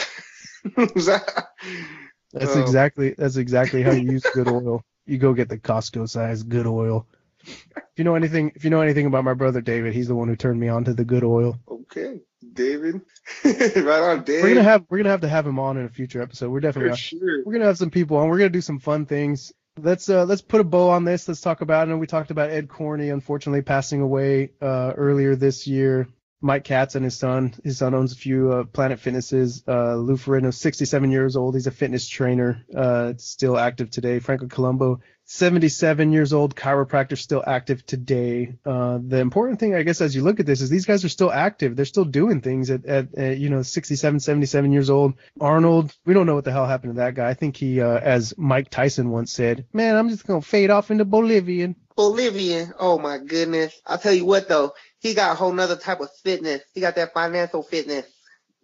That- 0.76 1.46
That's 2.32 2.56
Um, 2.56 2.62
exactly 2.62 3.14
that's 3.16 3.36
exactly 3.36 3.82
how 3.82 3.92
you 3.92 4.12
use 4.12 4.24
good 4.34 4.48
oil. 4.48 4.82
You 5.06 5.18
go 5.18 5.32
get 5.32 5.48
the 5.48 5.58
Costco 5.58 6.08
size 6.08 6.42
good 6.42 6.66
oil. 6.66 7.06
If 7.46 7.98
you 7.98 8.04
know 8.04 8.14
anything, 8.14 8.52
if 8.54 8.64
you 8.64 8.70
know 8.70 8.80
anything 8.80 9.06
about 9.06 9.24
my 9.24 9.34
brother 9.34 9.60
David, 9.60 9.94
he's 9.94 10.08
the 10.08 10.14
one 10.14 10.28
who 10.28 10.36
turned 10.36 10.60
me 10.60 10.68
on 10.68 10.84
to 10.84 10.94
the 10.94 11.04
good 11.04 11.24
oil. 11.24 11.58
Okay, 11.68 12.20
David. 12.52 13.00
right 13.44 14.02
on. 14.02 14.24
We're 14.26 14.48
gonna 14.48 14.62
have 14.62 14.84
we're 14.90 14.98
gonna 14.98 15.10
have 15.10 15.22
to 15.22 15.28
have 15.28 15.46
him 15.46 15.58
on 15.58 15.76
in 15.76 15.86
a 15.86 15.88
future 15.88 16.22
episode. 16.22 16.50
We're 16.50 16.60
definitely 16.60 16.90
for 16.90 16.96
sure. 16.96 17.42
we're 17.44 17.52
gonna 17.52 17.66
have 17.66 17.78
some 17.78 17.90
people 17.90 18.16
on. 18.18 18.28
We're 18.28 18.38
gonna 18.38 18.50
do 18.50 18.60
some 18.60 18.80
fun 18.80 19.06
things. 19.06 19.52
Let's 19.78 20.08
uh 20.08 20.24
let's 20.24 20.42
put 20.42 20.60
a 20.60 20.64
bow 20.64 20.90
on 20.90 21.04
this. 21.04 21.28
Let's 21.28 21.40
talk 21.40 21.60
about 21.60 21.88
it. 21.88 21.92
And 21.92 22.00
we 22.00 22.06
talked 22.06 22.30
about 22.30 22.50
Ed 22.50 22.68
Corney 22.68 23.10
unfortunately 23.10 23.62
passing 23.62 24.00
away 24.00 24.50
uh 24.60 24.92
earlier 24.96 25.36
this 25.36 25.66
year. 25.66 26.08
Mike 26.40 26.64
Katz 26.64 26.94
and 26.94 27.04
his 27.04 27.18
son. 27.18 27.54
His 27.64 27.78
son 27.78 27.94
owns 27.94 28.12
a 28.12 28.16
few 28.16 28.52
uh, 28.52 28.64
Planet 28.64 29.00
Fitnesses. 29.00 29.64
Uh, 29.66 29.96
Lou 29.96 30.16
Ferrigno, 30.16 30.52
67 30.52 31.10
years 31.10 31.34
old. 31.34 31.54
He's 31.54 31.66
a 31.66 31.70
fitness 31.70 32.06
trainer, 32.06 32.64
uh, 32.76 33.14
still 33.16 33.58
active 33.58 33.90
today. 33.90 34.18
Franco 34.18 34.46
Columbu, 34.46 35.00
77 35.28 36.12
years 36.12 36.32
old, 36.32 36.54
chiropractor, 36.54 37.18
still 37.18 37.42
active 37.44 37.84
today. 37.84 38.54
Uh, 38.64 39.00
the 39.04 39.18
important 39.18 39.58
thing, 39.58 39.74
I 39.74 39.82
guess, 39.82 40.00
as 40.00 40.14
you 40.14 40.22
look 40.22 40.38
at 40.38 40.46
this, 40.46 40.60
is 40.60 40.70
these 40.70 40.86
guys 40.86 41.04
are 41.04 41.08
still 41.08 41.32
active. 41.32 41.74
They're 41.74 41.84
still 41.84 42.04
doing 42.04 42.40
things 42.40 42.70
at, 42.70 42.86
at, 42.86 43.12
at 43.16 43.38
you 43.38 43.50
know 43.50 43.62
67, 43.62 44.20
77 44.20 44.72
years 44.72 44.88
old. 44.88 45.14
Arnold, 45.40 45.92
we 46.04 46.14
don't 46.14 46.26
know 46.26 46.36
what 46.36 46.44
the 46.44 46.52
hell 46.52 46.66
happened 46.66 46.94
to 46.94 47.00
that 47.00 47.14
guy. 47.14 47.28
I 47.28 47.34
think 47.34 47.56
he, 47.56 47.80
uh, 47.80 47.98
as 47.98 48.34
Mike 48.38 48.70
Tyson 48.70 49.10
once 49.10 49.32
said, 49.32 49.66
"Man, 49.72 49.96
I'm 49.96 50.08
just 50.08 50.26
gonna 50.26 50.40
fade 50.40 50.70
off 50.70 50.92
into 50.92 51.04
Bolivian." 51.04 51.74
Bolivian. 51.96 52.72
Oh 52.78 52.98
my 52.98 53.18
goodness. 53.18 53.74
I'll 53.84 53.98
tell 53.98 54.12
you 54.12 54.26
what 54.26 54.48
though, 54.48 54.74
he 55.00 55.14
got 55.14 55.32
a 55.32 55.34
whole 55.34 55.52
nother 55.52 55.76
type 55.76 56.00
of 56.00 56.10
fitness. 56.22 56.62
He 56.72 56.80
got 56.80 56.94
that 56.94 57.14
financial 57.14 57.62
fitness. 57.62 58.06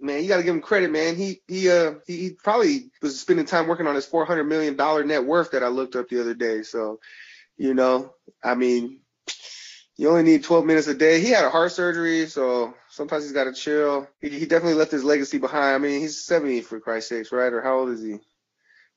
Man, 0.03 0.20
you 0.20 0.28
gotta 0.28 0.42
give 0.42 0.55
him 0.55 0.61
credit, 0.61 0.90
man. 0.90 1.14
He 1.14 1.42
he 1.46 1.70
uh 1.70 1.94
he, 2.09 2.16
he 2.16 2.30
probably 2.30 2.90
was 3.00 3.20
spending 3.20 3.46
time 3.46 3.68
working 3.68 3.86
on 3.86 3.94
his 3.94 4.05
four 4.05 4.24
hundred 4.24 4.44
million 4.44 4.74
dollar 4.74 5.05
net 5.05 5.24
worth 5.24 5.53
that 5.53 5.62
I 5.62 5.68
looked 5.68 5.94
up 5.94 6.09
the 6.09 6.20
other 6.20 6.34
day. 6.34 6.64
So, 6.64 6.98
you 7.57 7.72
know, 7.72 8.12
I 8.42 8.57
mean, 8.57 8.98
you 9.96 10.09
only 10.09 10.24
need 10.24 10.42
twelve 10.42 10.66
minutes 10.66 10.88
a 10.88 10.94
day. 10.94 11.20
He 11.20 11.28
had 11.30 11.44
a 11.44 11.50
heart 11.50 11.70
surgery, 11.70 12.26
so 12.26 12.74
sometimes 12.90 13.22
he's 13.22 13.32
gotta 13.32 13.53
chill. 13.53 14.09
He, 14.20 14.28
he 14.30 14.46
definitely 14.46 14.74
left 14.74 14.90
his 14.90 15.05
legacy 15.05 15.38
behind. 15.38 15.76
I 15.76 15.78
mean, 15.78 16.00
he's 16.00 16.24
seventy 16.24 16.62
for 16.62 16.80
Christ's 16.80 17.11
sakes, 17.11 17.30
right? 17.30 17.53
Or 17.53 17.62
how 17.62 17.78
old 17.78 17.90
is 17.90 18.03
he? 18.03 18.18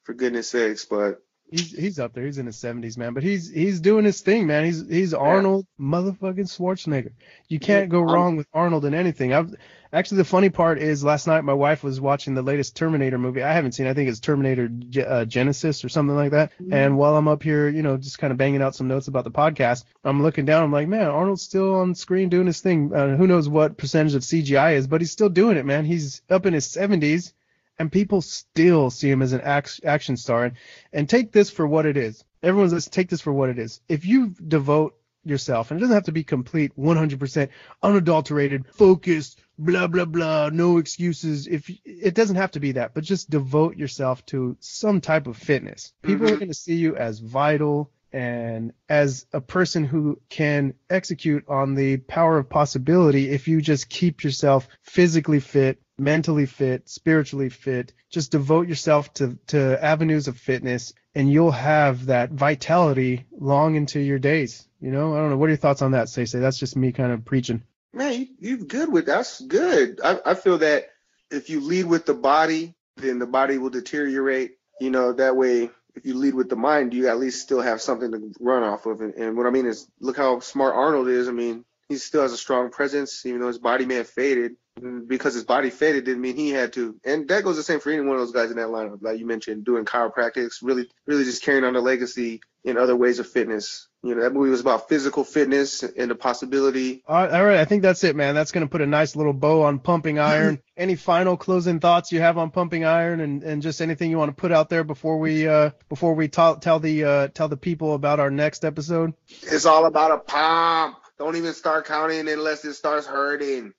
For 0.05 0.15
goodness 0.15 0.49
sakes, 0.49 0.85
but 0.85 1.21
He's 1.51 1.71
he's 1.71 1.99
up 1.99 2.13
there. 2.13 2.25
He's 2.25 2.39
in 2.39 2.47
his 2.47 2.57
70s, 2.57 2.97
man. 2.97 3.13
But 3.13 3.23
he's 3.23 3.49
he's 3.49 3.79
doing 3.79 4.03
his 4.03 4.21
thing, 4.21 4.47
man. 4.47 4.65
He's 4.65 4.87
he's 4.87 5.13
Arnold 5.13 5.67
motherfucking 5.79 6.49
Schwarzenegger. 6.49 7.11
You 7.47 7.59
can't 7.59 7.89
go 7.89 8.01
wrong 8.01 8.35
with 8.35 8.47
Arnold 8.51 8.83
in 8.85 8.95
anything. 8.95 9.31
I've 9.31 9.53
actually 9.93 10.17
the 10.17 10.25
funny 10.25 10.49
part 10.49 10.79
is 10.79 11.03
last 11.03 11.27
night 11.27 11.43
my 11.43 11.53
wife 11.53 11.83
was 11.83 12.01
watching 12.01 12.33
the 12.33 12.41
latest 12.41 12.75
Terminator 12.75 13.19
movie. 13.19 13.43
I 13.43 13.53
haven't 13.53 13.73
seen. 13.73 13.85
I 13.85 13.93
think 13.93 14.09
it's 14.09 14.19
Terminator 14.19 14.65
uh, 14.65 15.25
Genisys 15.25 15.85
or 15.85 15.89
something 15.89 16.15
like 16.15 16.31
that. 16.31 16.51
And 16.71 16.97
while 16.97 17.15
I'm 17.15 17.27
up 17.27 17.43
here, 17.43 17.69
you 17.69 17.83
know, 17.83 17.95
just 17.97 18.17
kind 18.17 18.31
of 18.31 18.37
banging 18.37 18.63
out 18.63 18.73
some 18.73 18.87
notes 18.87 19.07
about 19.07 19.23
the 19.23 19.31
podcast, 19.31 19.83
I'm 20.03 20.23
looking 20.23 20.45
down. 20.45 20.63
I'm 20.63 20.71
like, 20.71 20.87
man, 20.87 21.07
Arnold's 21.07 21.43
still 21.43 21.75
on 21.75 21.93
screen 21.93 22.29
doing 22.29 22.47
his 22.47 22.59
thing. 22.59 22.91
Uh, 22.93 23.15
who 23.15 23.27
knows 23.27 23.47
what 23.47 23.77
percentage 23.77 24.15
of 24.15 24.23
CGI 24.23 24.73
is, 24.75 24.87
but 24.87 24.99
he's 24.99 25.11
still 25.11 25.29
doing 25.29 25.57
it, 25.57 25.65
man. 25.65 25.85
He's 25.85 26.23
up 26.27 26.47
in 26.47 26.53
his 26.53 26.67
70s 26.67 27.33
and 27.77 27.91
people 27.91 28.21
still 28.21 28.89
see 28.89 29.09
him 29.09 29.21
as 29.21 29.33
an 29.33 29.41
action 29.41 30.17
star. 30.17 30.45
And, 30.45 30.55
and 30.93 31.09
take 31.09 31.31
this 31.31 31.49
for 31.49 31.67
what 31.67 31.85
it 31.85 31.97
is. 31.97 32.23
Everyone, 32.41 32.69
let's 32.69 32.87
take 32.87 33.09
this 33.09 33.21
for 33.21 33.33
what 33.33 33.49
it 33.49 33.59
is. 33.59 33.81
If 33.89 34.05
you 34.05 34.35
devote 34.47 34.95
yourself, 35.23 35.71
and 35.71 35.79
it 35.79 35.81
doesn't 35.81 35.95
have 35.95 36.03
to 36.05 36.11
be 36.11 36.23
complete, 36.23 36.77
100% 36.77 37.49
unadulterated, 37.81 38.65
focused, 38.67 39.39
blah 39.57 39.87
blah 39.87 40.05
blah, 40.05 40.49
no 40.49 40.77
excuses. 40.77 41.47
If 41.47 41.71
it 41.83 42.13
doesn't 42.13 42.35
have 42.35 42.51
to 42.51 42.59
be 42.59 42.73
that, 42.73 42.93
but 42.93 43.03
just 43.03 43.29
devote 43.29 43.77
yourself 43.77 44.25
to 44.27 44.55
some 44.59 45.01
type 45.01 45.27
of 45.27 45.37
fitness. 45.37 45.93
People 46.01 46.25
are 46.25 46.29
mm-hmm. 46.29 46.39
going 46.39 46.49
to 46.49 46.53
see 46.53 46.75
you 46.75 46.95
as 46.95 47.19
vital 47.19 47.91
and 48.15 48.71
as 48.87 49.25
a 49.33 49.41
person 49.41 49.83
who 49.83 50.21
can 50.29 50.73
execute 50.89 51.43
on 51.49 51.75
the 51.75 51.97
power 51.97 52.37
of 52.37 52.49
possibility 52.49 53.29
if 53.29 53.49
you 53.49 53.61
just 53.61 53.89
keep 53.89 54.23
yourself 54.23 54.69
physically 54.83 55.41
fit, 55.41 55.81
mentally 55.97 56.45
fit, 56.45 56.89
spiritually 56.89 57.49
fit, 57.49 57.93
just 58.09 58.31
devote 58.31 58.67
yourself 58.67 59.13
to, 59.15 59.37
to 59.47 59.83
avenues 59.83 60.27
of 60.27 60.37
fitness 60.37 60.93
and 61.15 61.31
you'll 61.31 61.51
have 61.51 62.07
that 62.07 62.31
vitality 62.31 63.25
long 63.31 63.75
into 63.75 63.99
your 63.99 64.19
days. 64.19 64.67
You 64.81 64.91
know, 64.91 65.15
I 65.15 65.17
don't 65.17 65.29
know. 65.29 65.37
What 65.37 65.45
are 65.45 65.49
your 65.49 65.57
thoughts 65.57 65.81
on 65.81 65.91
that, 65.91 66.09
Say 66.09 66.25
Say? 66.25 66.39
That's 66.39 66.59
just 66.59 66.75
me 66.75 66.91
kind 66.91 67.11
of 67.11 67.23
preaching. 67.25 67.63
Man, 67.93 68.13
you, 68.13 68.27
you're 68.39 68.57
good 68.57 68.91
with 68.91 69.05
that's 69.05 69.39
good. 69.41 70.01
I, 70.03 70.19
I 70.25 70.33
feel 70.33 70.57
that 70.57 70.89
if 71.31 71.49
you 71.49 71.61
lead 71.61 71.85
with 71.85 72.05
the 72.05 72.13
body, 72.13 72.75
then 72.97 73.19
the 73.19 73.25
body 73.25 73.57
will 73.57 73.69
deteriorate. 73.69 74.57
You 74.81 74.91
know, 74.91 75.13
that 75.13 75.37
way, 75.37 75.69
if 75.95 76.05
you 76.05 76.15
lead 76.15 76.35
with 76.35 76.49
the 76.49 76.57
mind, 76.57 76.93
you 76.93 77.07
at 77.07 77.17
least 77.17 77.41
still 77.41 77.61
have 77.61 77.81
something 77.81 78.11
to 78.11 78.33
run 78.41 78.63
off 78.63 78.85
of. 78.85 78.99
And, 78.99 79.13
and 79.13 79.37
what 79.37 79.47
I 79.47 79.49
mean 79.49 79.65
is, 79.65 79.87
look 80.01 80.17
how 80.17 80.41
smart 80.41 80.75
Arnold 80.75 81.07
is. 81.07 81.29
I 81.29 81.31
mean, 81.31 81.63
he 81.87 81.95
still 81.95 82.21
has 82.21 82.33
a 82.33 82.37
strong 82.37 82.69
presence, 82.69 83.25
even 83.25 83.39
though 83.39 83.47
his 83.47 83.57
body 83.57 83.85
may 83.85 83.95
have 83.95 84.09
faded. 84.09 84.57
Because 85.07 85.33
his 85.33 85.45
body 85.45 85.69
faded 85.69 86.05
didn't 86.05 86.21
mean 86.21 86.35
he 86.35 86.49
had 86.49 86.73
to. 86.73 86.99
And 87.05 87.27
that 87.29 87.43
goes 87.43 87.55
the 87.55 87.63
same 87.63 87.79
for 87.79 87.91
any 87.91 88.01
one 88.01 88.17
of 88.17 88.21
those 88.21 88.33
guys 88.33 88.51
in 88.51 88.57
that 88.57 88.67
lineup, 88.67 89.01
like 89.01 89.19
you 89.19 89.25
mentioned, 89.25 89.63
doing 89.63 89.85
chiropractics, 89.85 90.55
really, 90.61 90.89
really 91.05 91.23
just 91.23 91.43
carrying 91.43 91.63
on 91.63 91.73
the 91.73 91.81
legacy 91.81 92.41
in 92.65 92.77
other 92.77 92.95
ways 92.95 93.19
of 93.19 93.27
fitness. 93.27 93.87
You 94.03 94.15
know, 94.15 94.21
that 94.21 94.33
movie 94.33 94.49
was 94.49 94.59
about 94.59 94.89
physical 94.89 95.23
fitness 95.23 95.83
and 95.83 96.11
the 96.11 96.15
possibility 96.15 97.03
All 97.07 97.15
right, 97.15 97.31
all 97.31 97.45
right, 97.45 97.57
I 97.59 97.65
think 97.65 97.83
that's 97.83 98.03
it, 98.03 98.15
man. 98.15 98.35
That's 98.35 98.51
going 98.51 98.65
to 98.65 98.69
put 98.69 98.81
a 98.81 98.85
nice 98.85 99.15
little 99.15 99.33
bow 99.33 99.63
on 99.63 99.79
Pumping 99.79 100.19
Iron. 100.19 100.61
Any 100.77 100.95
final 100.95 101.37
closing 101.37 101.79
thoughts 101.79 102.11
you 102.11 102.19
have 102.19 102.37
on 102.37 102.51
Pumping 102.51 102.85
Iron, 102.85 103.21
and, 103.21 103.43
and 103.43 103.61
just 103.61 103.81
anything 103.81 104.11
you 104.11 104.17
want 104.17 104.29
to 104.29 104.35
put 104.35 104.51
out 104.51 104.69
there 104.69 104.83
before 104.83 105.19
we 105.19 105.47
uh, 105.47 105.69
before 105.87 106.15
we 106.15 106.27
ta- 106.27 106.55
tell 106.55 106.79
the 106.79 107.05
uh, 107.05 107.27
tell 107.29 107.47
the 107.47 107.55
people 107.55 107.93
about 107.93 108.19
our 108.19 108.29
next 108.29 108.65
episode? 108.65 109.13
It's 109.43 109.65
all 109.65 109.85
about 109.85 110.11
a 110.11 110.17
pump. 110.17 110.97
Don't 111.17 111.37
even 111.37 111.53
start 111.53 111.85
counting 111.85 112.27
unless 112.27 112.65
it 112.65 112.73
starts 112.73 113.07
hurting. 113.07 113.73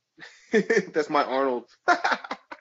That's 0.93 1.11
my 1.11 1.25
Arnold. 1.25 1.65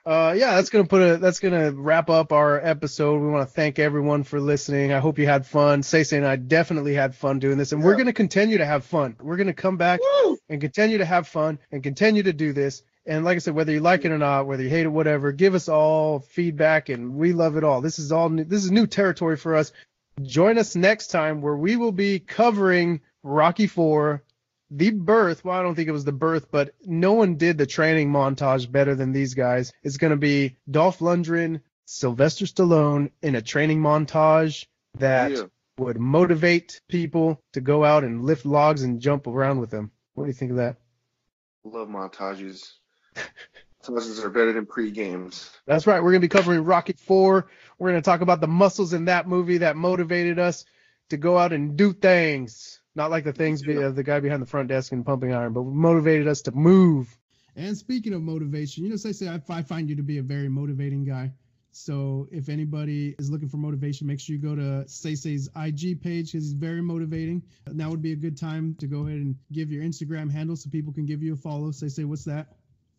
Uh, 0.06 0.32
yeah, 0.38 0.54
that's 0.54 0.70
gonna 0.70 0.86
put 0.86 1.02
a 1.02 1.16
that's 1.16 1.40
gonna 1.40 1.72
wrap 1.72 2.08
up 2.08 2.30
our 2.30 2.64
episode. 2.64 3.20
We 3.20 3.26
want 3.26 3.48
to 3.48 3.52
thank 3.52 3.80
everyone 3.80 4.22
for 4.22 4.38
listening. 4.38 4.92
I 4.92 5.00
hope 5.00 5.18
you 5.18 5.26
had 5.26 5.44
fun. 5.44 5.82
Say 5.82 6.04
and 6.12 6.24
I 6.24 6.36
definitely 6.36 6.94
had 6.94 7.16
fun 7.16 7.40
doing 7.40 7.58
this, 7.58 7.72
and 7.72 7.82
we're 7.82 7.96
gonna 7.96 8.12
continue 8.12 8.58
to 8.58 8.64
have 8.64 8.84
fun. 8.84 9.16
We're 9.20 9.36
gonna 9.36 9.52
come 9.52 9.76
back 9.76 9.98
Woo! 10.00 10.38
and 10.48 10.60
continue 10.60 10.98
to 10.98 11.04
have 11.04 11.26
fun 11.26 11.58
and 11.72 11.82
continue 11.82 12.22
to 12.22 12.32
do 12.32 12.52
this. 12.52 12.84
And 13.04 13.24
like 13.24 13.34
I 13.34 13.38
said, 13.40 13.56
whether 13.56 13.72
you 13.72 13.80
like 13.80 14.04
it 14.04 14.12
or 14.12 14.18
not, 14.18 14.46
whether 14.46 14.62
you 14.62 14.68
hate 14.68 14.86
it, 14.86 14.90
whatever, 14.90 15.32
give 15.32 15.56
us 15.56 15.68
all 15.68 16.20
feedback, 16.20 16.88
and 16.88 17.16
we 17.16 17.32
love 17.32 17.56
it 17.56 17.64
all. 17.64 17.80
This 17.80 17.98
is 17.98 18.12
all 18.12 18.28
new, 18.28 18.44
this 18.44 18.64
is 18.64 18.70
new 18.70 18.86
territory 18.86 19.36
for 19.36 19.56
us. 19.56 19.72
Join 20.22 20.56
us 20.56 20.76
next 20.76 21.08
time 21.08 21.42
where 21.42 21.56
we 21.56 21.74
will 21.74 21.90
be 21.90 22.20
covering 22.20 23.00
Rocky 23.24 23.66
Four, 23.66 24.22
the 24.70 24.90
birth. 24.90 25.44
Well, 25.44 25.58
I 25.58 25.62
don't 25.62 25.74
think 25.74 25.88
it 25.88 25.92
was 25.92 26.04
the 26.04 26.12
birth, 26.12 26.50
but 26.50 26.74
no 26.84 27.12
one 27.12 27.36
did 27.36 27.58
the 27.58 27.66
training 27.66 28.10
montage 28.10 28.70
better 28.70 28.94
than 28.94 29.12
these 29.12 29.34
guys. 29.34 29.72
It's 29.82 29.96
going 29.96 30.10
to 30.12 30.16
be 30.16 30.56
Dolph 30.70 30.98
Lundgren, 30.98 31.60
Sylvester 31.84 32.46
Stallone 32.46 33.10
in 33.22 33.34
a 33.36 33.42
training 33.42 33.80
montage 33.80 34.66
that 34.98 35.30
Yeah. 35.32 35.42
would 35.78 35.98
motivate 35.98 36.80
people 36.88 37.42
to 37.52 37.60
go 37.60 37.84
out 37.84 38.02
and 38.04 38.24
lift 38.24 38.44
logs 38.46 38.82
and 38.82 39.00
jump 39.00 39.26
around 39.26 39.60
with 39.60 39.70
them. 39.70 39.90
What 40.14 40.24
do 40.24 40.28
you 40.28 40.34
think 40.34 40.50
of 40.52 40.56
that? 40.56 40.76
Love 41.64 41.88
montages. 41.88 42.72
Montages 43.84 44.24
are 44.24 44.30
better 44.30 44.52
than 44.52 44.66
pre-games. 44.66 45.48
That's 45.66 45.86
right. 45.86 46.02
We're 46.02 46.10
going 46.10 46.22
to 46.22 46.28
be 46.28 46.28
covering 46.28 46.64
Rocky 46.64 46.94
4. 46.94 47.46
We're 47.78 47.90
going 47.90 48.02
to 48.02 48.04
talk 48.04 48.20
about 48.20 48.40
the 48.40 48.48
muscles 48.48 48.92
in 48.92 49.04
that 49.04 49.28
movie 49.28 49.58
that 49.58 49.76
motivated 49.76 50.38
us 50.40 50.64
to 51.10 51.16
go 51.16 51.38
out 51.38 51.52
and 51.52 51.76
do 51.76 51.92
things. 51.92 52.75
Not 52.96 53.10
like 53.10 53.24
the 53.24 53.32
things 53.32 53.62
be, 53.62 53.76
uh, 53.76 53.90
the 53.90 54.02
guy 54.02 54.20
behind 54.20 54.40
the 54.40 54.46
front 54.46 54.68
desk 54.68 54.90
and 54.92 55.04
pumping 55.04 55.32
iron, 55.32 55.52
but 55.52 55.64
motivated 55.64 56.26
us 56.26 56.42
to 56.42 56.52
move. 56.52 57.14
And 57.54 57.76
speaking 57.76 58.14
of 58.14 58.22
motivation, 58.22 58.84
you 58.84 58.90
know, 58.90 58.96
say 58.96 59.12
say 59.12 59.28
I, 59.28 59.40
I 59.50 59.62
find 59.62 59.88
you 59.88 59.96
to 59.96 60.02
be 60.02 60.18
a 60.18 60.22
very 60.22 60.48
motivating 60.48 61.04
guy. 61.04 61.32
So 61.72 62.26
if 62.32 62.48
anybody 62.48 63.14
is 63.18 63.30
looking 63.30 63.50
for 63.50 63.58
motivation, 63.58 64.06
make 64.06 64.18
sure 64.18 64.34
you 64.34 64.40
go 64.40 64.56
to 64.56 64.88
Say 64.88 65.14
Say's 65.14 65.50
IG 65.54 66.00
page 66.00 66.32
because 66.32 66.44
he's 66.44 66.54
very 66.54 66.80
motivating. 66.80 67.42
Now 67.70 67.90
would 67.90 68.00
be 68.00 68.12
a 68.12 68.16
good 68.16 68.38
time 68.38 68.74
to 68.80 68.86
go 68.86 69.06
ahead 69.06 69.18
and 69.18 69.36
give 69.52 69.70
your 69.70 69.84
Instagram 69.84 70.32
handle 70.32 70.56
so 70.56 70.70
people 70.70 70.94
can 70.94 71.04
give 71.04 71.22
you 71.22 71.34
a 71.34 71.36
follow. 71.36 71.70
Say 71.72 71.88
Say, 71.88 72.04
what's 72.04 72.24
that? 72.24 72.56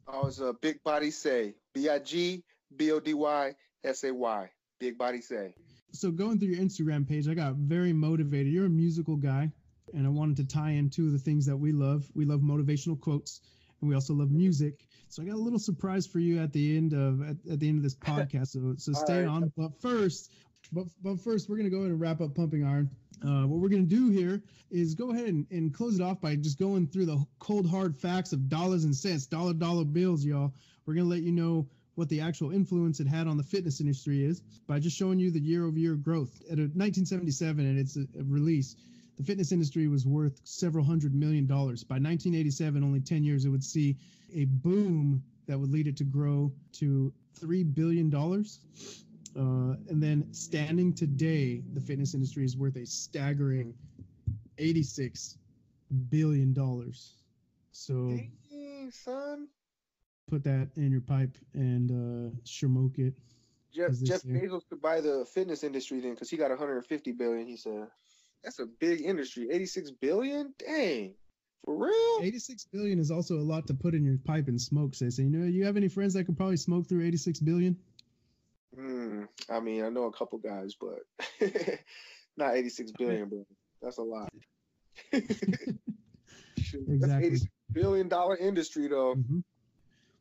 I 0.08 0.20
was 0.20 0.40
a 0.40 0.54
big 0.54 0.84
body 0.84 1.10
say. 1.10 1.56
B 1.74 1.90
I 1.90 1.98
G 1.98 2.44
B 2.76 2.92
O 2.92 3.00
D 3.00 3.16
Y 3.16 3.56
S 3.84 4.04
A 4.04 4.14
Y. 4.14 4.50
Big 4.80 4.96
body 4.96 5.22
say. 5.22 5.56
So 5.92 6.12
going 6.12 6.38
through 6.38 6.50
your 6.50 6.64
Instagram 6.64 7.08
page, 7.08 7.28
I 7.28 7.34
got 7.34 7.56
very 7.56 7.94
motivated. 7.94 8.54
You're 8.54 8.68
a 8.68 8.70
musical 8.70 9.16
guy, 9.16 9.52
and 9.94 10.06
I 10.06 10.10
wanted 10.10 10.38
to 10.38 10.46
tie 10.46 10.72
in 10.72 10.90
two 10.90 11.08
of 11.08 11.14
the 11.14 11.20
things 11.20 11.46
that 11.46 11.58
we 11.58 11.72
love. 11.72 12.10
We 12.16 12.26
love 12.26 12.42
motivational 12.42 13.00
quotes, 13.00 13.42
and 13.82 13.90
we 13.90 13.96
also 13.96 14.14
love 14.14 14.32
music. 14.32 14.86
So 15.10 15.22
I 15.22 15.26
got 15.26 15.36
a 15.36 15.38
little 15.38 15.60
surprise 15.60 16.06
for 16.06 16.20
you 16.20 16.40
at 16.40 16.52
the 16.52 16.78
end 16.78 16.94
of 16.94 17.22
at, 17.22 17.38
at 17.52 17.60
the 17.60 17.70
end 17.70 17.78
of 17.78 17.84
this 17.84 17.96
podcast. 18.08 18.48
So 18.48 18.76
so 18.78 18.94
stay 18.94 19.24
right. 19.24 19.30
on. 19.30 19.52
But 19.56 19.80
first, 19.82 20.32
but 20.72 20.86
but 21.04 21.20
first, 21.20 21.50
we're 21.50 21.58
gonna 21.58 21.70
go 21.70 21.78
ahead 21.78 21.92
and 21.92 22.00
wrap 22.00 22.22
up 22.22 22.36
pumping 22.36 22.66
iron. 22.66 22.90
Uh, 23.24 23.48
what 23.48 23.60
we're 23.60 23.70
gonna 23.70 23.84
do 23.84 24.10
here 24.10 24.42
is 24.70 24.94
go 24.94 25.12
ahead 25.12 25.28
and, 25.28 25.48
and 25.50 25.74
close 25.74 26.00
it 26.00 26.04
off 26.04 26.22
by 26.22 26.36
just 26.36 26.60
going 26.60 26.88
through 26.88 27.06
the 27.06 27.26
cold 27.40 27.70
hard 27.70 27.98
facts 27.98 28.34
of 28.34 28.50
dollars 28.50 28.84
and 28.84 28.96
cents, 28.96 29.26
dollar 29.26 29.54
dollar 29.54 29.86
bills, 29.86 30.24
y'all. 30.24 30.54
We're 30.86 30.94
gonna 30.94 31.10
let 31.10 31.22
you 31.22 31.32
know 31.32 31.68
what 31.96 32.10
the 32.10 32.22
actual 32.22 32.52
influence 32.52 33.00
it 33.00 33.08
had 33.08 33.28
on 33.28 33.38
the 33.38 33.44
fitness 33.44 33.82
industry 33.82 34.24
is 34.24 34.42
by 34.68 34.80
just 34.80 34.96
showing 34.96 35.18
you 35.18 35.32
the 35.32 35.40
year-over-year 35.40 35.96
growth. 35.96 36.30
At 36.44 36.60
a 36.60 36.70
1977, 36.70 37.66
and 37.66 37.80
its 37.80 37.98
a, 37.98 38.02
a 38.20 38.24
release, 38.24 38.76
the 39.18 39.24
fitness 39.24 39.52
industry 39.52 39.88
was 39.88 40.06
worth 40.06 40.40
several 40.44 40.86
hundred 40.86 41.14
million 41.14 41.48
dollars. 41.48 41.84
By 41.84 41.96
1987, 41.96 42.84
only 42.84 43.00
10 43.00 43.24
years, 43.24 43.46
it 43.46 43.50
would 43.50 43.64
see 43.64 43.98
a 44.34 44.46
boom 44.46 45.24
that 45.48 45.58
would 45.60 45.72
lead 45.72 45.88
it 45.88 45.98
to 45.98 46.04
grow 46.04 46.52
to 46.74 47.12
three 47.36 47.64
billion 47.64 48.10
dollars. 48.10 48.60
Uh, 49.36 49.76
and 49.90 50.02
then 50.02 50.32
standing 50.34 50.94
today, 50.94 51.62
the 51.74 51.82
fitness 51.82 52.14
industry 52.14 52.44
is 52.44 52.58
worth 52.58 52.76
a 52.76 52.86
staggering 52.86 53.74
86 54.58 55.38
billion 56.10 56.54
dollars. 56.54 57.14
So 57.72 58.20
Dang, 58.52 58.92
son. 58.92 59.48
put 60.30 60.44
that 60.44 60.70
in 60.76 60.92
your 60.92 61.02
pipe 61.02 61.36
and 61.54 61.92
uh, 61.92 62.36
smoke 62.44 62.98
it. 62.98 63.14
Jeff 63.74 63.92
Jeff. 64.04 64.24
Bezos 64.24 64.64
could 64.68 64.82
buy 64.82 65.02
the 65.02 65.26
fitness 65.26 65.64
industry 65.64 66.00
then, 66.00 66.14
because 66.14 66.30
he 66.30 66.38
got 66.38 66.50
150 66.50 67.12
billion. 67.12 67.46
He 67.46 67.58
said 67.58 67.88
that's 68.44 68.60
a 68.60 68.66
big 68.66 69.02
industry. 69.02 69.48
86 69.52 69.92
billion. 69.92 70.54
Dang, 70.60 71.14
for 71.66 71.78
real? 71.78 72.20
86 72.22 72.66
billion 72.72 73.00
is 73.00 73.12
also 73.12 73.36
a 73.36 73.44
lot 73.44 73.68
to 73.68 73.74
put 73.74 73.94
in 73.94 74.04
your 74.06 74.18
pipe 74.18 74.48
and 74.48 74.60
smoke. 74.60 74.96
Say, 74.96 75.10
so 75.10 75.22
you 75.22 75.30
know, 75.30 75.46
you 75.46 75.66
have 75.66 75.78
any 75.78 75.88
friends 75.88 76.14
that 76.14 76.26
could 76.26 76.38
probably 76.38 76.58
smoke 76.58 76.88
through 76.88 77.06
86 77.06 77.40
billion? 77.42 77.78
Hmm. 78.76 79.24
I 79.50 79.60
mean, 79.60 79.84
I 79.84 79.90
know 79.90 80.06
a 80.06 80.12
couple 80.12 80.38
guys, 80.40 80.76
but 80.80 81.00
not 82.38 82.56
86 82.56 82.92
billion, 82.92 83.30
bro. 83.30 83.46
That's 83.82 83.98
a 83.98 84.04
lot. 84.04 84.32
Shoot, 85.12 86.86
That's 86.88 86.90
Exactly. 86.90 87.28
86 87.28 87.52
billion 87.74 88.08
dollar 88.08 88.38
industry, 88.38 88.88
though. 88.88 89.16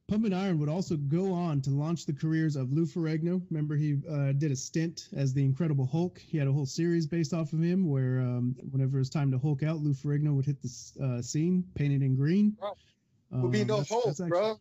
Hmm 0.08 0.24
and 0.24 0.34
Iron 0.34 0.58
would 0.60 0.68
also 0.68 0.96
go 0.96 1.32
on 1.32 1.60
to 1.62 1.70
launch 1.70 2.06
the 2.06 2.12
careers 2.12 2.54
of 2.54 2.72
Lou 2.72 2.86
Ferrigno. 2.86 3.42
Remember, 3.50 3.74
he 3.74 3.96
uh, 4.08 4.32
did 4.32 4.52
a 4.52 4.56
stint 4.56 5.08
as 5.16 5.34
the 5.34 5.44
Incredible 5.44 5.84
Hulk. 5.86 6.18
He 6.18 6.38
had 6.38 6.46
a 6.46 6.52
whole 6.52 6.64
series 6.66 7.06
based 7.08 7.34
off 7.34 7.52
of 7.52 7.60
him, 7.60 7.88
where 7.88 8.20
um, 8.20 8.54
whenever 8.70 8.98
it 8.98 9.00
was 9.00 9.10
time 9.10 9.32
to 9.32 9.38
Hulk 9.38 9.64
out, 9.64 9.78
Lou 9.80 9.92
Ferrigno 9.94 10.32
would 10.34 10.46
hit 10.46 10.58
the 10.62 11.04
uh, 11.04 11.22
scene 11.22 11.64
painted 11.74 12.02
in 12.02 12.14
green. 12.14 12.56
Right. 12.62 12.72
Would 13.32 13.50
be 13.50 13.62
Um, 13.62 13.66
no 13.66 13.82
Hulk, 13.82 14.06
actually- 14.08 14.28
bro. 14.28 14.60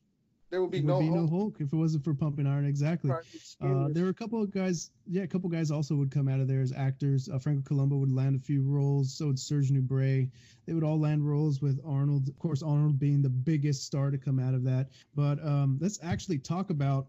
There 0.52 0.62
would 0.62 0.72
be 0.72 0.82
would 0.82 0.88
no 0.88 1.00
be 1.00 1.10
no 1.10 1.28
Hulk. 1.28 1.30
Hulk 1.30 1.56
if 1.60 1.74
it 1.74 1.76
wasn't 1.76 2.04
for 2.04 2.14
Pumping 2.14 2.48
Iron. 2.48 2.66
Exactly. 2.66 3.12
Uh, 3.12 3.88
there 3.92 4.04
were 4.04 4.10
a 4.10 4.14
couple 4.14 4.42
of 4.42 4.52
guys, 4.52 4.92
yeah, 5.08 5.24
a 5.24 5.28
couple 5.28 5.50
guys 5.50 5.72
also 5.72 5.96
would 5.96 6.12
come 6.12 6.28
out 6.28 6.40
of 6.40 6.48
there 6.48 6.62
as 6.62 6.72
actors. 6.72 7.28
Uh, 7.30 7.40
Franco 7.40 7.62
Columbu 7.62 8.00
would 8.00 8.12
land 8.12 8.36
a 8.36 8.40
few 8.40 8.62
roles. 8.62 9.18
So 9.18 9.28
would 9.28 9.40
Serge 9.40 9.72
Nubret. 9.72 10.30
They 10.66 10.74
would 10.74 10.84
all 10.84 11.00
land 11.00 11.28
roles 11.28 11.62
with 11.62 11.80
Arnold. 11.86 12.28
Of 12.28 12.38
course, 12.40 12.62
Arnold 12.62 13.00
being 13.00 13.22
the 13.22 13.30
biggest 13.30 13.86
star 13.86 14.12
to 14.12 14.18
come 14.18 14.40
out 14.40 14.54
of 14.54 14.64
that. 14.66 14.90
But 15.16 15.44
um, 15.46 15.78
let's 15.82 16.00
actually 16.04 16.40
talk 16.40 16.70
about 16.70 17.08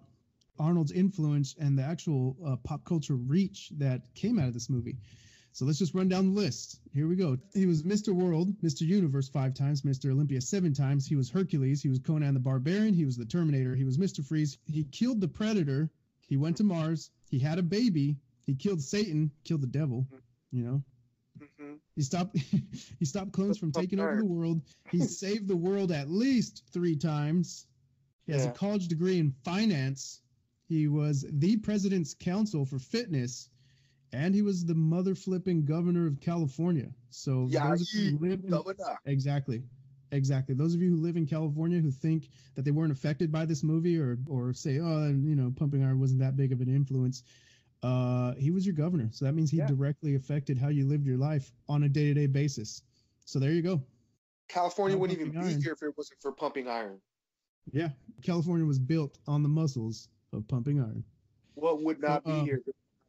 Arnold's 0.58 0.92
influence 0.92 1.54
and 1.58 1.78
the 1.78 1.82
actual 1.82 2.36
uh, 2.44 2.56
pop 2.56 2.84
culture 2.84 3.16
reach 3.16 3.70
that 3.76 4.14
came 4.14 4.38
out 4.38 4.48
of 4.48 4.54
this 4.54 4.70
movie. 4.70 4.96
So 5.56 5.64
let's 5.64 5.78
just 5.78 5.94
run 5.94 6.06
down 6.10 6.34
the 6.34 6.38
list. 6.38 6.80
Here 6.92 7.08
we 7.08 7.16
go. 7.16 7.38
He 7.54 7.64
was 7.64 7.82
Mr. 7.82 8.12
World, 8.12 8.52
Mr. 8.62 8.82
Universe 8.82 9.30
five 9.30 9.54
times, 9.54 9.80
Mr. 9.80 10.10
Olympia 10.10 10.38
seven 10.42 10.74
times. 10.74 11.06
He 11.06 11.16
was 11.16 11.30
Hercules. 11.30 11.80
He 11.80 11.88
was 11.88 11.98
Conan 11.98 12.34
the 12.34 12.40
Barbarian. 12.40 12.92
He 12.92 13.06
was 13.06 13.16
the 13.16 13.24
Terminator. 13.24 13.74
He 13.74 13.84
was 13.84 13.96
Mr. 13.96 14.22
Freeze. 14.22 14.58
He 14.66 14.84
killed 14.84 15.18
the 15.22 15.28
Predator. 15.28 15.88
He 16.28 16.36
went 16.36 16.58
to 16.58 16.64
Mars. 16.64 17.10
He 17.30 17.38
had 17.38 17.58
a 17.58 17.62
baby. 17.62 18.18
He 18.44 18.54
killed 18.54 18.82
Satan. 18.82 19.30
Killed 19.44 19.62
the 19.62 19.66
devil. 19.66 20.06
You 20.52 20.62
know. 20.62 20.82
Mhm. 21.38 21.78
He 21.94 22.02
stopped. 22.02 22.36
he 22.98 23.06
stopped 23.06 23.32
clones 23.32 23.56
from 23.56 23.72
taking 23.72 23.98
over 23.98 24.16
the 24.18 24.26
world. 24.26 24.60
He 24.90 25.00
saved 25.06 25.48
the 25.48 25.56
world 25.56 25.90
at 25.90 26.10
least 26.10 26.64
three 26.70 26.96
times. 26.96 27.66
He 28.26 28.32
has 28.32 28.44
Yeah. 28.44 28.50
a 28.50 28.54
college 28.54 28.88
degree 28.88 29.18
in 29.18 29.32
finance. 29.42 30.20
He 30.68 30.86
was 30.86 31.24
the 31.26 31.56
president's 31.56 32.12
counsel 32.12 32.66
for 32.66 32.78
fitness, 32.78 33.48
and 34.16 34.34
he 34.34 34.40
was 34.40 34.64
the 34.64 34.74
mother 34.74 35.14
flipping 35.14 35.62
governor 35.64 36.06
of 36.06 36.20
California. 36.20 36.88
So 37.10 37.46
Yeah, 37.50 37.68
those 37.68 37.82
of 37.82 37.88
you 37.92 38.10
who 38.12 38.18
live 38.18 38.42
in, 38.44 38.62
exactly, 39.04 39.62
exactly. 40.10 40.54
Those 40.54 40.74
of 40.74 40.80
you 40.80 40.90
who 40.90 40.96
live 40.96 41.18
in 41.18 41.26
California 41.26 41.80
who 41.80 41.90
think 41.90 42.30
that 42.54 42.64
they 42.64 42.70
weren't 42.70 42.92
affected 42.92 43.30
by 43.30 43.44
this 43.44 43.62
movie, 43.62 43.98
or 43.98 44.18
or 44.26 44.54
say, 44.54 44.78
oh, 44.80 45.08
you 45.08 45.36
know, 45.36 45.52
Pumping 45.54 45.84
Iron 45.84 46.00
wasn't 46.00 46.20
that 46.20 46.34
big 46.34 46.50
of 46.52 46.62
an 46.62 46.74
influence. 46.74 47.24
Uh, 47.82 48.34
he 48.36 48.50
was 48.50 48.64
your 48.64 48.74
governor, 48.74 49.08
so 49.12 49.26
that 49.26 49.34
means 49.34 49.50
he 49.50 49.58
Yeah. 49.58 49.66
directly 49.66 50.14
affected 50.14 50.56
how 50.56 50.68
you 50.68 50.86
lived 50.86 51.04
your 51.06 51.18
life 51.18 51.52
on 51.68 51.82
a 51.82 51.88
day 51.88 52.06
to 52.06 52.14
day 52.14 52.26
basis. 52.26 52.82
So 53.26 53.38
there 53.38 53.52
you 53.52 53.60
go. 53.62 53.82
California 54.48 54.96
wouldn't 54.96 55.20
even 55.20 55.32
pumping 55.32 55.58
be 55.58 55.62
here 55.62 55.72
if 55.74 55.82
it 55.82 55.92
wasn't 55.96 56.20
for 56.22 56.32
pumping 56.32 56.68
iron. 56.68 57.02
Yeah, 57.72 57.90
California 58.22 58.64
was 58.64 58.78
built 58.78 59.18
on 59.26 59.42
the 59.42 59.48
muscles 59.48 60.08
of 60.32 60.48
pumping 60.48 60.80
iron. 60.80 61.04
What 61.54 61.82
would 61.82 62.00
not 62.00 62.22
So, 62.24 62.30
um, 62.30 62.44
be 62.44 62.50
here 62.50 62.62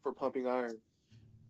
for 0.04 0.12
pumping 0.12 0.48
iron? 0.48 0.78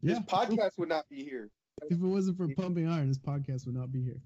Yeah, 0.07 0.15
This 0.15 0.23
podcast 0.23 0.77
would 0.77 0.89
not 0.89 1.07
be 1.09 1.23
here. 1.23 1.49
If 1.83 1.99
it 1.99 2.05
wasn't 2.05 2.37
for 2.37 2.47
pumping 2.55 2.87
iron, 2.87 3.07
this 3.07 3.19
podcast 3.19 3.65
would 3.65 3.75
not 3.75 3.91
be 3.91 4.01
here. 4.01 4.19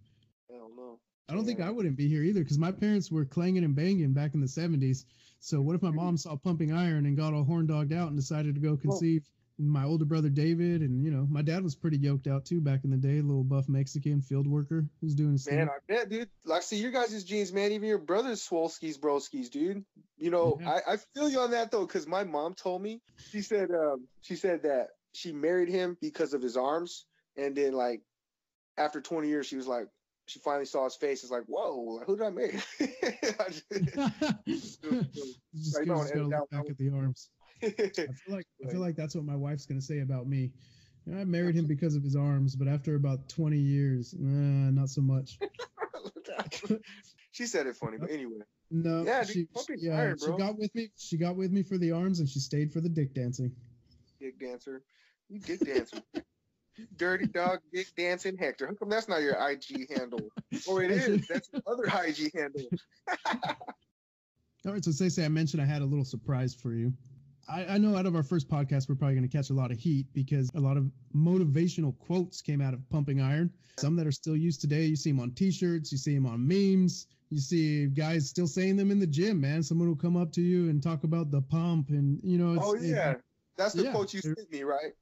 I 0.49 0.57
don't 0.57 0.75
know. 0.75 0.99
I 1.29 1.33
don't 1.33 1.45
think 1.45 1.61
I 1.61 1.69
wouldn't 1.69 1.95
be 1.95 2.07
here 2.07 2.23
either 2.23 2.41
because 2.41 2.57
my 2.59 2.71
parents 2.71 3.09
were 3.11 3.25
clanging 3.25 3.63
and 3.63 3.75
banging 3.75 4.13
back 4.13 4.33
in 4.33 4.41
the 4.41 4.47
70s. 4.47 5.05
So 5.39 5.61
what 5.61 5.75
if 5.75 5.81
my 5.81 5.91
mom 5.91 6.17
saw 6.17 6.35
pumping 6.35 6.73
iron 6.73 7.05
and 7.05 7.17
got 7.17 7.33
all 7.33 7.43
horn 7.43 7.67
dogged 7.67 7.93
out 7.93 8.09
and 8.09 8.17
decided 8.17 8.55
to 8.55 8.61
go 8.61 8.75
conceive 8.77 9.23
my 9.57 9.83
older 9.85 10.05
brother 10.05 10.29
David? 10.29 10.81
And 10.81 11.03
you 11.03 11.11
know, 11.11 11.25
my 11.29 11.41
dad 11.41 11.63
was 11.63 11.73
pretty 11.73 11.97
yoked 11.97 12.27
out 12.27 12.45
too 12.45 12.59
back 12.61 12.83
in 12.83 12.89
the 12.89 12.97
day, 12.97 13.21
little 13.21 13.43
buff 13.43 13.69
Mexican 13.69 14.21
field 14.21 14.45
worker 14.45 14.85
who's 14.99 15.15
doing 15.15 15.33
his 15.33 15.47
Man, 15.49 15.67
thing. 15.67 15.69
I 15.69 15.93
bet, 15.93 16.09
dude. 16.09 16.29
Like, 16.45 16.63
see, 16.63 16.77
your 16.77 16.91
guys' 16.91 17.23
jeans, 17.23 17.53
man. 17.53 17.71
Even 17.71 17.87
your 17.87 17.97
brother's 17.97 18.45
swolskis, 18.47 18.99
broskis, 18.99 19.49
dude. 19.49 19.85
You 20.17 20.31
know, 20.31 20.57
Yeah. 20.61 20.79
I, 20.85 20.93
I 20.93 20.97
feel 21.15 21.29
you 21.29 21.39
on 21.39 21.51
that 21.51 21.71
though, 21.71 21.85
because 21.85 22.07
my 22.07 22.23
mom 22.23 22.53
told 22.55 22.81
me. 22.81 23.01
She 23.31 23.41
said, 23.41 23.71
um, 23.71 24.07
she 24.21 24.35
said 24.35 24.63
that 24.63 24.89
she 25.13 25.31
married 25.31 25.69
him 25.69 25.97
because 26.01 26.33
of 26.33 26.41
his 26.41 26.57
arms, 26.57 27.05
and 27.37 27.55
then 27.55 27.73
like 27.73 28.01
after 28.77 29.01
20 29.01 29.27
years, 29.27 29.45
she 29.47 29.55
was 29.55 29.67
like, 29.67 29.87
she 30.27 30.39
finally 30.39 30.65
saw 30.65 30.85
his 30.85 30.95
face. 30.95 31.23
It's 31.23 31.31
like, 31.31 31.43
whoa, 31.47 32.01
who 32.05 32.15
did 32.17 32.25
I 32.25 32.29
marry? 32.29 32.59
I 32.79 33.49
just- 33.49 33.69
just 34.47 34.79
Right, 35.77 35.87
no, 35.87 35.95
gotta 35.95 36.23
look 36.23 36.49
back 36.49 36.69
at 36.69 36.77
the 36.77 36.89
arms. 36.93 37.29
I 37.63 37.67
feel 37.67 38.07
like 38.29 38.45
I 38.65 38.71
feel 38.71 38.81
like 38.81 38.95
that's 38.95 39.15
what 39.15 39.25
my 39.25 39.35
wife's 39.35 39.65
gonna 39.65 39.81
say 39.81 39.99
about 39.99 40.27
me. 40.27 40.51
You 41.05 41.13
know, 41.13 41.21
I 41.21 41.25
married 41.25 41.55
him 41.55 41.65
because 41.65 41.95
of 41.95 42.03
his 42.03 42.15
arms, 42.15 42.55
but 42.55 42.67
after 42.67 42.95
about 42.95 43.27
20 43.27 43.57
years, 43.57 44.15
nah, 44.17 44.69
not 44.71 44.89
so 44.89 45.01
much. 45.01 45.39
she 47.31 47.45
said 47.45 47.67
it 47.67 47.75
funny, 47.75 47.97
but 47.97 48.11
anyway. 48.11 48.39
No, 48.69 49.03
Yeah, 49.03 49.23
dude, 49.23 49.31
she, 49.33 49.47
yeah, 49.77 49.97
iron, 49.97 50.17
she 50.17 50.31
got 50.37 50.57
with 50.57 50.73
me. 50.75 50.91
She 50.97 51.17
got 51.17 51.35
with 51.35 51.51
me 51.51 51.63
for 51.63 51.77
the 51.77 51.91
arms, 51.91 52.19
and 52.19 52.29
she 52.29 52.39
stayed 52.39 52.71
for 52.71 52.81
the 52.81 52.89
dick 52.89 53.13
dancing. 53.13 53.51
Dick 54.19 54.39
dancer. 54.39 54.83
You 55.31 55.39
dick 55.39 55.61
dancer. 55.61 55.97
Dirty 56.97 57.27
dog, 57.27 57.59
dick 57.73 57.87
dancing 57.97 58.37
Hector. 58.37 58.67
How 58.67 58.73
come 58.73 58.89
that's 58.89 59.07
not 59.07 59.21
your 59.21 59.35
IG 59.49 59.89
handle? 59.97 60.29
Or 60.67 60.83
it 60.83 60.91
is. 60.91 61.25
That's 61.27 61.49
your 61.53 61.61
other 61.67 61.85
IG 61.85 62.31
handle. 62.35 62.63
All 64.65 64.73
right, 64.73 64.83
so 64.83 64.91
say 64.91 65.09
say 65.09 65.25
I 65.25 65.29
mentioned 65.29 65.61
I 65.61 65.65
had 65.65 65.81
a 65.81 65.85
little 65.85 66.05
surprise 66.05 66.53
for 66.53 66.73
you. 66.73 66.93
I, 67.49 67.65
I 67.65 67.77
know 67.77 67.95
out 67.97 68.05
of 68.05 68.15
our 68.15 68.23
first 68.23 68.47
podcast 68.49 68.87
we're 68.89 68.95
probably 68.95 69.15
going 69.15 69.27
to 69.27 69.35
catch 69.35 69.49
a 69.49 69.53
lot 69.53 69.71
of 69.71 69.77
heat 69.79 70.05
because 70.13 70.51
a 70.55 70.59
lot 70.59 70.77
of 70.77 70.91
motivational 71.15 71.97
quotes 71.97 72.41
came 72.41 72.61
out 72.61 72.73
of 72.73 72.87
Pumping 72.89 73.21
Iron. 73.21 73.51
Some 73.79 73.95
that 73.95 74.05
are 74.05 74.11
still 74.11 74.35
used 74.37 74.61
today. 74.61 74.83
You 74.83 74.95
see 74.95 75.11
them 75.11 75.19
on 75.21 75.31
T-shirts, 75.31 75.91
you 75.91 75.97
see 75.97 76.13
them 76.13 76.25
on 76.27 76.45
memes, 76.47 77.07
you 77.29 77.39
see 77.39 77.87
guys 77.87 78.29
still 78.29 78.47
saying 78.47 78.75
them 78.75 78.91
in 78.91 78.99
the 78.99 79.07
gym. 79.07 79.41
Man, 79.41 79.63
someone 79.63 79.87
will 79.87 79.95
come 79.95 80.15
up 80.17 80.31
to 80.33 80.41
you 80.41 80.69
and 80.69 80.83
talk 80.83 81.03
about 81.03 81.31
the 81.31 81.41
pump, 81.41 81.89
and 81.89 82.19
you 82.23 82.37
know, 82.37 82.53
it's, 82.53 82.63
Oh 82.65 82.73
it- 82.75 82.83
yeah. 82.83 83.15
That's 83.57 83.73
the 83.73 83.83
Yeah. 83.83 83.91
quote 83.91 84.13
you 84.13 84.21
sent 84.21 84.51
me, 84.51 84.63
right? 84.63 84.93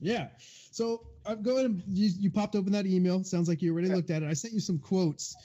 Yeah. 0.00 0.28
So 0.70 1.06
uh, 1.26 1.30
I'm 1.32 1.42
going. 1.42 1.82
You, 1.86 2.10
you 2.18 2.30
popped 2.30 2.56
open 2.56 2.72
that 2.72 2.86
email. 2.86 3.22
Sounds 3.24 3.48
like 3.48 3.60
you 3.62 3.72
already 3.72 3.88
Yeah. 3.88 3.96
looked 3.96 4.10
at 4.10 4.22
it. 4.22 4.28
I 4.28 4.32
sent 4.34 4.54
you 4.54 4.60
some 4.60 4.78
quotes, 4.78 5.36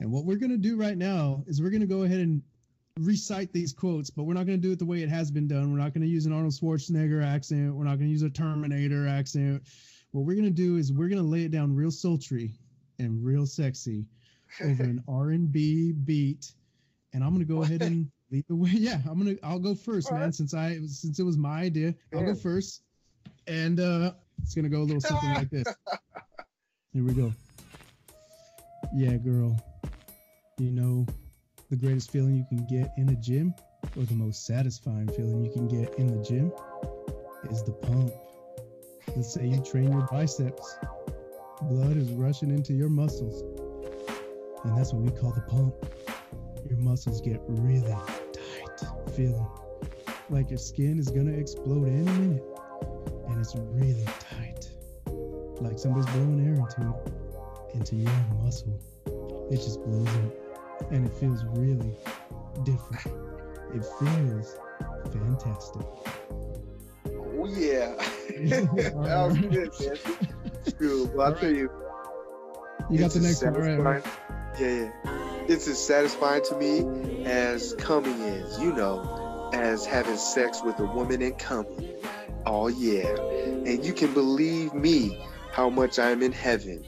and 0.00 0.10
what 0.10 0.24
we're 0.24 0.36
going 0.36 0.50
to 0.50 0.56
do 0.58 0.76
right 0.76 0.96
now 0.96 1.42
is 1.46 1.60
we're 1.62 1.70
going 1.70 1.80
to 1.80 1.86
go 1.86 2.02
ahead 2.02 2.20
and 2.20 2.42
recite 3.00 3.52
these 3.52 3.72
quotes, 3.72 4.10
but 4.10 4.24
we're 4.24 4.34
not 4.34 4.46
going 4.46 4.60
to 4.60 4.66
do 4.66 4.72
it 4.72 4.78
the 4.78 4.84
way 4.84 5.02
it 5.02 5.08
has 5.08 5.30
been 5.30 5.46
done. 5.48 5.72
We're 5.72 5.78
not 5.78 5.94
going 5.94 6.02
to 6.02 6.08
use 6.08 6.26
an 6.26 6.32
Arnold 6.32 6.52
Schwarzenegger 6.52 7.24
accent. 7.24 7.74
We're 7.74 7.84
not 7.84 7.96
going 7.96 8.08
to 8.08 8.12
use 8.12 8.22
a 8.22 8.30
Terminator 8.30 9.06
accent. 9.06 9.62
What 10.10 10.24
we're 10.24 10.34
going 10.34 10.44
to 10.44 10.50
do 10.50 10.76
is 10.78 10.92
we're 10.92 11.08
going 11.08 11.22
to 11.22 11.28
lay 11.28 11.44
it 11.44 11.50
down 11.50 11.74
real 11.74 11.90
sultry 11.90 12.54
and 12.98 13.24
real 13.24 13.46
sexy 13.46 14.06
over 14.64 14.82
an 14.82 15.02
R&B 15.08 15.92
beat, 15.92 16.52
and 17.12 17.22
I'm 17.22 17.30
going 17.34 17.46
to 17.46 17.52
go 17.52 17.62
ahead 17.62 17.82
and 17.82 18.10
lead 18.30 18.44
the 18.48 18.56
way. 18.56 18.70
Yeah, 18.72 19.00
I'm 19.08 19.18
gonna. 19.18 19.36
I'll 19.42 19.58
go 19.58 19.74
first, 19.74 20.08
All 20.08 20.14
man. 20.14 20.24
right. 20.26 20.34
Since 20.34 20.54
I 20.54 20.78
since 20.86 21.18
it 21.18 21.24
was 21.24 21.36
my 21.36 21.60
idea, 21.62 21.94
I'll 22.14 22.24
go 22.24 22.34
first 22.34 22.82
and 23.46 23.80
uh 23.80 24.12
it's 24.42 24.54
gonna 24.54 24.68
go 24.68 24.78
a 24.78 24.84
little 24.84 25.00
something 25.00 25.34
like 25.34 25.50
this. 25.50 25.66
Here 26.92 27.04
we 27.04 27.12
go. 27.12 27.32
Yeah 28.94 29.16
girl. 29.16 29.56
You 30.58 30.70
know 30.70 31.06
the 31.70 31.76
greatest 31.76 32.10
feeling 32.10 32.36
you 32.36 32.46
can 32.48 32.66
get 32.66 32.92
in 32.96 33.10
a 33.10 33.16
gym 33.16 33.54
or 33.96 34.04
the 34.04 34.14
most 34.14 34.46
satisfying 34.46 35.08
feeling 35.08 35.44
you 35.44 35.50
can 35.50 35.68
get 35.68 35.94
in 35.94 36.06
the 36.06 36.22
gym 36.24 36.52
is 37.50 37.62
the 37.62 37.72
pump. 37.72 38.12
Let's 39.14 39.34
say 39.34 39.46
you 39.46 39.62
train 39.62 39.92
your 39.92 40.06
biceps. 40.10 40.78
Blood 41.62 41.96
is 41.96 42.10
rushing 42.10 42.50
into 42.50 42.72
your 42.72 42.88
muscles. 42.88 43.42
And 44.64 44.76
that's 44.76 44.92
what 44.92 45.02
we 45.02 45.10
call 45.10 45.32
the 45.32 45.42
pump. 45.42 45.74
Your 46.68 46.78
muscles 46.78 47.20
get 47.20 47.40
really 47.46 47.88
tight 47.88 48.34
tight 48.34 49.10
feeling, 49.14 49.46
like 50.30 50.50
your 50.50 50.58
skin 50.58 50.98
is 50.98 51.08
gonna 51.08 51.32
explode 51.32 51.86
any 51.88 52.02
minute, 52.02 52.44
and 53.38 53.46
it's 53.46 53.54
really 53.54 54.04
tight, 54.18 54.68
like 55.62 55.78
somebody's 55.78 56.10
blowing 56.12 56.44
air 56.44 56.54
into 56.54 56.90
it, 56.90 57.76
into 57.76 57.94
your 57.94 58.12
muscle. 58.42 58.80
It 59.48 59.56
just 59.58 59.80
blows 59.84 60.08
up, 60.08 60.90
and 60.90 61.06
it 61.06 61.12
feels 61.14 61.44
really 61.44 61.96
different. 62.64 63.06
It 63.72 63.84
feels 64.00 64.58
fantastic. 65.12 65.86
Oh 67.06 67.46
yeah. 67.46 67.94
that 68.48 69.28
was 69.28 69.38
good, 69.38 69.70
man. 69.78 70.74
Good. 70.76 71.14
Well, 71.14 71.28
I'll 71.28 71.34
tell 71.34 71.54
you. 71.54 71.70
You 72.90 72.98
got 72.98 73.12
the 73.12 73.20
next 73.20 73.44
one, 73.44 73.54
right? 73.54 73.78
right? 73.78 74.06
Yeah, 74.58 74.90
yeah. 75.04 75.44
It's 75.46 75.68
as 75.68 75.78
satisfying 75.78 76.42
to 76.46 76.56
me 76.56 77.24
as 77.24 77.74
coming 77.74 78.20
is, 78.20 78.58
you 78.58 78.72
know, 78.72 79.50
as 79.52 79.86
having 79.86 80.16
sex 80.16 80.60
with 80.64 80.80
a 80.80 80.86
woman 80.86 81.22
and 81.22 81.38
coming. 81.38 81.97
Oh 82.50 82.68
yeah. 82.68 83.14
And 83.66 83.84
you 83.84 83.92
can 83.92 84.14
believe 84.14 84.72
me 84.72 85.22
how 85.52 85.68
much 85.68 85.98
I'm 85.98 86.22
in 86.22 86.32
heaven. 86.32 86.82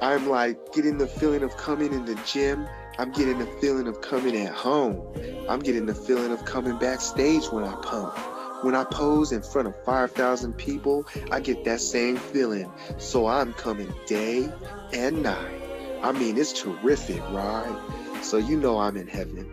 I'm 0.00 0.28
like 0.28 0.72
getting 0.72 0.98
the 0.98 1.08
feeling 1.08 1.42
of 1.42 1.56
coming 1.56 1.92
in 1.92 2.04
the 2.04 2.14
gym. 2.24 2.68
I'm 2.96 3.10
getting 3.10 3.40
the 3.40 3.46
feeling 3.60 3.88
of 3.88 4.00
coming 4.02 4.36
at 4.36 4.54
home. 4.54 5.02
I'm 5.48 5.58
getting 5.58 5.86
the 5.86 5.96
feeling 5.96 6.30
of 6.30 6.44
coming 6.44 6.78
backstage 6.78 7.46
when 7.46 7.64
I 7.64 7.74
pump. 7.82 8.16
When 8.62 8.76
I 8.76 8.84
pose 8.84 9.32
in 9.32 9.42
front 9.42 9.66
of 9.66 9.74
5,000 9.84 10.52
people, 10.52 11.06
I 11.32 11.40
get 11.40 11.64
that 11.64 11.80
same 11.80 12.16
feeling. 12.16 12.70
So 12.98 13.26
I'm 13.26 13.54
coming 13.54 13.92
day 14.06 14.48
and 14.92 15.24
night. 15.24 15.60
I 16.04 16.12
mean, 16.12 16.38
it's 16.38 16.52
terrific, 16.52 17.20
right? 17.30 17.76
So 18.22 18.36
you 18.36 18.60
know 18.60 18.78
I'm 18.78 18.96
in 18.96 19.08
heaven. 19.08 19.50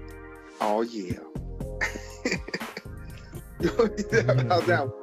Oh, 0.62 0.82
yeah. 0.82 1.18
How's 4.48 4.66
that? 4.68 4.99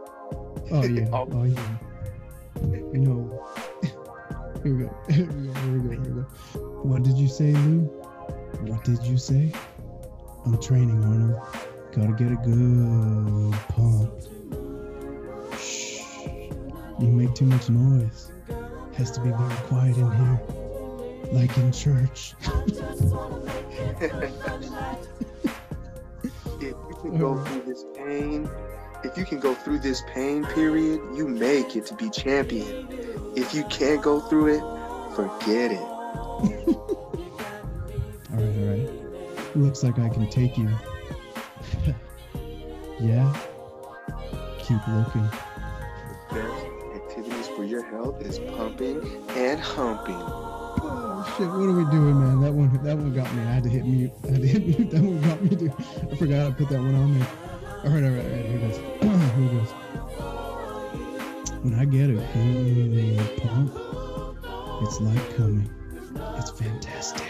Oh 0.70 0.84
yeah. 0.84 1.08
Oh. 1.12 1.28
Oh 1.32 1.44
yeah. 1.44 1.78
You 2.92 2.98
know. 2.98 3.46
Here 4.62 4.74
we 4.74 4.84
go. 4.84 4.96
Here 5.08 5.26
we 5.26 5.46
go. 5.46 5.60
Here 5.60 5.72
we 5.72 5.78
go. 5.80 5.90
Here 5.90 6.00
we 6.00 6.22
go. 6.22 6.26
What 6.82 7.02
did 7.02 7.16
you 7.16 7.28
say, 7.28 7.52
Lou? 7.52 7.82
What 8.62 8.82
did 8.84 9.02
you 9.04 9.16
say? 9.16 9.52
I'm 10.44 10.60
training, 10.60 11.02
Arnold. 11.04 11.40
Gotta 11.92 12.12
get 12.12 12.32
a 12.32 12.36
good 12.36 13.52
pump. 13.68 14.12
Shh. 15.60 16.00
You 16.98 17.08
make 17.08 17.34
too 17.34 17.46
much 17.46 17.68
noise. 17.70 18.32
Has 18.96 19.10
to 19.12 19.20
be 19.20 19.30
very 19.30 19.54
quiet 19.68 19.96
in 19.96 20.10
here. 20.10 20.40
Like 21.32 21.56
in 21.58 21.70
church. 21.70 22.34
if 26.60 26.60
you 26.60 26.96
can 27.02 27.18
go 27.18 27.44
through 27.44 27.62
this 27.62 27.84
pain, 27.94 28.48
if 29.06 29.16
you 29.16 29.24
can 29.24 29.38
go 29.38 29.54
through 29.54 29.78
this 29.78 30.02
pain 30.12 30.44
period, 30.44 31.00
you 31.14 31.28
make 31.28 31.76
it 31.76 31.86
to 31.86 31.94
be 31.94 32.10
champion. 32.10 32.88
If 33.36 33.54
you 33.54 33.62
can't 33.64 34.02
go 34.02 34.20
through 34.20 34.56
it, 34.56 35.14
forget 35.14 35.70
it. 35.70 35.78
All 38.36 38.42
right, 38.42 38.58
all 38.58 38.68
right. 38.68 39.56
Looks 39.56 39.82
like 39.82 39.98
I 39.98 40.10
can 40.10 40.28
take 40.28 40.58
you. 40.58 40.68
yeah. 43.00 43.34
Keep 44.58 44.86
looking. 44.88 45.26
Best 46.30 46.66
activities 46.94 47.48
for 47.48 47.64
your 47.64 47.82
health 47.82 48.20
is 48.20 48.38
pumping 48.38 49.00
and 49.30 49.58
humping. 49.58 50.16
Oh 50.18 51.34
shit! 51.38 51.48
What 51.48 51.56
are 51.56 51.72
we 51.72 51.90
doing, 51.90 52.20
man? 52.20 52.40
That 52.42 52.52
one, 52.52 52.70
that 52.82 52.98
one 52.98 53.14
got 53.14 53.32
me. 53.34 53.42
I 53.42 53.46
had 53.46 53.62
to 53.62 53.70
hit 53.70 53.86
mute. 53.86 54.12
I 54.24 54.32
had 54.32 54.42
to 54.42 54.46
hit 54.46 54.66
mute. 54.66 54.90
That 54.90 55.02
one 55.02 55.22
got 55.22 55.42
me, 55.42 55.48
dude. 55.48 55.72
I 56.12 56.16
forgot 56.16 56.48
I 56.48 56.50
put 56.50 56.68
that 56.68 56.80
one 56.80 56.94
on 56.94 57.18
there. 57.18 57.28
All 57.86 57.92
right, 57.92 58.02
all 58.02 58.10
right, 58.10 58.24
all 58.24 58.30
right. 58.32 58.44
Here 58.44 58.58
goes. 58.58 58.76
here 59.36 59.48
goes. 59.48 59.70
When 61.62 61.74
I 61.74 61.84
get 61.84 62.08
good 62.08 63.36
pump, 63.38 63.72
it's 64.82 65.00
like 65.00 65.36
coming. 65.36 65.70
It's 66.36 66.50
fantastic. 66.50 67.22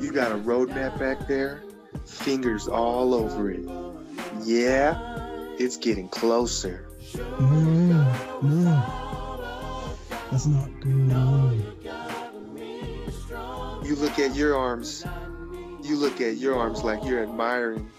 You 0.00 0.10
got 0.10 0.32
a 0.32 0.36
roadmap 0.36 0.98
back 0.98 1.28
there, 1.28 1.62
fingers 2.06 2.66
all 2.66 3.12
over 3.12 3.50
it. 3.50 3.68
Yeah, 4.42 4.96
it's 5.58 5.76
getting 5.76 6.08
closer. 6.08 6.88
No, 7.14 8.40
no. 8.40 9.96
That's 10.30 10.46
not 10.46 10.70
good. 10.80 11.10
You 13.86 13.96
look 13.96 14.18
at 14.18 14.34
your 14.34 14.56
arms, 14.56 15.04
you 15.86 15.96
look 15.96 16.20
at 16.20 16.36
your 16.36 16.56
arms 16.56 16.82
like 16.82 17.04
you're 17.04 17.22
admiring. 17.22 17.90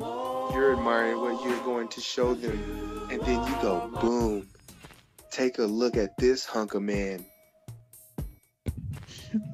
You're 0.00 0.72
admiring 0.72 1.20
what 1.20 1.44
you're 1.44 1.62
going 1.64 1.88
to 1.88 2.00
show 2.00 2.34
them, 2.34 3.08
and 3.10 3.20
then 3.22 3.46
you 3.46 3.54
go, 3.60 3.90
boom. 4.00 4.48
Take 5.30 5.58
a 5.58 5.64
look 5.64 5.96
at 5.96 6.16
this 6.16 6.46
hunk 6.46 6.74
of 6.74 6.82
man. 6.82 7.26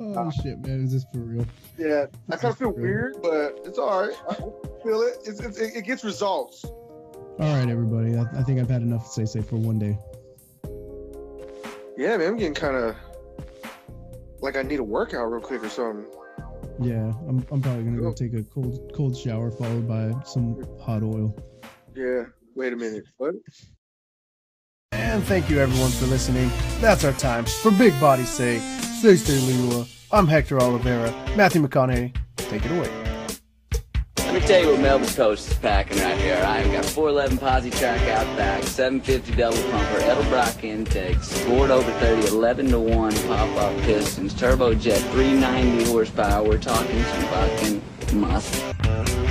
Oh 0.01 0.31
shit, 0.31 0.61
man! 0.61 0.85
Is 0.85 0.93
this 0.93 1.05
for 1.13 1.19
real? 1.19 1.47
Yeah, 1.77 2.07
I 2.31 2.37
kind 2.37 2.53
of 2.53 2.59
feel 2.59 2.71
weird, 2.71 3.17
but 3.21 3.59
it's 3.65 3.79
all 3.79 4.07
right. 4.07 4.17
I 4.29 4.35
feel 4.35 5.03
it. 5.03 5.19
It's, 5.25 5.41
it's, 5.41 5.59
it 5.59 5.77
it 5.77 5.83
gets 5.83 6.05
results. 6.05 6.65
All 6.65 7.39
right, 7.39 7.69
everybody. 7.69 8.17
I, 8.17 8.23
I 8.39 8.43
think 8.45 8.61
I've 8.61 8.71
had 8.71 8.83
enough 8.83 9.05
to 9.07 9.11
say 9.11 9.25
say 9.25 9.43
for 9.43 9.57
one 9.57 9.81
day. 9.81 9.99
Yeah, 11.97 12.17
man, 12.17 12.29
I'm 12.29 12.37
getting 12.37 12.55
kind 12.55 12.77
of 12.77 12.95
like 14.41 14.57
I 14.57 14.63
need 14.63 14.79
a 14.79 14.85
workout 14.85 15.33
real 15.33 15.41
quick 15.41 15.65
or 15.65 15.69
something. 15.69 16.07
Yeah, 16.85 17.13
I'm, 17.29 17.47
I'm 17.51 17.63
probably 17.63 17.85
gonna 17.85 18.01
go 18.01 18.13
take 18.13 18.35
a 18.35 18.43
cold 18.43 18.93
cold 18.95 19.17
shower 19.17 19.51
followed 19.51 19.89
by 19.89 20.13
some 20.25 20.63
hot 20.81 21.03
oil. 21.03 21.37
Yeah. 21.95 22.25
Wait 22.55 22.73
a 22.73 22.77
minute. 22.77 23.05
What? 23.17 23.35
And 24.93 25.23
thank 25.25 25.49
you 25.49 25.59
everyone 25.59 25.91
for 25.91 26.07
listening. 26.07 26.51
That's 26.81 27.05
our 27.05 27.13
time. 27.13 27.45
For 27.45 27.71
Big 27.73 27.99
Body 28.01 28.25
Say, 28.25 28.59
Stay 28.99 29.17
Stay 29.17 29.39
Liwa, 29.39 29.89
I'm 30.11 30.27
Hector 30.27 30.61
Oliveira. 30.61 31.11
Matthew 31.37 31.67
McConaughey, 31.67 32.15
take 32.37 32.65
it 32.65 32.71
away. 32.71 33.02
Let 34.33 34.41
me 34.41 34.49
tell 34.49 34.63
you 34.63 34.71
what 34.71 34.81
Melba 34.81 35.05
Toast 35.05 35.51
is 35.51 35.59
packing 35.59 35.99
right 35.99 36.17
here. 36.17 36.43
I've 36.43 36.73
got 36.73 36.87
411 36.87 37.37
posi 37.37 37.79
track 37.79 38.01
out 38.09 38.25
back, 38.35 38.63
750 38.63 39.37
double 39.37 39.59
pumper, 39.71 40.01
Edelbrock 40.01 40.65
intakes, 40.65 41.29
scored 41.29 41.71
over 41.71 41.93
30, 42.01 42.29
11 42.29 42.69
to 42.69 42.81
1 42.81 43.13
pop 43.29 43.57
off 43.59 43.77
pistons, 43.83 44.33
turbojet 44.33 45.03
390 45.13 45.85
horsepower. 45.85 46.49
We're 46.49 46.57
talking 46.57 47.03
some 47.03 47.25
fucking 47.25 47.83
muscle. 48.15 49.22